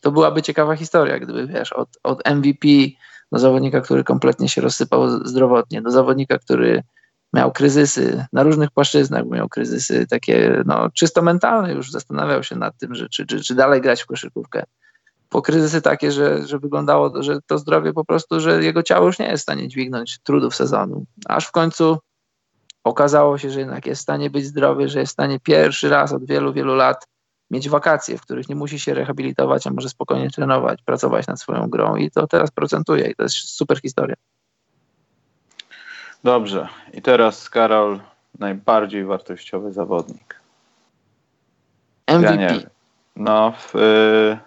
to 0.00 0.12
byłaby 0.12 0.42
ciekawa 0.42 0.76
historia, 0.76 1.18
gdyby 1.18 1.46
wiesz, 1.46 1.72
od, 1.72 1.88
od 2.02 2.22
MVP 2.26 2.68
do 3.32 3.38
zawodnika, 3.38 3.80
który 3.80 4.04
kompletnie 4.04 4.48
się 4.48 4.60
rozsypał 4.60 5.26
zdrowotnie, 5.26 5.82
do 5.82 5.90
zawodnika, 5.90 6.38
który 6.38 6.82
miał 7.32 7.52
kryzysy 7.52 8.24
na 8.32 8.42
różnych 8.42 8.70
płaszczyznach, 8.70 9.26
miał 9.26 9.48
kryzysy 9.48 10.06
takie 10.06 10.62
no, 10.66 10.90
czysto 10.90 11.22
mentalne, 11.22 11.72
już 11.72 11.90
zastanawiał 11.90 12.42
się 12.42 12.56
nad 12.56 12.78
tym, 12.78 12.94
że, 12.94 13.08
czy, 13.08 13.26
czy, 13.26 13.40
czy 13.40 13.54
dalej 13.54 13.80
grać 13.80 14.02
w 14.02 14.06
koszykówkę. 14.06 14.64
Po 15.28 15.42
kryzysy 15.42 15.82
takie, 15.82 16.12
że, 16.12 16.46
że 16.46 16.58
wyglądało, 16.58 17.22
że 17.22 17.38
to 17.46 17.58
zdrowie 17.58 17.92
po 17.92 18.04
prostu, 18.04 18.40
że 18.40 18.64
jego 18.64 18.82
ciało 18.82 19.06
już 19.06 19.18
nie 19.18 19.26
jest 19.26 19.40
w 19.40 19.42
stanie 19.42 19.68
dźwignąć 19.68 20.18
trudów 20.18 20.54
sezonu. 20.54 21.04
Aż 21.28 21.46
w 21.46 21.50
końcu 21.50 21.98
okazało 22.84 23.38
się, 23.38 23.50
że 23.50 23.58
jednak 23.60 23.86
jest 23.86 24.00
w 24.00 24.02
stanie 24.02 24.30
być 24.30 24.46
zdrowy, 24.46 24.88
że 24.88 25.00
jest 25.00 25.10
w 25.10 25.12
stanie 25.12 25.40
pierwszy 25.40 25.88
raz 25.88 26.12
od 26.12 26.24
wielu, 26.24 26.52
wielu 26.52 26.74
lat 26.74 27.06
mieć 27.52 27.68
wakacje, 27.68 28.18
w 28.18 28.22
których 28.22 28.48
nie 28.48 28.56
musi 28.56 28.80
się 28.80 28.94
rehabilitować, 28.94 29.66
a 29.66 29.70
może 29.70 29.88
spokojnie 29.88 30.30
trenować, 30.30 30.82
pracować 30.82 31.26
nad 31.26 31.40
swoją 31.40 31.70
grą 31.70 31.96
i 31.96 32.10
to 32.10 32.26
teraz 32.26 32.50
procentuje 32.50 33.10
i 33.10 33.14
to 33.14 33.22
jest 33.22 33.36
super 33.36 33.80
historia. 33.80 34.16
Dobrze. 36.24 36.68
I 36.92 37.02
teraz 37.02 37.50
Karol, 37.50 38.00
najbardziej 38.38 39.04
wartościowy 39.04 39.72
zawodnik. 39.72 40.40
MVP. 42.08 42.42
Ja. 42.42 42.70
No, 43.16 43.52
w, 43.58 43.76
y, 43.76 44.38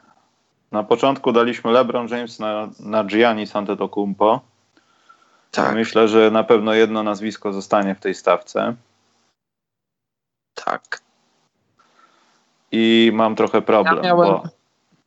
na 0.72 0.84
początku 0.84 1.32
daliśmy 1.32 1.72
LeBron 1.72 2.08
James 2.08 2.40
na, 2.40 2.70
na 2.80 3.04
Giannis 3.04 3.56
Antetokounmpo. 3.56 4.42
tak, 5.52 5.76
Myślę, 5.76 6.08
że 6.08 6.32
na 6.32 6.44
pewno 6.44 6.74
jedno 6.74 7.04
nazwisko 7.04 7.54
zostanie 7.54 7.96
w 7.96 8.00
tej 8.00 8.16
stawce. 8.16 8.76
tak. 10.54 11.05
I 12.76 13.12
mam 13.14 13.36
trochę 13.36 13.62
problem, 13.62 13.96
Ja 13.96 14.02
miałem- 14.02 14.28
bo 14.28 14.44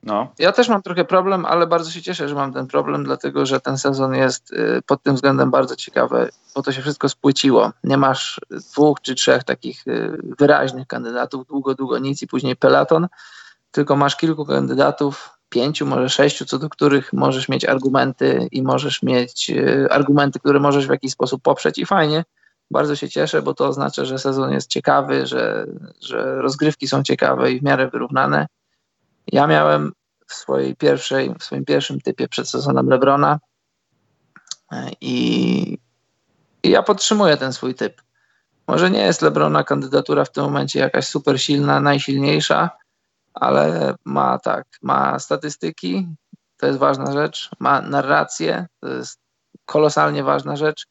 no, 0.02 0.32
Ja 0.38 0.52
też 0.52 0.68
mam 0.68 0.82
trochę 0.82 1.04
problem, 1.04 1.46
ale 1.46 1.66
bardzo 1.66 1.90
się 1.90 2.02
cieszę, 2.02 2.28
że 2.28 2.34
mam 2.34 2.52
ten 2.52 2.66
problem, 2.66 3.04
dlatego 3.04 3.46
że 3.46 3.60
ten 3.60 3.78
sezon 3.78 4.14
jest 4.14 4.52
y, 4.52 4.82
pod 4.86 5.02
tym 5.02 5.14
względem 5.14 5.50
bardzo 5.50 5.76
ciekawy, 5.76 6.30
bo 6.54 6.62
to 6.62 6.72
się 6.72 6.82
wszystko 6.82 7.08
spłyciło. 7.08 7.72
Nie 7.84 7.96
masz 7.96 8.40
dwóch 8.50 9.00
czy 9.00 9.14
trzech 9.14 9.44
takich 9.44 9.86
y, 9.86 10.18
wyraźnych 10.38 10.86
kandydatów, 10.86 11.46
długo, 11.46 11.74
długo 11.74 11.98
nic 11.98 12.22
i 12.22 12.26
później 12.26 12.56
pelaton, 12.56 13.08
tylko 13.70 13.96
masz 13.96 14.16
kilku 14.16 14.44
kandydatów, 14.44 15.30
pięciu, 15.48 15.86
może 15.86 16.08
sześciu, 16.08 16.44
co 16.44 16.58
do 16.58 16.68
których 16.68 17.12
możesz 17.12 17.48
mieć 17.48 17.64
argumenty 17.64 18.48
i 18.52 18.62
możesz 18.62 19.02
mieć 19.02 19.50
y, 19.50 19.88
argumenty, 19.90 20.38
które 20.38 20.60
możesz 20.60 20.86
w 20.86 20.90
jakiś 20.90 21.12
sposób 21.12 21.42
poprzeć 21.42 21.78
i 21.78 21.86
fajnie. 21.86 22.24
Bardzo 22.70 22.96
się 22.96 23.08
cieszę, 23.08 23.42
bo 23.42 23.54
to 23.54 23.66
oznacza, 23.66 24.04
że 24.04 24.18
sezon 24.18 24.52
jest 24.52 24.70
ciekawy, 24.70 25.26
że, 25.26 25.66
że 26.00 26.42
rozgrywki 26.42 26.88
są 26.88 27.02
ciekawe 27.02 27.52
i 27.52 27.60
w 27.60 27.62
miarę 27.62 27.88
wyrównane. 27.88 28.46
Ja 29.26 29.46
miałem 29.46 29.92
w 30.26 30.34
swojej 30.34 30.76
pierwszej, 30.76 31.34
w 31.38 31.44
swoim 31.44 31.64
pierwszym 31.64 32.00
typie 32.00 32.28
przed 32.28 32.48
sezonem 32.48 32.88
Lebrona 32.88 33.38
e, 34.72 34.90
i, 35.00 35.78
i 36.62 36.70
ja 36.70 36.82
podtrzymuję 36.82 37.36
ten 37.36 37.52
swój 37.52 37.74
typ. 37.74 38.02
Może 38.66 38.90
nie 38.90 39.00
jest 39.00 39.22
Lebrona 39.22 39.64
kandydatura 39.64 40.24
w 40.24 40.32
tym 40.32 40.44
momencie 40.44 40.78
jakaś 40.78 41.06
super 41.06 41.40
silna, 41.40 41.80
najsilniejsza, 41.80 42.70
ale 43.34 43.94
ma 44.04 44.38
tak, 44.38 44.66
ma 44.82 45.18
statystyki, 45.18 46.08
to 46.56 46.66
jest 46.66 46.78
ważna 46.78 47.12
rzecz, 47.12 47.50
ma 47.58 47.80
narrację, 47.80 48.66
to 48.80 48.88
jest 48.88 49.20
kolosalnie 49.64 50.24
ważna 50.24 50.56
rzecz. 50.56 50.86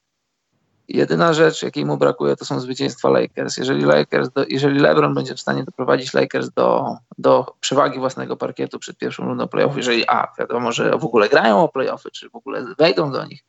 Jedyna 0.88 1.34
rzecz, 1.34 1.64
jakiej 1.64 1.86
mu 1.86 1.98
brakuje, 1.98 2.36
to 2.36 2.46
są 2.46 2.60
zwycięstwa 2.60 3.10
Lakers. 3.10 3.58
Jeżeli, 3.58 3.82
Lakers 3.82 4.30
do, 4.30 4.46
jeżeli 4.50 4.80
LeBron 4.80 5.14
będzie 5.14 5.36
w 5.36 5.40
stanie 5.40 5.64
doprowadzić 5.64 6.14
Lakers 6.14 6.50
do, 6.50 6.96
do 7.18 7.54
przewagi 7.60 8.00
własnego 8.00 8.38
parkietu 8.38 8.80
przed 8.80 8.98
pierwszą 8.98 9.26
rundą 9.26 9.48
playoffów, 9.48 9.78
jeżeli 9.78 10.08
a, 10.08 10.28
wiadomo, 10.40 10.72
że 10.72 10.98
w 10.98 11.06
ogóle 11.06 11.30
grają 11.30 11.64
o 11.64 11.70
playoffy, 11.70 12.12
czy 12.12 12.30
w 12.30 12.36
ogóle 12.36 12.66
wejdą 12.78 13.12
do 13.12 13.26
nich, 13.26 13.44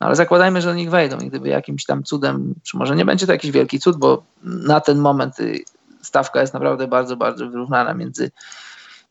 no 0.00 0.06
ale 0.06 0.16
zakładajmy, 0.16 0.60
że 0.60 0.68
do 0.68 0.74
nich 0.74 0.90
wejdą 0.90 1.18
i 1.18 1.28
gdyby 1.28 1.48
jakimś 1.48 1.84
tam 1.84 2.02
cudem, 2.02 2.54
czy 2.62 2.76
może 2.76 2.96
nie 2.96 3.04
będzie 3.04 3.26
to 3.26 3.32
jakiś 3.32 3.50
wielki 3.50 3.80
cud, 3.80 3.96
bo 3.96 4.22
na 4.42 4.80
ten 4.80 4.98
moment 4.98 5.40
y, 5.40 5.64
stawka 6.02 6.40
jest 6.40 6.54
naprawdę 6.54 6.88
bardzo, 6.88 7.16
bardzo 7.16 7.48
wyrównana 7.48 7.94
między, 7.94 8.30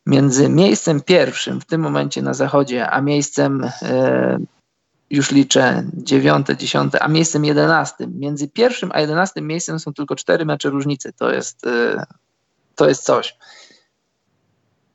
między 0.06 0.50
miejscem 0.50 1.02
pierwszym 1.02 1.62
w 1.62 1.66
tym 1.66 1.82
momencie 1.82 2.22
na 2.22 2.34
zachodzie, 2.34 2.90
a 2.90 3.02
miejscem 3.02 3.70
e, 3.82 4.40
już 5.14 5.32
liczę 5.32 5.84
dziewiąte, 5.94 6.58
dziesiąte, 6.58 7.04
a 7.04 7.08
miejscem 7.08 7.46
jedenastym. 7.46 8.20
Między 8.20 8.48
pierwszym 8.48 8.92
a 8.94 9.02
jedenastym 9.02 9.48
miejscem 9.48 9.80
są 9.80 9.94
tylko 9.94 10.16
cztery 10.16 10.46
mecze 10.46 10.70
różnicy. 10.70 11.14
To 11.14 11.32
jest, 11.32 11.68
e, 11.68 12.06
to 12.76 12.90
jest 12.90 13.04
coś. 13.04 13.38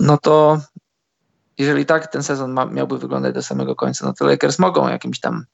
No 0.01 0.19
to 0.19 0.61
jeżeli 1.59 1.87
tak 1.87 2.07
ten 2.07 2.23
sezon 2.23 2.53
ma, 2.53 2.67
miałby 2.67 2.99
wyglądać 2.99 3.35
do 3.35 3.43
samego 3.43 3.77
końca, 3.77 4.07
no 4.07 4.13
to 4.13 4.27
Lakers 4.27 4.59
mogą 4.59 4.89
jakimś 4.89 5.21
tam 5.21 5.45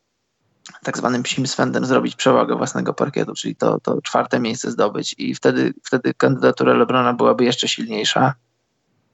tak 0.83 0.99
zwanym 0.99 1.23
psim 1.23 1.47
swędem 1.47 1.87
zrobić 1.87 2.17
przewagę 2.17 2.57
własnego 2.57 2.95
parkietu, 2.95 3.35
czyli 3.35 3.57
to, 3.57 3.81
to 3.81 4.03
czwarte 4.03 4.41
miejsce 4.41 4.71
zdobyć 4.71 5.15
i 5.19 5.35
wtedy, 5.35 5.75
wtedy 5.83 6.15
kandydatura 6.15 6.75
LeBrona 6.75 7.13
byłaby 7.13 7.45
jeszcze 7.45 7.69
silniejsza. 7.69 8.35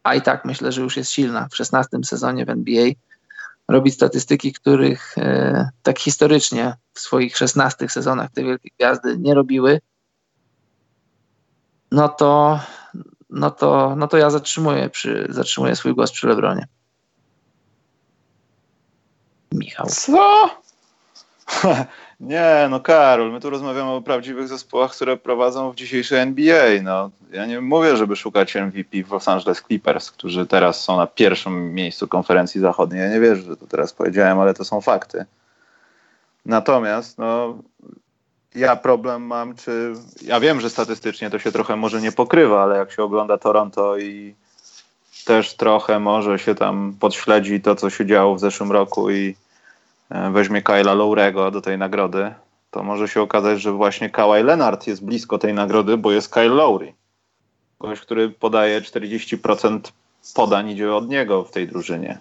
A 0.02 0.14
i 0.14 0.22
tak 0.22 0.44
myślę, 0.44 0.72
że 0.72 0.80
już 0.80 0.96
jest 0.96 1.10
silna. 1.10 1.48
W 1.50 1.56
16 1.56 1.98
sezonie 2.04 2.46
w 2.46 2.50
NBA 2.50 2.90
robić 3.70 3.94
statystyki, 3.94 4.52
których 4.52 5.18
e, 5.18 5.68
tak 5.82 5.98
historycznie 5.98 6.74
w 6.94 7.00
swoich 7.00 7.36
16 7.36 7.88
sezonach 7.88 8.30
te 8.30 8.42
wielkie 8.44 8.68
gwiazdy 8.78 9.18
nie 9.18 9.34
robiły, 9.34 9.80
no 11.92 12.08
to, 12.08 12.60
no 13.30 13.50
to, 13.50 13.94
no 13.96 14.08
to 14.08 14.16
ja 14.16 14.30
zatrzymuję, 14.30 14.90
przy, 14.90 15.26
zatrzymuję 15.28 15.76
swój 15.76 15.94
głos 15.94 16.12
przy 16.12 16.26
Lebronie. 16.26 16.66
Michał. 19.52 19.86
Co? 19.86 20.50
Nie, 22.20 22.66
no 22.70 22.80
Karol, 22.80 23.32
my 23.32 23.40
tu 23.40 23.50
rozmawiamy 23.50 23.90
o 23.90 24.02
prawdziwych 24.02 24.48
zespołach, 24.48 24.92
które 24.92 25.16
prowadzą 25.16 25.72
w 25.72 25.74
dzisiejszej 25.74 26.18
NBA. 26.18 26.82
No, 26.82 27.10
ja 27.32 27.46
nie 27.46 27.60
mówię, 27.60 27.96
żeby 27.96 28.16
szukać 28.16 28.54
MVP 28.54 29.02
w 29.04 29.12
Los 29.12 29.28
Angeles 29.28 29.62
Clippers, 29.62 30.10
którzy 30.10 30.46
teraz 30.46 30.84
są 30.84 30.96
na 30.96 31.06
pierwszym 31.06 31.74
miejscu 31.74 32.08
konferencji 32.08 32.60
zachodniej. 32.60 33.02
Ja 33.02 33.08
nie 33.08 33.20
wierzę, 33.20 33.42
że 33.42 33.56
to 33.56 33.66
teraz 33.66 33.92
powiedziałem, 33.92 34.40
ale 34.40 34.54
to 34.54 34.64
są 34.64 34.80
fakty. 34.80 35.24
Natomiast, 36.46 37.18
no, 37.18 37.58
ja 38.54 38.76
problem 38.76 39.22
mam, 39.22 39.56
czy. 39.56 39.92
Ja 40.22 40.40
wiem, 40.40 40.60
że 40.60 40.70
statystycznie 40.70 41.30
to 41.30 41.38
się 41.38 41.52
trochę 41.52 41.76
może 41.76 42.00
nie 42.00 42.12
pokrywa, 42.12 42.62
ale 42.62 42.78
jak 42.78 42.92
się 42.92 43.02
ogląda 43.02 43.38
Toronto 43.38 43.98
i 43.98 44.34
też 45.24 45.54
trochę 45.54 45.98
może 45.98 46.38
się 46.38 46.54
tam 46.54 46.94
podśledzi 47.00 47.60
to, 47.60 47.74
co 47.76 47.90
się 47.90 48.06
działo 48.06 48.34
w 48.34 48.40
zeszłym 48.40 48.72
roku 48.72 49.10
i 49.10 49.36
weźmie 50.32 50.62
Kyla 50.62 50.94
Lowrego 50.94 51.50
do 51.50 51.60
tej 51.60 51.78
nagrody, 51.78 52.34
to 52.70 52.82
może 52.82 53.08
się 53.08 53.22
okazać, 53.22 53.60
że 53.60 53.72
właśnie 53.72 54.10
Kawhi 54.10 54.42
Leonard 54.42 54.86
jest 54.86 55.04
blisko 55.04 55.38
tej 55.38 55.54
nagrody, 55.54 55.96
bo 55.96 56.12
jest 56.12 56.34
Kyle 56.34 56.48
Lowry. 56.48 56.94
Ktoś, 57.78 58.00
który 58.00 58.30
podaje 58.30 58.80
40% 58.80 59.80
podań 60.34 60.70
idzie 60.70 60.94
od 60.94 61.08
niego 61.08 61.44
w 61.44 61.50
tej 61.50 61.68
drużynie. 61.68 62.18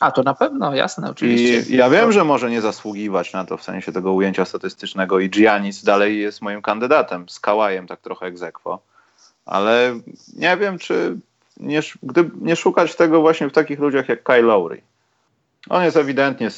A 0.00 0.10
to 0.10 0.22
na 0.22 0.34
pewno, 0.34 0.74
jasne, 0.74 1.10
oczywiście. 1.10 1.74
I 1.74 1.76
ja 1.76 1.90
wiem, 1.90 2.12
że 2.12 2.24
może 2.24 2.50
nie 2.50 2.60
zasługiwać 2.60 3.32
na 3.32 3.44
to 3.44 3.56
w 3.56 3.62
sensie 3.62 3.92
tego 3.92 4.12
ujęcia 4.12 4.44
statystycznego 4.44 5.20
i 5.20 5.30
Giannis 5.30 5.84
dalej 5.84 6.20
jest 6.20 6.42
moim 6.42 6.62
kandydatem 6.62 7.28
z 7.28 7.40
Kałajem 7.40 7.86
tak 7.86 8.00
trochę 8.00 8.26
egzekwo. 8.26 8.78
Ale 9.46 10.00
nie 10.36 10.56
wiem, 10.56 10.78
czy 10.78 11.18
nie, 11.56 11.80
gdy, 12.02 12.30
nie 12.40 12.56
szukać 12.56 12.96
tego 12.96 13.20
właśnie 13.20 13.48
w 13.48 13.52
takich 13.52 13.78
ludziach 13.78 14.08
jak 14.08 14.22
Kyle 14.22 14.42
Lowry. 14.42 14.82
On 15.68 15.84
jest 15.84 15.96
ewidentnie 15.96 16.48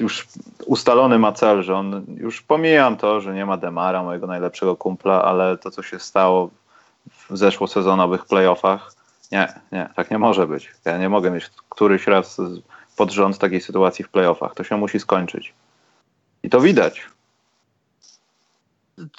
już 0.00 0.28
ustalony 0.66 1.18
ma 1.18 1.32
cel, 1.32 1.62
że 1.62 1.76
on 1.76 2.04
już 2.16 2.42
pomijam 2.42 2.96
to, 2.96 3.20
że 3.20 3.34
nie 3.34 3.46
ma 3.46 3.56
Demara, 3.56 4.02
mojego 4.02 4.26
najlepszego 4.26 4.76
kumpla, 4.76 5.22
ale 5.22 5.58
to, 5.58 5.70
co 5.70 5.82
się 5.82 5.98
stało 5.98 6.50
w 7.30 7.36
zeszłosezonowych 7.36 8.24
playoffach, 8.24 8.92
nie, 9.32 9.52
nie, 9.72 9.88
tak 9.96 10.10
nie 10.10 10.18
może 10.18 10.46
być. 10.46 10.70
Ja 10.84 10.98
nie 10.98 11.08
mogę 11.08 11.30
mieć 11.30 11.50
któryś 11.68 12.06
raz 12.06 12.36
pod 12.96 13.10
rząd 13.10 13.38
takiej 13.38 13.60
sytuacji 13.60 14.04
w 14.04 14.08
playoffach. 14.08 14.54
To 14.54 14.64
się 14.64 14.76
musi 14.76 15.00
skończyć. 15.00 15.54
I 16.42 16.50
to 16.50 16.60
widać. 16.60 17.06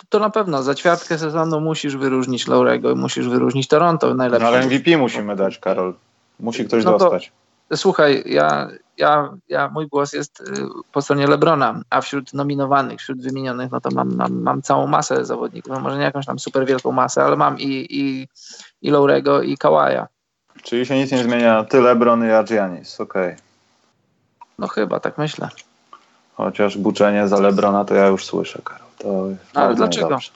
To 0.10 0.20
na 0.20 0.30
pewno. 0.30 0.64
Za 0.64 0.76
ćwiartkę 0.76 1.18
sezonu 1.18 1.62
musisz 1.62 1.96
wyróżnić 1.96 2.48
Laurego 2.48 2.92
i 2.92 2.96
musisz 2.96 3.28
wyróżnić 3.28 3.68
Toronto 3.68 4.14
najlepsze. 4.14 4.44
No 4.44 4.58
ale 4.58 4.66
MVP 4.66 4.98
musimy 4.98 5.36
dać, 5.36 5.58
Karol. 5.58 5.94
Musi 6.40 6.66
ktoś 6.66 6.86
no 6.86 6.98
dostać. 6.98 7.32
Słuchaj, 7.76 8.24
ja, 8.26 8.68
ja, 9.00 9.34
ja, 9.50 9.70
mój 9.70 9.88
głos 9.88 10.14
jest 10.14 10.42
y, 10.42 10.44
po 10.92 11.02
stronie 11.02 11.28
Lebrona, 11.28 11.82
a 11.90 12.02
wśród 12.02 12.34
nominowanych, 12.34 13.00
wśród 13.00 13.22
wymienionych, 13.22 13.72
no 13.72 13.82
to 13.82 13.90
mam, 13.92 14.16
mam, 14.16 14.42
mam 14.42 14.62
całą 14.62 14.88
masę 14.88 15.26
zawodników. 15.26 15.74
No 15.74 15.80
może 15.80 15.98
nie 15.98 16.04
jakąś 16.04 16.26
tam 16.26 16.40
super 16.40 16.66
wielką 16.66 16.92
masę, 16.92 17.24
ale 17.24 17.36
mam 17.36 17.60
i, 17.60 17.88
i, 17.90 18.28
i 18.82 18.92
Laurego, 18.92 19.42
i 19.42 19.58
Kawaja. 19.58 20.08
Czyli 20.64 20.86
się 20.86 20.98
nic 20.98 21.12
nie 21.12 21.24
zmienia. 21.24 21.64
Ty, 21.64 21.82
Lebron 21.82 22.28
i 22.28 22.32
Adrianis, 22.32 23.02
okej. 23.02 23.28
Okay. 23.28 23.38
No 24.60 24.68
chyba, 24.68 25.00
tak 25.00 25.18
myślę. 25.18 25.50
Chociaż 26.34 26.78
buczenie 26.78 27.28
za 27.28 27.40
Lebrona 27.40 27.86
to 27.86 27.96
ja 27.96 28.08
już 28.08 28.26
słyszę, 28.26 28.62
Karol. 28.64 28.88
To 28.98 29.28
Ale 29.54 29.76
dlaczego? 29.76 30.10
Dobrze. 30.10 30.32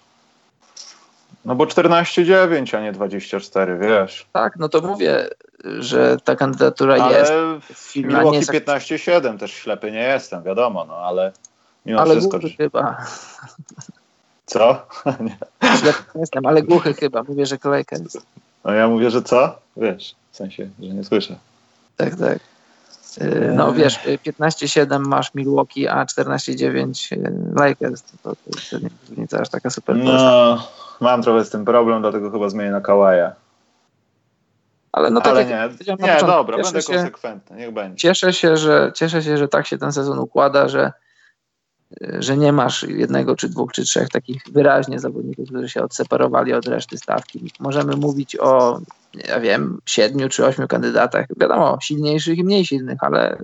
No 1.46 1.56
bo 1.56 1.66
14-9, 1.66 2.78
a 2.78 2.82
nie 2.82 2.92
24, 2.92 3.78
wiesz. 3.78 4.26
Tak, 4.34 4.56
no 4.60 4.70
to 4.70 4.82
mówię, 4.82 5.30
że 5.64 6.18
ta 6.24 6.36
kandydatura 6.36 6.96
ale 6.96 7.20
jest. 7.20 7.34
W 7.74 7.96
Milwaukee 7.96 8.40
15-7 8.40 9.38
też 9.38 9.54
ślepy 9.54 9.92
nie 9.92 10.04
jestem, 10.04 10.44
wiadomo, 10.44 10.86
no 10.86 10.96
ale 10.96 11.32
mimo 11.86 12.00
ale 12.02 12.12
wszystko. 12.12 12.40
Głuchy 12.40 12.56
chyba. 12.58 12.98
Co? 14.46 14.86
Ślepy 15.80 16.04
nie 16.16 16.22
jestem, 16.22 16.46
ale 16.46 16.62
głuchy 16.64 16.94
chyba. 16.94 17.24
Mówię, 17.24 17.46
że 17.46 17.58
Lakers. 17.64 18.18
No 18.66 18.74
ja 18.74 18.88
mówię, 18.88 19.12
że 19.12 19.22
co? 19.22 19.60
Wiesz, 19.78 20.16
w 20.32 20.38
sensie, 20.38 20.70
że 20.80 20.88
nie 20.88 21.04
słyszę. 21.04 21.36
Tak, 21.98 22.16
tak. 22.16 22.40
Y, 23.22 23.54
no 23.56 23.74
wiesz, 23.74 24.00
15-7 24.06 25.00
masz 25.00 25.34
Milwaukee, 25.34 25.88
a 25.88 26.06
14-9 26.06 27.14
y, 27.14 27.34
Lakers. 27.56 28.04
To, 28.04 28.30
to, 28.30 28.36
to 28.72 28.80
nie 28.80 29.22
jest 29.22 29.34
aż 29.34 29.50
taka 29.50 29.70
super 29.70 29.96
No, 29.96 30.68
mam 31.02 31.24
trochę 31.24 31.46
z 31.46 31.50
tym 31.50 31.66
problem, 31.66 32.02
dlatego 32.02 32.32
chyba 32.32 32.50
zmienię 32.50 32.72
na 32.72 32.82
Kawaja. 32.82 33.32
Ale 34.94 35.10
no 35.10 35.22
tak 35.22 35.32
Ale 35.32 35.46
nie, 35.46 35.70
nie 35.80 35.98
początku, 35.98 36.28
dobra, 36.28 36.58
będę 36.58 36.82
się, 36.82 36.94
konsekwentny, 36.94 37.58
niech 37.58 37.72
będzie. 37.72 37.98
Cieszę 37.98 38.34
się, 38.34 38.58
że, 38.58 38.92
cieszę 38.96 39.24
się, 39.24 39.38
że 39.38 39.48
tak 39.48 39.68
się 39.68 39.78
ten 39.78 39.92
sezon 39.92 40.20
układa, 40.20 40.68
że, 40.68 40.92
że 42.02 42.38
nie 42.38 42.54
masz 42.54 42.84
jednego, 42.84 43.36
czy 43.36 43.50
dwóch, 43.50 43.72
czy 43.72 43.84
trzech 43.84 44.10
takich 44.10 44.42
wyraźnie 44.52 45.00
zawodników, 45.00 45.50
którzy 45.50 45.70
się 45.70 45.84
odseparowali 45.84 46.54
od 46.54 46.68
reszty 46.68 46.98
stawki. 46.98 47.52
Możemy 47.60 47.96
mówić 47.96 48.36
o, 48.40 48.80
ja 49.28 49.40
wiem, 49.40 49.80
siedmiu 49.86 50.30
czy 50.30 50.46
ośmiu 50.46 50.68
kandydatach, 50.68 51.26
wiadomo, 51.38 51.78
silniejszych 51.82 52.38
i 52.38 52.44
mniej 52.44 52.66
silnych, 52.66 52.98
ale... 53.02 53.38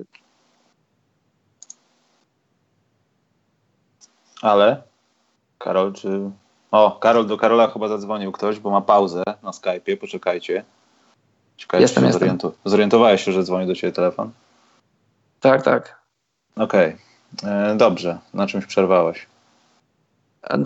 Ale? 4.42 4.84
Karol, 5.58 5.94
czy... 5.94 6.32
O, 6.72 6.92
Karol, 6.92 7.28
do 7.28 7.38
Karola 7.38 7.68
chyba 7.68 7.88
zadzwonił 7.88 8.32
ktoś, 8.32 8.60
bo 8.60 8.70
ma 8.70 8.82
pauzę 8.82 9.24
na 9.44 9.52
Skype'ie, 9.52 9.98
poczekajcie. 9.98 10.64
Ciekawe, 11.60 11.82
jestem, 11.82 12.06
jestem. 12.06 12.38
Zorientu- 12.38 12.52
zorientowałeś 12.66 13.26
się, 13.26 13.32
że 13.32 13.44
dzwoni 13.44 13.68
do 13.68 13.76
ciebie 13.76 13.94
telefon? 13.94 14.32
Tak, 15.40 15.64
tak. 15.64 16.02
Okej. 16.56 16.96
Okay. 17.38 17.52
E, 17.52 17.76
dobrze. 17.76 18.18
Na 18.34 18.48
czymś 18.48 18.66
przerwałeś? 18.66 19.26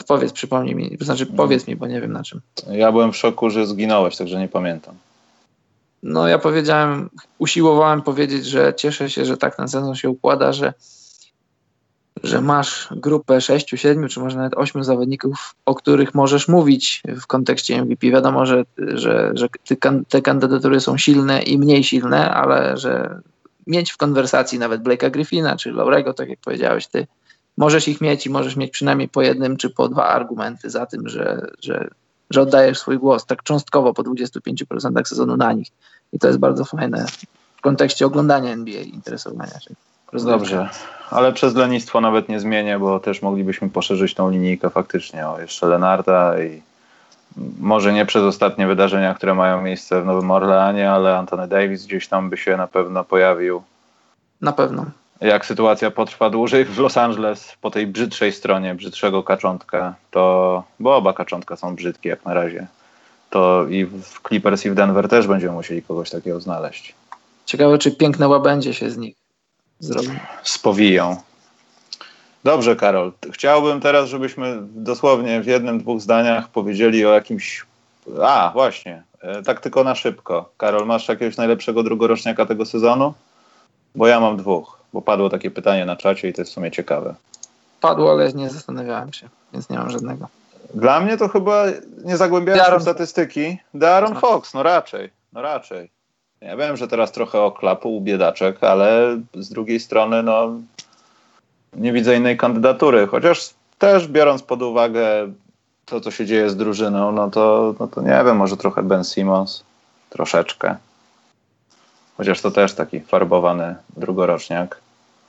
Powiedz, 0.07 0.33
przypomnij 0.33 0.75
mi. 0.75 0.97
Znaczy, 1.01 1.25
powiedz 1.25 1.67
mi, 1.67 1.75
bo 1.75 1.87
nie 1.87 2.01
wiem 2.01 2.13
na 2.13 2.23
czym. 2.23 2.41
Ja 2.71 2.91
byłem 2.91 3.11
w 3.11 3.17
szoku, 3.17 3.49
że 3.49 3.67
zginąłeś, 3.67 4.17
także 4.17 4.39
nie 4.39 4.47
pamiętam. 4.47 4.95
No, 6.03 6.27
ja 6.27 6.39
powiedziałem, 6.39 7.09
usiłowałem 7.37 8.01
powiedzieć, 8.01 8.45
że 8.45 8.73
cieszę 8.73 9.09
się, 9.09 9.25
że 9.25 9.37
tak 9.37 9.55
ten 9.55 9.67
sezon 9.67 9.95
się 9.95 10.09
układa, 10.09 10.53
że 10.53 10.73
że 12.23 12.41
masz 12.41 12.87
grupę 12.91 13.41
sześciu, 13.41 13.77
siedmiu, 13.77 14.07
czy 14.07 14.19
może 14.19 14.37
nawet 14.37 14.57
ośmiu 14.57 14.83
zawodników, 14.83 15.55
o 15.65 15.75
których 15.75 16.13
możesz 16.13 16.47
mówić 16.47 17.03
w 17.21 17.27
kontekście 17.27 17.81
MVP. 17.81 18.11
Wiadomo, 18.11 18.45
że, 18.45 18.63
że, 18.77 19.31
że 19.35 19.47
te 20.09 20.21
kandydatury 20.21 20.79
są 20.79 20.97
silne 20.97 21.41
i 21.41 21.57
mniej 21.57 21.83
silne, 21.83 22.31
ale 22.31 22.77
że 22.77 23.19
mieć 23.67 23.91
w 23.91 23.97
konwersacji 23.97 24.59
nawet 24.59 24.81
Blake'a 24.81 25.11
Griffina 25.11 25.55
czy 25.55 25.71
Laurego, 25.71 26.13
tak 26.13 26.29
jak 26.29 26.39
powiedziałeś 26.39 26.87
ty, 26.87 27.07
możesz 27.57 27.87
ich 27.87 28.01
mieć 28.01 28.25
i 28.25 28.29
możesz 28.29 28.55
mieć 28.55 28.71
przynajmniej 28.71 29.09
po 29.09 29.21
jednym 29.21 29.57
czy 29.57 29.69
po 29.69 29.89
dwa 29.89 30.07
argumenty 30.07 30.69
za 30.69 30.85
tym, 30.85 31.09
że, 31.09 31.47
że, 31.59 31.89
że 32.29 32.41
oddajesz 32.41 32.79
swój 32.79 32.97
głos 32.97 33.25
tak 33.25 33.43
cząstkowo 33.43 33.93
po 33.93 34.03
25% 34.03 35.05
sezonu 35.05 35.37
na 35.37 35.53
nich. 35.53 35.67
I 36.13 36.19
to 36.19 36.27
jest 36.27 36.39
bardzo 36.39 36.65
fajne 36.65 37.05
w 37.57 37.61
kontekście 37.61 38.05
oglądania 38.05 38.51
NBA, 38.51 38.81
interesowania 38.81 39.59
się. 39.59 39.75
Dobrze, 40.13 40.69
ale 41.09 41.33
przez 41.33 41.55
lenistwo 41.55 42.01
nawet 42.01 42.29
nie 42.29 42.39
zmienię, 42.39 42.79
bo 42.79 42.99
też 42.99 43.21
moglibyśmy 43.21 43.69
poszerzyć 43.69 44.13
tą 44.13 44.29
linijkę 44.29 44.69
faktycznie 44.69 45.27
o 45.27 45.39
jeszcze 45.39 45.67
Lenarda 45.67 46.43
i 46.43 46.61
może 47.59 47.93
nie 47.93 48.05
przez 48.05 48.23
ostatnie 48.23 48.67
wydarzenia, 48.67 49.13
które 49.13 49.33
mają 49.33 49.61
miejsce 49.61 50.01
w 50.01 50.05
Nowym 50.05 50.31
Orleanie, 50.31 50.91
ale 50.91 51.17
Antony 51.17 51.47
Davis 51.47 51.85
gdzieś 51.85 52.07
tam 52.07 52.29
by 52.29 52.37
się 52.37 52.57
na 52.57 52.67
pewno 52.67 53.03
pojawił. 53.03 53.63
Na 54.41 54.53
pewno. 54.53 54.85
Jak 55.21 55.45
sytuacja 55.45 55.91
potrwa 55.91 56.29
dłużej 56.29 56.65
w 56.65 56.79
Los 56.79 56.97
Angeles 56.97 57.53
po 57.61 57.71
tej 57.71 57.87
brzydszej 57.87 58.31
stronie, 58.31 58.75
brzydszego 58.75 59.23
kaczątka, 59.23 59.95
to, 60.11 60.63
bo 60.79 60.95
oba 60.95 61.13
kaczątka 61.13 61.55
są 61.55 61.75
brzydkie 61.75 62.09
jak 62.09 62.25
na 62.25 62.33
razie, 62.33 62.67
to 63.29 63.65
i 63.69 63.85
w 63.85 64.27
Clippers 64.27 64.65
i 64.65 64.69
w 64.69 64.75
Denver 64.75 65.07
też 65.07 65.27
będziemy 65.27 65.53
musieli 65.53 65.81
kogoś 65.81 66.09
takiego 66.09 66.39
znaleźć. 66.39 66.95
Ciekawe, 67.45 67.77
czy 67.77 67.91
piękne 67.91 68.27
łabędzie 68.27 68.73
się 68.73 68.89
z 68.89 68.97
nich 68.97 69.22
zrobią. 69.83 70.19
Spowiją. 70.43 71.17
Dobrze, 72.43 72.75
Karol. 72.75 73.11
Chciałbym 73.31 73.81
teraz, 73.81 74.09
żebyśmy 74.09 74.57
dosłownie 74.61 75.41
w 75.41 75.47
jednym, 75.47 75.79
dwóch 75.79 76.01
zdaniach 76.01 76.49
powiedzieli 76.49 77.05
o 77.05 77.13
jakimś. 77.13 77.65
A, 78.21 78.51
właśnie. 78.53 79.03
E, 79.21 79.43
tak 79.43 79.59
tylko 79.59 79.83
na 79.83 79.95
szybko. 79.95 80.49
Karol, 80.57 80.85
masz 80.85 81.07
jakiegoś 81.07 81.37
najlepszego 81.37 81.83
drugoroczniaka 81.83 82.45
tego 82.45 82.65
sezonu? 82.65 83.13
Bo 83.95 84.07
ja 84.07 84.19
mam 84.19 84.37
dwóch, 84.37 84.79
bo 84.93 85.01
padło 85.01 85.29
takie 85.29 85.51
pytanie 85.51 85.85
na 85.85 85.95
czacie 85.95 86.29
i 86.29 86.33
to 86.33 86.41
jest 86.41 86.51
w 86.51 86.53
sumie 86.53 86.71
ciekawe. 86.71 87.15
Padło, 87.81 88.11
ale 88.11 88.33
nie 88.33 88.49
zastanawiałem 88.49 89.13
się, 89.13 89.29
więc 89.53 89.69
nie 89.69 89.77
mam 89.77 89.89
żadnego. 89.89 90.27
Dla 90.73 90.99
mnie 90.99 91.17
to 91.17 91.27
chyba 91.27 91.65
nie 92.05 92.17
zagłębiając 92.17 92.69
się 92.69 92.79
w 92.79 92.81
statystyki. 92.81 93.57
Darren 93.73 94.15
Fox, 94.15 94.53
no 94.53 94.63
raczej. 94.63 95.09
No 95.33 95.41
raczej. 95.41 95.89
Ja 96.43 96.57
wiem, 96.57 96.77
że 96.77 96.87
teraz 96.87 97.11
trochę 97.11 97.41
oklapu 97.41 98.01
biedaczek, 98.01 98.63
ale 98.63 99.19
z 99.33 99.49
drugiej 99.49 99.79
strony 99.79 100.23
no, 100.23 100.49
nie 101.73 101.93
widzę 101.93 102.15
innej 102.15 102.37
kandydatury. 102.37 103.07
Chociaż 103.07 103.49
też 103.77 104.07
biorąc 104.07 104.43
pod 104.43 104.61
uwagę 104.61 105.31
to, 105.85 106.01
co 106.01 106.11
się 106.11 106.25
dzieje 106.25 106.49
z 106.49 106.57
drużyną, 106.57 107.11
no 107.11 107.29
to, 107.29 107.75
no 107.79 107.87
to 107.87 108.01
nie 108.01 108.23
wiem, 108.25 108.37
może 108.37 108.57
trochę 108.57 108.83
Ben 108.83 109.03
Simmons. 109.03 109.63
Troszeczkę. 110.09 110.75
Chociaż 112.17 112.41
to 112.41 112.51
też 112.51 112.73
taki 112.73 112.99
farbowany 112.99 113.75
drugoroczniak. 113.97 114.79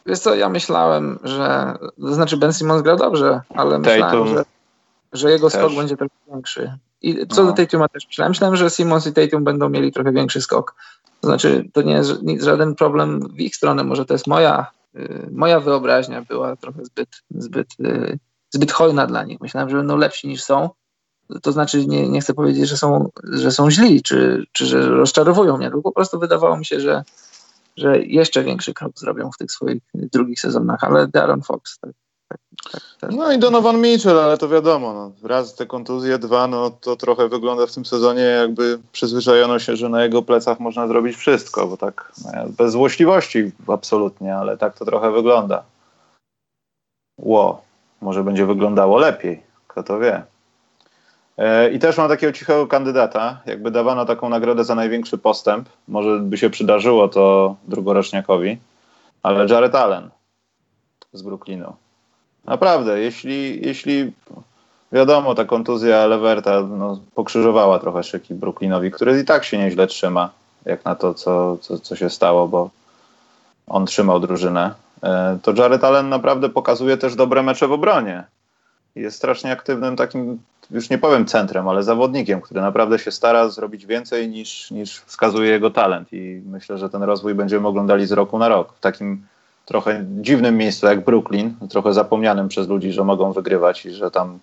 Wiesz 0.07 0.19
co, 0.19 0.35
ja 0.35 0.49
myślałem, 0.49 1.19
że... 1.25 1.75
To 2.01 2.15
znaczy 2.15 2.37
Ben 2.37 2.53
Simmons 2.53 2.83
grał 2.83 2.97
dobrze, 2.97 3.41
ale 3.55 3.79
myślałem, 3.79 4.29
że, 4.29 4.45
że 5.13 5.31
jego 5.31 5.51
skok 5.51 5.69
też. 5.69 5.77
będzie 5.77 5.97
trochę 5.97 6.15
większy. 6.29 6.79
I 7.03 7.27
co 7.27 7.45
no. 7.45 7.51
do 7.51 7.57
Tatuma 7.57 7.89
też 7.89 8.07
myślałem. 8.07 8.31
Myślałem, 8.31 8.57
że 8.57 8.71
Simmons 8.71 9.07
i 9.07 9.13
Tatum 9.13 9.45
będą 9.45 9.69
mieli 9.69 9.93
trochę 9.93 10.13
większy 10.13 10.41
skok. 10.41 10.75
To 11.25 11.29
znaczy, 11.29 11.71
to 11.73 11.83
nie 11.83 11.93
jest 11.93 12.13
żaden 12.41 12.75
problem 12.75 13.29
w 13.29 13.41
ich 13.41 13.57
stronę, 13.57 13.85
może 13.85 14.05
to 14.05 14.15
jest 14.15 14.27
moja, 14.27 14.67
y, 14.97 15.29
moja 15.33 15.61
wyobraźnia 15.61 16.23
była 16.23 16.57
trochę 16.57 16.85
zbyt, 16.85 17.09
zbyt, 17.31 17.69
y, 17.81 18.19
zbyt 18.51 18.73
hojna 18.73 19.07
dla 19.07 19.25
nich. 19.25 19.41
Myślałem, 19.41 19.71
że 19.71 19.77
będą 19.77 19.97
lepsi 19.97 20.29
niż 20.29 20.43
są. 20.43 20.71
To 21.43 21.53
znaczy, 21.53 21.87
nie, 21.87 22.09
nie 22.09 22.21
chcę 22.21 22.35
powiedzieć, 22.35 22.69
że 22.69 22.77
są, 22.77 23.11
że 23.23 23.51
są 23.51 23.71
źli, 23.71 24.03
czy, 24.03 24.45
czy 24.53 24.67
że 24.67 24.89
rozczarowują 24.89 25.57
mnie, 25.57 25.67
tylko 25.67 25.83
po 25.83 25.93
prostu 25.93 26.19
wydawało 26.19 26.57
mi 26.57 26.65
się, 26.65 26.81
że, 26.81 27.05
że 27.77 27.99
jeszcze 27.99 28.45
większy 28.45 28.75
krok 28.75 28.99
zrobią 28.99 29.31
w 29.33 29.39
tych 29.39 29.53
swoich 29.53 29.83
drugich 29.95 30.41
sezonach, 30.41 30.85
ale 30.85 31.09
Darren 31.09 31.43
Fox, 31.43 31.79
tak, 31.79 31.91
No 33.11 33.33
i 33.33 33.39
Donovan 33.39 33.81
Mitchell, 33.81 34.19
ale 34.19 34.39
to 34.39 34.49
wiadomo, 34.49 34.93
no, 34.93 35.29
raz 35.29 35.55
te 35.55 35.67
kontuzje, 35.67 36.19
dwa, 36.19 36.47
no 36.47 36.71
to 36.71 36.97
trochę 36.97 37.29
wygląda 37.29 37.67
w 37.67 37.73
tym 37.73 37.85
sezonie 37.85 38.23
jakby 38.23 38.79
przyzwyczajono 38.93 39.59
się, 39.59 39.77
że 39.77 39.89
na 39.89 40.05
jego 40.05 40.23
plecach 40.23 40.61
można 40.61 40.89
zrobić 40.89 41.17
wszystko, 41.17 41.67
bo 41.67 41.77
tak 41.77 42.13
no, 42.25 42.31
bez 42.59 42.73
złośliwości 42.73 43.53
absolutnie, 43.69 44.37
ale 44.37 44.59
tak 44.59 44.79
to 44.79 44.85
trochę 44.85 45.11
wygląda. 45.13 45.63
Ło, 47.21 47.63
może 48.01 48.25
będzie 48.25 48.47
wyglądało 48.47 48.99
lepiej, 48.99 49.43
kto 49.69 49.83
to 49.83 49.99
wie. 49.99 50.23
E, 51.39 51.71
I 51.71 51.79
też 51.79 51.99
mam 51.99 52.09
takiego 52.09 52.33
cichego 52.33 52.67
kandydata. 52.67 53.41
Jakby 53.47 53.71
dawano 53.71 54.05
taką 54.05 54.29
nagrodę 54.29 54.65
za 54.65 54.75
największy 54.75 55.19
postęp, 55.19 55.69
może 55.89 56.19
by 56.19 56.39
się 56.39 56.51
przydarzyło 56.51 57.09
to 57.09 57.57
drugoroczniakowi, 57.69 58.59
ale 59.23 59.47
Jared 59.47 59.75
Allen 59.75 60.11
z 61.13 61.23
Brooklynu. 61.23 61.77
Naprawdę, 62.45 63.01
jeśli, 63.01 63.67
jeśli 63.67 64.13
wiadomo, 64.93 65.35
ta 65.35 65.45
kontuzja 65.45 66.07
Leverta 66.07 66.63
no, 66.63 67.01
pokrzyżowała 67.15 67.79
trochę 67.79 68.03
szyki 68.03 68.35
Brooklynowi, 68.35 68.91
który 68.91 69.21
i 69.21 69.25
tak 69.25 69.45
się 69.45 69.59
nieźle 69.59 69.87
trzyma, 69.87 70.31
jak 70.65 70.85
na 70.85 70.95
to, 70.95 71.15
co, 71.15 71.57
co, 71.61 71.79
co 71.79 71.97
się 71.97 72.11
stało, 72.11 72.49
bo 72.49 72.71
on 73.67 73.87
trzymał 73.87 74.21
drużynę. 74.21 74.75
E, 75.03 75.39
to 75.43 75.53
Jared 75.57 75.85
Allen 75.85 76.09
naprawdę 76.09 76.49
pokazuje 76.49 76.97
też 76.97 77.15
dobre 77.15 77.43
mecze 77.43 77.69
w 77.69 77.73
obronie. 77.73 78.25
Jest 78.95 79.17
strasznie 79.17 79.53
aktywnym 79.53 79.97
takim, 79.97 80.39
już 80.71 80.91
nie 80.91 80.99
powiem 80.99 81.27
centrem, 81.27 81.69
ale 81.69 81.83
zawodnikiem, 81.83 82.41
który 82.41 82.61
naprawdę 82.61 82.99
się 82.99 83.11
stara 83.11 83.49
zrobić 83.49 83.87
więcej 83.87 84.29
niż, 84.29 84.71
niż 84.71 85.01
wskazuje 85.01 85.51
jego 85.51 85.71
talent. 85.71 86.13
I 86.13 86.43
myślę, 86.47 86.79
że 86.79 86.91
ten 86.91 87.03
rozwój 87.03 87.35
będziemy 87.35 87.69
oglądali 87.69 88.07
z 88.07 88.13
roku 88.13 88.39
na 88.39 88.49
rok. 88.49 88.73
W 88.73 88.81
takim 88.81 89.27
trochę 89.65 90.05
dziwnym 90.09 90.57
miejscu 90.57 90.87
jak 90.87 91.05
Brooklyn, 91.05 91.55
trochę 91.71 91.93
zapomnianym 91.93 92.49
przez 92.49 92.69
ludzi, 92.69 92.93
że 92.93 93.05
mogą 93.05 93.33
wygrywać 93.33 93.87
i 93.87 93.91
że 93.91 94.11
tam 94.11 94.39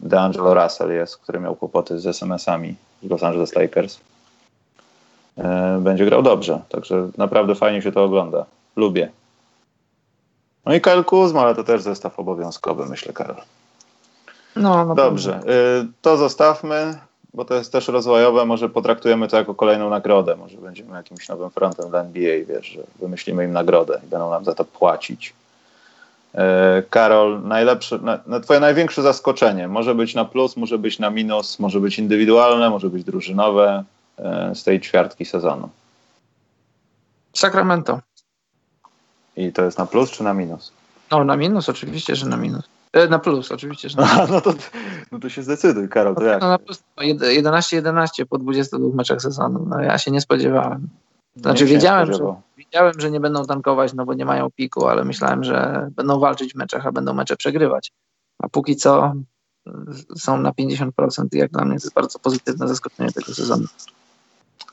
DeAngelo 0.00 0.54
Russell 0.54 0.90
jest, 0.90 1.16
który 1.16 1.40
miał 1.40 1.56
kłopoty 1.56 2.00
z 2.00 2.06
SMS-ami 2.06 2.74
z 3.02 3.10
Los 3.10 3.22
Angeles 3.22 3.54
Lakers. 3.54 4.00
E, 5.38 5.78
będzie 5.80 6.04
grał 6.04 6.22
dobrze, 6.22 6.60
także 6.68 7.08
naprawdę 7.18 7.54
fajnie 7.54 7.82
się 7.82 7.92
to 7.92 8.04
ogląda. 8.04 8.44
Lubię. 8.76 9.10
No 10.66 10.74
i 10.74 10.80
Kyle 10.80 11.04
Kuzma, 11.04 11.40
ale 11.40 11.54
to 11.54 11.64
też 11.64 11.82
zestaw 11.82 12.18
obowiązkowy, 12.18 12.86
myślę, 12.86 13.12
Karol. 13.12 13.36
No, 14.56 14.84
no 14.84 14.94
Dobrze, 14.94 15.40
y, 15.82 15.86
to 16.02 16.16
zostawmy, 16.16 16.98
bo 17.34 17.44
to 17.44 17.54
jest 17.54 17.72
też 17.72 17.88
rozwojowe, 17.88 18.46
może 18.46 18.68
potraktujemy 18.68 19.28
to 19.28 19.36
jako 19.36 19.54
kolejną 19.54 19.90
nagrodę, 19.90 20.36
może 20.36 20.56
będziemy 20.56 20.96
jakimś 20.96 21.28
nowym 21.28 21.50
frontem 21.50 21.90
dla 21.90 22.00
NBA, 22.00 22.44
wiesz, 22.48 22.66
że 22.66 22.80
wymyślimy 23.00 23.44
im 23.44 23.52
nagrodę 23.52 24.00
i 24.06 24.06
będą 24.06 24.30
nam 24.30 24.44
za 24.44 24.54
to 24.54 24.64
płacić. 24.64 25.34
Y, 26.34 26.38
Karol, 26.90 27.42
najlepsze, 27.42 27.98
na, 27.98 28.18
na 28.26 28.40
twoje 28.40 28.60
największe 28.60 29.02
zaskoczenie, 29.02 29.68
może 29.68 29.94
być 29.94 30.14
na 30.14 30.24
plus, 30.24 30.56
może 30.56 30.78
być 30.78 30.98
na 30.98 31.10
minus, 31.10 31.58
może 31.58 31.80
być 31.80 31.98
indywidualne, 31.98 32.70
może 32.70 32.90
być 32.90 33.04
drużynowe 33.04 33.84
y, 34.18 34.54
z 34.54 34.64
tej 34.64 34.80
ćwiartki 34.80 35.24
sezonu. 35.24 35.68
Sacramento. 37.32 38.00
I 39.36 39.52
to 39.52 39.64
jest 39.64 39.78
na 39.78 39.86
plus 39.86 40.10
czy 40.10 40.24
na 40.24 40.34
minus? 40.34 40.72
No, 41.10 41.24
na 41.24 41.36
minus, 41.36 41.68
oczywiście, 41.68 42.16
że 42.16 42.26
na 42.26 42.36
minus. 42.36 42.77
E, 42.92 43.08
na 43.08 43.18
plus, 43.18 43.52
oczywiście, 43.52 43.88
że 43.88 43.96
na 43.96 44.14
minus. 44.14 44.30
no, 44.30 44.40
to, 44.40 44.54
no 45.12 45.18
to 45.18 45.28
się 45.28 45.42
zdecyduj, 45.42 45.88
Karol, 45.88 46.14
to 46.14 46.24
jak? 46.24 46.40
No, 46.40 46.48
na 46.48 46.58
plus 46.58 46.82
11-11 46.98 48.24
po 48.26 48.38
22 48.38 48.96
meczach 48.96 49.22
sezonu. 49.22 49.66
No, 49.68 49.80
ja 49.80 49.98
się 49.98 50.10
nie 50.10 50.20
spodziewałem. 50.20 50.88
Znaczy 51.36 51.64
Nie 51.64 51.70
wiedziałem 51.70 52.12
że, 52.12 52.34
wiedziałem, 52.56 52.92
że 52.98 53.10
nie 53.10 53.20
będą 53.20 53.44
tankować, 53.44 53.94
no 53.94 54.06
bo 54.06 54.14
nie 54.14 54.24
mają 54.24 54.50
piku, 54.50 54.86
ale 54.86 55.04
myślałem, 55.04 55.44
że 55.44 55.88
będą 55.96 56.20
walczyć 56.20 56.52
w 56.52 56.56
meczach, 56.56 56.86
a 56.86 56.92
będą 56.92 57.14
mecze 57.14 57.36
przegrywać. 57.36 57.92
A 58.38 58.48
póki 58.48 58.76
co 58.76 59.12
są 60.16 60.40
na 60.40 60.50
50% 60.50 60.90
i 61.32 61.38
jak 61.38 61.50
dla 61.50 61.64
mnie 61.64 61.78
to 61.78 61.84
jest 61.84 61.94
bardzo 61.94 62.18
pozytywne 62.18 62.68
zaskoczenie 62.68 63.12
tego 63.12 63.34
sezonu. 63.34 63.64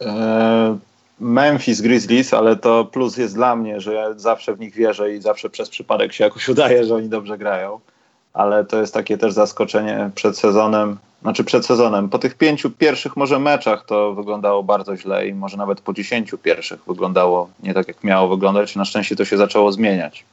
E, 0.02 0.78
Memphis 1.20 1.82
Grizzlies, 1.82 2.34
ale 2.34 2.56
to 2.56 2.86
plus 2.86 3.18
jest 3.18 3.36
dla 3.36 3.56
mnie, 3.56 3.82
że 3.82 3.94
ja 3.94 4.14
zawsze 4.14 4.56
w 4.56 4.60
nich 4.60 4.74
wierzę 4.74 5.14
i 5.14 5.22
zawsze 5.22 5.50
przez 5.50 5.70
przypadek 5.70 6.14
się 6.14 6.24
jakoś 6.24 6.50
udaje, 6.50 6.86
że 6.86 6.96
oni 6.96 7.10
dobrze 7.10 7.38
grają. 7.38 7.80
Ale 8.36 8.66
to 8.66 8.82
jest 8.82 8.94
takie 8.94 9.18
też 9.18 9.34
zaskoczenie 9.34 10.10
przed 10.16 10.38
sezonem, 10.38 10.98
znaczy 11.22 11.44
przed 11.44 11.66
sezonem. 11.66 12.10
Po 12.10 12.20
tych 12.20 12.36
pięciu 12.38 12.70
pierwszych 12.72 13.18
może 13.18 13.40
meczach 13.40 13.86
to 13.86 14.14
wyglądało 14.14 14.64
bardzo 14.64 14.98
źle 14.98 15.28
i 15.28 15.34
może 15.34 15.58
nawet 15.58 15.82
po 15.82 15.94
dziesięciu 15.94 16.38
pierwszych 16.38 16.80
wyglądało 16.88 17.50
nie 17.64 17.74
tak 17.74 17.88
jak 17.88 18.04
miało 18.04 18.28
wyglądać. 18.28 18.76
Na 18.76 18.86
szczęście 18.86 19.16
to 19.16 19.26
się 19.26 19.38
zaczęło 19.38 19.72
zmieniać. 19.72 20.26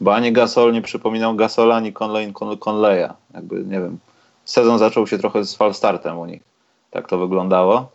Bo 0.00 0.14
ani 0.14 0.32
Gasol 0.32 0.72
nie 0.72 0.82
przypominał 0.82 1.34
Gasola, 1.34 1.76
ani 1.76 1.92
Conley 1.92 2.32
Con- 2.32 2.58
Conleya. 2.58 3.08
Jakby, 3.34 3.56
nie 3.56 3.80
wiem, 3.80 3.98
sezon 4.44 4.78
zaczął 4.78 5.06
się 5.06 5.18
trochę 5.18 5.44
z 5.44 5.54
falstartem 5.56 6.18
u 6.18 6.26
nich. 6.26 6.42
Tak 6.90 7.08
to 7.08 7.18
wyglądało. 7.18 7.88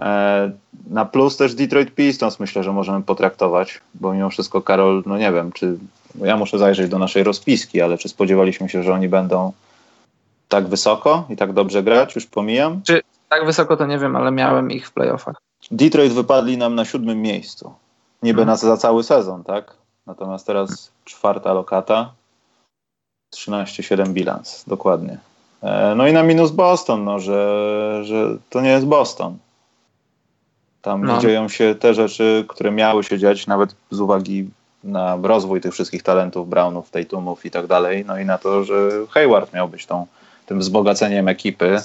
E, 0.00 0.50
Na 0.90 1.04
plus 1.04 1.36
też 1.36 1.54
Detroit 1.54 1.94
Pistons 1.94 2.40
myślę, 2.40 2.62
że 2.62 2.72
możemy 2.72 3.02
potraktować, 3.02 3.80
bo 3.94 4.12
mimo 4.14 4.30
wszystko 4.30 4.62
Karol, 4.62 5.02
no 5.06 5.18
nie 5.18 5.32
wiem, 5.32 5.52
czy 5.52 5.78
ja 6.14 6.36
muszę 6.36 6.58
zajrzeć 6.58 6.88
do 6.90 6.98
naszej 6.98 7.24
rozpiski, 7.24 7.80
ale 7.82 7.98
czy 7.98 8.08
spodziewaliśmy 8.08 8.68
się, 8.68 8.82
że 8.82 8.94
oni 8.94 9.08
będą 9.08 9.52
tak 10.48 10.68
wysoko 10.68 11.24
i 11.30 11.36
tak 11.36 11.52
dobrze 11.52 11.82
grać? 11.82 12.14
Już 12.14 12.26
pomijam. 12.26 12.82
Czy 12.82 13.00
tak 13.28 13.46
wysoko 13.46 13.76
to 13.76 13.86
nie 13.86 13.98
wiem, 13.98 14.16
ale 14.16 14.30
miałem 14.30 14.70
ich 14.70 14.88
w 14.88 14.92
playoffach. 14.92 15.36
Detroit 15.70 16.12
wypadli 16.12 16.56
nam 16.58 16.74
na 16.74 16.84
siódmym 16.84 17.22
miejscu. 17.22 17.72
Niby 18.22 18.42
Mhm. 18.42 18.48
na, 18.48 18.56
za 18.56 18.76
cały 18.76 19.04
sezon, 19.04 19.44
tak? 19.44 19.74
Natomiast 20.06 20.46
teraz 20.46 20.92
czwarta 21.04 21.52
lokata, 21.52 22.12
13-7 23.34 24.08
bilans, 24.08 24.64
dokładnie. 24.66 25.18
E, 25.62 25.94
No 25.96 26.06
i 26.08 26.12
na 26.12 26.22
minus 26.22 26.50
Boston, 26.50 27.04
no, 27.04 27.18
że, 27.20 28.00
że 28.04 28.36
to 28.50 28.60
nie 28.60 28.70
jest 28.70 28.86
Boston. 28.86 29.38
Tam 30.82 31.04
No. 31.04 31.18
dzieją 31.18 31.48
się 31.48 31.74
te 31.74 31.94
rzeczy, 31.94 32.44
które 32.48 32.70
miały 32.70 33.04
się 33.04 33.18
dziać 33.18 33.46
nawet 33.46 33.74
z 33.90 34.00
uwagi 34.00 34.50
na 34.84 35.18
rozwój 35.22 35.60
tych 35.60 35.72
wszystkich 35.72 36.02
talentów, 36.02 36.48
Brownów, 36.48 36.90
Tatumów 36.90 37.46
i 37.46 37.50
tak 37.50 37.66
dalej. 37.66 38.04
No 38.06 38.18
i 38.18 38.24
na 38.24 38.38
to, 38.38 38.64
że 38.64 38.90
Hayward 39.10 39.52
miał 39.52 39.68
być 39.68 39.86
tą, 39.86 40.06
tym 40.46 40.58
wzbogaceniem 40.58 41.28
ekipy, 41.28 41.76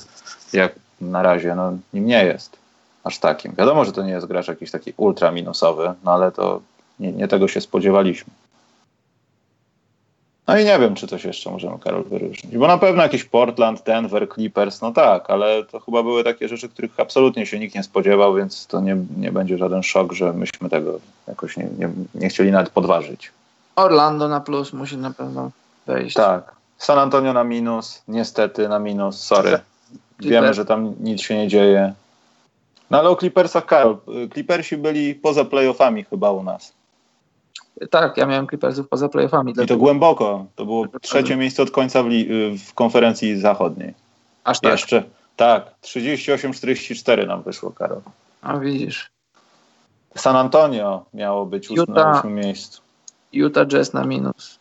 jak 0.53 0.75
na 1.01 1.21
razie 1.21 1.55
no, 1.55 1.77
nim 1.93 2.05
nie 2.05 2.25
jest 2.25 2.57
aż 3.03 3.19
takim. 3.19 3.53
Wiadomo, 3.55 3.85
że 3.85 3.91
to 3.91 4.03
nie 4.03 4.11
jest 4.11 4.25
gracz 4.25 4.47
jakiś 4.47 4.71
taki 4.71 4.93
ultra 4.97 5.31
minusowy, 5.31 5.93
no 6.03 6.13
ale 6.13 6.31
to 6.31 6.61
nie, 6.99 7.11
nie 7.11 7.27
tego 7.27 7.47
się 7.47 7.61
spodziewaliśmy. 7.61 8.33
No 10.47 10.59
i 10.59 10.65
nie 10.65 10.79
wiem, 10.79 10.95
czy 10.95 11.07
coś 11.07 11.23
jeszcze 11.23 11.51
możemy, 11.51 11.79
Karol, 11.79 12.03
wyróżnić. 12.03 12.57
Bo 12.57 12.67
na 12.67 12.77
pewno 12.77 13.03
jakiś 13.03 13.23
Portland, 13.23 13.83
Denver, 13.83 14.27
Clippers, 14.33 14.81
no 14.81 14.91
tak, 14.91 15.29
ale 15.29 15.63
to 15.63 15.79
chyba 15.79 16.03
były 16.03 16.23
takie 16.23 16.47
rzeczy, 16.47 16.69
których 16.69 16.99
absolutnie 16.99 17.45
się 17.45 17.59
nikt 17.59 17.75
nie 17.75 17.83
spodziewał, 17.83 18.35
więc 18.35 18.67
to 18.67 18.81
nie, 18.81 18.97
nie 19.17 19.31
będzie 19.31 19.57
żaden 19.57 19.83
szok, 19.83 20.13
że 20.13 20.33
myśmy 20.33 20.69
tego 20.69 20.99
jakoś 21.27 21.57
nie, 21.57 21.67
nie, 21.77 21.89
nie 22.15 22.29
chcieli 22.29 22.51
nawet 22.51 22.69
podważyć. 22.69 23.31
Orlando 23.75 24.27
na 24.27 24.39
plus 24.39 24.73
musi 24.73 24.97
na 24.97 25.11
pewno 25.11 25.51
wejść. 25.87 26.15
Tak. 26.15 26.55
San 26.77 26.99
Antonio 26.99 27.33
na 27.33 27.43
minus, 27.43 28.03
niestety 28.07 28.69
na 28.69 28.79
minus, 28.79 29.19
sorry. 29.19 29.59
Wiemy, 30.19 30.53
że 30.53 30.65
tam 30.65 30.93
nic 30.99 31.21
się 31.21 31.37
nie 31.37 31.47
dzieje. 31.47 31.93
No 32.89 32.99
ale 32.99 33.09
o 33.09 33.15
Clippersach, 33.15 33.65
Karol, 33.65 33.97
Clippersi 34.33 34.77
byli 34.77 35.15
poza 35.15 35.45
playoffami 35.45 36.03
chyba 36.03 36.31
u 36.31 36.43
nas. 36.43 36.73
Tak, 37.89 38.17
ja 38.17 38.25
miałem 38.25 38.47
Clippersów 38.47 38.89
poza 38.89 39.09
playoffami. 39.09 39.51
I 39.51 39.53
to 39.53 39.61
dlatego- 39.61 39.79
głęboko. 39.79 40.45
To 40.55 40.65
było 40.65 40.85
trzecie 41.01 41.35
miejsce 41.35 41.63
od 41.63 41.71
końca 41.71 42.03
w, 42.03 42.07
li- 42.07 42.57
w 42.57 42.73
konferencji 42.73 43.39
zachodniej. 43.39 43.93
Aż 44.43 44.59
tak. 44.59 44.71
Jeszcze. 44.71 45.03
Tak, 45.35 45.65
38-44 45.81 47.27
nam 47.27 47.43
wyszło, 47.43 47.71
Karol. 47.71 48.01
A 48.41 48.57
widzisz. 48.57 49.09
San 50.15 50.35
Antonio 50.35 51.05
miało 51.13 51.45
być 51.45 51.71
ós- 51.71 51.87
na 51.87 52.11
ósmym 52.17 52.35
miejscu. 52.35 52.81
Utah 53.31 53.67
Jazz 53.67 53.93
na 53.93 54.05
minus. 54.05 54.59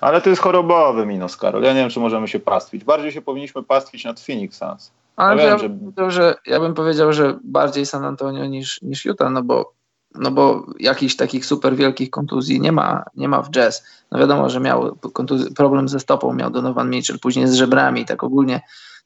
Ale 0.00 0.20
to 0.20 0.30
jest 0.30 0.42
chorobowy 0.42 1.06
minus, 1.06 1.36
Karol. 1.36 1.62
Ja 1.62 1.72
nie 1.72 1.80
wiem, 1.80 1.90
czy 1.90 2.00
możemy 2.00 2.28
się 2.28 2.40
pastwić. 2.40 2.84
Bardziej 2.84 3.12
się 3.12 3.22
powinniśmy 3.22 3.62
pastwić 3.62 4.04
nad 4.04 4.20
Phoenix 4.20 4.58
Suns. 4.58 4.90
Ale 5.16 5.42
Ja 5.42 5.48
ja, 5.48 5.56
wiem, 5.58 5.78
bym 5.78 5.92
powiedział, 5.92 6.10
że, 6.10 6.34
ja 6.46 6.60
bym 6.60 6.74
powiedział, 6.74 7.12
że 7.12 7.38
bardziej 7.44 7.86
San 7.86 8.04
Antonio 8.04 8.46
niż, 8.46 8.82
niż 8.82 9.04
Utah, 9.04 9.30
no 9.30 9.42
bo, 9.42 9.72
no 10.14 10.30
bo 10.30 10.66
jakichś 10.80 11.16
takich 11.16 11.46
super 11.46 11.76
wielkich 11.76 12.10
kontuzji 12.10 12.60
nie 12.60 12.72
ma, 12.72 13.04
nie 13.14 13.28
ma 13.28 13.42
w 13.42 13.50
jazz. 13.50 13.86
No 14.10 14.18
wiadomo, 14.18 14.50
że 14.50 14.60
miał 14.60 14.96
kontuz- 14.96 15.54
problem 15.54 15.88
ze 15.88 16.00
stopą, 16.00 16.34
miał 16.34 16.50
Donovan 16.50 16.90
Mitchell, 16.90 17.18
później 17.18 17.48
z 17.48 17.54
żebrami, 17.54 18.04
tak 18.04 18.24
ogólnie 18.24 18.60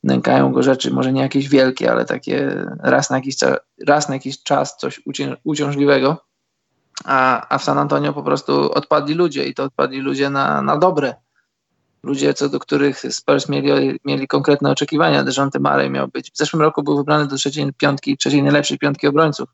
nękają 0.05 0.53
go 0.53 0.63
rzeczy, 0.63 0.91
może 0.91 1.13
nie 1.13 1.23
jakieś 1.23 1.49
wielkie, 1.49 1.91
ale 1.93 2.05
takie 2.05 2.67
raz 2.79 3.11
na 3.11 3.17
jakiś, 3.17 3.37
raz 3.87 4.09
na 4.09 4.15
jakiś 4.15 4.43
czas 4.43 4.77
coś 4.77 5.01
uciążliwego. 5.45 6.25
A, 7.05 7.47
a 7.49 7.59
w 7.59 7.65
San 7.65 7.79
Antonio 7.79 8.13
po 8.13 8.23
prostu 8.23 8.73
odpadli 8.73 9.15
ludzie 9.15 9.45
i 9.45 9.55
to 9.55 9.65
odpadli 9.65 10.01
ludzie 10.01 10.31
na, 10.31 10.63
na 10.63 10.77
dobre. 10.77 11.15
Ludzie, 12.03 12.35
co 12.35 12.49
do 12.49 12.59
których 12.59 13.01
Spurs 13.11 13.49
mieli, 13.49 14.01
mieli 14.05 14.29
konkretne 14.29 14.71
oczekiwania. 14.71 15.25
Dejounte 15.25 15.59
Murray 15.59 15.91
miał 15.91 16.09
być, 16.09 16.33
w 16.33 16.37
zeszłym 16.37 16.63
roku 16.63 16.83
był 16.83 16.97
wybrany 16.97 17.27
do 17.27 17.37
trzeciej 17.37 17.73
piątki, 17.73 18.17
trzeciej 18.17 18.43
najlepszej 18.43 18.79
piątki 18.79 19.07
obrońców. 19.07 19.49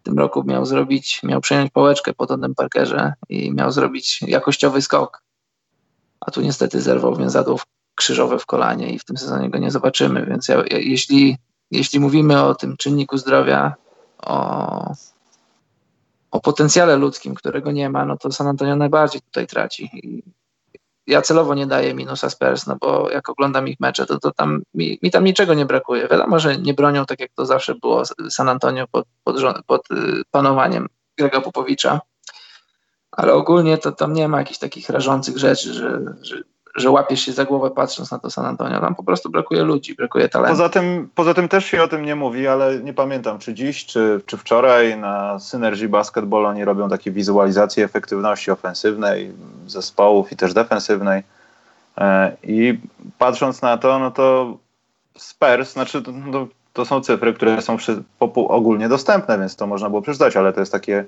W 0.00 0.02
tym 0.02 0.18
roku 0.18 0.44
miał 0.44 0.66
zrobić, 0.66 1.22
miał 1.22 1.40
przejąć 1.40 1.70
pałeczkę 1.70 2.14
po 2.14 2.26
Tonem 2.26 2.54
Parkerze 2.54 3.12
i 3.28 3.52
miał 3.52 3.70
zrobić 3.72 4.20
jakościowy 4.22 4.82
skok. 4.82 5.22
A 6.20 6.30
tu 6.30 6.40
niestety 6.40 6.80
zerwał 6.80 7.16
więzadło 7.16 7.58
krzyżowe 7.94 8.38
w 8.38 8.46
kolanie 8.46 8.92
i 8.92 8.98
w 8.98 9.04
tym 9.04 9.16
sezonie 9.16 9.50
go 9.50 9.58
nie 9.58 9.70
zobaczymy. 9.70 10.26
Więc 10.26 10.48
ja, 10.48 10.56
ja, 10.56 10.78
jeśli, 10.78 11.36
jeśli 11.70 12.00
mówimy 12.00 12.42
o 12.42 12.54
tym 12.54 12.76
czynniku 12.76 13.18
zdrowia, 13.18 13.74
o, 14.22 14.94
o 16.30 16.40
potencjale 16.40 16.96
ludzkim, 16.96 17.34
którego 17.34 17.72
nie 17.72 17.90
ma, 17.90 18.04
no 18.04 18.16
to 18.16 18.32
San 18.32 18.46
Antonio 18.46 18.76
najbardziej 18.76 19.20
tutaj 19.20 19.46
traci. 19.46 19.90
I 19.92 20.22
ja 21.10 21.22
celowo 21.22 21.54
nie 21.54 21.66
daję 21.66 21.94
minusa 21.94 22.30
Spurs, 22.30 22.66
no 22.66 22.76
bo 22.80 23.10
jak 23.10 23.28
oglądam 23.28 23.68
ich 23.68 23.80
mecze, 23.80 24.06
to, 24.06 24.18
to 24.18 24.30
tam 24.30 24.62
mi, 24.74 24.98
mi 25.02 25.10
tam 25.10 25.24
niczego 25.24 25.54
nie 25.54 25.66
brakuje. 25.66 26.08
Wiadomo, 26.08 26.38
że 26.38 26.56
nie 26.56 26.74
bronią 26.74 27.06
tak 27.06 27.20
jak 27.20 27.30
to 27.36 27.46
zawsze 27.46 27.74
było 27.74 28.02
San 28.30 28.48
Antonio 28.48 28.86
pod, 28.86 29.06
pod, 29.24 29.36
pod 29.66 29.90
y, 29.90 30.22
panowaniem 30.30 30.86
Grega 31.18 31.40
Popowicza, 31.40 32.00
ale 33.12 33.32
ogólnie 33.32 33.78
to 33.78 33.92
tam 33.92 34.12
nie 34.12 34.28
ma 34.28 34.38
jakichś 34.38 34.58
takich 34.58 34.88
rażących 34.88 35.38
rzeczy, 35.38 35.74
że, 35.74 36.00
że 36.22 36.42
że 36.74 36.90
łapiesz 36.90 37.20
się 37.20 37.32
za 37.32 37.44
głowę 37.44 37.70
patrząc 37.70 38.10
na 38.10 38.18
to 38.18 38.30
San 38.30 38.46
Antonio. 38.46 38.80
Tam 38.80 38.94
po 38.94 39.02
prostu 39.02 39.30
brakuje 39.30 39.62
ludzi, 39.62 39.94
brakuje 39.94 40.28
talentu. 40.28 40.52
Poza 40.52 40.68
tym, 40.68 41.08
poza 41.14 41.34
tym 41.34 41.48
też 41.48 41.64
się 41.64 41.82
o 41.82 41.88
tym 41.88 42.04
nie 42.04 42.14
mówi, 42.14 42.48
ale 42.48 42.80
nie 42.80 42.94
pamiętam, 42.94 43.38
czy 43.38 43.54
dziś, 43.54 43.86
czy, 43.86 44.20
czy 44.26 44.36
wczoraj 44.36 44.98
na 44.98 45.38
Synergy 45.38 45.88
Basketball 45.88 46.46
oni 46.46 46.64
robią 46.64 46.88
takie 46.88 47.10
wizualizacje 47.10 47.84
efektywności 47.84 48.50
ofensywnej 48.50 49.32
zespołów 49.66 50.32
i 50.32 50.36
też 50.36 50.54
defensywnej. 50.54 51.22
E, 51.98 52.36
I 52.42 52.78
patrząc 53.18 53.62
na 53.62 53.78
to, 53.78 53.98
no 53.98 54.10
to 54.10 54.56
Spurs, 55.18 55.72
znaczy 55.72 56.02
to, 56.02 56.12
to, 56.32 56.46
to 56.72 56.84
są 56.84 57.00
cyfry, 57.00 57.34
które 57.34 57.62
są 57.62 57.76
przy, 57.76 58.02
ogólnie 58.34 58.88
dostępne, 58.88 59.38
więc 59.38 59.56
to 59.56 59.66
można 59.66 59.88
było 59.88 60.02
przeczytać, 60.02 60.36
ale 60.36 60.52
to 60.52 60.60
jest 60.60 60.72
takie 60.72 61.04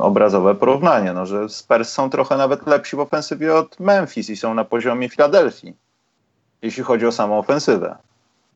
obrazowe 0.00 0.54
porównanie, 0.54 1.12
no, 1.12 1.26
że 1.26 1.48
Spurs 1.48 1.88
są 1.88 2.10
trochę 2.10 2.36
nawet 2.36 2.66
lepsi 2.66 2.96
w 2.96 3.00
ofensywie 3.00 3.54
od 3.54 3.80
Memphis 3.80 4.30
i 4.30 4.36
są 4.36 4.54
na 4.54 4.64
poziomie 4.64 5.08
Filadelfii, 5.08 5.74
jeśli 6.62 6.82
chodzi 6.82 7.06
o 7.06 7.12
samą 7.12 7.38
ofensywę. 7.38 7.96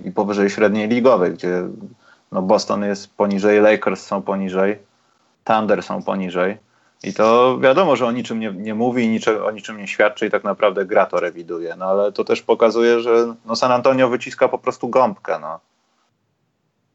I 0.04 0.10
powyżej 0.10 0.50
średniej 0.50 0.88
ligowej, 0.88 1.32
gdzie 1.32 1.68
no, 2.32 2.42
Boston 2.42 2.84
jest 2.84 3.16
poniżej, 3.16 3.60
Lakers 3.60 4.06
są 4.06 4.22
poniżej, 4.22 4.78
Thunder 5.44 5.82
są 5.82 6.02
poniżej. 6.02 6.58
I 7.02 7.14
to 7.14 7.58
wiadomo, 7.58 7.96
że 7.96 8.06
o 8.06 8.12
niczym 8.12 8.40
nie, 8.40 8.52
nie 8.52 8.74
mówi, 8.74 9.08
niczego, 9.08 9.46
o 9.46 9.50
niczym 9.50 9.78
nie 9.78 9.88
świadczy 9.88 10.26
i 10.26 10.30
tak 10.30 10.44
naprawdę 10.44 10.86
gra 10.86 11.06
to 11.06 11.20
rewiduje, 11.20 11.76
no 11.76 11.84
ale 11.84 12.12
to 12.12 12.24
też 12.24 12.42
pokazuje, 12.42 13.00
że 13.00 13.34
no, 13.44 13.56
San 13.56 13.72
Antonio 13.72 14.08
wyciska 14.08 14.48
po 14.48 14.58
prostu 14.58 14.88
gąbkę, 14.88 15.38
no 15.38 15.60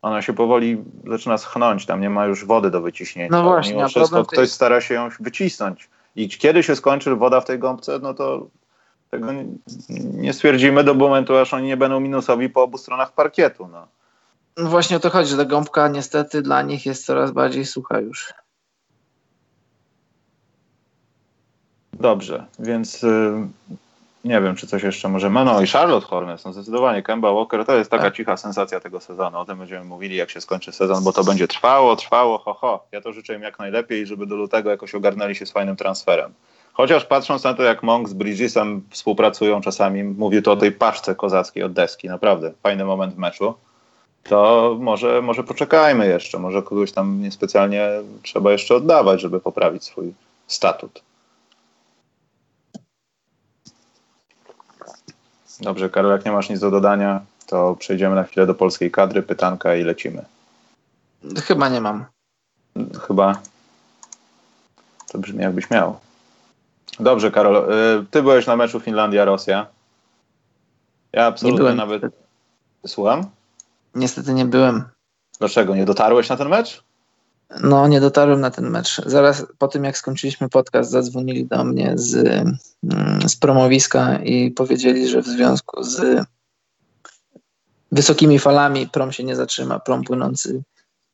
ona 0.03 0.21
się 0.21 0.33
powoli 0.33 0.83
zaczyna 1.07 1.37
schnąć, 1.37 1.85
tam 1.85 2.01
nie 2.01 2.09
ma 2.09 2.25
już 2.25 2.45
wody 2.45 2.71
do 2.71 2.81
wyciśnięcia. 2.81 3.37
No 3.37 3.43
właśnie, 3.43 3.75
Mimo 3.75 3.87
wszystko 3.87 4.25
ktoś 4.25 4.51
stara 4.51 4.81
się 4.81 4.93
ją 4.93 5.09
wycisnąć. 5.19 5.89
I 6.15 6.29
kiedy 6.29 6.63
się 6.63 6.75
skończy 6.75 7.15
woda 7.15 7.41
w 7.41 7.45
tej 7.45 7.59
gąbce, 7.59 7.99
no 7.99 8.13
to 8.13 8.47
tego 9.11 9.27
nie 10.13 10.33
stwierdzimy 10.33 10.83
do 10.83 10.93
momentu, 10.93 11.37
aż 11.37 11.53
oni 11.53 11.67
nie 11.67 11.77
będą 11.77 11.99
minusowi 11.99 12.49
po 12.49 12.63
obu 12.63 12.77
stronach 12.77 13.13
parkietu. 13.13 13.67
No. 13.67 13.87
no 14.57 14.69
właśnie 14.69 14.97
o 14.97 14.99
to 14.99 15.09
chodzi, 15.09 15.29
że 15.29 15.37
ta 15.37 15.45
gąbka 15.45 15.87
niestety 15.87 16.41
dla 16.41 16.61
nich 16.61 16.85
jest 16.85 17.05
coraz 17.05 17.31
bardziej 17.31 17.65
sucha 17.65 17.99
już. 17.99 18.33
Dobrze, 21.93 22.45
więc 22.59 23.03
y, 23.03 23.33
nie 24.23 24.41
wiem, 24.41 24.55
czy 24.55 24.67
coś 24.67 24.83
jeszcze 24.83 25.09
możemy. 25.09 25.45
No 25.45 25.61
i 25.61 25.67
Charlotte 25.67 26.07
Hornets, 26.07 26.45
no 26.45 26.53
zdecydowanie 26.53 27.03
Kemba 27.03 27.33
Walker 27.33 27.65
to 27.65 27.75
jest 27.75 27.91
taka 27.91 28.03
tak. 28.03 28.15
cicha 28.15 28.37
sensacja 28.37 28.79
tego 28.79 28.99
sezonu. 28.99 29.37
O 29.39 29.45
tym 29.45 29.57
będziemy 29.57 29.85
mówili, 29.85 30.15
jak 30.15 30.29
się 30.29 30.41
skończy 30.41 30.71
sezon, 30.71 31.03
bo 31.03 31.13
to 31.13 31.23
będzie 31.23 31.47
trwało, 31.47 31.95
trwało, 31.95 32.37
ho, 32.37 32.53
ho. 32.53 32.85
Ja 32.91 33.01
to 33.01 33.13
życzę 33.13 33.35
im 33.35 33.41
jak 33.41 33.59
najlepiej, 33.59 34.07
żeby 34.07 34.25
do 34.25 34.35
lutego 34.35 34.69
jakoś 34.69 34.95
ogarnęli 34.95 35.35
się 35.35 35.45
z 35.45 35.51
fajnym 35.51 35.75
transferem. 35.75 36.33
Chociaż 36.73 37.05
patrząc 37.05 37.43
na 37.43 37.53
to, 37.53 37.63
jak 37.63 37.83
Monk 37.83 38.09
z 38.09 38.13
Bridgesem 38.13 38.83
współpracują 38.89 39.61
czasami, 39.61 40.03
mówię 40.03 40.41
to 40.41 40.51
o 40.51 40.57
tej 40.57 40.71
paczce 40.71 41.15
kozackiej 41.15 41.63
od 41.63 41.73
deski, 41.73 42.07
naprawdę 42.07 42.51
fajny 42.63 42.85
moment 42.85 43.13
w 43.13 43.17
meczu, 43.17 43.53
to 44.23 44.75
może, 44.79 45.21
może 45.21 45.43
poczekajmy 45.43 46.07
jeszcze, 46.07 46.39
może 46.39 46.61
kogoś 46.61 46.91
tam 46.91 47.21
niespecjalnie 47.21 47.89
trzeba 48.23 48.51
jeszcze 48.51 48.75
oddawać, 48.75 49.21
żeby 49.21 49.39
poprawić 49.39 49.83
swój 49.83 50.13
statut. 50.47 51.01
Dobrze, 55.59 55.89
Karol, 55.89 56.11
jak 56.11 56.25
nie 56.25 56.31
masz 56.31 56.49
nic 56.49 56.59
do 56.59 56.71
dodania, 56.71 57.21
to 57.47 57.75
przejdziemy 57.79 58.15
na 58.15 58.23
chwilę 58.23 58.47
do 58.47 58.55
polskiej 58.55 58.91
kadry, 58.91 59.23
pytanka 59.23 59.75
i 59.75 59.83
lecimy. 59.83 60.25
Chyba 61.43 61.69
nie 61.69 61.81
mam. 61.81 62.05
Chyba. 63.07 63.41
To 65.11 65.17
brzmi 65.17 65.39
jakbyś 65.43 65.69
miał. 65.69 65.99
Dobrze, 66.99 67.31
Karol. 67.31 67.71
Y, 67.73 68.05
ty 68.11 68.21
byłeś 68.21 68.47
na 68.47 68.55
meczu 68.55 68.79
Finlandia-Rosja. 68.79 69.65
Ja 71.13 71.25
absolutnie 71.25 71.51
nie 71.51 71.57
byłem. 71.57 71.77
nawet. 71.77 72.03
Słucham? 72.87 73.25
Niestety 73.95 74.33
nie 74.33 74.45
byłem. 74.45 74.83
Dlaczego? 75.39 75.75
Nie 75.75 75.85
dotarłeś 75.85 76.29
na 76.29 76.37
ten 76.37 76.49
mecz? 76.49 76.83
No, 77.63 77.87
nie 77.87 78.01
dotarłem 78.01 78.41
na 78.41 78.51
ten 78.51 78.69
mecz. 78.69 79.01
Zaraz 79.05 79.45
po 79.57 79.67
tym, 79.67 79.83
jak 79.83 79.97
skończyliśmy 79.97 80.49
podcast, 80.49 80.91
zadzwonili 80.91 81.45
do 81.45 81.63
mnie 81.63 81.93
z, 81.95 82.15
mm, 82.15 82.57
z 83.29 83.35
promowiska 83.35 84.17
i 84.17 84.51
powiedzieli, 84.51 85.07
że 85.07 85.21
w 85.21 85.27
związku 85.27 85.83
z 85.83 86.25
wysokimi 87.91 88.39
falami 88.39 88.87
prom 88.87 89.11
się 89.11 89.23
nie 89.23 89.35
zatrzyma. 89.35 89.79
Prom 89.79 90.03
płynący, 90.03 90.63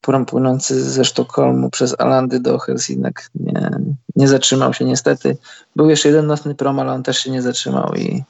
prom 0.02 0.26
płynący 0.26 0.84
ze 0.84 1.06
Sztokholmu 1.06 1.70
przez 1.70 1.96
Alandy 2.00 2.40
do 2.40 2.60
Helsinek 2.60 3.30
nie, 3.36 3.70
nie 4.16 4.28
zatrzymał 4.28 4.74
się 4.74 4.86
niestety. 4.86 5.38
Był 5.76 5.90
jeszcze 5.90 6.08
jeden 6.08 6.28
nocny 6.28 6.56
prom, 6.56 6.80
ale 6.80 6.92
on 6.92 7.04
też 7.04 7.18
się 7.18 7.32
nie 7.32 7.42
zatrzymał 7.42 7.94
i 7.96 8.24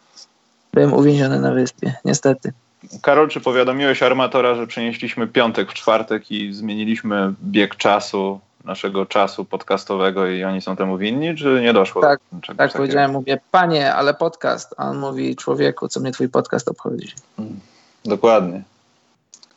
byłem 0.74 0.94
uwięziony 0.94 1.40
na 1.40 1.52
wyspie, 1.52 1.94
niestety. 2.06 2.54
Karol, 3.02 3.30
czy 3.30 3.40
powiadomiłeś 3.40 4.04
armatora, 4.04 4.56
że 4.56 4.68
przenieśliśmy 4.68 5.28
piątek 5.28 5.72
w 5.72 5.74
czwartek 5.74 6.32
i 6.32 6.54
zmieniliśmy 6.54 7.34
bieg 7.44 7.76
czasu, 7.76 8.40
naszego 8.66 9.06
czasu 9.06 9.46
podcastowego 9.46 10.28
i 10.28 10.44
oni 10.44 10.62
są 10.62 10.76
temu 10.76 10.98
winni, 10.98 11.36
czy 11.36 11.60
nie 11.62 11.74
doszło 11.74 12.02
tak, 12.02 12.20
do 12.32 12.42
czegoś 12.42 12.58
Tak, 12.58 12.74
powiedziałem, 12.74 13.12
mówię, 13.12 13.40
panie, 13.52 13.94
ale 13.94 14.14
podcast. 14.14 14.76
A 14.78 14.90
on 14.90 14.98
mówi, 14.98 15.36
człowieku, 15.36 15.88
co 15.88 16.00
mnie 16.00 16.12
twój 16.12 16.30
podcast 16.30 16.68
obchodzi. 16.68 17.14
Hmm, 17.38 17.60
dokładnie. 18.06 18.64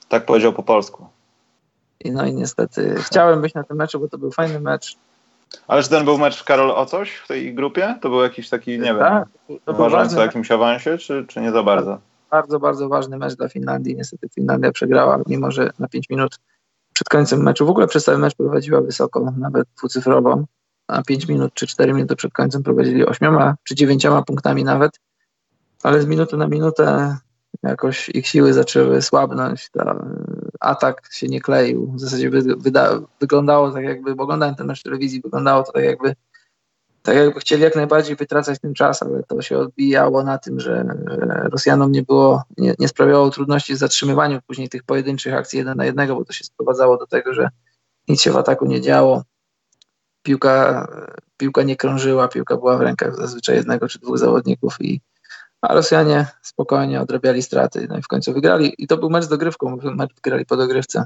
Tak 0.08 0.26
powiedział 0.26 0.52
po 0.52 0.62
polsku. 0.62 1.06
I 2.00 2.10
no 2.10 2.26
i 2.26 2.34
niestety 2.34 2.94
chciałem 2.98 3.40
być 3.40 3.54
na 3.54 3.64
tym 3.64 3.76
meczu, 3.76 4.00
bo 4.00 4.08
to 4.08 4.18
był 4.18 4.32
fajny 4.32 4.60
mecz. 4.60 4.96
Ale 5.68 5.82
czy 5.82 5.88
ten 5.88 6.04
był 6.04 6.18
mecz, 6.18 6.44
Karol, 6.44 6.70
o 6.70 6.86
coś 6.86 7.14
w 7.14 7.28
tej 7.28 7.54
grupie? 7.54 7.94
To 8.00 8.08
był 8.08 8.22
jakiś 8.22 8.48
taki, 8.48 8.78
nie 8.78 8.94
tak, 8.94 9.28
wiem, 9.48 9.58
uważający 9.66 10.18
o 10.18 10.22
jakimś 10.22 10.50
awansie, 10.50 10.98
czy, 10.98 11.24
czy 11.28 11.40
nie 11.40 11.52
za 11.52 11.62
bardzo? 11.62 11.98
Bardzo, 12.32 12.60
bardzo 12.60 12.88
ważny 12.88 13.18
mecz 13.18 13.34
dla 13.34 13.48
Finlandii. 13.48 13.96
Niestety 13.96 14.28
Finlandia 14.28 14.72
przegrała, 14.72 15.22
mimo 15.26 15.50
że 15.50 15.70
na 15.78 15.88
5 15.88 16.10
minut 16.10 16.38
przed 16.92 17.08
końcem 17.08 17.42
meczu, 17.42 17.66
w 17.66 17.70
ogóle 17.70 17.86
przez 17.86 18.04
cały 18.04 18.18
mecz 18.18 18.34
prowadziła 18.34 18.80
wysoko, 18.80 19.32
nawet 19.38 19.68
dwucyfrową. 19.78 20.44
Na 20.88 21.02
5 21.02 21.28
minut 21.28 21.54
czy 21.54 21.66
4 21.66 21.92
minuty 21.92 22.16
przed 22.16 22.32
końcem 22.32 22.62
prowadzili 22.62 23.06
8 23.06 23.36
czy 23.62 23.74
9 23.74 24.06
punktami 24.26 24.64
nawet, 24.64 25.00
ale 25.82 26.02
z 26.02 26.06
minuty 26.06 26.36
na 26.36 26.48
minutę 26.48 27.16
jakoś 27.62 28.08
ich 28.08 28.26
siły 28.26 28.52
zaczęły 28.52 29.02
słabnąć, 29.02 29.70
ta, 29.70 30.04
atak 30.60 31.08
się 31.12 31.26
nie 31.26 31.40
kleił. 31.40 31.92
W 31.92 32.00
zasadzie 32.00 32.30
wyglądało 33.20 33.70
tak 33.70 33.84
jakby, 33.84 34.14
bo 34.14 34.22
oglądałem 34.22 34.54
ten 34.54 34.66
mecz 34.66 34.80
w 34.80 34.82
telewizji, 34.82 35.20
wyglądało 35.20 35.62
to 35.62 35.72
tak 35.72 35.84
jakby 35.84 36.14
tak 37.02 37.16
jakby 37.16 37.40
chcieli 37.40 37.62
jak 37.62 37.76
najbardziej 37.76 38.16
wytracać 38.16 38.60
ten 38.60 38.74
czas, 38.74 39.02
ale 39.02 39.22
to 39.22 39.42
się 39.42 39.58
odbijało 39.58 40.22
na 40.22 40.38
tym, 40.38 40.60
że 40.60 40.84
Rosjanom 41.52 41.92
nie 41.92 42.02
było, 42.02 42.42
nie, 42.58 42.74
nie 42.78 42.88
sprawiało 42.88 43.30
trudności 43.30 43.74
w 43.74 43.78
zatrzymywaniu 43.78 44.40
później 44.46 44.68
tych 44.68 44.82
pojedynczych 44.82 45.34
akcji 45.34 45.58
jeden 45.58 45.76
na 45.76 45.84
jednego, 45.84 46.14
bo 46.14 46.24
to 46.24 46.32
się 46.32 46.44
sprowadzało 46.44 46.96
do 46.96 47.06
tego, 47.06 47.34
że 47.34 47.48
nic 48.08 48.20
się 48.20 48.30
w 48.30 48.36
ataku 48.36 48.66
nie 48.66 48.80
działo. 48.80 49.22
Piłka, 50.22 50.86
piłka 51.36 51.62
nie 51.62 51.76
krążyła, 51.76 52.28
piłka 52.28 52.56
była 52.56 52.76
w 52.78 52.80
rękach 52.80 53.16
zazwyczaj 53.16 53.56
jednego 53.56 53.88
czy 53.88 53.98
dwóch 53.98 54.18
zawodników 54.18 54.76
i 54.80 55.00
a 55.62 55.74
Rosjanie 55.74 56.26
spokojnie 56.42 57.00
odrabiali 57.00 57.42
straty, 57.42 57.86
no 57.88 57.98
i 57.98 58.02
w 58.02 58.08
końcu 58.08 58.32
wygrali. 58.32 58.74
I 58.78 58.86
to 58.86 58.96
był 58.96 59.10
mecz 59.10 59.24
z 59.24 59.28
dogrywką, 59.28 59.78
mecz 59.94 60.10
grali 60.22 60.46
po 60.46 60.56
dogrywce. 60.56 61.04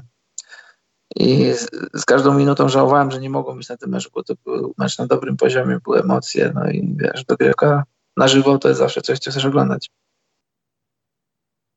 I 1.15 1.53
z, 1.53 1.69
z, 1.93 2.05
każdą 2.05 2.33
minutą 2.33 2.69
żałowałem, 2.69 3.11
że 3.11 3.19
nie 3.19 3.29
mogłem 3.29 3.57
być 3.57 3.69
na 3.69 3.77
tym 3.77 3.89
meczu, 3.89 4.09
bo 4.13 4.23
to 4.23 4.33
był 4.45 4.73
mecz 4.77 4.97
na 4.97 5.07
dobrym 5.07 5.37
poziomie, 5.37 5.79
były 5.83 5.99
emocje, 5.99 6.51
no 6.55 6.69
i 6.69 6.95
wiesz, 6.97 7.25
dogrywka 7.25 7.83
na 8.17 8.27
żywo 8.27 8.57
to 8.57 8.67
jest 8.67 8.79
zawsze 8.79 9.01
coś, 9.01 9.19
co 9.19 9.31
chcesz 9.31 9.45
oglądać. 9.45 9.89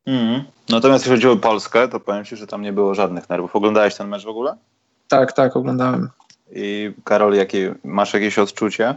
Mm. 0.07 0.43
Natomiast 0.69 1.05
jeśli 1.05 1.17
chodzi 1.17 1.29
o 1.29 1.37
Polskę, 1.37 1.89
to 1.89 2.01
powiem 2.01 2.25
Ci, 2.25 2.37
że 2.37 2.47
tam 2.47 2.63
nie 2.63 2.73
było 2.73 2.95
żadnych 2.95 3.29
nerwów. 3.29 3.57
Oglądałeś 3.57 3.95
ten 3.95 4.09
mecz 4.09 4.25
w 4.25 4.29
ogóle? 4.29 4.57
Tak, 5.09 5.33
tak, 5.33 5.57
oglądałem. 5.57 6.09
I 6.53 6.93
Karol, 7.05 7.35
jakie, 7.35 7.75
masz 7.85 8.15
jakieś 8.15 8.39
odczucie? 8.39 8.95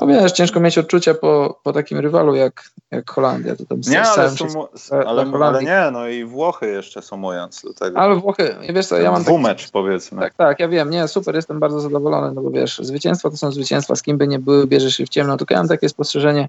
No 0.00 0.06
wiesz, 0.06 0.32
ciężko 0.32 0.60
mieć 0.60 0.78
odczucia 0.78 1.14
po, 1.14 1.60
po 1.62 1.72
takim 1.72 1.98
rywalu 1.98 2.34
jak, 2.34 2.70
jak 2.90 3.10
Holandia. 3.10 3.56
To 3.56 3.66
tam 3.66 3.80
nie, 3.88 4.02
ale, 4.02 4.30
sumu, 4.30 4.68
ale, 5.06 5.26
ale, 5.42 5.62
nie, 5.62 5.90
no 5.92 6.08
i 6.08 6.24
Włochy 6.24 6.66
jeszcze 6.66 7.02
sumując 7.02 7.62
do 7.62 7.74
tego. 7.74 7.98
Ale 7.98 8.16
Włochy, 8.16 8.56
wiesz 8.74 8.86
co, 8.86 8.98
ja 8.98 9.10
mam... 9.10 9.22
Dwumecz 9.22 9.60
taki, 9.60 9.72
powiedzmy. 9.72 10.20
Tak, 10.20 10.34
tak, 10.34 10.60
ja 10.60 10.68
wiem, 10.68 10.90
nie, 10.90 11.08
super, 11.08 11.34
jestem 11.34 11.60
bardzo 11.60 11.80
zadowolony, 11.80 12.32
no 12.34 12.42
bo 12.42 12.50
wiesz, 12.50 12.78
zwycięstwa 12.78 13.30
to 13.30 13.36
są 13.36 13.50
zwycięstwa, 13.52 13.96
z 13.96 14.02
kim 14.02 14.18
by 14.18 14.28
nie 14.28 14.38
były, 14.38 14.66
bierzesz 14.66 14.96
się 14.96 15.06
w 15.06 15.08
ciemno, 15.08 15.36
tylko 15.36 15.54
ja 15.54 15.60
mam 15.60 15.68
takie 15.68 15.88
spostrzeżenie 15.88 16.48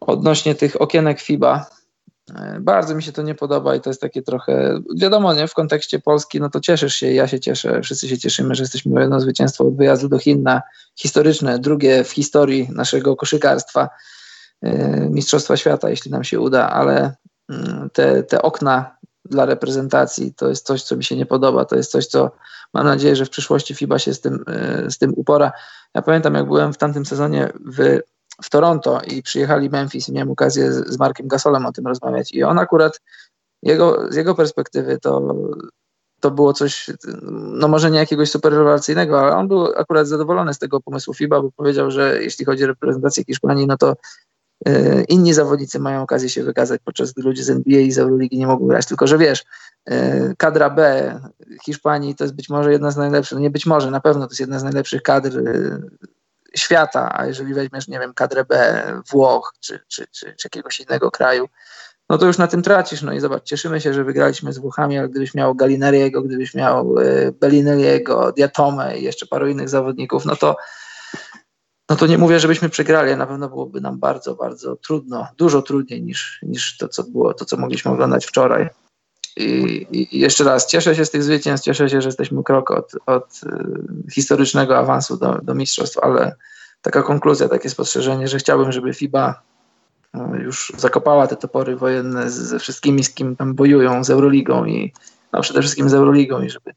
odnośnie 0.00 0.54
tych 0.54 0.80
okienek 0.80 1.20
FIBA, 1.20 1.66
E, 1.70 1.77
bardzo 2.60 2.94
mi 2.94 3.02
się 3.02 3.12
to 3.12 3.22
nie 3.22 3.34
podoba 3.34 3.74
i 3.74 3.80
to 3.80 3.90
jest 3.90 4.00
takie 4.00 4.22
trochę, 4.22 4.80
wiadomo, 4.96 5.34
nie, 5.34 5.48
w 5.48 5.54
kontekście 5.54 5.98
Polski, 5.98 6.40
no 6.40 6.50
to 6.50 6.60
cieszysz 6.60 6.94
się, 6.94 7.12
ja 7.12 7.28
się 7.28 7.40
cieszę, 7.40 7.82
wszyscy 7.82 8.08
się 8.08 8.18
cieszymy, 8.18 8.54
że 8.54 8.62
jesteśmy 8.62 9.00
jedno 9.00 9.20
zwycięstwo 9.20 9.64
od 9.64 9.76
wyjazdu 9.76 10.08
do 10.08 10.18
Chin 10.18 10.42
na 10.42 10.62
historyczne, 10.96 11.58
drugie 11.58 12.04
w 12.04 12.10
historii 12.10 12.68
naszego 12.72 13.16
koszykarstwa, 13.16 13.88
e, 14.62 15.00
Mistrzostwa 15.10 15.56
Świata, 15.56 15.90
jeśli 15.90 16.10
nam 16.10 16.24
się 16.24 16.40
uda, 16.40 16.70
ale 16.70 17.14
mm, 17.48 17.90
te, 17.92 18.22
te 18.22 18.42
okna 18.42 18.98
dla 19.24 19.46
reprezentacji 19.46 20.34
to 20.34 20.48
jest 20.48 20.66
coś, 20.66 20.82
co 20.82 20.96
mi 20.96 21.04
się 21.04 21.16
nie 21.16 21.26
podoba, 21.26 21.64
to 21.64 21.76
jest 21.76 21.90
coś, 21.90 22.06
co 22.06 22.30
mam 22.74 22.86
nadzieję, 22.86 23.16
że 23.16 23.24
w 23.24 23.30
przyszłości 23.30 23.74
FIBA 23.74 23.98
się 23.98 24.14
z 24.14 24.20
tym, 24.20 24.44
e, 24.46 24.90
z 24.90 24.98
tym 24.98 25.12
upora. 25.16 25.52
Ja 25.94 26.02
pamiętam, 26.02 26.34
jak 26.34 26.46
byłem 26.46 26.72
w 26.72 26.78
tamtym 26.78 27.06
sezonie 27.06 27.52
w 27.66 28.00
w 28.42 28.50
Toronto 28.50 29.00
i 29.06 29.22
przyjechali 29.22 29.70
Memphis 29.70 30.08
i 30.08 30.12
miałem 30.12 30.30
okazję 30.30 30.72
z, 30.72 30.88
z 30.88 30.98
Markiem 30.98 31.28
Gasolem 31.28 31.66
o 31.66 31.72
tym 31.72 31.86
rozmawiać. 31.86 32.32
I 32.32 32.42
on 32.42 32.58
akurat, 32.58 33.00
jego, 33.62 34.12
z 34.12 34.16
jego 34.16 34.34
perspektywy 34.34 34.98
to, 35.02 35.34
to 36.20 36.30
było 36.30 36.52
coś, 36.52 36.90
no 37.32 37.68
może 37.68 37.90
nie 37.90 37.98
jakiegoś 37.98 38.30
super 38.30 38.52
rewelacyjnego, 38.52 39.20
ale 39.20 39.36
on 39.36 39.48
był 39.48 39.64
akurat 39.76 40.08
zadowolony 40.08 40.54
z 40.54 40.58
tego 40.58 40.80
pomysłu 40.80 41.14
FIBA, 41.14 41.42
bo 41.42 41.50
powiedział, 41.50 41.90
że 41.90 42.22
jeśli 42.22 42.44
chodzi 42.44 42.64
o 42.64 42.66
reprezentację 42.66 43.24
Hiszpanii, 43.24 43.66
no 43.66 43.76
to 43.76 43.96
y, 44.68 45.04
inni 45.08 45.34
zawodnicy 45.34 45.78
mają 45.78 46.02
okazję 46.02 46.28
się 46.28 46.44
wykazać, 46.44 46.80
podczas 46.84 47.12
gdy 47.12 47.22
ludzie 47.22 47.44
z 47.44 47.50
NBA 47.50 47.80
i 47.80 47.92
z 47.92 47.98
Euroligi 47.98 48.38
nie 48.38 48.46
mogą 48.46 48.66
grać, 48.66 48.86
tylko 48.86 49.06
że 49.06 49.18
wiesz, 49.18 49.44
y, 49.90 50.34
kadra 50.38 50.70
B 50.70 51.20
Hiszpanii 51.64 52.14
to 52.14 52.24
jest 52.24 52.34
być 52.34 52.48
może 52.48 52.72
jedna 52.72 52.90
z 52.90 52.96
najlepszych, 52.96 53.36
no 53.36 53.42
nie 53.42 53.50
być 53.50 53.66
może, 53.66 53.90
na 53.90 54.00
pewno 54.00 54.26
to 54.26 54.30
jest 54.30 54.40
jedna 54.40 54.58
z 54.58 54.64
najlepszych 54.64 55.02
kadr 55.02 55.38
y, 55.38 55.82
świata, 56.56 57.18
a 57.18 57.26
jeżeli 57.26 57.54
weźmiesz, 57.54 57.88
nie 57.88 57.98
wiem, 57.98 58.14
kadrę 58.14 58.44
B 58.44 58.82
Włoch 59.10 59.52
czy, 59.60 59.80
czy, 59.88 60.06
czy, 60.10 60.34
czy 60.38 60.46
jakiegoś 60.46 60.80
innego 60.80 61.10
kraju, 61.10 61.48
no 62.10 62.18
to 62.18 62.26
już 62.26 62.38
na 62.38 62.46
tym 62.46 62.62
tracisz. 62.62 63.02
No 63.02 63.12
i 63.12 63.20
zobacz, 63.20 63.44
cieszymy 63.44 63.80
się, 63.80 63.94
że 63.94 64.04
wygraliśmy 64.04 64.52
z 64.52 64.58
Włochami, 64.58 64.98
ale 64.98 65.08
gdybyś 65.08 65.34
miał 65.34 65.54
Galineriego, 65.54 66.22
gdybyś 66.22 66.54
miał 66.54 66.98
e, 66.98 67.32
Bellinelliego, 67.32 68.32
Diatomę 68.32 68.98
i 68.98 69.02
jeszcze 69.02 69.26
paru 69.26 69.48
innych 69.48 69.68
zawodników, 69.68 70.24
no 70.24 70.36
to 70.36 70.56
no 71.90 71.96
to 71.96 72.06
nie 72.06 72.18
mówię, 72.18 72.40
żebyśmy 72.40 72.68
przegrali, 72.68 73.16
na 73.16 73.26
pewno 73.26 73.48
byłoby 73.48 73.80
nam 73.80 73.98
bardzo, 73.98 74.34
bardzo 74.34 74.76
trudno, 74.76 75.28
dużo 75.36 75.62
trudniej 75.62 76.02
niż, 76.02 76.38
niż 76.42 76.76
to, 76.76 76.88
co 76.88 77.02
było, 77.02 77.34
to, 77.34 77.44
co 77.44 77.56
mogliśmy 77.56 77.90
oglądać 77.90 78.26
wczoraj. 78.26 78.68
I, 79.38 80.18
jeszcze 80.18 80.44
raz, 80.44 80.66
cieszę 80.66 80.94
się 80.94 81.04
z 81.04 81.10
tych 81.10 81.22
zwycięstw, 81.22 81.64
cieszę 81.64 81.88
się, 81.88 82.02
że 82.02 82.08
jesteśmy 82.08 82.42
krok 82.42 82.70
od, 82.70 82.92
od 83.06 83.40
y, 84.06 84.12
historycznego 84.12 84.78
awansu 84.78 85.16
do, 85.16 85.38
do 85.42 85.54
mistrzostw, 85.54 85.98
ale 85.98 86.36
taka 86.82 87.02
konkluzja, 87.02 87.48
takie 87.48 87.70
spostrzeżenie, 87.70 88.28
że 88.28 88.38
chciałbym, 88.38 88.72
żeby 88.72 88.94
FIBA 88.94 89.42
no, 90.14 90.34
już 90.36 90.72
zakopała 90.76 91.26
te 91.26 91.36
topory 91.36 91.76
wojenne 91.76 92.30
ze 92.30 92.58
wszystkimi, 92.58 93.04
z 93.04 93.10
kim 93.10 93.36
tam 93.36 93.54
bojują, 93.54 94.04
z 94.04 94.10
Euroligą 94.10 94.64
i 94.64 94.92
no, 95.32 95.40
przede 95.40 95.60
wszystkim 95.60 95.88
z 95.88 95.94
Euroligą 95.94 96.42
i 96.42 96.50
żeby 96.50 96.74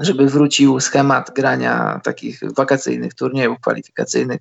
żeby 0.00 0.26
wrócił 0.26 0.80
schemat 0.80 1.30
grania 1.34 2.00
takich 2.04 2.40
wakacyjnych 2.56 3.14
turniejów 3.14 3.60
kwalifikacyjnych, 3.60 4.40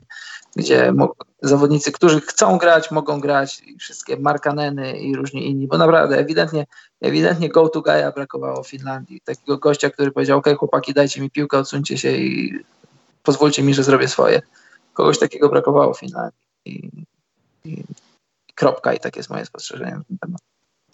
gdzie 0.58 0.94
zawodnicy, 1.42 1.92
którzy 1.92 2.22
chcą 2.22 2.58
grać, 2.58 2.92
mogą 2.92 3.20
grać 3.20 3.62
i 3.66 3.78
wszystkie 3.78 4.18
Markaneny 4.18 5.00
i 5.00 5.16
różni 5.16 5.50
inni, 5.50 5.68
bo 5.68 5.78
naprawdę 5.78 6.18
ewidentnie, 6.18 6.66
ewidentnie 7.02 7.50
go 7.50 7.70
to 7.70 7.82
guy'a 7.82 8.14
brakowało 8.14 8.64
w 8.64 8.70
Finlandii. 8.70 9.22
Takiego 9.22 9.58
gościa, 9.58 9.90
który 9.90 10.12
powiedział, 10.12 10.40
ok, 10.40 10.48
chłopaki, 10.58 10.94
dajcie 10.94 11.22
mi 11.22 11.30
piłkę, 11.30 11.58
odsuńcie 11.58 11.98
się 11.98 12.12
i 12.12 12.60
pozwólcie 13.24 13.64
mi, 13.64 13.74
że 13.74 13.84
zrobię 13.84 14.08
swoje. 14.08 14.42
Kogoś 14.94 15.20
takiego 15.20 15.50
brakowało 15.50 15.94
w 15.94 16.00
Finlandii. 16.00 16.40
I, 16.66 16.90
i 17.66 17.84
kropka 18.56 18.94
i 18.94 19.00
takie 19.00 19.20
jest 19.20 19.30
moje 19.30 19.46
spostrzeżenie 19.46 19.92
na 19.92 20.04
ten 20.04 20.18
temat. 20.18 20.42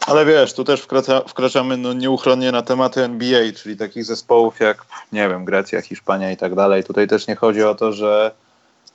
Ale 0.08 0.26
wiesz, 0.26 0.54
tu 0.54 0.64
też 0.64 0.82
wkracza, 0.82 1.22
wkraczamy 1.28 1.78
no, 1.78 1.94
nieuchronnie 1.94 2.52
na 2.52 2.62
tematy 2.62 3.04
NBA, 3.04 3.52
czyli 3.56 3.78
takich 3.78 4.06
zespołów 4.06 4.60
jak, 4.60 4.86
nie 5.12 5.30
wiem, 5.30 5.46
Grecja, 5.46 5.82
Hiszpania 5.82 6.32
i 6.32 6.38
tak 6.38 6.56
dalej. 6.56 6.84
Tutaj 6.84 7.08
też 7.08 7.28
nie 7.28 7.36
chodzi 7.36 7.64
o 7.64 7.76
to, 7.76 7.94
że 7.94 8.32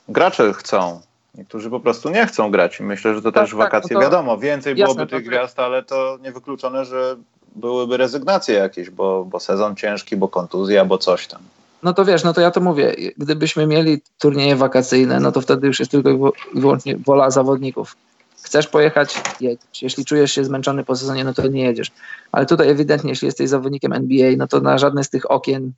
gracze 0.09 0.53
chcą. 0.53 1.01
Niektórzy 1.35 1.69
po 1.69 1.79
prostu 1.79 2.09
nie 2.09 2.25
chcą 2.25 2.51
grać 2.51 2.79
i 2.79 2.83
myślę, 2.83 3.15
że 3.15 3.21
to 3.21 3.31
tak, 3.31 3.43
też 3.43 3.49
tak, 3.49 3.59
wakacje 3.59 3.93
no 3.93 3.99
to 3.99 4.05
wiadomo. 4.05 4.37
Więcej 4.37 4.77
jasne, 4.77 4.93
byłoby 4.93 5.11
tych 5.11 5.27
gwiazd, 5.27 5.59
ale 5.59 5.83
to 5.83 6.17
niewykluczone, 6.21 6.85
że 6.85 7.15
byłyby 7.55 7.97
rezygnacje 7.97 8.55
jakieś, 8.55 8.89
bo, 8.89 9.25
bo 9.25 9.39
sezon 9.39 9.75
ciężki, 9.75 10.17
bo 10.17 10.27
kontuzja, 10.27 10.85
bo 10.85 10.97
coś 10.97 11.27
tam. 11.27 11.41
No 11.83 11.93
to 11.93 12.05
wiesz, 12.05 12.23
no 12.23 12.33
to 12.33 12.41
ja 12.41 12.51
to 12.51 12.61
mówię, 12.61 12.95
gdybyśmy 13.17 13.67
mieli 13.67 14.01
turnieje 14.19 14.55
wakacyjne, 14.55 15.19
no 15.19 15.31
to 15.31 15.41
wtedy 15.41 15.67
już 15.67 15.79
jest 15.79 15.91
tylko 15.91 16.11
i 16.11 16.59
wyłącznie 16.59 16.97
wola 16.97 17.31
zawodników. 17.31 17.95
Chcesz 18.41 18.67
pojechać, 18.67 19.21
jedziesz. 19.39 19.81
Jeśli 19.81 20.05
czujesz 20.05 20.31
się 20.31 20.45
zmęczony 20.45 20.83
po 20.83 20.95
sezonie, 20.95 21.23
no 21.23 21.33
to 21.33 21.47
nie 21.47 21.63
jedziesz. 21.63 21.91
Ale 22.31 22.45
tutaj 22.45 22.69
ewidentnie, 22.69 23.09
jeśli 23.09 23.25
jesteś 23.25 23.49
zawodnikiem 23.49 23.93
NBA, 23.93 24.31
no 24.37 24.47
to 24.47 24.59
na 24.59 24.77
żadne 24.77 25.03
z 25.03 25.09
tych 25.09 25.31
okien 25.31 25.71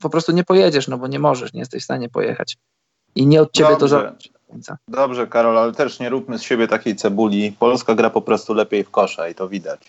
po 0.00 0.10
prostu 0.10 0.32
nie 0.32 0.44
pojedziesz, 0.44 0.88
no 0.88 0.98
bo 0.98 1.06
nie 1.06 1.18
możesz, 1.18 1.52
nie 1.52 1.60
jesteś 1.60 1.82
w 1.82 1.84
stanie 1.84 2.08
pojechać. 2.08 2.56
I 3.14 3.26
nie 3.26 3.42
od 3.42 3.52
ciebie 3.52 3.70
Dobrze. 3.70 3.80
to 3.80 3.88
zależy. 3.88 4.16
Dobrze, 4.88 5.26
Karol, 5.26 5.58
ale 5.58 5.72
też 5.72 6.00
nie 6.00 6.08
róbmy 6.08 6.38
z 6.38 6.42
siebie 6.42 6.68
takiej 6.68 6.96
cebuli. 6.96 7.56
Polska 7.58 7.94
gra 7.94 8.10
po 8.10 8.22
prostu 8.22 8.54
lepiej 8.54 8.84
w 8.84 8.90
kosza 8.90 9.28
i 9.28 9.34
to 9.34 9.48
widać. 9.48 9.80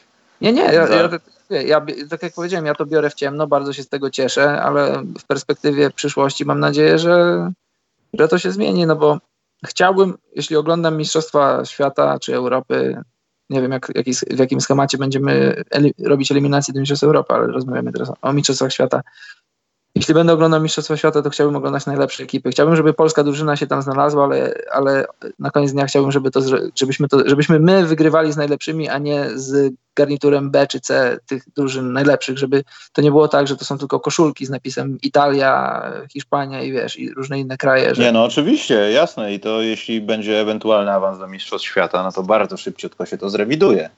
Nie, 0.42 0.54
nie, 0.54 0.62
ja, 0.62 0.88
ja, 0.88 1.10
ja, 1.50 1.82
tak 2.10 2.24
jak 2.24 2.34
powiedziałem, 2.34 2.66
ja 2.66 2.76
to 2.76 2.86
biorę 2.86 3.10
w 3.10 3.14
ciemno, 3.14 3.48
bardzo 3.48 3.74
się 3.74 3.84
z 3.84 3.90
tego 3.90 4.10
cieszę, 4.10 4.62
ale 4.62 5.04
w 5.20 5.24
perspektywie 5.24 5.92
przyszłości 5.92 6.46
mam 6.46 6.60
nadzieję, 6.60 7.00
że, 7.00 7.52
że 8.14 8.28
to 8.28 8.38
się 8.38 8.52
zmieni, 8.52 8.86
no 8.86 8.96
bo 8.96 9.18
chciałbym, 9.66 10.18
jeśli 10.36 10.56
oglądam 10.56 10.98
Mistrzostwa 10.98 11.66
Świata 11.66 12.20
czy 12.20 12.36
Europy, 12.36 13.02
nie 13.50 13.62
wiem 13.62 13.72
jak, 13.72 13.92
jak, 13.96 14.06
w 14.32 14.40
jakim 14.40 14.62
schemacie 14.62 14.98
będziemy 14.98 15.64
robić 16.00 16.32
eliminację 16.32 16.74
do 16.74 16.80
Mistrzostw 16.80 17.04
Europy, 17.04 17.34
ale 17.34 17.48
rozmawiamy 17.48 17.92
teraz 17.92 18.12
o 18.22 18.34
Mistrzostwach 18.34 18.74
Świata. 18.74 19.02
Jeśli 19.96 20.14
będę 20.14 20.34
oglądał 20.34 20.62
Mistrzostwa 20.62 20.98
Świata, 20.98 21.22
to 21.22 21.30
chciałbym 21.30 21.56
oglądać 21.56 21.86
najlepsze 21.86 22.24
ekipy. 22.24 22.50
Chciałbym, 22.52 22.76
żeby 22.76 22.94
polska 22.94 23.24
drużyna 23.24 23.56
się 23.56 23.68
tam 23.68 23.82
znalazła, 23.82 24.24
ale, 24.24 24.54
ale 24.72 25.06
na 25.40 25.52
koniec 25.52 25.72
dnia 25.72 25.86
chciałbym, 25.86 26.12
żeby 26.12 26.32
to, 26.32 26.42
żebyśmy, 26.76 27.08
to, 27.08 27.30
żebyśmy 27.30 27.60
my 27.60 27.86
wygrywali 27.86 28.34
z 28.34 28.38
najlepszymi, 28.38 28.90
a 28.90 28.98
nie 28.98 29.26
z 29.36 29.74
garniturem 29.96 30.52
B 30.52 30.68
czy 30.68 30.80
C 30.80 31.18
tych 31.26 31.44
drużyn 31.56 31.94
najlepszych, 31.94 32.38
żeby 32.38 32.64
to 32.94 33.02
nie 33.02 33.12
było 33.12 33.28
tak, 33.28 33.48
że 33.48 33.58
to 33.58 33.66
są 33.66 33.78
tylko 33.78 34.00
koszulki 34.00 34.46
z 34.46 34.50
napisem 34.50 34.98
Italia, 35.02 35.84
Hiszpania 36.14 36.62
i 36.62 36.72
wiesz, 36.72 37.00
i 37.00 37.14
różne 37.14 37.40
inne 37.40 37.58
kraje. 37.58 37.96
Że... 37.96 38.02
Nie, 38.02 38.12
no 38.12 38.24
oczywiście, 38.24 38.92
jasne 38.92 39.34
i 39.34 39.40
to 39.40 39.62
jeśli 39.62 40.02
będzie 40.02 40.42
ewentualny 40.42 40.92
awans 40.92 41.20
do 41.20 41.28
Mistrzostw 41.28 41.68
Świata, 41.68 42.04
no 42.04 42.12
to 42.12 42.24
bardzo 42.24 42.58
szybciutko 42.58 43.06
się 43.06 43.18
to 43.18 43.30
zrewiduje. 43.30 43.90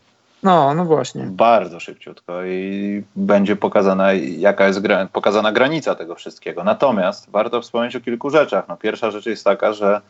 No, 0.46 0.74
no 0.74 0.86
właśnie. 0.86 1.24
Bardzo 1.24 1.80
szybciutko 1.80 2.46
i 2.46 3.04
będzie 3.16 3.56
pokazana, 3.56 4.14
jaka 4.14 4.68
jest 4.68 4.80
gra, 4.80 5.08
pokazana 5.14 5.52
granica 5.52 5.96
tego 5.96 6.16
wszystkiego. 6.16 6.64
Natomiast 6.64 7.30
warto 7.32 7.62
wspomnieć 7.62 7.96
o 7.96 8.02
kilku 8.02 8.30
rzeczach. 8.30 8.68
No, 8.68 8.78
pierwsza 8.78 9.12
rzecz 9.12 9.26
jest 9.26 9.44
taka, 9.44 9.74
że 9.74 10.02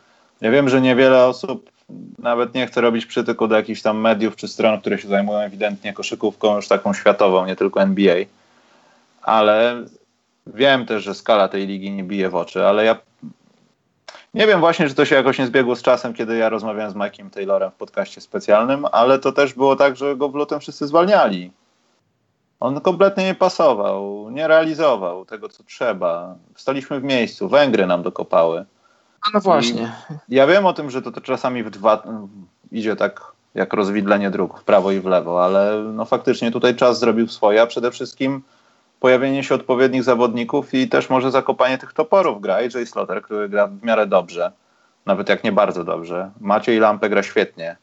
ja 0.42 0.52
wiem, 0.52 0.70
że 0.70 0.82
niewiele 0.82 1.26
osób 1.26 1.70
nawet 2.20 2.54
nie 2.54 2.68
chce 2.68 2.82
robić 2.82 3.06
przytyku 3.06 3.48
do 3.48 3.56
jakichś 3.56 3.82
tam 3.82 3.98
mediów 3.98 4.36
czy 4.36 4.48
stron, 4.48 4.80
które 4.82 4.98
się 4.98 5.08
zajmują 5.08 5.40
ewidentnie 5.40 5.94
koszykówką 5.94 6.56
już 6.56 6.68
taką 6.68 6.94
światową, 6.94 7.46
nie 7.46 7.56
tylko 7.56 7.82
NBA, 7.82 8.16
ale 9.22 9.84
wiem 10.48 10.86
też, 10.86 11.04
że 11.04 11.16
skala 11.16 11.48
tej 11.48 11.68
ligi 11.68 11.92
nie 11.92 12.04
bije 12.04 12.30
w 12.30 12.36
oczy, 12.36 12.66
ale 12.66 12.86
ja 12.86 12.96
nie 14.36 14.48
wiem 14.48 14.60
właśnie, 14.60 14.90
czy 14.90 14.96
to 14.96 15.06
się 15.06 15.16
jakoś 15.16 15.40
nie 15.40 15.48
zbiegło 15.48 15.76
z 15.76 15.82
czasem, 15.82 16.14
kiedy 16.14 16.38
ja 16.38 16.50
rozmawiałem 16.50 16.92
z 16.92 16.96
Mike'iem 16.96 17.30
Taylorem 17.30 17.72
w 17.72 17.76
podcaście 17.76 18.22
specjalnym, 18.22 18.86
ale 18.92 19.20
to 19.20 19.32
też 19.32 19.54
było 19.54 19.76
tak, 19.76 19.98
że 19.98 20.16
go 20.16 20.30
w 20.30 20.36
lutym 20.36 20.60
wszyscy 20.60 20.88
zwalniali. 20.88 21.52
On 22.60 22.82
kompletnie 22.82 23.26
nie 23.26 23.36
pasował, 23.36 24.30
nie 24.30 24.48
realizował 24.48 25.26
tego, 25.26 25.50
co 25.50 25.64
trzeba. 25.64 26.36
Staliśmy 26.56 27.00
w 27.00 27.04
miejscu, 27.04 27.50
Węgry 27.50 27.88
nam 27.88 28.04
dokopały. 28.04 28.58
No, 28.58 29.32
no 29.34 29.40
właśnie. 29.40 29.92
I 30.30 30.36
ja 30.36 30.48
wiem 30.48 30.66
o 30.66 30.74
tym, 30.74 30.90
że 30.90 31.02
to, 31.02 31.12
to 31.12 31.22
czasami 31.22 31.64
w 31.64 31.70
dwa, 31.70 32.04
idzie 32.72 32.96
tak 32.96 33.22
jak 33.56 33.74
rozwidlenie 33.74 34.32
dróg 34.32 34.60
w 34.60 34.64
prawo 34.64 34.92
i 34.92 35.00
w 35.00 35.06
lewo, 35.06 35.46
ale 35.46 35.84
no 35.94 36.06
faktycznie 36.06 36.52
tutaj 36.52 36.76
czas 36.76 37.00
zrobił 37.00 37.28
swoje, 37.28 37.62
a 37.62 37.68
przede 37.68 37.92
wszystkim 37.92 38.42
pojawienie 39.06 39.44
się 39.44 39.56
odpowiednich 39.56 40.04
zawodników 40.04 40.74
i 40.74 40.90
też 40.90 41.10
może 41.10 41.32
zakopanie 41.32 41.78
tych 41.78 41.94
toporów 41.94 42.42
gra. 42.42 42.56
AJ 42.56 42.86
Slaughter, 42.86 43.22
który 43.22 43.50
gra 43.50 43.68
w 43.68 43.84
miarę 43.84 44.08
dobrze, 44.08 44.52
nawet 45.06 45.30
jak 45.30 45.44
nie 45.44 45.52
bardzo 45.52 45.84
dobrze. 45.84 46.32
Maciej 46.42 46.80
Lampę 46.80 47.10
gra 47.10 47.24
świetnie. 47.24 47.78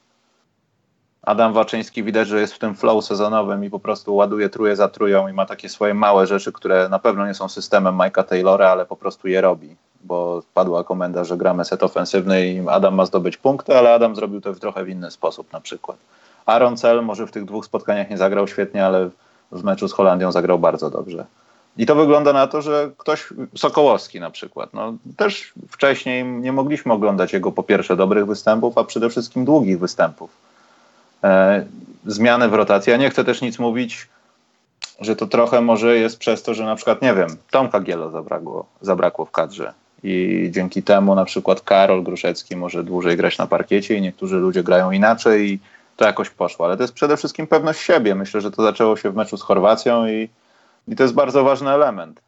Adam 1.22 1.52
Waczyński 1.52 2.02
widać, 2.02 2.28
że 2.28 2.40
jest 2.40 2.54
w 2.54 2.58
tym 2.58 2.74
flow 2.74 3.04
sezonowym 3.04 3.64
i 3.64 3.70
po 3.70 3.78
prostu 3.78 4.14
ładuje 4.14 4.48
truje 4.48 4.76
za 4.76 4.88
trują 4.88 5.28
i 5.28 5.32
ma 5.32 5.46
takie 5.46 5.68
swoje 5.68 5.94
małe 5.94 6.26
rzeczy, 6.26 6.52
które 6.52 6.88
na 6.88 6.98
pewno 6.98 7.26
nie 7.26 7.34
są 7.34 7.48
systemem 7.48 7.98
Mike'a 7.98 8.24
Taylora, 8.24 8.68
ale 8.68 8.86
po 8.86 8.96
prostu 8.96 9.28
je 9.28 9.40
robi, 9.40 9.76
bo 10.04 10.42
padła 10.54 10.84
komenda, 10.84 11.24
że 11.24 11.36
gramy 11.36 11.64
set 11.64 11.82
ofensywny 11.82 12.46
i 12.46 12.68
Adam 12.68 12.94
ma 12.94 13.06
zdobyć 13.06 13.36
punkty, 13.36 13.78
ale 13.78 13.94
Adam 13.94 14.16
zrobił 14.16 14.40
to 14.40 14.52
w 14.52 14.60
trochę 14.60 14.84
w 14.84 14.88
inny 14.88 15.10
sposób 15.10 15.52
na 15.52 15.60
przykład. 15.60 15.96
Aaron 16.46 16.76
Cell 16.76 17.02
może 17.02 17.26
w 17.26 17.32
tych 17.32 17.44
dwóch 17.44 17.64
spotkaniach 17.64 18.10
nie 18.10 18.18
zagrał 18.18 18.48
świetnie, 18.48 18.86
ale 18.86 19.10
w 19.52 19.64
meczu 19.64 19.88
z 19.88 19.92
Holandią 19.92 20.32
zagrał 20.32 20.58
bardzo 20.58 20.90
dobrze. 20.90 21.24
I 21.76 21.86
to 21.86 21.94
wygląda 21.94 22.32
na 22.32 22.46
to, 22.46 22.62
że 22.62 22.90
ktoś, 22.96 23.28
Sokołowski 23.56 24.20
na 24.20 24.30
przykład, 24.30 24.74
no, 24.74 24.94
też 25.16 25.52
wcześniej 25.70 26.24
nie 26.24 26.52
mogliśmy 26.52 26.92
oglądać 26.92 27.32
jego 27.32 27.52
po 27.52 27.62
pierwsze 27.62 27.96
dobrych 27.96 28.26
występów, 28.26 28.78
a 28.78 28.84
przede 28.84 29.10
wszystkim 29.10 29.44
długich 29.44 29.78
występów. 29.78 30.30
e, 31.24 31.64
zmiany 32.06 32.48
w 32.48 32.54
rotacji. 32.54 32.90
Ja 32.90 32.96
nie 32.96 33.10
chcę 33.10 33.24
też 33.24 33.42
nic 33.42 33.58
mówić, 33.58 34.08
że 35.00 35.16
to 35.16 35.26
trochę 35.26 35.60
może 35.60 35.96
jest 35.96 36.18
przez 36.18 36.42
to, 36.42 36.54
że 36.54 36.64
na 36.64 36.76
przykład, 36.76 37.02
nie 37.02 37.14
wiem, 37.14 37.28
Tomka 37.50 37.80
Gielo 37.80 38.10
zabrakło, 38.10 38.66
zabrakło 38.80 39.24
w 39.24 39.30
kadrze 39.30 39.72
i 40.04 40.48
dzięki 40.50 40.82
temu 40.82 41.14
na 41.14 41.24
przykład 41.24 41.60
Karol 41.60 42.02
Gruszecki 42.02 42.56
może 42.56 42.84
dłużej 42.84 43.16
grać 43.16 43.38
na 43.38 43.46
parkiecie 43.46 43.96
i 43.96 44.02
niektórzy 44.02 44.36
ludzie 44.36 44.62
grają 44.62 44.90
inaczej 44.90 45.52
i 45.52 45.58
to 45.96 46.04
jakoś 46.04 46.30
poszło. 46.30 46.66
Ale 46.66 46.76
to 46.76 46.82
jest 46.82 46.94
przede 46.94 47.16
wszystkim 47.16 47.46
pewność 47.46 47.80
siebie. 47.80 48.14
Myślę, 48.14 48.40
że 48.40 48.50
to 48.50 48.62
zaczęło 48.62 48.96
się 48.96 49.10
w 49.10 49.16
meczu 49.16 49.36
z 49.36 49.42
Chorwacją 49.42 50.06
i, 50.06 50.28
i 50.88 50.96
to 50.96 51.02
jest 51.02 51.14
bardzo 51.14 51.44
ważny 51.44 51.70
element. 51.70 52.20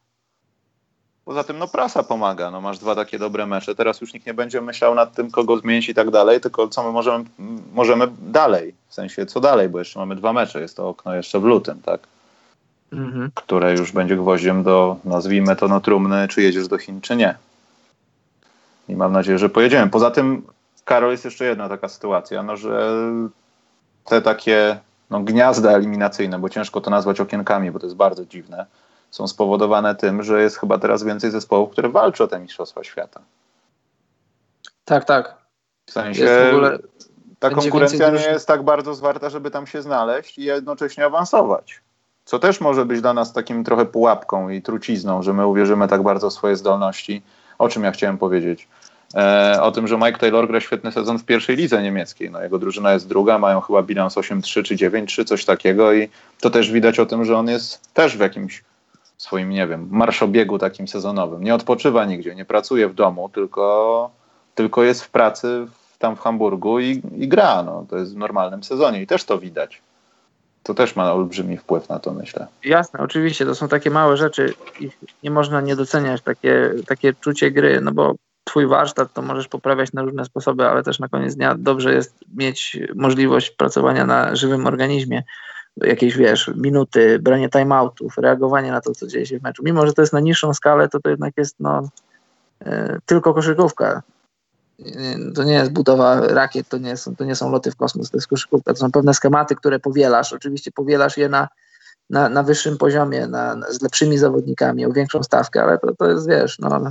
Poza 1.24 1.44
tym, 1.44 1.58
no 1.58 1.68
prasa 1.68 2.02
pomaga, 2.02 2.50
no 2.50 2.60
masz 2.60 2.78
dwa 2.78 2.94
takie 2.94 3.18
dobre 3.18 3.46
mecze, 3.46 3.74
teraz 3.74 4.00
już 4.00 4.14
nikt 4.14 4.26
nie 4.26 4.34
będzie 4.34 4.60
myślał 4.60 4.94
nad 4.94 5.14
tym, 5.14 5.30
kogo 5.30 5.56
zmienić 5.56 5.88
i 5.88 5.94
tak 5.94 6.10
dalej, 6.10 6.40
tylko 6.40 6.68
co 6.68 6.82
my 6.82 6.92
możemy, 6.92 7.24
możemy 7.72 8.08
dalej, 8.18 8.74
w 8.88 8.94
sensie 8.94 9.26
co 9.26 9.40
dalej, 9.40 9.68
bo 9.68 9.78
jeszcze 9.78 9.98
mamy 9.98 10.16
dwa 10.16 10.32
mecze, 10.32 10.60
jest 10.60 10.76
to 10.76 10.88
okno 10.88 11.14
jeszcze 11.14 11.40
w 11.40 11.44
lutym, 11.44 11.82
tak? 11.82 12.00
Mhm. 12.92 13.30
Które 13.34 13.72
już 13.72 13.92
będzie 13.92 14.16
gwoździem 14.16 14.62
do, 14.62 14.96
nazwijmy 15.04 15.56
to, 15.56 15.68
no 15.68 15.80
trumny, 15.80 16.28
czy 16.28 16.42
jedziesz 16.42 16.68
do 16.68 16.78
Chin, 16.78 17.00
czy 17.00 17.16
nie. 17.16 17.34
I 18.88 18.96
mam 18.96 19.12
nadzieję, 19.12 19.38
że 19.38 19.48
pojedziemy. 19.48 19.90
Poza 19.90 20.10
tym, 20.10 20.42
Karol, 20.84 21.10
jest 21.10 21.24
jeszcze 21.24 21.44
jedna 21.44 21.68
taka 21.68 21.88
sytuacja, 21.88 22.42
no 22.42 22.56
że 22.56 23.00
te 24.04 24.22
takie 24.22 24.80
no, 25.10 25.20
gniazda 25.20 25.70
eliminacyjne, 25.70 26.38
bo 26.38 26.48
ciężko 26.48 26.80
to 26.80 26.90
nazwać 26.90 27.20
okienkami, 27.20 27.70
bo 27.70 27.78
to 27.78 27.86
jest 27.86 27.96
bardzo 27.96 28.24
dziwne, 28.24 28.66
są 29.10 29.28
spowodowane 29.28 29.94
tym, 29.94 30.22
że 30.22 30.42
jest 30.42 30.58
chyba 30.58 30.78
teraz 30.78 31.02
więcej 31.02 31.30
zespołów, 31.30 31.70
które 31.70 31.88
walczą 31.88 32.24
o 32.24 32.26
te 32.26 32.40
Mistrzostwa 32.40 32.84
Świata. 32.84 33.20
Tak, 34.84 35.04
tak. 35.04 35.36
W 35.86 35.92
sensie 35.92 36.26
w 36.26 36.54
ogóle, 36.54 36.78
ta 37.38 37.50
konkurencja 37.50 38.10
nie 38.10 38.26
jest 38.26 38.46
tak 38.46 38.62
bardzo 38.62 38.94
zwarta, 38.94 39.30
żeby 39.30 39.50
tam 39.50 39.66
się 39.66 39.82
znaleźć 39.82 40.38
i 40.38 40.44
jednocześnie 40.44 41.04
awansować. 41.04 41.80
Co 42.24 42.38
też 42.38 42.60
może 42.60 42.84
być 42.84 43.00
dla 43.00 43.14
nas 43.14 43.32
takim 43.32 43.64
trochę 43.64 43.86
pułapką 43.86 44.48
i 44.48 44.62
trucizną, 44.62 45.22
że 45.22 45.32
my 45.32 45.46
uwierzymy 45.46 45.88
tak 45.88 46.02
bardzo 46.02 46.30
w 46.30 46.32
swoje 46.32 46.56
zdolności. 46.56 47.22
O 47.58 47.68
czym 47.68 47.84
ja 47.84 47.92
chciałem 47.92 48.18
powiedzieć? 48.18 48.68
E, 49.16 49.62
o 49.62 49.70
tym, 49.70 49.88
że 49.88 49.96
Mike 49.96 50.18
Taylor 50.18 50.48
gra 50.48 50.60
świetny 50.60 50.92
sezon 50.92 51.18
w 51.18 51.24
pierwszej 51.24 51.56
lidze 51.56 51.82
niemieckiej. 51.82 52.30
No, 52.30 52.42
jego 52.42 52.58
drużyna 52.58 52.92
jest 52.92 53.08
druga, 53.08 53.38
mają 53.38 53.60
chyba 53.60 53.82
bilans 53.82 54.14
8-3 54.14 54.62
czy 54.62 54.76
9-3, 54.76 55.24
coś 55.24 55.44
takiego 55.44 55.92
i 55.92 56.08
to 56.40 56.50
też 56.50 56.72
widać 56.72 56.98
o 56.98 57.06
tym, 57.06 57.24
że 57.24 57.36
on 57.36 57.48
jest 57.48 57.94
też 57.94 58.16
w 58.16 58.20
jakimś 58.20 58.64
swoim, 59.16 59.50
nie 59.50 59.66
wiem, 59.66 59.88
marszobiegu 59.90 60.58
takim 60.58 60.88
sezonowym. 60.88 61.44
Nie 61.44 61.54
odpoczywa 61.54 62.04
nigdzie, 62.04 62.34
nie 62.34 62.44
pracuje 62.44 62.88
w 62.88 62.94
domu, 62.94 63.28
tylko, 63.28 64.10
tylko 64.54 64.82
jest 64.82 65.04
w 65.04 65.10
pracy 65.10 65.66
tam 65.98 66.16
w 66.16 66.20
Hamburgu 66.20 66.80
i, 66.80 67.02
i 67.16 67.28
gra. 67.28 67.62
No. 67.62 67.86
To 67.90 67.96
jest 67.96 68.14
w 68.14 68.16
normalnym 68.16 68.62
sezonie 68.62 69.02
i 69.02 69.06
też 69.06 69.24
to 69.24 69.38
widać. 69.38 69.82
To 70.62 70.74
też 70.74 70.96
ma 70.96 71.12
olbrzymi 71.12 71.56
wpływ 71.56 71.88
na 71.88 71.98
to, 71.98 72.12
myślę. 72.12 72.46
Jasne, 72.64 73.00
oczywiście, 73.00 73.46
to 73.46 73.54
są 73.54 73.68
takie 73.68 73.90
małe 73.90 74.16
rzeczy 74.16 74.54
i 74.80 74.90
nie 75.22 75.30
można 75.30 75.60
nie 75.60 75.76
doceniać 75.76 76.22
takie, 76.22 76.70
takie 76.86 77.14
czucie 77.14 77.50
gry, 77.50 77.80
no 77.80 77.92
bo 77.92 78.14
twój 78.44 78.66
warsztat 78.66 79.12
to 79.12 79.22
możesz 79.22 79.48
poprawiać 79.48 79.92
na 79.92 80.02
różne 80.02 80.24
sposoby, 80.24 80.66
ale 80.66 80.82
też 80.82 80.98
na 80.98 81.08
koniec 81.08 81.34
dnia 81.34 81.54
dobrze 81.58 81.94
jest 81.94 82.14
mieć 82.34 82.78
możliwość 82.94 83.50
pracowania 83.50 84.06
na 84.06 84.36
żywym 84.36 84.66
organizmie 84.66 85.22
jakieś, 85.76 86.16
wiesz, 86.16 86.50
minuty, 86.56 87.18
branie 87.18 87.48
timeoutów, 87.48 88.18
reagowanie 88.18 88.72
na 88.72 88.80
to, 88.80 88.94
co 88.94 89.06
dzieje 89.06 89.26
się 89.26 89.38
w 89.38 89.42
meczu. 89.42 89.62
Mimo, 89.64 89.86
że 89.86 89.92
to 89.92 90.02
jest 90.02 90.12
na 90.12 90.20
niższą 90.20 90.54
skalę, 90.54 90.88
to 90.88 91.00
to 91.00 91.10
jednak 91.10 91.34
jest 91.36 91.56
no, 91.60 91.88
e, 92.64 92.98
tylko 93.06 93.34
koszykówka. 93.34 94.02
To 95.34 95.44
nie 95.44 95.52
jest 95.52 95.72
budowa 95.72 96.20
rakiet, 96.20 96.68
to 96.68 96.78
nie, 96.78 96.96
są, 96.96 97.16
to 97.16 97.24
nie 97.24 97.34
są 97.34 97.50
loty 97.50 97.70
w 97.70 97.76
kosmos, 97.76 98.10
to 98.10 98.16
jest 98.16 98.26
koszykówka. 98.26 98.72
To 98.72 98.80
są 98.80 98.92
pewne 98.92 99.14
schematy, 99.14 99.56
które 99.56 99.78
powielasz. 99.78 100.32
Oczywiście 100.32 100.72
powielasz 100.72 101.16
je 101.16 101.28
na, 101.28 101.48
na, 102.10 102.28
na 102.28 102.42
wyższym 102.42 102.78
poziomie, 102.78 103.26
na, 103.26 103.54
na, 103.54 103.72
z 103.72 103.82
lepszymi 103.82 104.18
zawodnikami, 104.18 104.86
o 104.86 104.92
większą 104.92 105.22
stawkę, 105.22 105.62
ale 105.62 105.78
to, 105.78 105.94
to 105.94 106.10
jest, 106.10 106.28
wiesz, 106.28 106.58
no, 106.58 106.90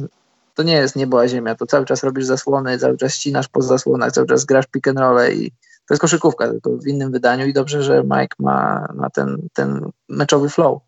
to 0.54 0.64
nie 0.64 0.74
jest 0.74 0.96
niebo 0.96 1.20
a 1.20 1.28
ziemia. 1.28 1.56
To 1.56 1.66
cały 1.66 1.86
czas 1.86 2.04
robisz 2.04 2.26
zasłony, 2.26 2.80
cały 2.80 2.98
czas 2.98 3.14
ścinasz 3.14 3.48
po 3.48 3.62
zasłonach, 3.62 4.12
cały 4.12 4.28
czas 4.28 4.46
grasz 4.46 4.68
pick 4.68 4.88
and 4.88 5.00
roll 5.00 5.34
i 5.34 5.52
to 5.88 5.94
jest 5.94 6.02
koszykówka, 6.02 6.48
tylko 6.48 6.70
w 6.70 6.88
innym 6.88 7.12
wydaniu 7.12 7.46
i 7.46 7.54
dobrze, 7.54 7.84
że 7.84 8.04
Mike 8.04 8.36
ma, 8.40 8.88
ma 8.94 9.10
ten, 9.10 9.48
ten 9.54 9.92
meczowy 10.10 10.50
flow. 10.50 10.80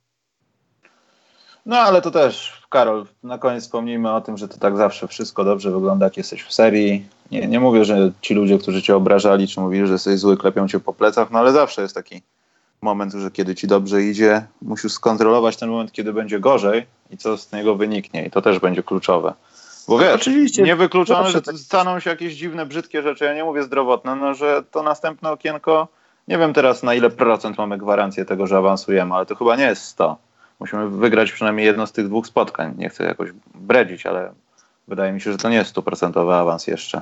No 1.65 1.77
ale 1.77 2.01
to 2.01 2.11
też, 2.11 2.61
Karol, 2.69 3.05
na 3.23 3.37
koniec 3.37 3.63
wspomnijmy 3.63 4.13
o 4.13 4.21
tym, 4.21 4.37
że 4.37 4.47
to 4.47 4.57
tak 4.57 4.77
zawsze 4.77 5.07
wszystko 5.07 5.43
dobrze 5.43 5.71
wygląda, 5.71 6.05
jak 6.05 6.17
jesteś 6.17 6.43
w 6.43 6.53
serii. 6.53 7.09
Nie, 7.31 7.47
nie 7.47 7.59
mówię, 7.59 7.85
że 7.85 8.11
ci 8.21 8.33
ludzie, 8.33 8.59
którzy 8.59 8.81
cię 8.81 8.95
obrażali, 8.95 9.47
czy 9.47 9.59
mówili, 9.59 9.87
że 9.87 9.93
jesteś 9.93 10.19
zły, 10.19 10.37
klepią 10.37 10.67
cię 10.67 10.79
po 10.79 10.93
plecach, 10.93 11.31
no 11.31 11.39
ale 11.39 11.51
zawsze 11.51 11.81
jest 11.81 11.95
taki 11.95 12.21
moment, 12.81 13.13
że 13.13 13.31
kiedy 13.31 13.55
ci 13.55 13.67
dobrze 13.67 14.03
idzie, 14.03 14.45
musisz 14.61 14.91
skontrolować 14.91 15.57
ten 15.57 15.69
moment, 15.69 15.91
kiedy 15.91 16.13
będzie 16.13 16.39
gorzej 16.39 16.85
i 17.11 17.17
co 17.17 17.37
z 17.37 17.51
niego 17.51 17.75
wyniknie 17.75 18.25
i 18.25 18.31
to 18.31 18.41
też 18.41 18.59
będzie 18.59 18.83
kluczowe. 18.83 19.33
Bo 19.87 19.99
wiesz, 19.99 20.15
Oczywiście, 20.15 20.63
niewykluczone, 20.63 21.31
że 21.31 21.41
tak. 21.41 21.55
staną 21.55 21.99
się 21.99 22.09
jakieś 22.09 22.33
dziwne, 22.33 22.65
brzydkie 22.65 23.01
rzeczy, 23.01 23.25
ja 23.25 23.33
nie 23.33 23.43
mówię 23.43 23.63
zdrowotne, 23.63 24.15
no 24.15 24.33
że 24.33 24.63
to 24.71 24.83
następne 24.83 25.31
okienko, 25.31 25.87
nie 26.27 26.37
wiem 26.37 26.53
teraz 26.53 26.83
na 26.83 26.93
ile 26.93 27.09
procent 27.09 27.57
mamy 27.57 27.77
gwarancję 27.77 28.25
tego, 28.25 28.47
że 28.47 28.57
awansujemy, 28.57 29.15
ale 29.15 29.25
to 29.25 29.35
chyba 29.35 29.55
nie 29.55 29.63
jest 29.63 29.81
100. 29.81 30.17
Musimy 30.59 30.89
wygrać 30.89 31.31
przynajmniej 31.31 31.65
jedno 31.65 31.87
z 31.87 31.91
tych 31.91 32.07
dwóch 32.07 32.27
spotkań. 32.27 32.73
Nie 32.77 32.89
chcę 32.89 33.03
jakoś 33.03 33.29
bredzić, 33.55 34.05
ale 34.05 34.31
wydaje 34.87 35.13
mi 35.13 35.21
się, 35.21 35.31
że 35.31 35.37
to 35.37 35.49
nie 35.49 35.55
jest 35.55 35.69
stuprocentowy 35.69 36.33
awans 36.33 36.67
jeszcze. 36.67 37.01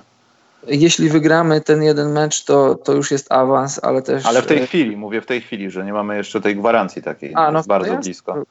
Jeśli 0.68 1.10
wygramy 1.10 1.62
ten 1.62 1.84
jeden 1.84 2.12
mecz, 2.12 2.44
to, 2.44 2.76
to 2.76 2.94
już 2.94 3.12
jest 3.12 3.32
awans, 3.32 3.80
ale 3.84 4.02
też. 4.02 4.26
Ale 4.26 4.42
w 4.42 4.46
tej 4.46 4.68
chwili, 4.68 4.98
mówię 4.98 5.22
w 5.22 5.26
tej 5.26 5.42
chwili, 5.42 5.72
że 5.72 5.86
nie 5.86 5.94
mamy 5.94 6.18
jeszcze 6.18 6.42
tej 6.42 6.56
gwarancji 6.56 7.02
takiej. 7.02 7.34
A, 7.36 7.52
no, 7.52 7.60
jest 7.60 7.70
bardzo 7.70 7.98
blisko 7.98 8.44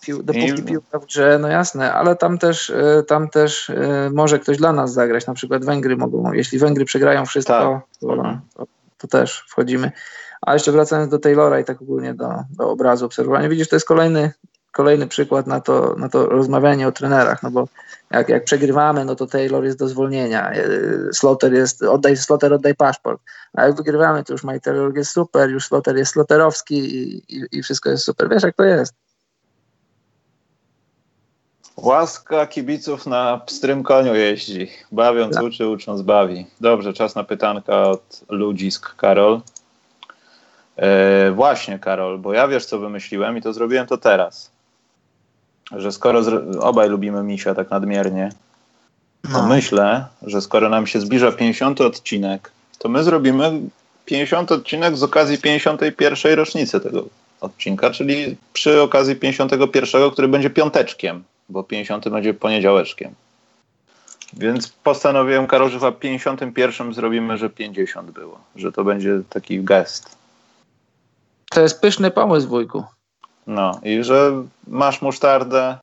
pił, 0.00 0.22
dopóki 0.22 0.60
I... 0.60 0.62
piłka 0.62 0.98
w 0.98 1.06
grze, 1.06 1.38
no 1.40 1.48
jasne, 1.48 1.92
ale 1.92 2.16
tam 2.16 2.38
też, 2.38 2.70
e, 2.70 3.02
tam 3.02 3.28
też 3.28 3.70
e, 3.70 4.10
może 4.12 4.38
ktoś 4.38 4.56
dla 4.56 4.72
nas 4.72 4.92
zagrać, 4.92 5.26
na 5.26 5.34
przykład 5.34 5.64
Węgry 5.64 5.96
mogą, 5.96 6.32
jeśli 6.32 6.58
Węgry 6.58 6.84
przegrają 6.84 7.26
wszystko, 7.26 7.52
tak. 7.52 8.00
to, 8.00 8.16
to, 8.54 8.66
to, 8.98 9.08
też 9.08 9.44
wchodzimy. 9.48 9.92
A 10.40 10.52
jeszcze 10.54 10.72
wracając 10.72 11.10
do 11.10 11.18
Taylora 11.18 11.60
i 11.60 11.64
tak 11.64 11.82
ogólnie 11.82 12.14
do, 12.14 12.28
do 12.50 12.70
obrazu 12.70 13.06
obserwowania, 13.06 13.48
widzisz, 13.48 13.68
to 13.68 13.76
jest 13.76 13.86
kolejny, 13.86 14.32
kolejny 14.72 15.06
przykład 15.06 15.46
na 15.46 15.60
to, 15.60 15.94
na 15.98 16.08
to 16.08 16.26
rozmawianie 16.26 16.88
o 16.88 16.92
trenerach, 16.92 17.42
no 17.42 17.50
bo 17.50 17.68
jak, 18.10 18.28
jak 18.28 18.44
przegrywamy, 18.44 19.04
no 19.04 19.14
to 19.14 19.26
Taylor 19.26 19.64
jest 19.64 19.78
do 19.78 19.88
zwolnienia, 19.88 20.50
e, 20.50 20.64
Slotter 21.12 21.52
jest, 21.52 21.82
oddaj 21.82 22.16
Slotter, 22.16 22.52
oddaj 22.52 22.74
paszport, 22.74 23.22
a 23.52 23.66
jak 23.66 23.76
wygrywamy, 23.76 24.24
to 24.24 24.32
już 24.32 24.42
Taylor 24.62 24.96
jest 24.96 25.10
super, 25.10 25.50
już 25.50 25.66
Slotter 25.66 25.96
jest 25.96 26.12
sloterowski 26.12 26.78
i, 26.78 27.22
i, 27.36 27.46
i 27.52 27.62
wszystko 27.62 27.90
jest 27.90 28.04
super, 28.04 28.28
wiesz 28.28 28.42
jak 28.42 28.56
to 28.56 28.64
jest. 28.64 28.94
Łaska 31.82 32.46
kibiców 32.46 33.06
na 33.06 33.40
pstrym 33.46 33.82
koniu 33.82 34.14
jeździ. 34.14 34.68
Bawiąc 34.92 35.34
tak. 35.34 35.44
uczy, 35.44 35.68
ucząc 35.68 36.02
bawi. 36.02 36.46
Dobrze, 36.60 36.92
czas 36.92 37.14
na 37.14 37.24
pytanka 37.24 37.82
od 37.82 38.20
ludzisk, 38.28 38.96
Karol. 38.96 39.40
E, 40.76 41.30
właśnie, 41.30 41.78
Karol, 41.78 42.18
bo 42.18 42.32
ja 42.32 42.48
wiesz, 42.48 42.64
co 42.66 42.78
wymyśliłem 42.78 43.38
i 43.38 43.42
to 43.42 43.52
zrobiłem 43.52 43.86
to 43.86 43.98
teraz. 43.98 44.50
Że 45.72 45.92
skoro 45.92 46.22
obaj 46.60 46.88
lubimy 46.88 47.22
misia 47.22 47.54
tak 47.54 47.70
nadmiernie, 47.70 48.32
to 49.22 49.28
no. 49.42 49.46
myślę, 49.46 50.06
że 50.22 50.40
skoro 50.40 50.68
nam 50.68 50.86
się 50.86 51.00
zbliża 51.00 51.32
50 51.32 51.80
odcinek, 51.80 52.52
to 52.78 52.88
my 52.88 53.04
zrobimy 53.04 53.60
50 54.04 54.52
odcinek 54.52 54.96
z 54.96 55.02
okazji 55.02 55.38
51 55.38 56.34
rocznicy 56.34 56.80
tego 56.80 57.04
odcinka, 57.40 57.90
czyli 57.90 58.36
przy 58.52 58.82
okazji 58.82 59.16
51, 59.16 60.10
który 60.10 60.28
będzie 60.28 60.50
piąteczkiem 60.50 61.24
bo 61.50 61.64
50 61.64 62.08
będzie 62.08 62.34
poniedziałeczkiem. 62.34 63.14
Więc 64.32 64.68
postanowiłem, 64.68 65.46
Karol, 65.46 65.70
że 65.70 65.78
w 65.78 65.92
51 65.92 66.94
zrobimy, 66.94 67.38
że 67.38 67.50
50 67.50 68.10
było, 68.10 68.38
że 68.56 68.72
to 68.72 68.84
będzie 68.84 69.20
taki 69.30 69.64
gest. 69.64 70.18
To 71.50 71.60
jest 71.60 71.80
pyszny 71.80 72.10
pomysł, 72.10 72.48
wujku. 72.48 72.84
No 73.46 73.80
i 73.82 74.04
że 74.04 74.32
masz 74.66 75.02
musztardę 75.02 75.78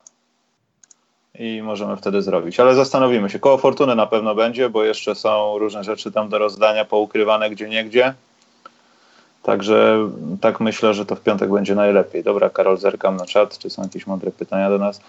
i 1.38 1.62
możemy 1.62 1.96
wtedy 1.96 2.22
zrobić. 2.22 2.60
Ale 2.60 2.74
zastanowimy 2.74 3.30
się. 3.30 3.38
Koło 3.38 3.58
fortuny 3.58 3.94
na 3.94 4.06
pewno 4.06 4.34
będzie, 4.34 4.70
bo 4.70 4.84
jeszcze 4.84 5.14
są 5.14 5.58
różne 5.58 5.84
rzeczy 5.84 6.12
tam 6.12 6.28
do 6.28 6.38
rozdania 6.38 6.84
poukrywane 6.84 7.50
gdzie 7.50 7.68
niegdzie. 7.68 8.14
Także 9.42 10.08
tak 10.40 10.60
myślę, 10.60 10.94
że 10.94 11.06
to 11.06 11.14
w 11.14 11.20
piątek 11.20 11.50
będzie 11.50 11.74
najlepiej. 11.74 12.24
Dobra, 12.24 12.50
Karol, 12.50 12.78
zerkam 12.78 13.16
na 13.16 13.26
czat, 13.26 13.58
czy 13.58 13.70
są 13.70 13.82
jakieś 13.82 14.06
mądre 14.06 14.30
pytania 14.30 14.70
do 14.70 14.78
nas. 14.78 15.00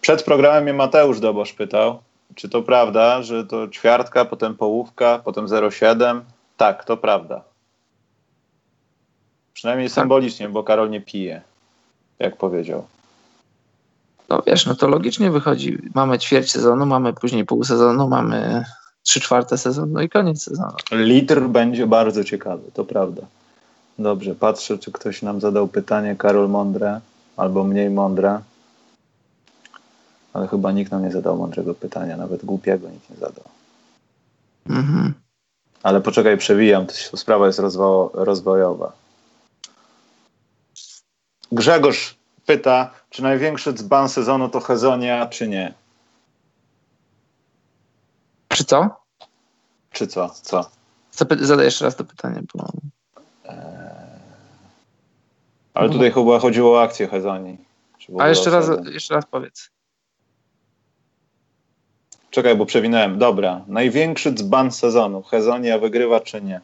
Przed 0.00 0.22
programem 0.22 0.64
mnie 0.64 0.72
Mateusz 0.72 1.20
Dobosz 1.20 1.52
pytał, 1.52 1.98
czy 2.34 2.48
to 2.48 2.62
prawda, 2.62 3.22
że 3.22 3.46
to 3.46 3.68
ćwiartka, 3.68 4.24
potem 4.24 4.56
połówka, 4.56 5.20
potem 5.24 5.46
0,7. 5.46 6.20
Tak, 6.56 6.84
to 6.84 6.96
prawda. 6.96 7.42
Przynajmniej 9.52 9.88
tak. 9.88 9.94
symbolicznie, 9.94 10.48
bo 10.48 10.62
Karol 10.62 10.90
nie 10.90 11.00
pije, 11.00 11.42
jak 12.18 12.36
powiedział. 12.36 12.86
No 14.28 14.42
wiesz, 14.46 14.66
no 14.66 14.74
to 14.74 14.88
logicznie 14.88 15.30
wychodzi. 15.30 15.78
Mamy 15.94 16.18
ćwierć 16.18 16.50
sezonu, 16.50 16.86
mamy 16.86 17.12
później 17.12 17.44
pół 17.44 17.64
sezonu, 17.64 18.08
mamy 18.08 18.64
trzy 19.02 19.20
czwarte 19.20 19.58
sezonu, 19.58 19.92
no 19.92 20.00
i 20.00 20.08
koniec 20.08 20.42
sezonu. 20.42 20.72
Litr 20.92 21.40
będzie 21.40 21.86
bardzo 21.86 22.24
ciekawy, 22.24 22.62
to 22.74 22.84
prawda. 22.84 23.22
Dobrze, 23.98 24.34
patrzę, 24.34 24.78
czy 24.78 24.92
ktoś 24.92 25.22
nam 25.22 25.40
zadał 25.40 25.68
pytanie, 25.68 26.16
Karol 26.16 26.48
mądre 26.48 27.00
albo 27.36 27.64
mniej 27.64 27.90
mądre. 27.90 28.40
Ale 30.32 30.48
chyba 30.48 30.72
nikt 30.72 30.92
nam 30.92 31.02
nie 31.02 31.10
zadał 31.12 31.36
mądrego 31.36 31.74
pytania, 31.74 32.16
nawet 32.16 32.44
głupiego 32.44 32.90
nikt 32.90 33.10
nie 33.10 33.16
zadał. 33.16 33.44
Mhm. 34.68 35.14
Ale 35.82 36.00
poczekaj, 36.00 36.38
przewijam, 36.38 36.86
to 36.86 37.16
sprawa 37.16 37.46
jest 37.46 37.58
rozwo 37.58 38.10
rozwojowa. 38.14 38.92
Grzegorz 41.52 42.16
pyta, 42.46 42.90
czy 43.10 43.22
największy 43.22 43.72
dzban 43.72 44.08
sezonu 44.08 44.48
to 44.48 44.60
Hezonia, 44.60 45.26
czy 45.26 45.48
nie? 45.48 45.74
Czy 48.48 48.64
co? 48.64 48.96
Czy 49.90 50.06
co? 50.06 50.28
Co? 50.42 50.70
Zapy- 51.12 51.44
Zadaj 51.46 51.64
jeszcze 51.64 51.84
raz 51.84 51.96
to 51.96 52.04
pytanie, 52.04 52.42
bo... 52.54 52.68
Ale 55.74 55.90
tutaj 55.90 56.12
chyba 56.12 56.38
chodziło 56.38 56.78
o 56.78 56.82
akcję 56.82 57.08
Hezonii. 57.08 57.58
A 58.18 58.28
jeszcze 58.28 58.50
raz, 58.50 58.66
jeszcze 58.84 59.14
raz 59.14 59.24
powiedz. 59.30 59.70
Czekaj, 62.30 62.56
bo 62.56 62.66
przewinąłem. 62.66 63.18
Dobra. 63.18 63.60
Największy 63.66 64.32
dzban 64.32 64.70
sezonu. 64.72 65.22
Hezonia 65.22 65.78
wygrywa, 65.78 66.20
czy 66.20 66.42
nie? 66.42 66.60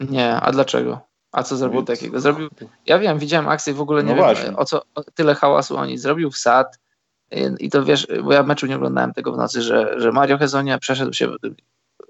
Nie, 0.00 0.34
a 0.34 0.52
dlaczego? 0.52 1.00
A 1.32 1.42
co 1.42 1.56
zrobił 1.56 1.80
Bo- 1.80 1.86
takiego? 1.86 2.20
Zrobił. 2.20 2.48
Ja 2.86 2.98
wiem, 2.98 3.18
widziałem 3.18 3.48
akcję, 3.48 3.74
w 3.74 3.80
ogóle 3.80 4.02
nie 4.02 4.08
No 4.08 4.14
wiem 4.14 4.24
właśnie. 4.24 4.56
o 4.56 4.64
co 4.64 4.82
o, 4.94 5.04
tyle 5.14 5.34
hałasu 5.34 5.76
oni 5.76 5.98
zrobił 5.98 6.30
wsad. 6.30 6.78
I 7.58 7.70
to 7.70 7.84
wiesz, 7.84 8.06
bo 8.24 8.32
ja 8.32 8.42
meczu 8.42 8.66
nie 8.66 8.76
oglądałem 8.76 9.12
tego 9.12 9.32
w 9.32 9.36
nocy, 9.36 9.62
że, 9.62 10.00
że 10.00 10.12
Mario 10.12 10.38
Hezonia 10.38 10.78
przeszedł 10.78 11.12
się. 11.12 11.28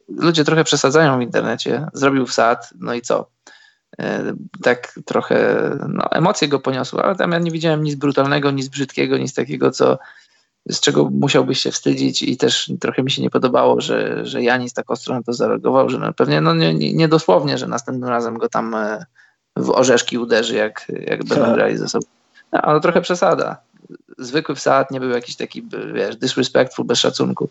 Ludzie 0.09 0.45
trochę 0.45 0.65
przesadzają 0.65 1.19
w 1.19 1.23
internecie. 1.23 1.87
Zrobił 1.93 2.27
wsad, 2.27 2.71
no 2.81 2.95
i 2.95 3.01
co? 3.03 3.27
Y, 4.01 4.05
Tak 4.63 4.93
trochę 5.05 5.57
no, 5.89 6.11
emocje 6.11 6.49
go 6.49 6.59
poniosły, 6.61 7.03
ale 7.03 7.17
tam 7.17 7.33
ja 7.33 7.39
nie 7.39 7.51
widziałem 7.51 7.83
nic 7.83 7.95
brutalnego, 7.95 8.51
nic 8.51 8.69
brzydkiego, 8.69 9.19
nic 9.19 9.35
takiego, 9.35 9.71
co 9.71 9.99
z 10.69 10.81
czego 10.81 11.11
musiałbyś 11.11 11.61
się 11.61 11.71
wstydzić 11.71 12.23
i 12.23 12.37
też 12.37 12.73
trochę 12.81 13.03
mi 13.03 13.11
się 13.11 13.23
nie 13.23 13.31
podobało, 13.31 13.81
że, 13.81 14.27
że 14.27 14.43
Janis 14.43 14.73
tak 14.73 14.91
ostro 14.91 15.15
na 15.15 15.23
to 15.23 15.33
zareagował, 15.33 15.91
że 15.91 15.99
no 15.99 16.13
pewnie 16.13 16.41
no 16.41 16.55
nie, 16.55 16.75
nie, 16.75 16.95
nie 16.95 17.09
dosłownie, 17.09 17.59
że 17.59 17.67
następnym 17.67 18.09
razem 18.09 18.39
go 18.39 18.49
tam 18.49 18.75
e, 18.75 19.07
w 19.57 19.71
orzeszki 19.71 20.19
uderzy, 20.19 20.57
jak, 20.57 20.93
jak 21.07 21.25
będą 21.25 21.55
grali 21.55 21.77
ze 21.77 21.89
sobą. 21.89 22.07
No, 22.53 22.61
ale 22.61 22.81
trochę 22.81 23.01
przesada. 23.01 23.57
Zwykły 24.19 24.55
wsad, 24.55 24.91
nie 24.91 25.01
był 25.01 25.11
jakiś 25.11 25.37
taki, 25.37 25.63
wiesz, 25.95 26.17
disrespectful, 26.17 26.85
bez 26.85 26.99
szacunku. 26.99 27.49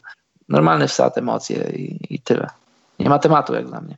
Normalny 0.49 0.88
wsad, 0.88 1.17
emocje 1.17 1.71
i, 1.75 2.15
i 2.15 2.19
tyle. 2.19 2.49
Nie 2.99 3.09
ma 3.09 3.19
tematu 3.19 3.53
jak 3.53 3.67
dla 3.67 3.81
mnie. 3.81 3.97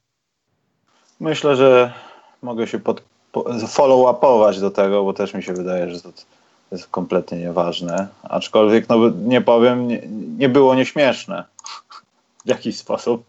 Myślę, 1.20 1.56
że 1.56 1.94
mogę 2.42 2.68
się 2.68 2.80
pod, 2.80 3.02
po, 3.32 3.46
follow-upować 3.68 4.60
do 4.60 4.72
tego, 4.72 5.04
bo 5.04 5.14
też 5.14 5.34
mi 5.34 5.44
się 5.44 5.54
wydaje, 5.54 5.90
że 5.90 6.02
to 6.02 6.10
jest 6.74 6.88
kompletnie 6.88 7.38
nieważne. 7.38 8.08
Aczkolwiek, 8.24 8.90
no 8.90 8.98
nie 9.26 9.42
powiem, 9.42 9.88
nie, 9.88 10.02
nie 10.38 10.50
było 10.50 10.76
nieśmieszne 10.76 11.44
w 12.46 12.50
jakiś 12.50 12.78
sposób. 12.78 13.24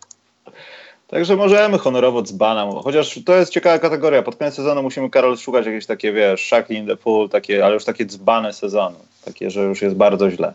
Także 1.09 1.37
możemy 1.37 1.79
honorowo 1.79 2.23
dzbana, 2.23 2.67
chociaż 2.85 3.21
to 3.27 3.37
jest 3.37 3.53
ciekawa 3.53 3.79
kategoria. 3.79 4.23
Pod 4.23 4.37
koniec 4.37 4.55
sezonu 4.55 4.83
musimy, 4.83 5.11
Karol, 5.11 5.37
szukać 5.37 5.67
jakieś 5.67 5.87
takie, 5.87 6.13
wiesz, 6.13 6.47
Shaki 6.47 6.75
in 6.75 6.87
the 6.87 6.97
pool, 6.97 7.29
takie, 7.29 7.65
ale 7.65 7.75
już 7.75 7.85
takie 7.85 8.07
dzbane 8.07 8.53
sezonu. 8.53 8.97
Takie, 9.25 9.51
że 9.51 9.63
już 9.63 9.83
jest 9.83 9.97
bardzo 9.97 10.31
źle. 10.31 10.53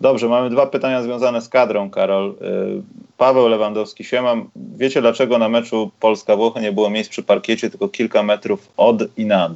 Dobrze, 0.00 0.28
mamy 0.28 0.50
dwa 0.50 0.66
pytania 0.66 1.02
związane 1.02 1.42
z 1.42 1.48
kadrą, 1.48 1.90
Karol. 1.90 2.34
Yy, 2.40 2.82
Paweł 3.16 3.48
Lewandowski, 3.48 4.04
siema. 4.04 4.34
Wiecie 4.56 5.00
dlaczego 5.00 5.38
na 5.38 5.48
meczu 5.48 5.90
Polska-Włochy 6.00 6.60
nie 6.60 6.72
było 6.72 6.90
miejsc 6.90 7.10
przy 7.10 7.22
parkiecie, 7.22 7.70
tylko 7.70 7.88
kilka 7.88 8.22
metrów 8.22 8.68
od 8.76 9.02
i 9.16 9.26
nad? 9.26 9.52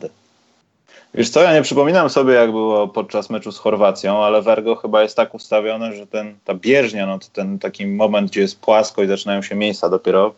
Wiesz 1.14 1.30
co, 1.30 1.42
ja 1.42 1.54
nie 1.54 1.62
przypominam 1.62 2.10
sobie, 2.10 2.34
jak 2.34 2.50
było 2.50 2.88
podczas 2.88 3.30
meczu 3.30 3.52
z 3.52 3.58
Chorwacją, 3.58 4.24
ale 4.24 4.42
Vergo 4.42 4.76
chyba 4.76 5.02
jest 5.02 5.16
tak 5.16 5.34
ustawione, 5.34 5.92
że 5.92 6.06
ten, 6.06 6.36
ta 6.44 6.54
bieżnia, 6.54 7.06
no 7.06 7.18
to 7.18 7.26
ten 7.32 7.58
taki 7.58 7.86
moment, 7.86 8.30
gdzie 8.30 8.40
jest 8.40 8.60
płasko 8.60 9.02
i 9.02 9.06
zaczynają 9.06 9.42
się 9.42 9.54
miejsca 9.54 9.88
dopiero, 9.88 10.34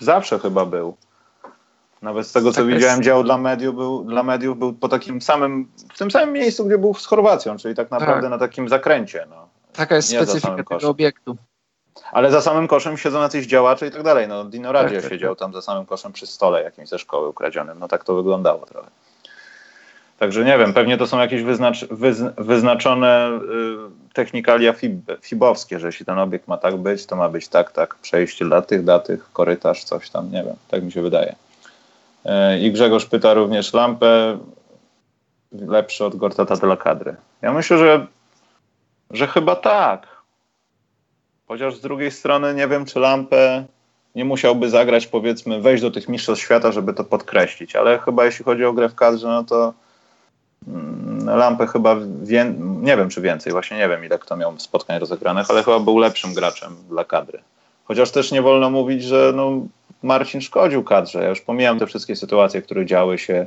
zawsze 0.00 0.38
chyba 0.38 0.66
był. 0.66 0.96
Nawet 2.02 2.26
z 2.26 2.32
tego, 2.32 2.52
co 2.52 2.56
Tak 2.56 2.66
jest. 2.66 2.76
widziałem, 2.78 3.02
dział 3.02 3.24
dla 3.24 3.38
mediów, 3.38 3.74
był, 3.74 4.04
dla 4.04 4.22
mediów 4.22 4.58
był 4.58 4.72
po 4.72 4.88
takim 4.88 5.20
samym, 5.20 5.68
w 5.94 5.98
tym 5.98 6.10
samym 6.10 6.32
miejscu, 6.32 6.64
gdzie 6.66 6.78
był 6.78 6.94
z 6.94 7.06
Chorwacją, 7.06 7.56
czyli 7.56 7.74
tak 7.74 7.90
naprawdę 7.90 8.22
Tak. 8.22 8.30
na 8.30 8.38
takim 8.38 8.68
zakręcie. 8.68 9.26
No. 9.30 9.48
Taka 9.72 9.96
jest 9.96 10.12
Nie 10.12 10.22
specyfika 10.22 10.56
tego 10.56 10.88
obiektu. 10.88 11.36
Ale 12.12 12.30
za 12.30 12.40
samym 12.40 12.68
koszem 12.68 12.96
siedzą 12.96 13.22
jacyś 13.22 13.46
działacze 13.46 13.86
i 13.86 13.90
tak 13.90 14.02
dalej. 14.02 14.28
No, 14.28 14.44
Dino 14.44 14.72
Tak, 14.72 14.92
tak, 14.92 15.10
siedział 15.10 15.36
tam 15.36 15.52
za 15.52 15.62
samym 15.62 15.86
koszem 15.86 16.12
przy 16.12 16.26
stole 16.26 16.62
jakimś 16.62 16.88
ze 16.88 16.98
szkoły 16.98 17.28
ukradzionym. 17.28 17.78
No 17.78 17.88
tak 17.88 18.04
to 18.04 18.14
wyglądało 18.14 18.66
trochę. 18.66 18.88
Także 20.18 20.44
nie 20.44 20.58
wiem, 20.58 20.72
pewnie 20.72 20.98
to 20.98 21.06
są 21.06 21.18
jakieś 21.18 21.42
wyznacz, 21.42 21.84
wyz, 21.84 22.22
wyznaczone 22.38 23.30
y, 24.10 24.12
technikalia 24.14 24.72
fib, 24.72 24.92
fibowskie, 25.20 25.80
że 25.80 25.86
jeśli 25.86 26.06
ten 26.06 26.18
obiekt 26.18 26.48
ma 26.48 26.56
tak 26.56 26.76
być, 26.76 27.06
to 27.06 27.16
ma 27.16 27.28
być 27.28 27.48
tak, 27.48 27.72
tak, 27.72 27.94
przejście 27.94 28.44
dla 28.44 28.62
tych, 28.62 28.84
dla 28.84 28.98
tych, 28.98 29.32
korytarz, 29.32 29.84
coś 29.84 30.10
tam, 30.10 30.32
nie 30.32 30.44
wiem, 30.44 30.56
tak 30.68 30.82
mi 30.82 30.92
się 30.92 31.02
wydaje. 31.02 31.34
Y, 32.26 32.58
I 32.58 32.72
Grzegorz 32.72 33.06
pyta 33.06 33.34
również 33.34 33.74
lampę 33.74 34.38
lepszy 35.52 36.04
od 36.04 36.16
Gortata 36.16 36.56
dla 36.56 36.76
kadry. 36.76 37.16
Ja 37.42 37.52
myślę, 37.52 37.78
że, 37.78 38.06
że 39.10 39.26
chyba 39.26 39.56
tak. 39.56 40.06
Chociaż 41.48 41.76
z 41.76 41.80
drugiej 41.80 42.10
strony 42.10 42.54
nie 42.54 42.68
wiem, 42.68 42.84
czy 42.84 43.00
lampę 43.00 43.64
nie 44.14 44.24
musiałby 44.24 44.70
zagrać, 44.70 45.06
powiedzmy, 45.06 45.60
wejść 45.60 45.82
do 45.82 45.90
tych 45.90 46.08
mistrzostw 46.08 46.44
świata, 46.44 46.72
żeby 46.72 46.94
to 46.94 47.04
podkreślić. 47.04 47.76
Ale 47.76 47.98
chyba 47.98 48.24
jeśli 48.24 48.44
chodzi 48.44 48.64
o 48.64 48.72
grę 48.72 48.88
w 48.88 48.94
kadrze, 48.94 49.28
no 49.28 49.44
to 49.44 49.72
lampę 51.26 51.66
chyba, 51.66 51.96
wię... 52.22 52.54
nie 52.58 52.96
wiem 52.96 53.08
czy 53.08 53.20
więcej, 53.20 53.52
właśnie 53.52 53.76
nie 53.76 53.88
wiem 53.88 54.04
ile 54.04 54.18
kto 54.18 54.36
miał 54.36 54.58
spotkań 54.58 54.98
rozegranych, 54.98 55.50
ale 55.50 55.62
chyba 55.62 55.80
był 55.80 55.98
lepszym 55.98 56.34
graczem 56.34 56.76
dla 56.88 57.04
kadry. 57.04 57.38
Chociaż 57.84 58.10
też 58.10 58.32
nie 58.32 58.42
wolno 58.42 58.70
mówić, 58.70 59.04
że 59.04 59.32
no, 59.34 59.52
Marcin 60.02 60.40
szkodził 60.40 60.84
kadrze. 60.84 61.22
Ja 61.22 61.28
już 61.28 61.40
pomijam 61.40 61.78
te 61.78 61.86
wszystkie 61.86 62.16
sytuacje, 62.16 62.62
które 62.62 62.86
działy 62.86 63.18
się, 63.18 63.46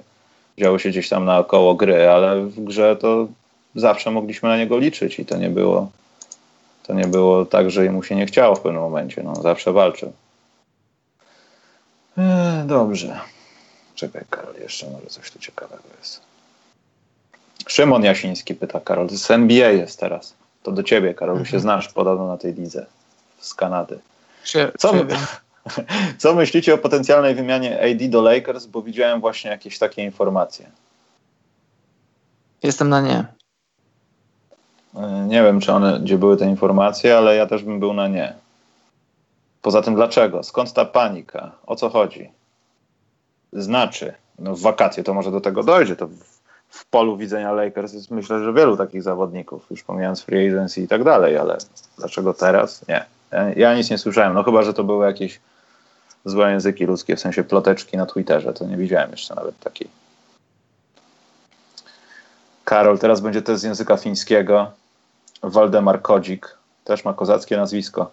działy 0.58 0.80
się 0.80 0.90
gdzieś 0.90 1.10
tam 1.10 1.26
naokoło 1.26 1.76
gry, 1.76 2.10
ale 2.10 2.42
w 2.42 2.64
grze 2.64 2.96
to 2.96 3.28
zawsze 3.76 4.12
mogliśmy 4.12 4.50
na 4.50 4.58
niego 4.58 4.78
liczyć 4.78 5.20
i 5.20 5.26
to 5.26 5.38
nie 5.38 5.50
było 5.50 5.90
to 6.90 6.94
nie 6.94 7.08
było 7.08 7.46
tak, 7.46 7.72
że 7.72 7.92
mu 7.92 8.04
się 8.04 8.16
nie 8.16 8.26
chciało 8.26 8.56
w 8.56 8.60
pewnym 8.60 8.82
momencie. 8.82 9.24
No, 9.24 9.36
zawsze 9.36 9.74
walczył. 9.74 10.14
Eee, 12.18 12.68
dobrze. 12.68 13.20
Czekaj, 13.96 14.24
Karol, 14.30 14.56
jeszcze 14.62 14.90
może 14.90 15.06
coś 15.06 15.32
tu 15.32 15.40
ciekawego 15.40 15.84
jest. 16.00 16.22
Szymon 17.68 18.04
Jasiński 18.04 18.56
pyta, 18.56 18.80
Karol, 18.80 19.10
z 19.10 19.32
NBA 19.32 19.70
jest 19.70 20.00
teraz. 20.00 20.34
To 20.64 20.72
do 20.72 20.84
ciebie, 20.84 21.14
Karol, 21.14 21.38
mhm. 21.38 21.52
się 21.52 21.60
znasz 21.60 21.94
podobno 21.94 22.28
na 22.28 22.38
tej 22.38 22.54
lidze 22.54 22.86
z 23.40 23.54
Kanady. 23.54 24.00
Co, 24.78 24.94
my, 24.94 25.06
co 26.18 26.36
myślicie 26.36 26.74
o 26.74 26.78
potencjalnej 26.78 27.36
wymianie 27.36 27.82
AD 27.82 28.10
do 28.10 28.22
Lakers? 28.22 28.66
Bo 28.66 28.82
widziałem 28.82 29.22
właśnie 29.22 29.52
jakieś 29.52 29.80
takie 29.80 30.04
informacje. 30.04 30.70
Jestem 32.64 32.90
na 32.90 33.02
nie. 33.02 33.26
Nie 35.28 35.44
wiem, 35.44 35.60
czy 35.60 35.74
one, 35.74 36.00
gdzie 36.00 36.18
były 36.18 36.38
te 36.38 36.46
informacje, 36.46 37.18
ale 37.18 37.36
ja 37.36 37.46
też 37.46 37.64
bym 37.64 37.80
był 37.80 37.94
na 37.94 38.08
nie. 38.08 38.34
Poza 39.62 39.82
tym 39.82 39.96
dlaczego? 39.96 40.44
Skąd 40.44 40.74
ta 40.74 40.86
panika? 40.86 41.52
O 41.66 41.76
co 41.76 41.90
chodzi? 41.90 42.32
Znaczy, 43.54 44.14
no 44.40 44.56
w 44.56 44.62
wakacje 44.62 45.04
to 45.04 45.14
może 45.14 45.32
do 45.32 45.42
tego 45.42 45.64
dojdzie. 45.64 45.96
To 45.96 46.10
w, 46.70 46.86
polu 46.86 47.18
widzenia 47.18 47.52
Lakers 47.52 47.94
jest 47.94 48.12
myślę, 48.12 48.44
że 48.44 48.54
wielu 48.54 48.78
takich 48.78 49.04
zawodników, 49.04 49.66
już 49.72 49.84
pomijając 49.84 50.22
free 50.22 50.48
agency 50.48 50.82
i 50.82 50.88
tak 50.88 51.04
dalej, 51.04 51.38
ale 51.38 51.58
dlaczego 51.98 52.34
teraz? 52.34 52.88
Nie. 52.88 53.06
Ja, 53.56 53.76
nic 53.76 53.90
nie 53.90 53.98
słyszałem. 53.98 54.34
No 54.34 54.44
chyba, 54.44 54.64
że 54.64 54.74
to 54.74 54.84
były 54.84 55.06
jakieś 55.06 55.40
złe 56.26 56.52
języki 56.52 56.86
ludzkie, 56.86 57.16
w 57.16 57.20
sensie 57.20 57.44
ploteczki 57.44 57.98
na 57.98 58.06
Twitterze. 58.06 58.54
To 58.54 58.66
nie 58.66 58.78
widziałem 58.78 59.12
jeszcze 59.12 59.36
nawet 59.36 59.60
takiej. 59.60 59.88
Karol, 62.66 63.00
teraz 63.00 63.22
będzie 63.22 63.42
test 63.42 63.62
z 63.62 63.64
języka 63.64 63.98
fińskiego. 63.98 64.72
Waldemar 65.44 66.02
Kodzik, 66.02 66.58
też 66.84 67.06
ma 67.06 67.14
kozackie 67.14 67.58
nazwisko. 67.58 68.12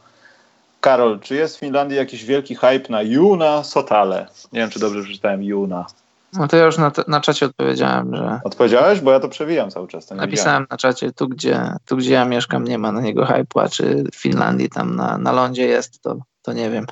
Karol, 0.80 1.20
czy 1.20 1.34
jest 1.34 1.56
w 1.56 1.60
Finlandii 1.60 1.96
jakiś 1.96 2.24
wielki 2.24 2.54
hype 2.54 2.88
na 2.88 3.02
Juna 3.02 3.64
Sotale? 3.64 4.26
Nie 4.52 4.60
wiem, 4.60 4.70
czy 4.70 4.80
dobrze 4.80 5.02
przeczytałem 5.02 5.42
Juna. 5.42 5.86
No 6.32 6.48
to 6.48 6.57
ja 6.57 6.65
już 6.65 6.78
na, 6.78 6.93
na 7.09 7.20
czacie 7.20 7.47
odpowiedziałem, 7.47 8.16
że. 8.16 8.40
Odpowiedziałeś? 8.44 9.01
Bo 9.01 9.12
ja 9.12 9.20
to 9.20 9.28
przewijam 9.28 9.70
cały 9.70 9.89
czas. 9.89 10.11
Napisałem 10.11 10.31
widziałem. 10.31 10.66
na 10.70 10.77
czacie, 10.77 11.12
tu 11.12 11.28
gdzie, 11.28 11.73
tu 11.86 11.97
gdzie 11.97 12.12
ja 12.12 12.24
mieszkam, 12.24 12.65
nie 12.65 12.78
ma 12.78 12.93
na 12.93 13.01
niego 13.01 13.24
hype'u, 13.24 13.65
a 13.65 13.69
czy 13.69 14.05
w 14.12 14.16
Finlandii 14.16 14.69
tam 14.69 14.97
na, 14.97 15.19
na 15.19 15.32
lądzie 15.32 15.66
jest, 15.66 16.03
to, 16.03 16.16
to 16.43 16.53
nie 16.53 16.70
wiem. 16.70 16.86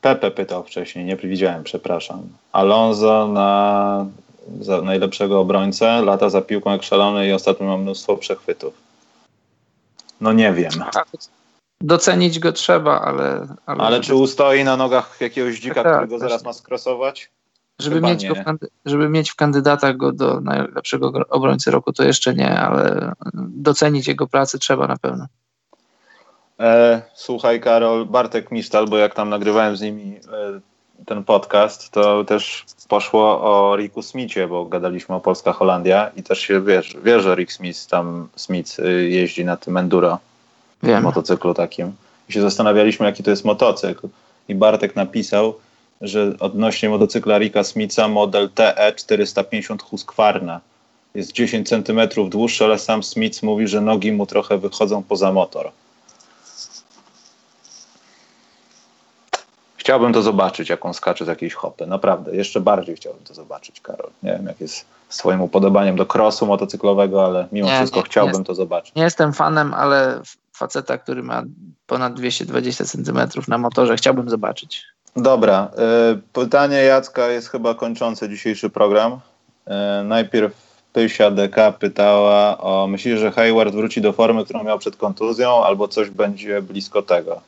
Pepe 0.00 0.30
pytał 0.30 0.64
wcześniej, 0.64 1.04
nie 1.04 1.16
widziałem, 1.16 1.64
przepraszam. 1.64 2.22
Alonso 2.52 3.28
na 3.28 4.06
za 4.60 4.82
najlepszego 4.82 5.40
obrońcę, 5.40 6.02
lata 6.02 6.30
za 6.30 6.42
piłką 6.42 6.72
jak 6.72 6.82
szalony 6.82 7.28
i 7.28 7.32
ostatnio 7.32 7.66
ma 7.66 7.76
mnóstwo 7.76 8.16
przechwytów. 8.16 8.74
No 10.20 10.32
nie 10.32 10.52
wiem. 10.52 10.72
Docenić 11.84 12.38
go 12.38 12.52
trzeba, 12.52 13.00
ale... 13.00 13.46
Ale, 13.66 13.84
ale 13.84 14.00
czy 14.00 14.14
ustoi 14.14 14.64
na 14.64 14.76
nogach 14.76 15.16
jakiegoś 15.20 15.60
dzika, 15.60 15.82
tak, 15.82 15.92
którego 15.92 16.18
zaraz 16.18 16.44
ma 16.44 16.52
skrosować? 16.52 17.30
Żeby 17.78 18.00
mieć, 18.00 18.28
go 18.28 18.34
w, 18.34 18.38
żeby 18.84 19.08
mieć 19.08 19.30
w 19.30 19.36
kandydatach 19.36 19.96
go 19.96 20.12
do 20.12 20.40
najlepszego 20.40 21.12
obrońcy 21.28 21.70
roku, 21.70 21.92
to 21.92 22.04
jeszcze 22.04 22.34
nie, 22.34 22.58
ale 22.58 23.12
docenić 23.34 24.08
jego 24.08 24.26
pracę 24.26 24.58
trzeba 24.58 24.86
na 24.86 24.96
pewno. 24.96 25.26
E, 26.60 27.02
słuchaj, 27.14 27.60
Karol, 27.60 28.06
Bartek 28.06 28.50
Misztal, 28.50 28.86
bo 28.86 28.96
jak 28.96 29.14
tam 29.14 29.28
nagrywałem 29.28 29.76
z 29.76 29.80
nimi 29.80 30.16
e, 30.16 30.60
ten 31.06 31.24
podcast, 31.24 31.90
to 31.90 32.24
też 32.24 32.64
poszło 32.88 33.40
o 33.40 33.76
Ricku 33.76 34.02
Smithie, 34.02 34.48
bo 34.48 34.64
gadaliśmy 34.64 35.14
o 35.14 35.20
Polska-Holandia 35.20 36.10
i 36.16 36.22
też 36.22 36.40
się 36.40 36.60
wiesz, 36.60 36.96
wiesz, 37.04 37.22
że 37.22 37.34
Rick 37.34 37.52
Smith 37.52 37.86
tam 37.86 38.28
Smith 38.36 38.78
y, 38.78 39.08
jeździ 39.10 39.44
na 39.44 39.56
tym 39.56 39.76
enduro, 39.76 40.18
Wiem. 40.82 41.02
motocyklu 41.02 41.54
takim. 41.54 41.92
I 42.28 42.32
się 42.32 42.40
zastanawialiśmy, 42.40 43.06
jaki 43.06 43.22
to 43.22 43.30
jest 43.30 43.44
motocykl. 43.44 44.08
I 44.48 44.54
Bartek 44.54 44.96
napisał, 44.96 45.54
że 46.00 46.32
odnośnie 46.40 46.88
motocykla 46.88 47.38
Ricka 47.38 47.64
Smitha 47.64 48.08
model 48.08 48.50
TE 48.50 48.92
450 48.96 49.82
Husqvarna 49.82 50.60
jest 51.14 51.32
10 51.32 51.68
cm 51.68 52.00
dłuższy, 52.28 52.64
ale 52.64 52.78
sam 52.78 53.02
Smith 53.02 53.42
mówi, 53.42 53.68
że 53.68 53.80
nogi 53.80 54.12
mu 54.12 54.26
trochę 54.26 54.58
wychodzą 54.58 55.02
poza 55.02 55.32
motor. 55.32 55.70
Chciałbym 59.76 60.12
to 60.12 60.22
zobaczyć, 60.22 60.68
jak 60.68 60.86
on 60.86 60.94
skacze 60.94 61.24
z 61.24 61.28
jakiejś 61.28 61.54
hopy. 61.54 61.86
Naprawdę, 61.86 62.36
jeszcze 62.36 62.60
bardziej 62.60 62.96
chciałbym 62.96 63.24
to 63.24 63.34
zobaczyć, 63.34 63.80
Karol. 63.80 64.10
Nie 64.22 64.32
wiem, 64.32 64.46
jak 64.46 64.60
jest 64.60 64.84
z 65.08 65.16
twoim 65.16 65.40
upodobaniem 65.40 65.96
do 65.96 66.06
crossu 66.14 66.46
motocyklowego, 66.46 67.24
ale 67.24 67.46
mimo 67.52 67.68
nie, 67.68 67.76
wszystko 67.76 68.00
nie, 68.00 68.06
chciałbym 68.06 68.38
nie, 68.38 68.44
to 68.44 68.54
zobaczyć. 68.54 68.94
Nie 68.94 69.02
jestem 69.02 69.32
fanem, 69.32 69.74
ale 69.74 70.20
faceta, 70.54 70.98
który 70.98 71.22
ma 71.22 71.42
ponad 71.86 72.14
220 72.14 72.84
cm 72.84 73.18
na 73.48 73.58
motorze, 73.58 73.96
chciałbym 73.96 74.30
zobaczyć. 74.30 74.84
Dobra. 75.16 75.70
Y, 76.14 76.20
pytanie 76.32 76.76
Jacka 76.76 77.28
jest 77.28 77.48
chyba 77.48 77.74
kończące 77.74 78.28
dzisiejszy 78.28 78.70
program. 78.70 79.12
Y, 79.12 80.04
najpierw 80.04 80.64
Pysia 80.94 81.30
DK 81.30 81.72
pytała 81.78 82.58
o, 82.58 82.86
myślisz, 82.86 83.20
że 83.20 83.32
Hayward 83.32 83.74
wróci 83.74 84.00
do 84.00 84.12
formy, 84.12 84.44
którą 84.44 84.64
miał 84.64 84.78
przed 84.78 84.96
kontuzją, 84.96 85.64
albo 85.64 85.88
coś 85.88 86.10
będzie 86.10 86.62
blisko 86.62 87.02
tego? 87.02 87.40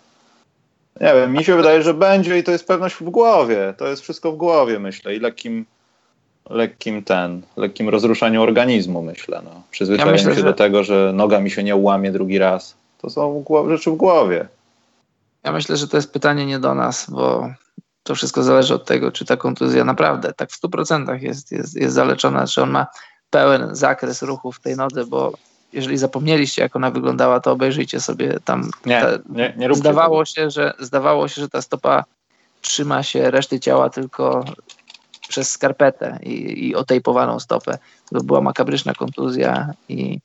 Nie 1.00 1.14
wiem, 1.14 1.32
mi 1.32 1.44
się 1.44 1.56
wydaje, 1.56 1.82
że 1.82 1.94
będzie 1.94 2.38
i 2.38 2.44
to 2.44 2.52
jest 2.52 2.66
pewność 2.66 2.94
w 2.94 3.10
głowie. 3.10 3.74
To 3.76 3.86
jest 3.86 4.02
wszystko 4.02 4.32
w 4.32 4.36
głowie, 4.36 4.78
myślę. 4.78 5.14
I 5.14 5.20
lekkim, 5.20 5.66
lekkim 6.50 7.02
ten, 7.02 7.42
lekkim 7.56 7.88
rozruszaniu 7.88 8.42
organizmu, 8.42 9.02
myślę. 9.02 9.40
No. 9.44 9.62
Przyzwyczajenie 9.70 10.10
ja 10.10 10.16
myślę, 10.16 10.34
się 10.34 10.40
że... 10.40 10.46
do 10.46 10.52
tego, 10.52 10.84
że 10.84 11.12
noga 11.14 11.40
mi 11.40 11.50
się 11.50 11.62
nie 11.62 11.76
ułamie 11.76 12.12
drugi 12.12 12.38
raz. 12.38 12.76
To 13.06 13.10
są 13.10 13.44
rzeczy 13.68 13.90
w 13.90 13.96
głowie. 13.96 14.48
Ja 15.44 15.52
myślę, 15.52 15.76
że 15.76 15.88
to 15.88 15.96
jest 15.96 16.12
pytanie 16.12 16.46
nie 16.46 16.58
do 16.58 16.74
nas, 16.74 17.10
bo 17.10 17.50
to 18.02 18.14
wszystko 18.14 18.42
zależy 18.42 18.74
od 18.74 18.84
tego, 18.84 19.12
czy 19.12 19.24
ta 19.24 19.36
kontuzja 19.36 19.84
naprawdę 19.84 20.32
tak 20.32 20.50
w 20.50 20.62
100% 20.62 21.22
jest, 21.22 21.52
jest, 21.52 21.76
jest 21.76 21.94
zaleczona, 21.94 22.46
czy 22.46 22.62
on 22.62 22.70
ma 22.70 22.86
pełen 23.30 23.76
zakres 23.76 24.22
ruchów 24.22 24.56
w 24.56 24.60
tej 24.60 24.76
nodze, 24.76 25.04
bo 25.04 25.32
jeżeli 25.72 25.98
zapomnieliście, 25.98 26.62
jak 26.62 26.76
ona 26.76 26.90
wyglądała, 26.90 27.40
to 27.40 27.52
obejrzyjcie 27.52 28.00
sobie 28.00 28.40
tam. 28.44 28.70
Nie, 28.86 29.00
te, 29.00 29.18
nie, 29.28 29.54
nie 29.56 29.74
zdawało 29.74 30.24
się, 30.24 30.50
że 30.50 30.72
Zdawało 30.78 31.28
się, 31.28 31.40
że 31.40 31.48
ta 31.48 31.62
stopa 31.62 32.04
trzyma 32.60 33.02
się 33.02 33.30
reszty 33.30 33.60
ciała 33.60 33.90
tylko 33.90 34.44
przez 35.28 35.50
skarpetę 35.50 36.18
i, 36.22 36.66
i 36.68 36.74
otejpowaną 36.74 37.40
stopę. 37.40 37.78
To 38.10 38.24
była 38.24 38.40
makabryczna 38.40 38.94
kontuzja 38.94 39.72
i, 39.88 40.18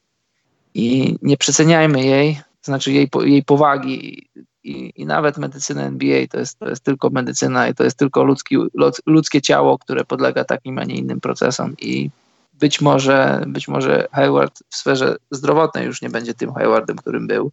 i 0.73 1.15
nie 1.21 1.37
przeceniajmy 1.37 2.05
jej, 2.05 2.41
znaczy 2.61 2.91
jej, 2.91 3.09
jej 3.23 3.43
powagi 3.43 4.27
i, 4.63 4.91
i 4.95 5.05
nawet 5.05 5.37
medycyna 5.37 5.83
NBA 5.83 6.27
to 6.27 6.39
jest, 6.39 6.59
to 6.59 6.69
jest 6.69 6.83
tylko 6.83 7.09
medycyna 7.09 7.67
i 7.67 7.73
to 7.73 7.83
jest 7.83 7.97
tylko 7.97 8.23
ludzki, 8.23 8.57
ludzkie 9.05 9.41
ciało, 9.41 9.77
które 9.77 10.05
podlega 10.05 10.43
takim, 10.43 10.79
a 10.79 10.83
nie 10.83 10.95
innym 10.95 11.21
procesom 11.21 11.75
i 11.79 12.09
być 12.53 12.81
może, 12.81 13.43
być 13.47 13.67
może 13.67 14.07
Hayward 14.11 14.59
w 14.69 14.75
sferze 14.75 15.15
zdrowotnej 15.31 15.85
już 15.85 16.01
nie 16.01 16.09
będzie 16.09 16.33
tym 16.33 16.53
Haywardem, 16.53 16.97
którym 16.97 17.27
był. 17.27 17.51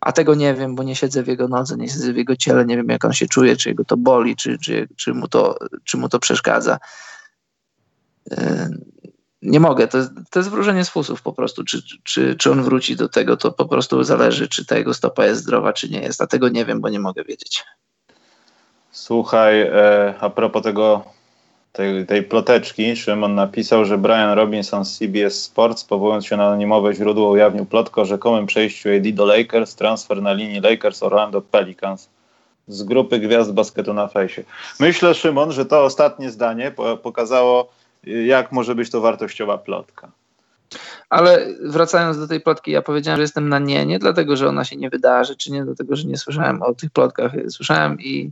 A 0.00 0.12
tego 0.12 0.34
nie 0.34 0.54
wiem, 0.54 0.74
bo 0.74 0.82
nie 0.82 0.96
siedzę 0.96 1.22
w 1.22 1.28
jego 1.28 1.48
nodze, 1.48 1.76
nie 1.76 1.88
siedzę 1.88 2.12
w 2.12 2.16
jego 2.16 2.36
ciele, 2.36 2.64
nie 2.64 2.76
wiem 2.76 2.88
jak 2.88 3.04
on 3.04 3.12
się 3.12 3.26
czuje, 3.26 3.56
czy 3.56 3.68
jego 3.68 3.84
to 3.84 3.96
boli, 3.96 4.36
czy, 4.36 4.58
czy, 4.58 4.88
czy, 4.96 5.14
mu, 5.14 5.28
to, 5.28 5.58
czy 5.84 5.96
mu 5.96 6.08
to 6.08 6.18
przeszkadza. 6.18 6.78
Nie 9.42 9.60
mogę, 9.60 9.88
to, 9.88 9.98
to 10.30 10.38
jest 10.38 10.50
wróżenie 10.50 10.84
z 10.84 10.90
fusów 10.90 11.22
po 11.22 11.32
prostu. 11.32 11.64
Czy, 11.64 11.82
czy, 12.02 12.36
czy 12.36 12.50
on 12.50 12.62
wróci 12.62 12.96
do 12.96 13.08
tego, 13.08 13.36
to 13.36 13.52
po 13.52 13.66
prostu 13.66 14.04
zależy, 14.04 14.48
czy 14.48 14.66
ta 14.66 14.78
jego 14.78 14.94
stopa 14.94 15.26
jest 15.26 15.42
zdrowa, 15.42 15.72
czy 15.72 15.88
nie 15.88 16.00
jest. 16.00 16.22
A 16.22 16.26
tego 16.26 16.48
nie 16.48 16.64
wiem, 16.64 16.80
bo 16.80 16.88
nie 16.88 17.00
mogę 17.00 17.24
wiedzieć. 17.24 17.64
Słuchaj, 18.90 19.60
e, 19.60 20.14
a 20.20 20.30
propos 20.30 20.62
tego 20.62 21.04
tej, 21.72 22.06
tej 22.06 22.22
ploteczki 22.22 22.96
Szymon 22.96 23.34
napisał, 23.34 23.84
że 23.84 23.98
Brian 23.98 24.32
Robinson 24.32 24.84
z 24.84 24.98
CBS 24.98 25.42
Sports, 25.42 25.84
powołując 25.84 26.26
się 26.26 26.36
na 26.36 26.46
anonimowe 26.46 26.94
źródło, 26.94 27.30
ujawnił 27.30 27.66
plotkę 27.66 28.00
o 28.00 28.04
rzekomym 28.04 28.46
przejściu 28.46 28.88
AD 28.88 29.12
do 29.12 29.24
Lakers, 29.24 29.74
transfer 29.74 30.22
na 30.22 30.32
linii 30.32 30.60
Lakers 30.60 31.02
Orlando 31.02 31.40
Pelicans 31.42 32.08
z 32.68 32.82
grupy 32.82 33.18
gwiazd 33.18 33.52
basketu 33.52 33.94
na 33.94 34.08
fejsie. 34.08 34.44
Myślę, 34.80 35.14
Szymon, 35.14 35.52
że 35.52 35.66
to 35.66 35.84
ostatnie 35.84 36.30
zdanie 36.30 36.72
pokazało, 37.02 37.68
jak 38.04 38.52
może 38.52 38.74
być 38.74 38.90
to 38.90 39.00
wartościowa 39.00 39.58
plotka. 39.58 40.12
Ale 41.08 41.46
wracając 41.62 42.18
do 42.18 42.28
tej 42.28 42.40
plotki, 42.40 42.70
ja 42.70 42.82
powiedziałem, 42.82 43.16
że 43.16 43.22
jestem 43.22 43.48
na 43.48 43.58
nie, 43.58 43.86
nie 43.86 43.98
dlatego, 43.98 44.36
że 44.36 44.48
ona 44.48 44.64
się 44.64 44.76
nie 44.76 44.90
wydarzy, 44.90 45.36
czy 45.36 45.52
nie 45.52 45.64
dlatego, 45.64 45.96
że 45.96 46.08
nie 46.08 46.16
słyszałem 46.16 46.62
o 46.62 46.74
tych 46.74 46.90
plotkach. 46.90 47.32
Słyszałem 47.48 48.00
i 48.00 48.30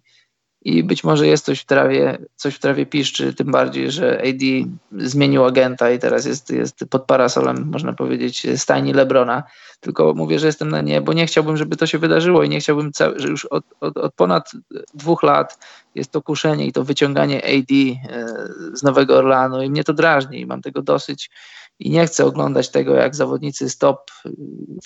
i 0.68 0.82
być 0.84 1.04
może 1.04 1.26
jest 1.26 1.44
coś 1.44 1.60
w 1.60 1.64
trawie, 1.64 2.18
coś 2.36 2.54
w 2.54 2.58
trawie 2.58 2.86
piszczy, 2.86 3.34
tym 3.34 3.50
bardziej, 3.50 3.90
że 3.90 4.22
AD 4.22 4.70
zmienił 4.92 5.44
agenta 5.44 5.90
i 5.90 5.98
teraz 5.98 6.26
jest, 6.26 6.50
jest 6.50 6.84
pod 6.90 7.04
parasolem, 7.04 7.70
można 7.72 7.92
powiedzieć, 7.92 8.46
stajni 8.56 8.92
Lebrona. 8.92 9.42
Tylko 9.80 10.14
mówię, 10.14 10.38
że 10.38 10.46
jestem 10.46 10.68
na 10.68 10.80
nie, 10.80 11.00
bo 11.00 11.12
nie 11.12 11.26
chciałbym, 11.26 11.56
żeby 11.56 11.76
to 11.76 11.86
się 11.86 11.98
wydarzyło 11.98 12.42
i 12.42 12.48
nie 12.48 12.60
chciałbym, 12.60 12.90
że 13.16 13.28
już 13.28 13.44
od, 13.44 13.64
od, 13.80 13.96
od 13.96 14.14
ponad 14.14 14.52
dwóch 14.94 15.22
lat 15.22 15.58
jest 15.94 16.10
to 16.10 16.22
kuszenie 16.22 16.66
i 16.66 16.72
to 16.72 16.84
wyciąganie 16.84 17.36
AD 17.44 17.72
e, 17.72 18.26
z 18.74 18.82
Nowego 18.82 19.16
Orlanu 19.16 19.62
i 19.62 19.70
mnie 19.70 19.84
to 19.84 19.92
drażni 19.92 20.40
i 20.40 20.46
mam 20.46 20.62
tego 20.62 20.82
dosyć 20.82 21.30
i 21.78 21.90
nie 21.90 22.06
chcę 22.06 22.24
oglądać 22.24 22.68
tego, 22.70 22.94
jak 22.94 23.14
zawodnicy 23.14 23.70
z 23.70 23.78
top, 23.78 24.10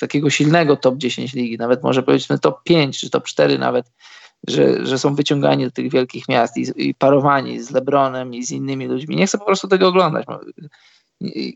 takiego 0.01 0.31
silnego 0.31 0.77
top 0.77 0.97
10 0.97 1.33
ligi, 1.33 1.59
nawet 1.59 1.83
może 1.83 2.03
powiedzmy 2.03 2.39
top 2.39 2.63
5 2.63 3.01
czy 3.01 3.11
top 3.11 3.25
4 3.25 3.59
nawet, 3.59 3.87
że, 4.49 4.87
że 4.87 4.99
są 4.99 5.15
wyciągani 5.15 5.65
do 5.65 5.71
tych 5.71 5.91
wielkich 5.91 6.29
miast 6.29 6.57
i, 6.57 6.67
i 6.77 6.95
parowani 6.95 7.61
z 7.61 7.71
Lebronem 7.71 8.35
i 8.35 8.43
z 8.45 8.51
innymi 8.51 8.87
ludźmi. 8.87 9.17
Nie 9.17 9.27
chcę 9.27 9.39
po 9.39 9.45
prostu 9.45 9.69
tego 9.69 9.89
oglądać. 9.89 10.27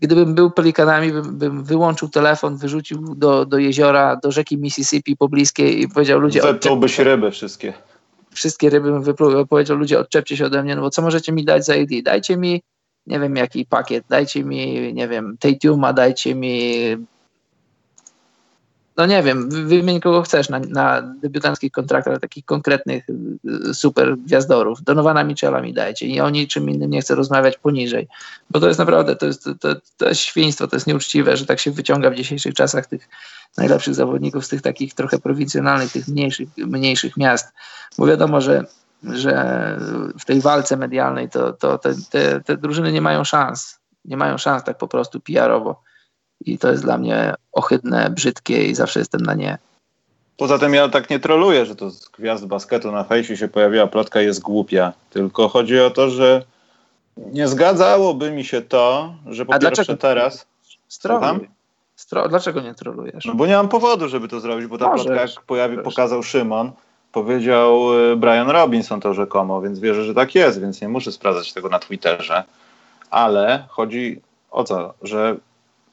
Gdybym 0.03 0.35
był 0.35 0.51
pelikanami, 0.51 1.13
bym, 1.13 1.39
bym 1.39 1.65
wyłączył 1.65 2.09
telefon, 2.09 2.57
wyrzucił 2.57 3.15
do, 3.15 3.47
do 3.47 3.59
jeziora, 3.59 4.17
do 4.17 4.33
rzeki 4.33 4.59
Mississippi 4.59 5.17
pobliskiej 5.17 5.83
i 5.83 5.89
powiedział 5.89 6.21
ludzie... 6.21 6.43
Wyplułbyś 6.43 6.99
ryby 6.99 7.31
wszystkie. 7.31 7.73
Wszystkie 8.31 8.71
ryby 8.71 8.91
bym 8.93 9.03
wypluł. 9.03 9.47
Powiedział 9.47 9.77
ludzie, 9.77 9.99
odczepcie 9.99 10.37
się 10.37 10.47
ode 10.47 10.63
mnie, 10.63 10.77
no 10.77 10.83
bo 10.83 10.91
co 10.91 11.03
możecie 11.03 11.33
mi 11.33 11.45
dać 11.45 11.65
za 11.65 11.75
AD? 11.75 12.03
Dajcie 12.05 12.37
mi, 12.37 12.63
nie 13.07 13.21
wiem 13.21 13.37
jaki 13.37 13.67
pakiet, 13.67 14.05
dajcie 14.09 14.45
mi, 14.45 14.93
nie 14.95 15.09
wiem, 15.09 15.37
Tatuma, 15.41 15.93
dajcie 15.93 16.35
mi 16.35 16.73
no 18.97 19.07
nie 19.07 19.23
wiem, 19.23 19.51
wymień 19.51 20.01
kogo 20.01 20.23
chcesz 20.23 20.49
na, 20.49 20.59
na 20.59 21.03
debiutanckich 21.03 21.73
kontraktach, 21.73 22.21
takich 22.21 22.45
konkretnych 22.45 23.05
y, 23.71 23.75
super 23.75 24.17
gwiazdorów. 24.19 24.83
Donowana 24.83 25.25
Michela 25.25 25.61
mi 25.61 25.75
dajcie. 25.75 26.07
I 26.07 26.21
o 26.21 26.31
niczym 26.31 26.71
innym 26.71 26.91
nie 26.91 27.01
chcę 27.01 27.15
rozmawiać 27.15 27.59
poniżej, 27.59 28.09
bo 28.51 28.61
to 28.61 28.69
jest 28.69 28.79
naprawdę, 28.79 29.17
to 29.17 29.27
jest, 29.27 29.49
to, 29.61 29.77
to 29.97 30.09
jest 30.09 30.21
świństwo, 30.21 30.69
to 30.69 30.77
jest 30.77 30.87
nieuczciwe, 30.87 31.37
że 31.37 31.47
tak 31.47 31.61
się 31.61 31.71
wyciąga 31.71 32.11
w 32.11 32.15
dzisiejszych 32.15 32.55
czasach 32.55 32.87
tych 32.87 33.09
najlepszych 33.59 33.95
zawodników 33.95 34.47
z 34.47 34.49
tych 34.49 34.63
takich 34.63 34.95
trochę 34.95 35.19
prowincjonalnych, 35.19 35.93
tych 35.93 36.09
mniejszych, 36.09 36.49
mniejszych 36.57 37.17
miast, 37.17 37.53
bo 37.99 38.07
wiadomo, 38.07 38.41
że 38.41 38.65
że 39.03 39.77
w 40.19 40.25
tej 40.25 40.41
walce 40.41 40.77
medialnej 40.77 41.29
to, 41.29 41.53
to 41.53 41.79
te, 41.79 41.95
te, 42.11 42.41
te 42.41 42.57
drużyny 42.57 42.93
nie 42.93 43.01
mają 43.01 43.25
szans, 43.25 43.79
nie 44.05 44.17
mają 44.17 44.39
szans 44.39 44.65
tak 44.65 44.79
po 44.79 44.89
prostu 44.89 45.21
PR-owo 45.21 45.83
i 46.41 46.59
to 46.59 46.71
jest 46.71 46.83
dla 46.83 46.99
mnie 46.99 47.35
ohydne, 47.53 48.11
brzydkie 48.11 48.65
i 48.65 48.75
zawsze 48.75 48.99
jestem 48.99 49.21
na 49.21 49.35
nie. 49.35 49.59
Poza 50.37 50.59
tym 50.59 50.75
ja 50.75 50.89
tak 50.89 51.11
nie 51.11 51.21
troluję, 51.21 51.67
że 51.67 51.77
to 51.77 51.91
z 51.91 52.09
gwiazd 52.09 52.47
basketu 52.47 52.93
na 52.93 53.05
fejsie 53.05 53.37
się 53.37 53.49
pojawiła 53.49 53.87
plotka 53.87 54.21
jest 54.21 54.41
głupia, 54.41 54.93
tylko 55.11 55.49
chodzi 55.49 55.81
o 55.81 55.91
to, 55.91 56.11
że 56.11 56.45
nie 57.17 57.49
zgadzałoby 57.49 58.31
mi 58.31 58.45
się 58.45 58.63
to, 58.63 59.15
że 59.27 59.47
po 59.47 59.55
A 59.55 59.59
pierwsze 59.59 59.75
dlaczego? 59.85 59.99
teraz... 59.99 60.47
Stroluj. 60.89 61.49
Stro... 61.97 62.29
Dlaczego 62.29 62.61
nie 62.61 62.75
trolujesz? 62.75 63.25
No 63.25 63.35
bo 63.35 63.47
nie 63.47 63.57
mam 63.57 63.69
powodu, 63.69 64.09
żeby 64.09 64.29
to 64.29 64.41
zrobić, 64.41 64.67
bo 64.67 64.79
ta 64.79 64.87
Możesz. 64.89 65.07
plotka 65.07 65.23
jak 65.23 65.31
pojawi, 65.47 65.79
pokazał 65.79 66.23
Szymon, 66.23 66.73
powiedział 67.13 67.95
y, 68.13 68.17
Brian 68.17 68.51
Robinson 68.51 69.01
to 69.01 69.15
rzekomo, 69.15 69.61
więc 69.63 69.79
wierzę, 69.79 70.05
że 70.05 70.15
tak 70.15 70.35
jest, 70.35 70.61
więc 70.61 70.81
nie 70.81 70.89
muszę 70.89 71.13
sprawdzać 71.13 71.53
tego 71.53 71.69
na 71.69 71.79
Twitterze. 71.79 72.45
Ale 73.11 73.65
chodzi 73.69 74.21
o 74.51 74.65
co, 74.65 74.95
że 75.03 75.37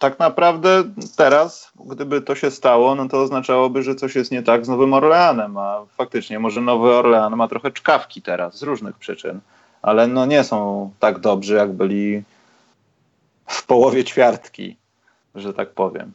tak 0.04 0.20
naprawdę 0.20 0.84
teraz, 1.16 1.72
gdyby 1.86 2.22
to 2.22 2.36
się 2.36 2.52
stało, 2.52 2.96
no 2.96 3.10
to 3.10 3.22
oznaczałoby, 3.22 3.84
że 3.84 3.96
coś 3.96 4.16
jest 4.16 4.32
nie 4.32 4.44
tak 4.44 4.66
z 4.66 4.70
Nowym 4.70 4.94
Orleanem, 4.94 5.58
a 5.58 5.86
faktycznie 5.98 6.40
może 6.40 6.62
Nowy 6.62 6.96
Orlean 6.96 7.36
ma 7.36 7.48
trochę 7.48 7.72
czkawki 7.72 8.22
teraz 8.22 8.58
z 8.58 8.64
różnych 8.64 8.98
przyczyn, 8.98 9.40
ale 9.82 10.08
no 10.08 10.26
nie 10.26 10.44
są 10.44 10.92
tak 11.00 11.20
dobrzy, 11.20 11.56
jak 11.56 11.72
byli 11.72 12.24
w 13.48 13.66
połowie 13.66 14.04
ćwiartki, 14.04 14.78
że 15.36 15.54
tak 15.54 15.70
powiem. 15.70 16.12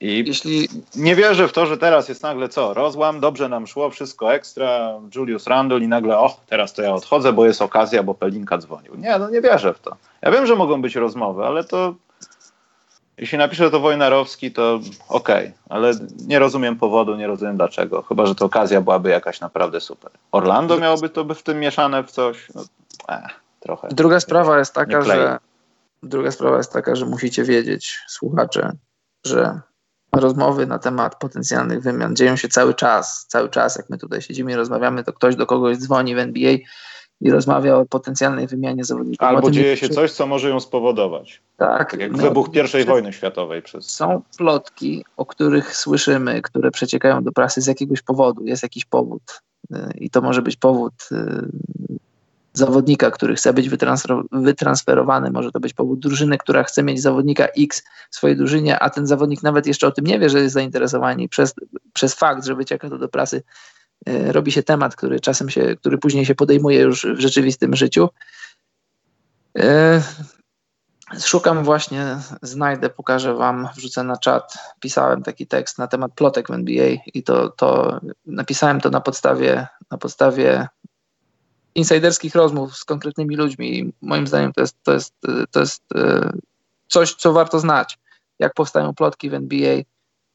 I 0.00 0.24
Jeśli... 0.26 0.68
nie 0.96 1.16
wierzę 1.16 1.48
w 1.48 1.52
to, 1.52 1.66
że 1.66 1.78
teraz 1.78 2.08
jest 2.08 2.22
nagle 2.22 2.48
co, 2.48 2.74
rozłam, 2.74 3.20
dobrze 3.20 3.48
nam 3.48 3.66
szło, 3.66 3.90
wszystko 3.90 4.34
ekstra, 4.34 5.00
Julius 5.14 5.46
Randle 5.46 5.78
i 5.78 5.88
nagle, 5.88 6.18
o, 6.18 6.36
teraz 6.46 6.72
to 6.72 6.82
ja 6.82 6.94
odchodzę, 6.94 7.32
bo 7.32 7.46
jest 7.46 7.62
okazja, 7.62 8.02
bo 8.02 8.14
Pelinka 8.14 8.58
dzwonił. 8.58 8.96
Nie, 8.96 9.18
no 9.18 9.30
nie 9.30 9.40
wierzę 9.40 9.74
w 9.74 9.80
to. 9.80 9.96
Ja 10.22 10.30
wiem, 10.30 10.46
że 10.46 10.56
mogą 10.56 10.82
być 10.82 10.96
rozmowy, 10.96 11.44
ale 11.44 11.64
to 11.64 11.94
jeśli 13.20 13.38
napisze 13.38 13.70
to 13.70 13.80
Wojnarowski, 13.80 14.52
to 14.52 14.80
okej, 15.08 15.46
okay, 15.46 15.52
ale 15.68 15.92
nie 16.26 16.38
rozumiem 16.38 16.76
powodu, 16.76 17.16
nie 17.16 17.26
rozumiem 17.26 17.56
dlaczego. 17.56 18.02
Chyba, 18.02 18.26
że 18.26 18.34
to 18.34 18.44
okazja 18.44 18.80
byłaby 18.80 19.10
jakaś 19.10 19.40
naprawdę 19.40 19.80
super. 19.80 20.10
Orlando 20.32 20.78
miałoby 20.78 21.08
to 21.08 21.24
by 21.24 21.34
w 21.34 21.42
tym 21.42 21.60
mieszane 21.60 22.04
w 22.04 22.10
coś. 22.10 22.48
No, 22.54 22.64
eh, 23.08 23.30
trochę. 23.60 23.88
Druga 23.88 24.20
sprawa 24.20 24.58
jest 24.58 24.74
taka, 24.74 25.02
że 25.02 25.38
druga 26.02 26.30
sprawa 26.30 26.56
jest 26.56 26.72
taka, 26.72 26.96
że 26.96 27.06
musicie 27.06 27.44
wiedzieć, 27.44 27.98
słuchacze, 28.08 28.72
że 29.26 29.60
rozmowy 30.12 30.66
na 30.66 30.78
temat 30.78 31.18
potencjalnych 31.18 31.82
wymian 31.82 32.16
dzieją 32.16 32.36
się 32.36 32.48
cały 32.48 32.74
czas. 32.74 33.26
Cały 33.28 33.48
czas, 33.48 33.76
jak 33.76 33.90
my 33.90 33.98
tutaj 33.98 34.22
siedzimy 34.22 34.52
i 34.52 34.54
rozmawiamy, 34.54 35.04
to 35.04 35.12
ktoś 35.12 35.36
do 35.36 35.46
kogoś 35.46 35.76
dzwoni 35.76 36.14
w 36.14 36.18
NBA 36.18 36.56
i 37.20 37.30
rozmawia 37.30 37.76
o 37.76 37.86
potencjalnej 37.86 38.46
wymianie 38.46 38.84
zawodników. 38.84 39.28
Albo 39.28 39.50
dzieje 39.50 39.76
się 39.76 39.88
coś, 39.88 40.12
co 40.12 40.26
może 40.26 40.48
ją 40.48 40.60
spowodować. 40.60 41.40
Tak. 41.56 41.96
Jak 41.98 42.12
no, 42.12 42.18
wybuch 42.18 42.48
I 42.80 42.84
wojny 42.84 43.12
światowej. 43.12 43.62
Przez... 43.62 43.90
Są 43.90 44.22
plotki, 44.38 45.04
o 45.16 45.26
których 45.26 45.76
słyszymy, 45.76 46.42
które 46.42 46.70
przeciekają 46.70 47.22
do 47.22 47.32
prasy 47.32 47.60
z 47.60 47.66
jakiegoś 47.66 48.02
powodu. 48.02 48.44
Jest 48.44 48.62
jakiś 48.62 48.84
powód. 48.84 49.42
Y, 49.72 49.76
I 49.98 50.10
to 50.10 50.20
może 50.20 50.42
być 50.42 50.56
powód 50.56 50.94
y, 51.12 51.48
zawodnika, 52.52 53.10
który 53.10 53.34
chce 53.34 53.52
być 53.52 53.70
wytransferowany, 54.32 55.30
może 55.30 55.52
to 55.52 55.60
być 55.60 55.74
powód 55.74 56.00
drużyny, 56.00 56.38
która 56.38 56.62
chce 56.62 56.82
mieć 56.82 57.02
zawodnika 57.02 57.46
X 57.58 57.82
w 58.10 58.16
swojej 58.16 58.36
drużynie, 58.36 58.78
a 58.78 58.90
ten 58.90 59.06
zawodnik 59.06 59.42
nawet 59.42 59.66
jeszcze 59.66 59.86
o 59.86 59.90
tym 59.90 60.06
nie 60.06 60.18
wie, 60.18 60.30
że 60.30 60.40
jest 60.40 60.54
zainteresowany 60.54 61.28
przez, 61.28 61.54
przez 61.92 62.14
fakt, 62.14 62.44
że 62.44 62.54
wycieka 62.54 62.90
to 62.90 62.98
do 62.98 63.08
prasy, 63.08 63.42
robi 64.06 64.52
się 64.52 64.62
temat, 64.62 64.96
który 64.96 65.20
czasem 65.20 65.50
się, 65.50 65.76
który 65.76 65.98
później 65.98 66.26
się 66.26 66.34
podejmuje 66.34 66.80
już 66.80 67.06
w 67.06 67.20
rzeczywistym 67.20 67.76
życiu. 67.76 68.08
E, 69.58 70.02
szukam 71.24 71.64
właśnie, 71.64 72.16
znajdę, 72.42 72.90
pokażę 72.90 73.34
wam, 73.34 73.68
wrzucę 73.76 74.04
na 74.04 74.16
czat. 74.16 74.58
Pisałem 74.80 75.22
taki 75.22 75.46
tekst 75.46 75.78
na 75.78 75.86
temat 75.86 76.12
plotek 76.14 76.48
w 76.48 76.50
NBA 76.50 76.88
i 77.14 77.22
to, 77.22 77.48
to 77.48 78.00
napisałem 78.26 78.80
to 78.80 78.90
na 78.90 79.00
podstawie, 79.00 79.66
na 79.90 79.98
podstawie 79.98 80.68
insiderskich 81.74 82.34
rozmów 82.34 82.76
z 82.76 82.84
konkretnymi 82.84 83.36
ludźmi 83.36 83.78
i 83.78 83.92
moim 84.02 84.26
zdaniem 84.26 84.52
to 84.52 84.60
jest, 84.60 84.76
to 84.82 84.92
jest, 84.92 85.14
to 85.50 85.60
jest 85.60 85.82
e, 85.94 86.32
coś, 86.88 87.14
co 87.14 87.32
warto 87.32 87.60
znać. 87.60 87.98
Jak 88.38 88.54
powstają 88.54 88.94
plotki 88.94 89.30
w 89.30 89.34
NBA, 89.34 89.82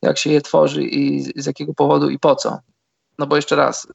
jak 0.02 0.18
się 0.18 0.30
je 0.30 0.42
tworzy 0.42 0.84
i 0.84 1.24
z 1.42 1.46
jakiego 1.46 1.74
powodu 1.74 2.10
i 2.10 2.20
po 2.20 2.36
co. 2.36 2.60
No 3.20 3.28
bo 3.28 3.36
jeszcze 3.36 3.56
raz, 3.56 3.88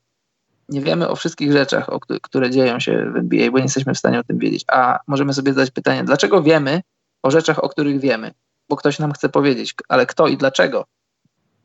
nie 0.68 0.80
wiemy 0.80 1.08
o 1.08 1.16
wszystkich 1.16 1.52
rzeczach, 1.52 1.88
o, 1.88 2.00
które 2.22 2.50
dzieją 2.50 2.80
się 2.80 3.10
w 3.12 3.16
NBA, 3.16 3.50
bo 3.50 3.58
nie 3.58 3.64
jesteśmy 3.64 3.94
w 3.94 3.98
stanie 3.98 4.20
o 4.20 4.24
tym 4.24 4.38
wiedzieć. 4.38 4.64
A 4.68 4.98
możemy 5.06 5.34
sobie 5.34 5.52
zadać 5.52 5.70
pytanie, 5.70 6.04
dlaczego 6.04 6.42
wiemy 6.42 6.82
o 7.22 7.30
rzeczach, 7.30 7.64
o 7.64 7.68
których 7.68 8.00
wiemy? 8.00 8.32
Bo 8.68 8.76
ktoś 8.76 8.98
nam 8.98 9.12
chce 9.12 9.28
powiedzieć, 9.28 9.74
ale 9.88 10.06
kto 10.06 10.28
i 10.28 10.36
dlaczego? 10.36 10.84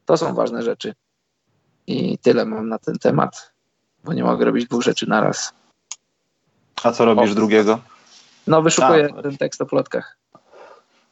To 0.06 0.18
są 0.18 0.34
ważne 0.34 0.64
rzeczy. 0.64 0.94
I 1.88 2.18
tyle 2.18 2.46
mam 2.46 2.70
na 2.70 2.80
ten 2.80 2.96
temat, 3.00 3.54
bo 4.04 4.14
nie 4.14 4.24
mogę 4.24 4.46
robić 4.46 4.66
dwóch 4.68 4.84
rzeczy 4.84 5.10
naraz. 5.10 5.54
A 6.84 6.92
co 6.92 7.06
robisz 7.06 7.32
o. 7.32 7.36
drugiego? 7.36 7.80
No, 8.48 8.62
wyszukuję 8.62 9.10
A. 9.18 9.22
ten 9.22 9.38
tekst 9.38 9.62
o 9.62 9.66
plotkach. 9.66 10.18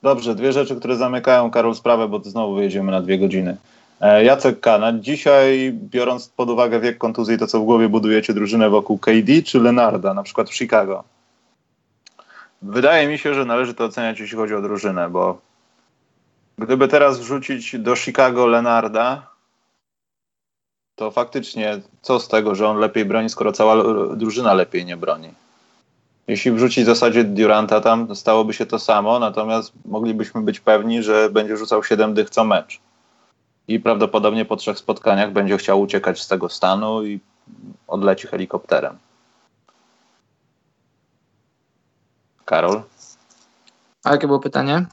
Dobrze, 0.04 0.36
dwie 0.36 0.54
rzeczy, 0.54 0.76
które 0.76 0.96
zamykają, 0.96 1.52
Karol, 1.52 1.76
sprawę, 1.76 2.08
bo 2.08 2.20
znowu 2.24 2.56
wyjedziemy 2.56 2.92
na 2.92 3.02
dwie 3.02 3.20
godziny. 3.20 3.58
E, 4.04 4.24
Jacek 4.24 4.60
Kana, 4.60 4.94
dzisiaj 4.94 5.74
biorąc 5.74 6.30
pod 6.30 6.50
uwagę 6.50 6.80
wiek 6.80 6.98
kontuzji, 6.98 7.38
to 7.38 7.48
co 7.48 7.60
w 7.60 7.64
głowie 7.64 7.90
budujecie 7.90 8.34
drużynę 8.34 8.70
wokół 8.70 8.98
KD 8.98 9.42
czy 9.46 9.60
Lenarda, 9.60 10.14
na 10.14 10.24
przykład 10.24 10.50
w 10.50 10.56
Chicago? 10.56 11.04
Wydaje 12.62 13.08
mi 13.08 13.18
się, 13.18 13.34
że 13.34 13.46
należy 13.46 13.74
to 13.74 13.86
oceniać, 13.86 14.20
jeśli 14.20 14.38
chodzi 14.38 14.56
o 14.56 14.62
drużynę, 14.62 15.10
bo 15.10 15.42
gdyby 16.58 16.88
teraz 16.88 17.20
wrzucić 17.20 17.80
do 17.80 17.96
Chicago 17.96 18.46
Lenarda, 18.48 19.28
to 20.96 21.12
faktycznie 21.12 21.82
co 22.02 22.20
z 22.20 22.28
tego, 22.28 22.56
że 22.56 22.68
on 22.68 22.78
lepiej 22.78 23.06
broni, 23.06 23.30
skoro 23.30 23.52
cała 23.52 23.84
drużyna 24.16 24.54
lepiej 24.54 24.86
nie 24.86 24.98
broni? 24.98 25.34
Jeśli 26.28 26.52
wrzucić 26.52 26.84
w 26.84 26.88
zasadzie 26.88 27.24
Duranta 27.24 27.82
tam, 27.82 28.16
stałoby 28.16 28.54
się 28.54 28.66
to 28.66 28.80
samo, 28.80 29.20
natomiast 29.20 29.72
moglibyśmy 29.86 30.42
być 30.42 30.60
pewni, 30.60 31.04
że 31.04 31.30
będzie 31.30 31.58
rzucał 31.58 31.84
7 31.84 32.14
dych 32.14 32.30
co 32.30 32.44
mecz. 32.44 32.80
I 33.68 33.80
prawdopodobnie 33.80 34.46
po 34.46 34.56
trzech 34.56 34.78
spotkaniach 34.78 35.32
będzie 35.32 35.58
chciał 35.58 35.82
uciekać 35.82 36.22
z 36.22 36.28
tego 36.28 36.50
stanu 36.50 37.06
i 37.06 37.20
odleci 37.88 38.28
helikopterem. 38.28 38.98
Karol? 42.46 42.84
A 44.04 44.12
jakie 44.12 44.28
było 44.28 44.40
pytanie? 44.40 44.86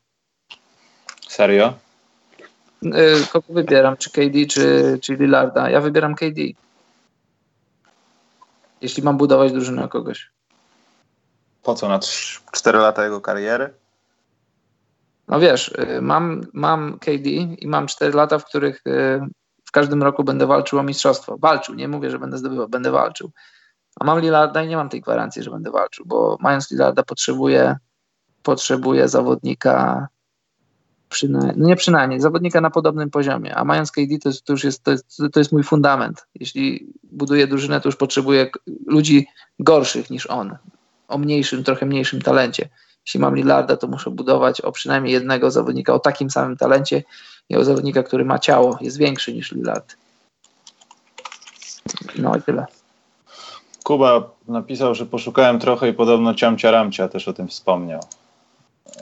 Serio? 1.28 1.74
Y, 2.84 3.26
kogo 3.32 3.46
wybieram? 3.48 3.96
Czy 3.96 4.10
KD, 4.10 4.46
czy, 4.50 4.98
czy 5.02 5.14
Lillarda? 5.16 5.70
Ja 5.70 5.80
wybieram 5.80 6.14
KD. 6.14 6.40
Jeśli 8.80 9.02
mam 9.02 9.16
budować 9.16 9.52
drużynę 9.52 9.88
kogoś. 9.88 10.30
Po 11.62 11.74
co? 11.74 11.88
Na 11.88 12.00
4 12.52 12.78
lata 12.78 13.04
jego 13.04 13.20
kariery? 13.20 13.74
No 15.30 15.40
wiesz, 15.40 15.68
y, 15.68 16.02
mam, 16.02 16.40
mam 16.52 16.98
KD 16.98 17.30
i 17.30 17.66
mam 17.66 17.86
4 17.86 18.12
lata, 18.12 18.38
w 18.38 18.44
których 18.44 18.82
y, 18.86 19.20
w 19.64 19.70
każdym 19.72 20.02
roku 20.02 20.24
będę 20.24 20.46
walczył 20.46 20.78
o 20.78 20.82
mistrzostwo. 20.82 21.38
Walczył, 21.38 21.74
nie 21.74 21.88
mówię, 21.88 22.10
że 22.10 22.18
będę 22.18 22.38
zdobywał, 22.38 22.68
będę 22.68 22.90
walczył. 22.90 23.30
A 24.00 24.04
mam 24.04 24.20
Lillarda 24.20 24.62
i 24.62 24.68
nie 24.68 24.76
mam 24.76 24.88
tej 24.88 25.00
gwarancji, 25.00 25.42
że 25.42 25.50
będę 25.50 25.70
walczył, 25.70 26.06
bo 26.06 26.36
mając 26.40 26.70
Lillarda 26.70 27.02
potrzebuję, 27.02 27.76
potrzebuję 28.42 29.08
zawodnika 29.08 30.08
przynajmniej, 31.08 31.54
no 31.56 31.66
nie 31.66 31.76
przynajmniej, 31.76 32.20
zawodnika 32.20 32.60
na 32.60 32.70
podobnym 32.70 33.10
poziomie, 33.10 33.54
a 33.54 33.64
mając 33.64 33.92
KD 33.92 34.18
to, 34.22 34.30
to 34.44 34.52
już 34.52 34.64
jest 34.64 34.84
to, 34.84 34.90
jest, 34.90 35.22
to 35.32 35.40
jest 35.40 35.52
mój 35.52 35.62
fundament. 35.62 36.26
Jeśli 36.34 36.92
buduję 37.02 37.46
drużynę, 37.46 37.80
to 37.80 37.88
już 37.88 37.96
potrzebuję 37.96 38.50
ludzi 38.86 39.26
gorszych 39.58 40.10
niż 40.10 40.26
on, 40.26 40.56
o 41.08 41.18
mniejszym, 41.18 41.64
trochę 41.64 41.86
mniejszym 41.86 42.22
talencie. 42.22 42.68
Jeśli 43.06 43.20
mam 43.20 43.36
Lillarda, 43.36 43.76
to 43.76 43.86
muszę 43.86 44.10
budować 44.10 44.60
o 44.60 44.72
przynajmniej 44.72 45.12
jednego 45.12 45.50
zawodnika 45.50 45.94
o 45.94 45.98
takim 45.98 46.30
samym 46.30 46.56
talencie 46.56 47.02
i 47.48 47.56
o 47.56 47.64
zawodnika, 47.64 48.02
który 48.02 48.24
ma 48.24 48.38
ciało, 48.38 48.78
jest 48.80 48.98
większy 48.98 49.32
niż 49.32 49.52
Lillard. 49.52 49.96
No 52.18 52.36
i 52.36 52.42
tyle. 52.42 52.66
Kuba 53.84 54.30
napisał, 54.48 54.94
że 54.94 55.06
poszukałem 55.06 55.58
trochę 55.58 55.88
i 55.88 55.92
podobno 55.92 56.34
Ciamcia 56.34 56.70
Ramcia 56.70 57.08
też 57.08 57.28
o 57.28 57.32
tym 57.32 57.48
wspomniał 57.48 58.00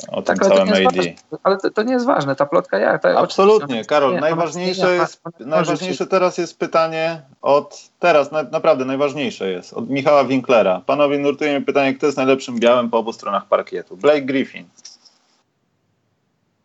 o 0.08 0.22
tak, 0.22 0.38
tym 0.38 0.48
całym 0.48 0.68
AD. 0.68 0.94
ale 1.42 1.56
to, 1.56 1.70
to, 1.70 1.82
nie 1.82 1.92
jest 1.92 2.06
ważne, 2.06 2.36
ta 2.36 2.46
plotka 2.46 2.78
ja. 2.78 2.98
Ta, 2.98 3.18
Absolutnie, 3.18 3.84
Karol, 3.84 4.12
nie, 4.14 4.20
najważniejsze, 4.20 4.94
jest, 4.94 5.22
najważniejsze 5.40 6.06
teraz 6.06 6.38
jest 6.38 6.58
pytanie 6.58 7.22
od 7.42 7.90
teraz, 7.98 8.32
na, 8.32 8.42
naprawdę 8.42 8.84
najważniejsze 8.84 9.50
jest, 9.50 9.72
od 9.72 9.90
Michała 9.90 10.24
Winklera. 10.24 10.82
Panowie, 10.86 11.18
nurtuje 11.18 11.50
mnie 11.50 11.66
pytanie, 11.66 11.94
kto 11.94 12.06
jest 12.06 12.18
najlepszym 12.18 12.58
białym 12.58 12.90
po 12.90 12.98
obu 12.98 13.12
stronach 13.12 13.46
parkietu? 13.46 13.96
Blake 13.96 14.22
Griffin. 14.22 14.68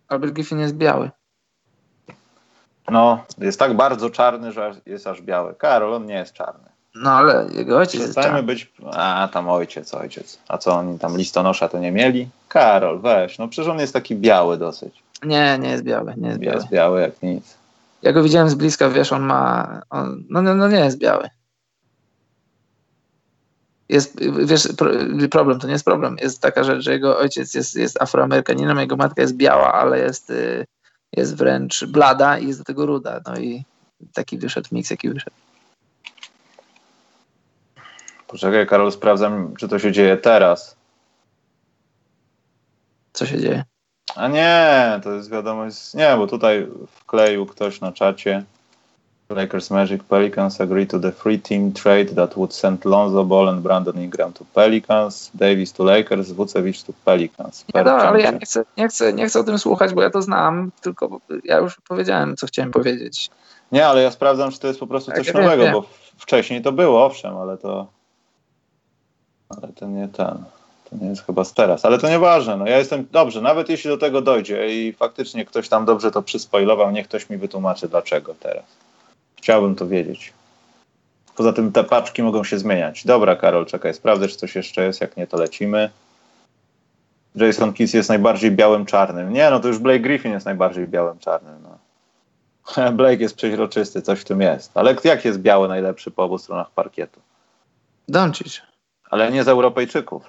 Albert 0.08 0.34
Griffin 0.34 0.60
jest 0.60 0.76
biały. 0.76 1.12
No, 2.92 3.24
jest 3.38 3.60
tak 3.60 3.74
bardzo 3.74 4.10
czarny, 4.10 4.52
że 4.52 4.76
jest 4.86 5.08
aż 5.08 5.22
biały. 5.22 5.56
Karol, 5.56 5.94
on 5.94 6.06
nie 6.06 6.16
jest 6.16 6.34
czarny. 6.34 6.73
No 6.96 7.12
ale 7.12 7.46
jego 7.54 7.78
ojciec 7.78 8.02
Przestańmy 8.02 8.44
być, 8.44 8.74
a 8.92 9.30
tam 9.34 9.50
ojciec, 9.50 9.94
ojciec. 9.94 10.40
A 10.48 10.58
co 10.58 10.74
oni 10.74 11.00
tam 11.00 11.18
listonosza 11.18 11.70
to 11.70 11.80
nie 11.80 11.92
mieli? 11.92 12.30
Karol, 12.48 13.00
weź, 13.00 13.38
no 13.38 13.48
przecież 13.48 13.72
on 13.72 13.80
jest 13.80 13.94
taki 13.94 14.16
biały 14.16 14.58
dosyć. 14.58 15.04
Nie, 15.24 15.58
nie 15.60 15.70
jest 15.70 15.84
biały, 15.84 16.14
nie 16.18 16.28
jest 16.28 16.40
biały. 16.40 16.56
Jest 16.56 16.70
biały 16.70 17.02
jak 17.02 17.24
nic. 17.24 17.58
Ja 18.02 18.14
go 18.14 18.24
widziałem 18.24 18.50
z 18.50 18.56
bliska, 18.56 18.90
wiesz, 18.90 19.12
on 19.14 19.22
ma, 19.22 19.82
on, 19.90 20.24
no, 20.30 20.42
no, 20.42 20.56
no 20.56 20.68
nie 20.68 20.80
jest 20.80 20.98
biały. 20.98 21.30
Jest, 23.90 24.20
wiesz, 24.46 24.68
problem, 25.32 25.60
to 25.60 25.68
nie 25.68 25.74
jest 25.74 25.86
problem. 25.86 26.18
Jest 26.22 26.42
taka 26.42 26.64
rzecz, 26.64 26.84
że 26.84 26.92
jego 26.92 27.18
ojciec 27.18 27.54
jest, 27.54 27.76
jest 27.76 28.02
afroamerykaninem, 28.02 28.80
jego 28.80 28.96
matka 28.96 29.22
jest 29.22 29.36
biała, 29.36 29.74
ale 29.74 30.00
jest, 30.00 30.30
y, 30.30 30.66
jest 31.14 31.36
wręcz 31.36 31.86
blada 31.86 32.38
i 32.38 32.48
jest 32.48 32.60
do 32.60 32.64
tego 32.66 32.86
ruda. 32.86 33.22
No 33.28 33.38
i 33.38 33.64
taki 34.14 34.38
wyszedł 34.38 34.68
miks, 34.72 34.90
jaki 34.90 35.10
wyszedł. 35.10 35.36
Poczekaj, 38.34 38.68
Karol, 38.68 38.92
sprawdzam, 38.92 39.54
czy 39.56 39.68
to 39.68 39.80
się 39.80 39.92
dzieje 39.92 40.18
teraz. 40.18 40.76
Co 43.14 43.26
się 43.26 43.40
dzieje? 43.40 43.64
A 44.16 44.28
nie, 44.28 45.00
to 45.04 45.12
jest 45.12 45.32
wiadomość. 45.32 45.94
Nie, 45.94 46.16
bo 46.18 46.28
tutaj 46.28 46.68
wkleił 46.92 47.46
ktoś 47.46 47.82
na 47.82 47.92
czacie. 47.92 48.44
Lakers 49.30 49.72
Magic 49.72 50.04
Pelicans 50.04 50.62
agree 50.62 50.88
to 50.88 51.00
the 51.00 51.12
free 51.12 51.40
team 51.40 51.72
trade 51.72 52.06
that 52.16 52.36
would 52.36 52.54
send 52.54 52.86
Lonzo 52.86 53.24
Ball 53.24 53.50
and 53.50 53.62
Brandon 53.62 54.02
Ingram 54.04 54.34
to 54.34 54.46
Pelicans, 54.54 55.32
Davis 55.34 55.74
to 55.74 55.84
Lakers, 55.84 56.32
Vucevic 56.32 56.84
to 56.84 56.94
Pelicans. 57.06 57.66
Nie, 57.76 57.84
dobra, 57.84 58.04
ale 58.04 58.22
ja 58.22 58.32
nie 58.32 58.40
chcę, 58.40 58.66
nie, 58.78 58.88
chcę, 58.88 59.14
nie 59.14 59.28
chcę 59.28 59.40
o 59.40 59.44
tym 59.44 59.60
słuchać, 59.60 59.94
bo 59.94 60.02
ja 60.02 60.10
to 60.10 60.22
znam, 60.22 60.72
tylko 60.82 61.20
ja 61.44 61.58
już 61.58 61.82
powiedziałem, 61.88 62.36
co 62.36 62.48
chciałem 62.48 62.72
powiedzieć. 62.72 63.30
Nie, 63.72 63.88
ale 63.88 64.02
ja 64.04 64.12
sprawdzam, 64.12 64.52
czy 64.52 64.60
to 64.60 64.68
jest 64.68 64.80
po 64.80 64.88
prostu 64.88 65.12
Tak, 65.12 65.20
coś 65.20 65.34
nowego, 65.34 65.64
wiem. 65.64 65.74
bo 65.74 65.86
wcześniej 66.18 66.62
to 66.62 66.72
było, 66.72 67.06
owszem, 67.06 67.38
ale 67.38 67.58
to. 67.58 67.88
Ale 69.50 69.74
to 69.74 69.86
nie 69.86 70.08
ten. 70.08 70.44
To 70.90 70.96
nie 71.02 71.08
jest 71.08 71.26
chyba 71.26 71.44
z 71.44 71.54
teraz. 71.54 71.86
Ale 71.86 71.98
to 71.98 72.10
nieważne. 72.10 72.58
No 72.58 72.68
ja 72.68 72.78
jestem 72.78 73.08
dobrze, 73.12 73.42
nawet 73.42 73.70
jeśli 73.70 73.90
do 73.90 73.98
tego 73.98 74.22
dojdzie 74.22 74.68
i 74.68 74.94
faktycznie 74.94 75.46
ktoś 75.46 75.70
tam 75.70 75.86
dobrze 75.86 76.12
to 76.12 76.22
przyspoilował, 76.22 76.92
niech 76.92 77.08
ktoś 77.08 77.30
mi 77.30 77.38
wytłumaczy, 77.38 77.88
dlaczego 77.88 78.36
teraz. 78.40 78.66
Chciałbym 79.38 79.76
to 79.76 79.88
wiedzieć. 79.88 80.34
Poza 81.36 81.54
tym 81.54 81.72
te 81.72 81.84
paczki 81.84 82.24
mogą 82.24 82.44
się 82.44 82.60
zmieniać. 82.60 83.06
Dobra, 83.06 83.36
Karol, 83.36 83.66
czekaj, 83.66 83.94
sprawdzę, 83.94 84.28
czy 84.28 84.38
coś 84.38 84.56
jeszcze 84.56 84.86
jest. 84.86 85.02
Jak 85.02 85.18
nie, 85.18 85.28
to 85.28 85.38
lecimy. 85.38 85.90
Jason 87.36 87.74
Kiss 87.74 87.94
jest 87.94 88.10
najbardziej 88.10 88.52
białym 88.52 88.86
czarnym. 88.86 89.34
Nie, 89.34 89.50
no 89.50 89.60
to 89.60 89.68
już 89.68 89.80
Blake 89.80 90.00
Griffin 90.00 90.32
jest 90.32 90.46
najbardziej 90.46 90.88
białym 90.88 91.20
czarnym. 91.20 91.56
No. 91.64 91.78
Blake 92.98 93.22
jest 93.22 93.36
przeźroczysty, 93.36 94.02
coś 94.02 94.20
w 94.20 94.26
tym 94.26 94.42
jest. 94.42 94.78
Ale 94.78 94.96
jak 95.04 95.26
jest 95.26 95.40
biały 95.40 95.68
najlepszy 95.68 96.12
po 96.12 96.24
obu 96.24 96.38
stronach 96.38 96.72
parkietu? 96.72 97.20
Doncic. 98.08 98.73
Ale 99.14 99.32
nie 99.32 99.44
z 99.44 99.48
Europejczyków. 99.48 100.24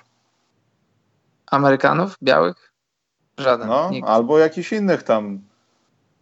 Amerykanów? 1.50 2.16
Białych? 2.22 2.72
Żaden. 3.38 3.68
No, 3.68 3.90
Nikt. 3.90 4.08
albo 4.08 4.38
jakichś 4.38 4.72
innych 4.72 5.02
tam. 5.02 5.40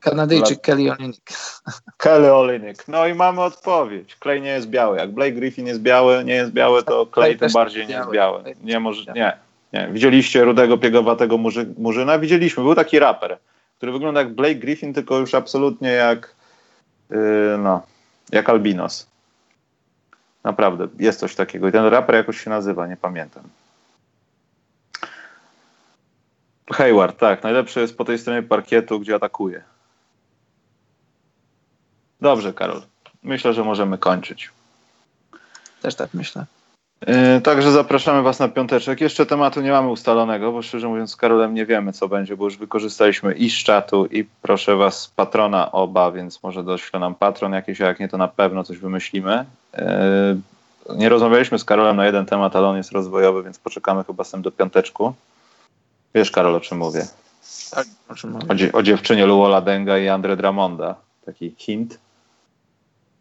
Kanadyjczyk 0.00 0.60
Kelly 0.60 0.92
Olynyk. 0.92 1.16
Kelly 1.96 2.32
Olynyk. 2.32 2.88
No 2.88 3.06
i 3.06 3.14
mamy 3.14 3.40
odpowiedź. 3.40 4.16
Clay 4.22 4.40
nie 4.40 4.48
jest 4.48 4.68
biały. 4.68 4.96
Jak 4.96 5.10
Blake 5.10 5.32
Griffin 5.32 5.66
jest 5.66 5.80
biały, 5.80 6.24
nie 6.24 6.34
jest 6.34 6.52
biały, 6.52 6.82
to 6.82 7.06
Clay 7.14 7.36
tym 7.36 7.52
bardziej 7.52 7.86
nie 7.86 7.94
jest 7.94 8.10
biały. 8.10 8.42
Nie, 8.62 8.80
może, 8.80 9.12
nie, 9.12 9.38
nie. 9.72 9.88
Widzieliście 9.92 10.44
rudego, 10.44 10.78
piegowatego 10.78 11.38
murzy, 11.38 11.74
murzyna? 11.78 12.18
Widzieliśmy. 12.18 12.62
Był 12.62 12.74
taki 12.74 12.98
raper, 12.98 13.38
który 13.76 13.92
wygląda 13.92 14.20
jak 14.20 14.34
Blake 14.34 14.54
Griffin, 14.54 14.94
tylko 14.94 15.18
już 15.18 15.34
absolutnie 15.34 15.90
jak 15.90 16.34
yy, 17.10 17.18
no, 17.58 17.82
jak 18.32 18.48
albinos. 18.48 19.11
Naprawdę, 20.44 20.88
jest 20.98 21.20
coś 21.20 21.34
takiego. 21.34 21.68
I 21.68 21.72
ten 21.72 21.84
raper 21.84 22.14
jakoś 22.14 22.40
się 22.40 22.50
nazywa, 22.50 22.86
nie 22.86 22.96
pamiętam. 22.96 23.42
Hayward, 26.72 27.18
tak. 27.18 27.42
Najlepszy 27.42 27.80
jest 27.80 27.96
po 27.96 28.04
tej 28.04 28.18
stronie 28.18 28.42
parkietu, 28.42 29.00
gdzie 29.00 29.14
atakuje. 29.14 29.62
Dobrze, 32.20 32.52
Karol. 32.52 32.82
Myślę, 33.22 33.54
że 33.54 33.64
możemy 33.64 33.98
kończyć. 33.98 34.50
Też 35.82 35.94
tak 35.94 36.14
myślę. 36.14 36.46
Yy, 37.06 37.40
Także 37.40 37.72
zapraszamy 37.72 38.22
Was 38.22 38.38
na 38.38 38.48
piąteczek. 38.48 39.00
Jeszcze 39.00 39.26
tematu 39.26 39.60
nie 39.60 39.70
mamy 39.70 39.88
ustalonego, 39.88 40.52
bo 40.52 40.62
szczerze 40.62 40.88
mówiąc 40.88 41.10
z 41.10 41.16
Karolem 41.16 41.54
nie 41.54 41.66
wiemy 41.66 41.92
co 41.92 42.08
będzie, 42.08 42.36
bo 42.36 42.44
już 42.44 42.56
wykorzystaliśmy 42.56 43.34
i 43.34 43.50
z 43.50 43.54
czatu 43.54 44.06
i 44.06 44.24
proszę 44.42 44.76
Was 44.76 45.12
patrona 45.16 45.72
oba, 45.72 46.12
więc 46.12 46.42
może 46.42 46.64
dośle 46.64 47.00
nam 47.00 47.14
patron 47.14 47.52
jakiś, 47.52 47.80
a 47.80 47.86
jak 47.86 48.00
nie 48.00 48.08
to 48.08 48.18
na 48.18 48.28
pewno 48.28 48.64
coś 48.64 48.78
wymyślimy. 48.78 49.44
Yy, 49.78 49.86
Nie 50.96 51.08
rozmawialiśmy 51.08 51.58
z 51.58 51.64
Karolem 51.64 51.96
na 51.96 52.06
jeden 52.06 52.26
temat, 52.26 52.56
ale 52.56 52.68
on 52.68 52.76
jest 52.76 52.92
rozwojowy, 52.92 53.42
więc 53.42 53.58
poczekamy 53.58 54.04
chyba 54.04 54.24
z 54.24 54.30
tym 54.30 54.42
do 54.42 54.50
piąteczku. 54.52 55.14
Wiesz 56.14 56.30
Karol 56.30 56.54
o 56.54 56.60
czym 56.60 56.78
mówię? 56.78 57.06
Tak, 57.70 57.86
o 58.08 58.14
czym 58.14 58.30
mówię. 58.30 58.46
O, 58.48 58.54
dzie- 58.54 58.72
o 58.72 58.82
dziewczynie 58.82 59.26
Luola 59.26 59.60
Denga 59.60 59.98
i 59.98 60.08
Andre 60.08 60.36
Dramonda. 60.36 60.94
Taki 61.26 61.54
hint. 61.58 61.98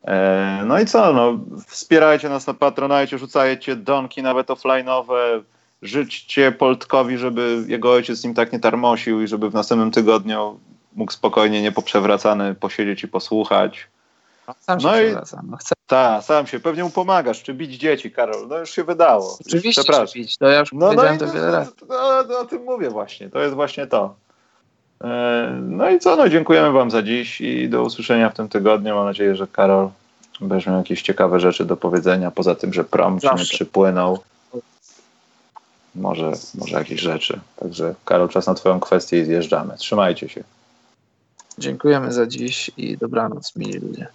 E, 0.08 0.64
no 0.66 0.80
i 0.80 0.86
co, 0.86 1.14
no, 1.14 1.40
wspierajcie 1.68 2.30
nas 2.30 2.48
na 2.48 2.54
Patronajcie, 2.54 3.18
rzucajcie 3.18 3.76
donki 3.76 4.24
nawet 4.24 4.48
offline'owe, 4.48 5.42
życzcie 5.82 6.52
Poltkowi, 6.52 7.18
żeby 7.18 7.64
jego 7.68 7.92
ojciec 7.92 8.18
z 8.18 8.24
nim 8.24 8.34
tak 8.34 8.54
nie 8.54 8.60
tarmosił 8.60 9.22
i 9.22 9.28
żeby 9.28 9.50
w 9.50 9.54
następnym 9.54 9.92
tygodniu 9.92 10.60
mógł 10.96 11.12
spokojnie, 11.12 11.62
niepoprzewracany 11.62 12.56
posiedzieć 12.56 13.04
i 13.04 13.08
posłuchać. 13.08 13.88
Sam 14.60 14.80
się 14.80 14.88
No 14.88 15.02
i-. 15.02 15.14
No 15.14 15.58
Tak, 15.88 16.24
sam 16.24 16.48
się, 16.48 16.60
pewnie 16.60 16.84
mu 16.84 16.90
pomagasz, 16.90 17.44
czy 17.44 17.54
bić 17.54 17.72
dzieci, 17.78 18.12
Karol, 18.12 18.48
no 18.48 18.58
już 18.58 18.72
się 18.72 18.84
wydało. 18.84 19.38
oczywiście 19.46 19.84
Przepraszam. 19.84 20.14
bić. 20.22 20.38
To 20.38 20.48
ja 20.48 20.60
już 20.60 20.74
No, 20.74 20.94
no 20.94 21.02
to 21.20 21.32
wiele 21.34 21.52
razy. 21.52 21.72
no, 21.90 22.24
no, 22.30 22.40
o 22.40 22.46
tym 22.46 22.64
mówię 22.64 22.90
właśnie, 22.90 23.30
to 23.30 23.40
jest 23.40 23.56
właśnie 23.56 23.88
to. 23.88 24.16
E, 25.04 25.60
No 25.62 25.90
i 25.90 26.00
co, 26.00 26.16
no 26.16 26.30
dziękujemy 26.30 26.72
Wam 26.72 26.92
za 26.92 27.04
dziś 27.04 27.42
i 27.42 27.70
do 27.70 27.84
usłyszenia 27.84 28.30
w 28.30 28.34
tym 28.34 28.50
tygodniu. 28.50 28.96
Mam 28.96 29.06
nadzieję, 29.06 29.36
że 29.36 29.48
Karol 29.48 29.90
będziesz 30.42 30.68
miał 30.68 30.78
jakieś 30.78 31.02
ciekawe 31.02 31.40
rzeczy 31.40 31.66
do 31.66 31.78
powiedzenia, 31.78 32.32
poza 32.32 32.56
tym, 32.56 32.74
że 32.74 32.84
prom 32.84 33.20
ci 33.20 33.28
nie 33.38 33.44
przypłynął. 33.44 34.20
Może, 35.96 36.32
może 36.56 36.78
jakieś 36.78 37.02
rzeczy. 37.02 37.40
Także 37.56 37.96
Karol, 38.06 38.30
czas 38.30 38.48
na 38.48 38.54
Twoją 38.54 38.80
kwestię 38.80 39.20
i 39.20 39.26
zjeżdżamy. 39.26 39.78
Trzymajcie 39.78 40.30
się. 40.30 40.44
Dziękujemy 41.58 42.12
za 42.12 42.28
dziś 42.28 42.72
i 42.78 42.98
dobranoc, 42.98 43.56
mili 43.56 43.80
ludzie. 43.80 44.08